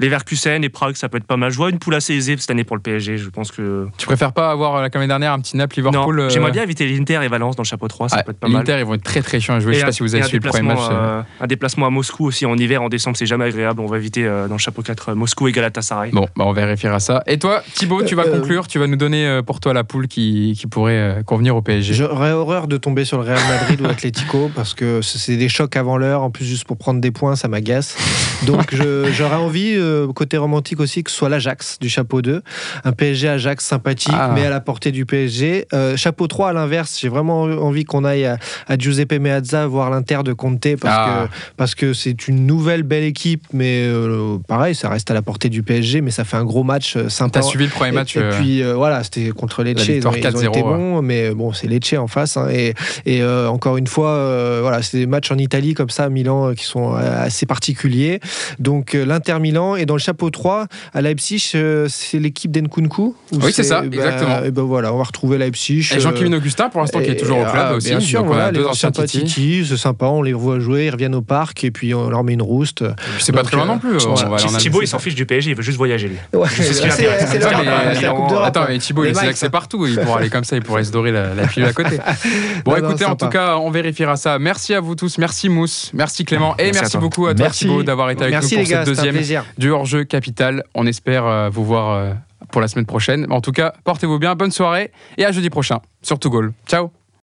Leverkusen 0.00 0.64
et 0.64 0.68
Prague, 0.68 0.96
ça 0.96 1.08
peut 1.08 1.18
être 1.18 1.24
pas 1.24 1.36
mal. 1.36 1.50
Je 1.50 1.56
vois 1.56 1.70
une 1.70 1.78
poule 1.78 1.94
assez 1.94 2.14
aisée 2.14 2.36
cette 2.38 2.50
année 2.50 2.64
pour 2.64 2.76
le 2.76 2.82
PSG. 2.82 3.18
Je 3.18 3.28
pense 3.28 3.52
que. 3.52 3.86
Tu 3.98 4.06
préfères 4.06 4.32
pas 4.32 4.50
avoir, 4.50 4.76
euh, 4.76 4.82
la 4.82 4.88
l'année 4.88 5.06
dernière, 5.06 5.32
un 5.32 5.40
petit 5.40 5.56
Naples 5.56 5.76
Liverpool 5.76 6.16
Non, 6.16 6.22
euh, 6.22 6.28
j'aimerais 6.30 6.50
bien 6.52 6.62
éviter 6.62 6.86
l'Inter 6.86 7.20
et 7.22 7.28
Valence 7.28 7.56
dans 7.56 7.62
le 7.62 7.68
chapeau 7.68 7.86
3. 7.86 8.08
Ça 8.08 8.22
peut 8.22 8.32
être 8.32 8.38
pas 8.38 8.48
mal. 8.48 8.62
L'Inter, 8.62 8.78
ils 8.78 8.84
vont 8.84 8.94
être 8.94 9.02
très 9.02 9.22
très 9.22 9.40
chiants 9.40 9.54
à 9.54 9.60
jouer. 9.60 9.74
je 9.74 9.80
sais 9.80 9.84
pas 9.84 9.92
si 9.92 10.02
vous 10.02 10.14
avez 10.14 10.24
suivi 10.24 10.42
le 10.44 10.50
premier 10.50 10.68
match. 10.68 10.80
Euh, 10.90 11.22
un 11.40 11.46
déplacement 11.46 11.86
à 11.86 11.90
Moscou 11.90 12.26
aussi 12.26 12.46
en 12.46 12.56
hiver, 12.56 12.82
en 12.82 12.88
décembre, 12.88 13.16
c'est 13.16 13.26
jamais 13.26 13.44
agréable. 13.44 13.80
On 13.80 13.86
va 13.86 13.98
éviter 13.98 14.24
dans 14.24 14.54
le 14.54 14.58
chapeau 14.58 14.82
4 14.82 15.14
Moscou 15.14 15.48
et 15.48 15.52
Galatasaray. 15.52 16.10
Bon, 16.12 16.26
bah 16.36 16.44
on 16.46 16.52
vérifiera 16.52 16.98
ça. 17.00 17.22
Et 17.26 17.38
toi, 17.38 17.62
Thibaut, 17.74 18.02
tu 18.02 18.14
vas 18.14 18.24
conclure. 18.24 18.66
Tu 18.66 18.78
vas 18.78 18.86
nous 18.86 18.96
donner 18.96 19.40
pour 19.46 19.60
toi 19.60 19.74
la 19.74 19.84
poule 19.84 20.08
qui, 20.08 20.56
qui 20.58 20.66
pourrait 20.66 21.22
convenir 21.26 21.56
au 21.56 21.62
PSG. 21.62 21.94
J'aurais 21.94 22.32
horreur 22.32 22.66
de 22.68 22.76
tomber 22.76 23.04
sur 23.04 23.18
le 23.18 23.24
Real 23.24 23.40
Madrid 23.48 23.80
ou 23.80 23.84
l'Atlético 23.84 24.50
parce 24.56 24.74
que 24.74 25.02
c'est 25.02 25.36
des 25.36 25.48
chocs 25.48 25.76
avant 25.76 25.98
l'heure. 25.98 26.22
En 26.22 26.30
plus, 26.30 26.44
juste 26.44 26.64
pour 26.64 26.78
prendre 26.78 27.00
des 27.00 27.10
points, 27.10 27.36
ça 27.36 27.48
m'agace. 27.48 27.96
Donc 28.46 28.74
j'aurais 29.12 29.36
envie, 29.36 29.76
côté 30.14 30.36
romantique 30.36 30.80
aussi, 30.80 31.02
que 31.02 31.10
ce 31.10 31.16
soit 31.16 31.28
l'Ajax 31.28 31.78
du 31.80 31.88
chapeau 31.88 32.22
2. 32.22 32.42
Un 32.84 32.92
PSG 32.92 33.28
Ajax 33.28 33.64
sympathique, 33.64 34.14
ah. 34.16 34.32
mais 34.34 34.46
à 34.46 34.50
la 34.50 34.60
portée 34.60 34.92
du 34.92 35.06
PSG. 35.06 35.66
Euh, 35.72 35.96
chapeau 35.96 36.26
3 36.26 36.50
à 36.50 36.52
l'inverse, 36.52 36.98
j'ai 37.00 37.08
vraiment 37.08 37.42
envie 37.42 37.84
qu'on 37.84 38.04
aille 38.04 38.26
à, 38.26 38.38
Giuseppe 38.78 39.14
Meazza 39.14 39.66
voir 39.66 39.90
l'Inter 39.90 40.20
de 40.24 40.32
Conte 40.32 40.76
parce 40.76 40.94
ah. 40.96 41.28
que 41.28 41.34
parce 41.56 41.74
que 41.74 41.92
c'est 41.92 42.28
une 42.28 42.46
nouvelle 42.46 42.82
belle 42.82 43.04
équipe, 43.04 43.44
mais 43.52 43.84
euh, 43.84 44.38
pareil, 44.46 44.74
ça 44.74 44.88
reste 44.88 45.10
à 45.10 45.14
la 45.14 45.22
portée 45.22 45.48
du 45.48 45.62
PSG, 45.62 46.00
mais 46.00 46.10
ça 46.10 46.24
fait 46.24 46.36
un 46.36 46.44
gros 46.44 46.62
match 46.62 46.96
euh, 46.96 47.08
sympa. 47.08 47.40
T'as 47.40 47.46
suivi 47.46 47.64
le 47.64 47.70
premier 47.70 47.92
match 47.92 48.16
Et, 48.16 48.22
puis 48.30 48.62
voilà, 48.62 49.02
c'était 49.04 49.30
contre 49.30 49.62
Lecce. 49.62 49.86
Ils 49.88 50.06
ont, 50.06 50.12
été 50.12 50.62
bons, 50.62 51.02
mais 51.02 51.30
bon, 51.30 51.52
c'est 51.52 51.66
Lecce 51.66 51.94
en 51.94 52.06
face. 52.06 52.36
Hein, 52.36 52.48
et, 52.50 52.74
et 53.06 53.24
encore 53.24 53.76
une 53.76 53.86
fois, 53.86 54.60
voilà, 54.60 54.82
c'est 54.82 54.98
des 54.98 55.06
matchs 55.06 55.30
en 55.30 55.38
Italie 55.38 55.74
comme 55.74 55.90
ça, 55.90 56.04
à 56.04 56.08
Milan, 56.08 56.54
qui 56.54 56.64
sont 56.64 56.94
assez 56.94 57.46
particuliers. 57.46 58.20
Donc 58.58 58.94
l'Inter 58.94 59.38
Milan 59.40 59.76
et 59.80 59.86
dans 59.86 59.94
le 59.94 60.00
chapeau 60.00 60.30
3 60.30 60.66
à 60.92 61.00
Leipzig 61.00 61.52
euh, 61.54 61.86
c'est 61.88 62.18
l'équipe 62.18 62.50
d'Enkunku 62.50 63.14
Oui, 63.32 63.52
c'est 63.52 63.62
ça, 63.62 63.84
exactement. 63.84 64.44
Et 64.44 64.50
ben 64.50 64.62
voilà, 64.62 64.92
on 64.92 64.98
va 64.98 65.04
retrouver 65.04 65.38
Leipzig. 65.38 65.88
Et 65.94 66.00
Jean-Kévin 66.00 66.32
Augustin, 66.32 66.68
pour 66.68 66.80
l'instant, 66.80 67.00
qui 67.00 67.10
est 67.10 67.16
toujours 67.16 67.38
au 67.38 67.44
club 67.44 67.66
ah, 67.70 67.74
aussi. 67.74 67.88
Bien 67.88 68.00
sûr, 68.00 68.24
voilà, 68.24 68.50
les 68.50 68.64
anciens 68.64 68.90
Titi, 68.90 69.64
c'est 69.66 69.76
sympa, 69.76 70.06
on 70.06 70.22
les 70.22 70.32
voit 70.32 70.60
jouer, 70.60 70.86
ils 70.86 70.90
reviennent 70.90 71.14
au 71.14 71.22
parc 71.22 71.64
et 71.64 71.70
puis 71.70 71.94
on 71.94 72.10
leur 72.10 72.24
met 72.24 72.34
une 72.34 72.42
rouste. 72.42 72.84
C'est 73.18 73.32
pas 73.32 73.42
très 73.42 73.56
loin 73.56 73.66
non 73.66 73.78
plus. 73.78 73.98
Thibaut, 74.58 74.82
il 74.82 74.88
s'en 74.88 74.98
fiche 74.98 75.14
du 75.14 75.26
PSG, 75.26 75.50
il 75.50 75.56
veut 75.56 75.62
juste 75.62 75.78
voyager, 75.78 76.08
lui. 76.08 76.16
C'est 76.48 76.74
ce 76.74 76.82
qu'il 76.82 78.44
Attends, 78.44 78.64
mais 78.68 78.78
Thibaut, 78.78 79.04
il 79.04 79.18
accès 79.18 79.50
partout. 79.50 79.86
Il 79.86 79.98
pourra 79.98 80.18
aller 80.18 80.30
comme 80.30 80.44
ça, 80.44 80.56
il 80.56 80.62
pourrait 80.62 80.84
se 80.84 80.92
dorer 80.92 81.12
la 81.12 81.46
pilule 81.46 81.68
à 81.68 81.72
côté. 81.72 81.98
Bon, 82.64 82.76
écoutez, 82.76 83.04
en 83.04 83.16
tout 83.16 83.28
cas, 83.28 83.56
on 83.56 83.70
vérifiera 83.70 84.16
ça. 84.16 84.38
Merci 84.38 84.74
à 84.74 84.80
vous 84.80 84.94
tous. 84.94 85.18
Merci 85.18 85.48
Mousse. 85.48 85.90
Merci 85.94 86.24
Clément. 86.24 86.54
Et 86.58 86.72
merci 86.72 86.98
beaucoup 86.98 87.26
à 87.26 87.34
toi, 87.34 87.48
Thibaut, 87.50 87.82
d'avoir 87.82 88.10
été 88.10 88.24
avec 88.24 88.34
nous 88.42 88.48
pour 88.48 88.66
cette 88.66 88.86
deuxième 88.86 89.16
du 89.60 89.70
hors-jeu 89.70 90.04
capital. 90.04 90.64
On 90.74 90.86
espère 90.86 91.24
vous 91.50 91.64
voir 91.64 91.90
euh, 91.90 92.14
pour 92.50 92.60
la 92.60 92.66
semaine 92.66 92.86
prochaine. 92.86 93.26
En 93.30 93.40
tout 93.40 93.52
cas, 93.52 93.74
portez-vous 93.84 94.18
bien, 94.18 94.34
bonne 94.34 94.50
soirée 94.50 94.90
et 95.18 95.24
à 95.24 95.30
jeudi 95.30 95.50
prochain 95.50 95.80
sur 96.02 96.18
Goal. 96.18 96.52
Ciao 96.66 96.99